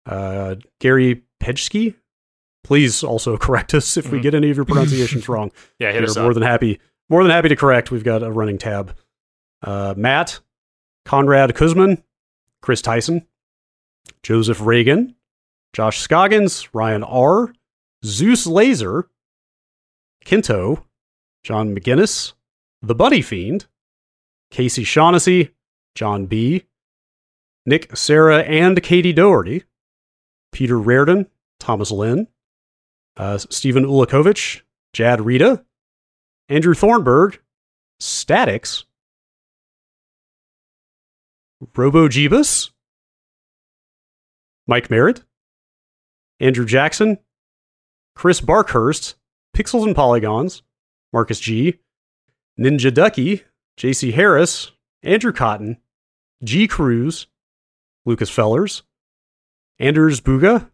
uh, 0.07 0.57
Gary 0.81 1.23
Pejsky. 1.43 1.95
Please 2.65 3.03
also 3.03 3.37
correct 3.39 3.75
us 3.75 3.97
if 3.97 4.11
we 4.11 4.19
Mhm. 4.19 4.23
get 4.23 4.35
any 4.35 4.51
of 4.51 4.57
your 4.57 4.67
pronunciations 4.67 5.29
wrong. 5.29 5.51
Yeah, 5.79 5.93
hit 5.93 6.03
We're 6.03 6.09
us 6.09 6.17
more 6.17 6.29
up. 6.29 6.35
than 6.35 6.43
happy, 6.43 6.81
more 7.09 7.23
than 7.23 7.31
happy 7.33 7.49
to 7.49 7.57
correct. 7.57 7.91
We've 7.91 8.05
got 8.05 8.23
a 8.23 8.31
running 8.31 8.59
tab. 8.59 8.97
Uh, 9.63 9.95
Matt, 9.97 10.41
Conrad 11.05 11.55
Kuzman, 11.55 12.03
Chris 12.63 12.83
Tyson, 12.83 13.27
Joseph 14.23 14.61
Reagan, 14.61 15.15
Josh 15.73 16.01
Scoggins, 16.01 16.75
Ryan 16.75 17.03
R, 17.03 17.53
Zeus 18.05 18.47
Laser, 18.47 19.09
Kinto, 20.25 20.87
John 21.45 21.75
McGinnis, 21.75 22.35
The 22.83 22.95
Buddy 22.95 23.23
Fiend, 23.23 23.67
Casey 24.51 24.85
Shaughnessy, 24.85 25.51
John 25.95 26.27
B, 26.27 26.65
Nick, 27.67 27.97
Sarah, 27.97 28.41
and 28.41 28.83
Katie 28.83 29.13
Doherty, 29.13 29.65
Peter 30.53 30.79
Reardon, 30.79 31.27
Thomas 31.59 31.91
Lynn, 31.91 32.27
uh, 33.17 33.39
Stephen 33.39 33.85
Ulakovich, 33.85 34.63
Jad 34.93 35.21
Rita, 35.21 35.65
Andrew 36.49 36.75
Thornburg, 36.75 37.39
Statics, 38.01 38.85
Robo 41.77 42.09
Jeebus, 42.09 42.71
Mike 44.71 44.91
Merritt, 44.91 45.25
Andrew 46.39 46.65
Jackson, 46.65 47.19
Chris 48.15 48.41
Barkhurst, 48.41 49.17
Pixels 49.55 49.85
and 49.85 49.97
Polygons, 49.97 50.63
Marcus 51.13 51.41
G, 51.41 51.81
Ninja 52.59 52.95
Ducky, 52.95 53.43
JC 53.77 54.15
Harris, 54.15 54.71
Andrew 55.03 55.33
Cotton, 55.33 55.79
G 56.45 56.69
Cruz, 56.69 57.27
Lucas 58.07 58.31
Fellers, 58.31 58.85
Anders 59.79 60.21
Buga, 60.21 60.71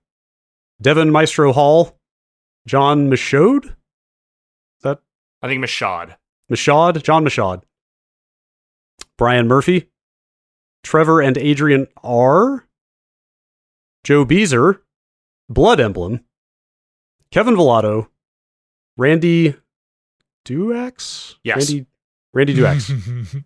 Devin 0.81 1.11
Maestro 1.11 1.53
Hall, 1.53 1.99
John 2.67 3.09
Michaud, 3.09 3.75
I 5.43 5.49
think 5.49 5.65
Mashad. 5.65 6.17
Mashad, 6.51 7.03
John 7.03 7.25
Mashad, 7.25 7.63
Brian 9.17 9.47
Murphy, 9.47 9.91
Trevor 10.83 11.21
and 11.21 11.37
Adrian 11.39 11.87
R, 12.03 12.67
Joe 14.07 14.25
Beezer, 14.25 14.83
Blood 15.49 15.81
Emblem, 15.81 16.21
Kevin 17.33 17.57
Velato, 17.57 18.07
Randy 18.97 19.57
Duax? 20.45 21.35
Yes. 21.43 21.69
Randy, 21.69 21.87
Randy 22.33 22.55
Duax. 22.55 23.45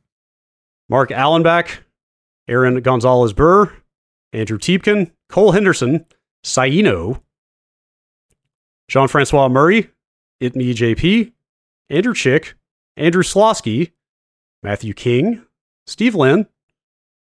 Mark 0.90 1.08
Allenback, 1.08 1.78
Aaron 2.46 2.82
Gonzalez 2.82 3.32
Burr, 3.32 3.72
Andrew 4.34 4.58
Tiepkin, 4.58 5.10
Cole 5.30 5.52
Henderson, 5.52 6.04
Saino, 6.44 7.22
Jean 8.86 9.08
Francois 9.08 9.48
Murray, 9.48 9.88
It 10.40 10.54
Me 10.54 10.74
JP, 10.74 11.32
Andrew 11.88 12.12
Chick, 12.12 12.52
Andrew 12.98 13.22
Slosky, 13.22 13.92
Matthew 14.62 14.92
King, 14.92 15.42
Steve 15.86 16.14
Lynn, 16.14 16.46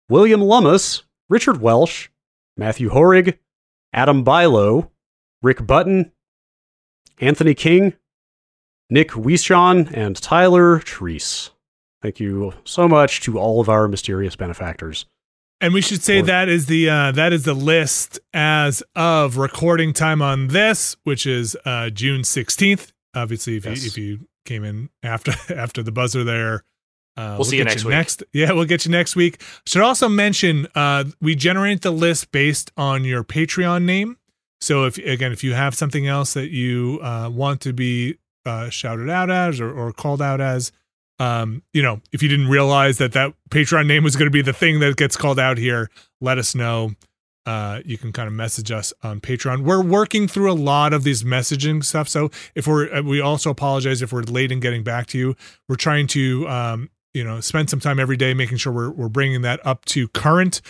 William 0.09 0.41
Lummis, 0.41 1.03
Richard 1.29 1.61
Welsh, 1.61 2.11
Matthew 2.57 2.91
Horig, 2.91 3.39
Adam 3.93 4.25
Bilo, 4.25 4.91
Rick 5.43 5.67
Button, 5.67 6.13
Anthony 7.21 7.55
King, 7.55 7.95
Nick 8.91 9.11
Wiesjon, 9.11 9.91
and 9.97 10.17
Tyler 10.21 10.79
Treese. 10.81 11.51
Thank 12.03 12.21
you 12.21 12.53
so 12.65 12.87
much 12.87 13.21
to 13.23 13.39
all 13.39 13.61
of 13.61 13.69
our 13.69 13.89
mysterious 13.89 14.37
benefactors. 14.37 15.07
And 15.61 15.73
we 15.73 15.81
should 15.81 16.03
say 16.03 16.19
Or- 16.19 16.25
that 16.25 16.49
is 16.49 16.67
the 16.67 16.91
uh, 16.91 17.13
that 17.13 17.33
is 17.33 17.45
the 17.45 17.55
list 17.55 18.19
as 18.35 18.83
of 18.95 19.39
recording 19.39 19.93
time 19.93 20.21
on 20.21 20.49
this, 20.49 20.97
which 21.05 21.27
is 21.27 21.57
uh, 21.65 21.89
June 21.91 22.25
sixteenth. 22.25 22.93
Obviously, 23.15 23.57
if 23.57 23.65
Yes. 23.65 23.83
you 23.83 23.87
if 23.89 23.99
you 23.99 24.29
came 24.45 24.65
in 24.65 24.91
after 25.03 25.33
after 25.55 25.83
the 25.83 25.93
buzzer 25.93 26.25
there, 26.25 26.65
uh, 27.17 27.37
We'll 27.39 27.45
see 27.45 27.59
you 27.59 27.65
next 27.65 27.85
week. 27.85 27.93
Next, 27.93 28.23
yeah, 28.33 28.53
we'll 28.53 28.65
get 28.65 28.85
you 28.85 28.91
next 28.91 29.15
week. 29.15 29.41
Should 29.67 29.83
also 29.83 30.09
mention 30.09 30.67
uh, 30.75 31.05
we 31.21 31.35
generate 31.35 31.83
the 31.83 31.93
list 31.93 32.33
based 32.33 32.73
on 32.77 33.05
your 33.05 33.23
Patreon 33.23 33.85
name. 33.85 34.17
So 34.61 34.85
if 34.85 34.99
again, 34.99 35.31
if 35.33 35.45
you 35.45 35.55
have 35.55 35.75
something 35.75 36.07
else 36.07 36.35
that 36.35 36.51
you 36.51 36.99
uh, 37.03 37.31
want 37.33 37.61
to 37.63 37.73
be 37.73 38.19
uh, 38.47 38.69
shouted 38.71 39.11
out 39.11 39.31
as 39.31 39.61
or, 39.61 39.71
or 39.73 39.93
called 39.93 40.23
out 40.23 40.41
as, 40.41 40.73
um, 41.19 41.63
you 41.73 41.83
know, 41.83 42.01
if 42.13 42.23
you 42.23 42.29
didn't 42.29 42.49
realize 42.49 42.99
that 42.99 43.13
that 43.13 43.35
Patreon 43.51 43.87
name 43.87 44.03
was 44.03 44.17
going 44.17 44.27
to 44.27 44.33
be 44.33 44.43
the 44.43 44.53
thing 44.53 44.81
that 44.81 44.97
gets 44.97 45.17
called 45.17 45.39
out 45.39 45.59
here, 45.59 45.91
let 46.21 46.39
us 46.39 46.55
know. 46.55 46.93
Uh, 47.47 47.81
you 47.85 47.99
can 47.99 48.11
kind 48.11 48.27
of 48.27 48.33
message 48.33 48.71
us 48.71 48.91
on 49.03 49.21
Patreon. 49.21 49.65
We're 49.65 49.83
working 49.83 50.27
through 50.27 50.51
a 50.51 50.55
lot 50.55 50.95
of 50.95 51.05
these 51.05 51.25
messaging 51.25 51.85
stuff. 51.85 52.09
So 52.09 52.31
if 52.55 52.67
we're, 52.67 52.91
uh, 52.93 53.03
we 53.03 53.21
also 53.21 53.51
apologize 53.51 54.01
if 54.01 54.15
we're 54.15 54.23
late 54.23 54.51
in 54.51 54.61
getting 54.61 54.83
back 54.83 55.07
to 55.09 55.19
you. 55.19 55.37
We're 55.69 55.77
trying 55.77 56.07
to, 56.09 56.49
um, 56.49 56.91
you 57.15 57.25
know, 57.25 57.41
spend 57.41 57.71
some 57.71 57.81
time 57.81 57.99
every 57.99 58.17
day 58.17 58.35
making 58.35 58.59
sure 58.59 58.73
we're 58.73 58.91
we're 58.91 59.09
bringing 59.09 59.43
that 59.43 59.65
up 59.65 59.85
to 59.87 60.09
current. 60.09 60.61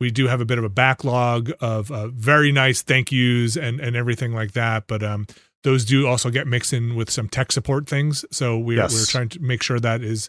We 0.00 0.10
do 0.10 0.26
have 0.28 0.40
a 0.40 0.44
bit 0.44 0.58
of 0.58 0.64
a 0.64 0.68
backlog 0.68 1.50
of 1.60 1.90
uh, 1.90 2.08
very 2.08 2.52
nice 2.52 2.82
thank 2.82 3.10
yous 3.10 3.56
and 3.56 3.80
and 3.80 3.96
everything 3.96 4.32
like 4.34 4.52
that, 4.52 4.86
but 4.86 5.02
um, 5.02 5.26
those 5.62 5.84
do 5.84 6.06
also 6.06 6.30
get 6.30 6.46
mixed 6.46 6.72
in 6.72 6.94
with 6.94 7.10
some 7.10 7.28
tech 7.28 7.50
support 7.50 7.88
things. 7.88 8.24
So 8.30 8.58
we're 8.58 8.76
Yes. 8.78 8.92
we're 8.92 9.06
trying 9.06 9.30
to 9.30 9.40
make 9.40 9.62
sure 9.62 9.80
that 9.80 10.02
is 10.02 10.28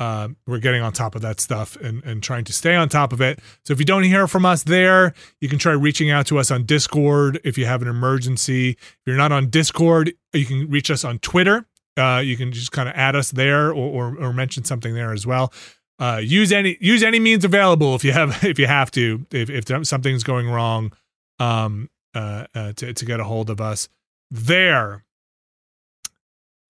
um, 0.00 0.36
we're 0.46 0.58
getting 0.58 0.82
on 0.82 0.92
top 0.92 1.14
of 1.14 1.22
that 1.22 1.38
stuff 1.38 1.76
and, 1.76 2.02
and 2.04 2.20
trying 2.22 2.42
to 2.44 2.52
stay 2.52 2.74
on 2.74 2.88
top 2.88 3.12
of 3.12 3.20
it. 3.20 3.38
So 3.64 3.72
if 3.72 3.78
you 3.78 3.84
don't 3.84 4.02
hear 4.02 4.26
from 4.26 4.44
us 4.44 4.64
there, 4.64 5.14
you 5.40 5.48
can 5.48 5.58
try 5.60 5.72
reaching 5.72 6.10
out 6.10 6.26
to 6.26 6.38
us 6.38 6.50
on 6.50 6.64
Discord 6.64 7.40
if 7.44 7.56
you 7.56 7.64
have 7.66 7.80
an 7.80 7.86
emergency. 7.88 8.70
If 8.70 8.98
you're 9.06 9.16
not 9.16 9.30
on 9.30 9.50
Discord, 9.50 10.12
you 10.32 10.44
can 10.44 10.68
reach 10.68 10.90
us 10.90 11.04
on 11.04 11.20
Twitter. 11.20 11.64
Uh, 11.96 12.20
you 12.24 12.36
can 12.36 12.52
just 12.52 12.72
kind 12.72 12.88
of 12.88 12.94
add 12.96 13.14
us 13.14 13.30
there 13.30 13.68
or, 13.68 13.74
or, 13.74 14.16
or 14.18 14.32
mention 14.32 14.64
something 14.64 14.94
there 14.94 15.12
as 15.12 15.26
well. 15.26 15.52
Uh, 15.98 16.20
use 16.22 16.50
any 16.50 16.76
use 16.80 17.04
any 17.04 17.20
means 17.20 17.44
available 17.44 17.94
if 17.94 18.02
you 18.02 18.10
have 18.10 18.42
if 18.44 18.58
you 18.58 18.66
have 18.66 18.90
to 18.90 19.24
if 19.30 19.48
if 19.48 19.86
something's 19.86 20.24
going 20.24 20.50
wrong 20.50 20.92
um, 21.38 21.88
uh, 22.14 22.46
uh, 22.54 22.72
to 22.72 22.92
to 22.92 23.04
get 23.04 23.20
a 23.20 23.24
hold 23.24 23.48
of 23.50 23.60
us 23.60 23.88
there. 24.30 25.04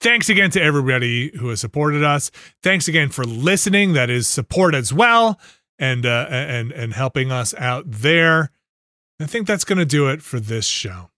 Thanks 0.01 0.29
again 0.29 0.51
to 0.51 0.61
everybody 0.63 1.35
who 1.39 1.49
has 1.49 1.61
supported 1.61 2.05
us. 2.05 2.31
Thanks 2.63 2.89
again 2.89 3.09
for 3.09 3.25
listening. 3.25 3.95
That 3.95 4.11
is 4.11 4.29
support 4.29 4.75
as 4.75 4.93
well, 4.93 5.41
and 5.79 6.05
uh, 6.05 6.27
and 6.29 6.73
and 6.73 6.93
helping 6.93 7.33
us 7.33 7.55
out 7.55 7.85
there. 7.87 8.51
I 9.21 9.25
think 9.27 9.47
that's 9.47 9.65
going 9.65 9.79
to 9.79 9.87
do 9.87 10.09
it 10.09 10.21
for 10.21 10.41
this 10.41 10.67
show. 10.67 11.11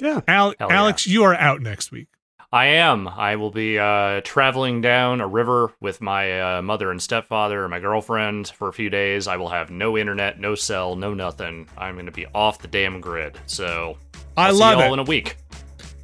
Yeah. 0.00 0.20
Al- 0.26 0.54
yeah. 0.58 0.68
Alex, 0.70 1.06
you 1.06 1.24
are 1.24 1.34
out 1.34 1.60
next 1.60 1.90
week. 1.92 2.08
I 2.52 2.66
am. 2.66 3.06
I 3.06 3.36
will 3.36 3.52
be 3.52 3.78
uh, 3.78 4.22
traveling 4.24 4.80
down 4.80 5.20
a 5.20 5.26
river 5.26 5.72
with 5.80 6.00
my 6.00 6.56
uh, 6.56 6.62
mother 6.62 6.90
and 6.90 7.00
stepfather 7.00 7.62
and 7.62 7.70
my 7.70 7.78
girlfriend 7.78 8.48
for 8.48 8.66
a 8.66 8.72
few 8.72 8.90
days. 8.90 9.28
I 9.28 9.36
will 9.36 9.50
have 9.50 9.70
no 9.70 9.96
internet, 9.96 10.40
no 10.40 10.56
cell, 10.56 10.96
no 10.96 11.14
nothing. 11.14 11.68
I'm 11.78 11.94
going 11.94 12.06
to 12.06 12.12
be 12.12 12.26
off 12.34 12.58
the 12.58 12.66
damn 12.66 13.00
grid. 13.00 13.38
So 13.46 13.96
I 14.36 14.48
I'll 14.48 14.54
see 14.54 14.60
love 14.60 14.78
y'all 14.80 14.90
it. 14.90 14.94
in 14.94 14.98
a 14.98 15.04
week. 15.04 15.36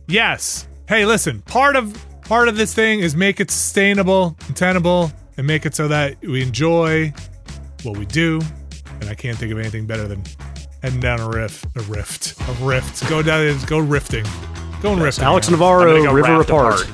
Yes. 0.06 0.68
Hey, 0.88 1.04
listen. 1.04 1.42
Part 1.42 1.74
of 1.74 1.98
part 2.22 2.46
of 2.46 2.56
this 2.56 2.72
thing 2.72 3.00
is 3.00 3.16
make 3.16 3.40
it 3.40 3.50
sustainable, 3.50 4.36
and 4.46 4.56
tenable, 4.56 5.10
and 5.36 5.48
make 5.48 5.66
it 5.66 5.74
so 5.74 5.88
that 5.88 6.20
we 6.22 6.42
enjoy 6.42 7.12
what 7.82 7.98
we 7.98 8.06
do. 8.06 8.40
And 9.00 9.10
I 9.10 9.14
can't 9.16 9.36
think 9.36 9.50
of 9.50 9.58
anything 9.58 9.84
better 9.84 10.06
than 10.06 10.22
heading 10.80 11.00
down 11.00 11.18
a 11.18 11.28
rift, 11.28 11.66
a 11.76 11.82
rift, 11.82 12.40
a 12.48 12.52
rift. 12.64 13.08
Go 13.08 13.20
down, 13.20 13.58
go 13.66 13.80
rifting, 13.80 14.24
going 14.82 15.00
rifting. 15.00 15.24
Alex 15.24 15.48
man. 15.48 15.54
I'm 15.54 15.60
Navarro, 15.60 16.02
go 16.02 16.12
River 16.12 16.38
raft 16.38 16.50
Apart. 16.50 16.80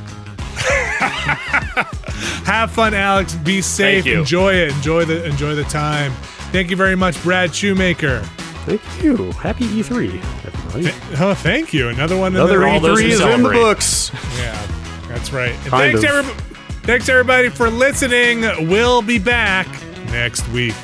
Have 2.44 2.70
fun, 2.72 2.94
Alex. 2.94 3.34
Be 3.36 3.62
safe. 3.62 4.04
Thank 4.04 4.14
you. 4.14 4.20
Enjoy 4.20 4.52
it. 4.54 4.70
Enjoy 4.72 5.04
the 5.04 5.24
enjoy 5.24 5.54
the 5.54 5.64
time. 5.64 6.12
Thank 6.52 6.70
you 6.70 6.76
very 6.76 6.96
much, 6.96 7.20
Brad 7.22 7.54
Shoemaker. 7.54 8.20
Thank 8.66 8.80
you. 9.02 9.32
Happy 9.32 9.64
E3, 9.64 10.18
everybody. 10.44 10.90
Oh, 11.18 11.34
thank 11.34 11.72
you. 11.72 11.88
Another 11.88 12.16
one. 12.16 12.32
in 12.32 12.36
Another 12.40 12.58
the- 12.60 12.66
E3 12.66 12.80
who 12.80 12.96
is 12.96 13.20
in 13.20 13.42
the 13.42 13.48
books. 13.50 14.12
Yeah, 14.36 14.66
that's 15.08 15.32
right. 15.32 15.52
Kind 15.64 15.70
thanks, 15.70 15.98
of. 16.00 16.04
everybody, 16.04 16.44
thanks 16.84 17.08
everybody 17.08 17.48
for 17.48 17.70
listening. 17.70 18.42
We'll 18.68 19.02
be 19.02 19.18
back 19.18 19.66
next 20.10 20.46
week. 20.50 20.74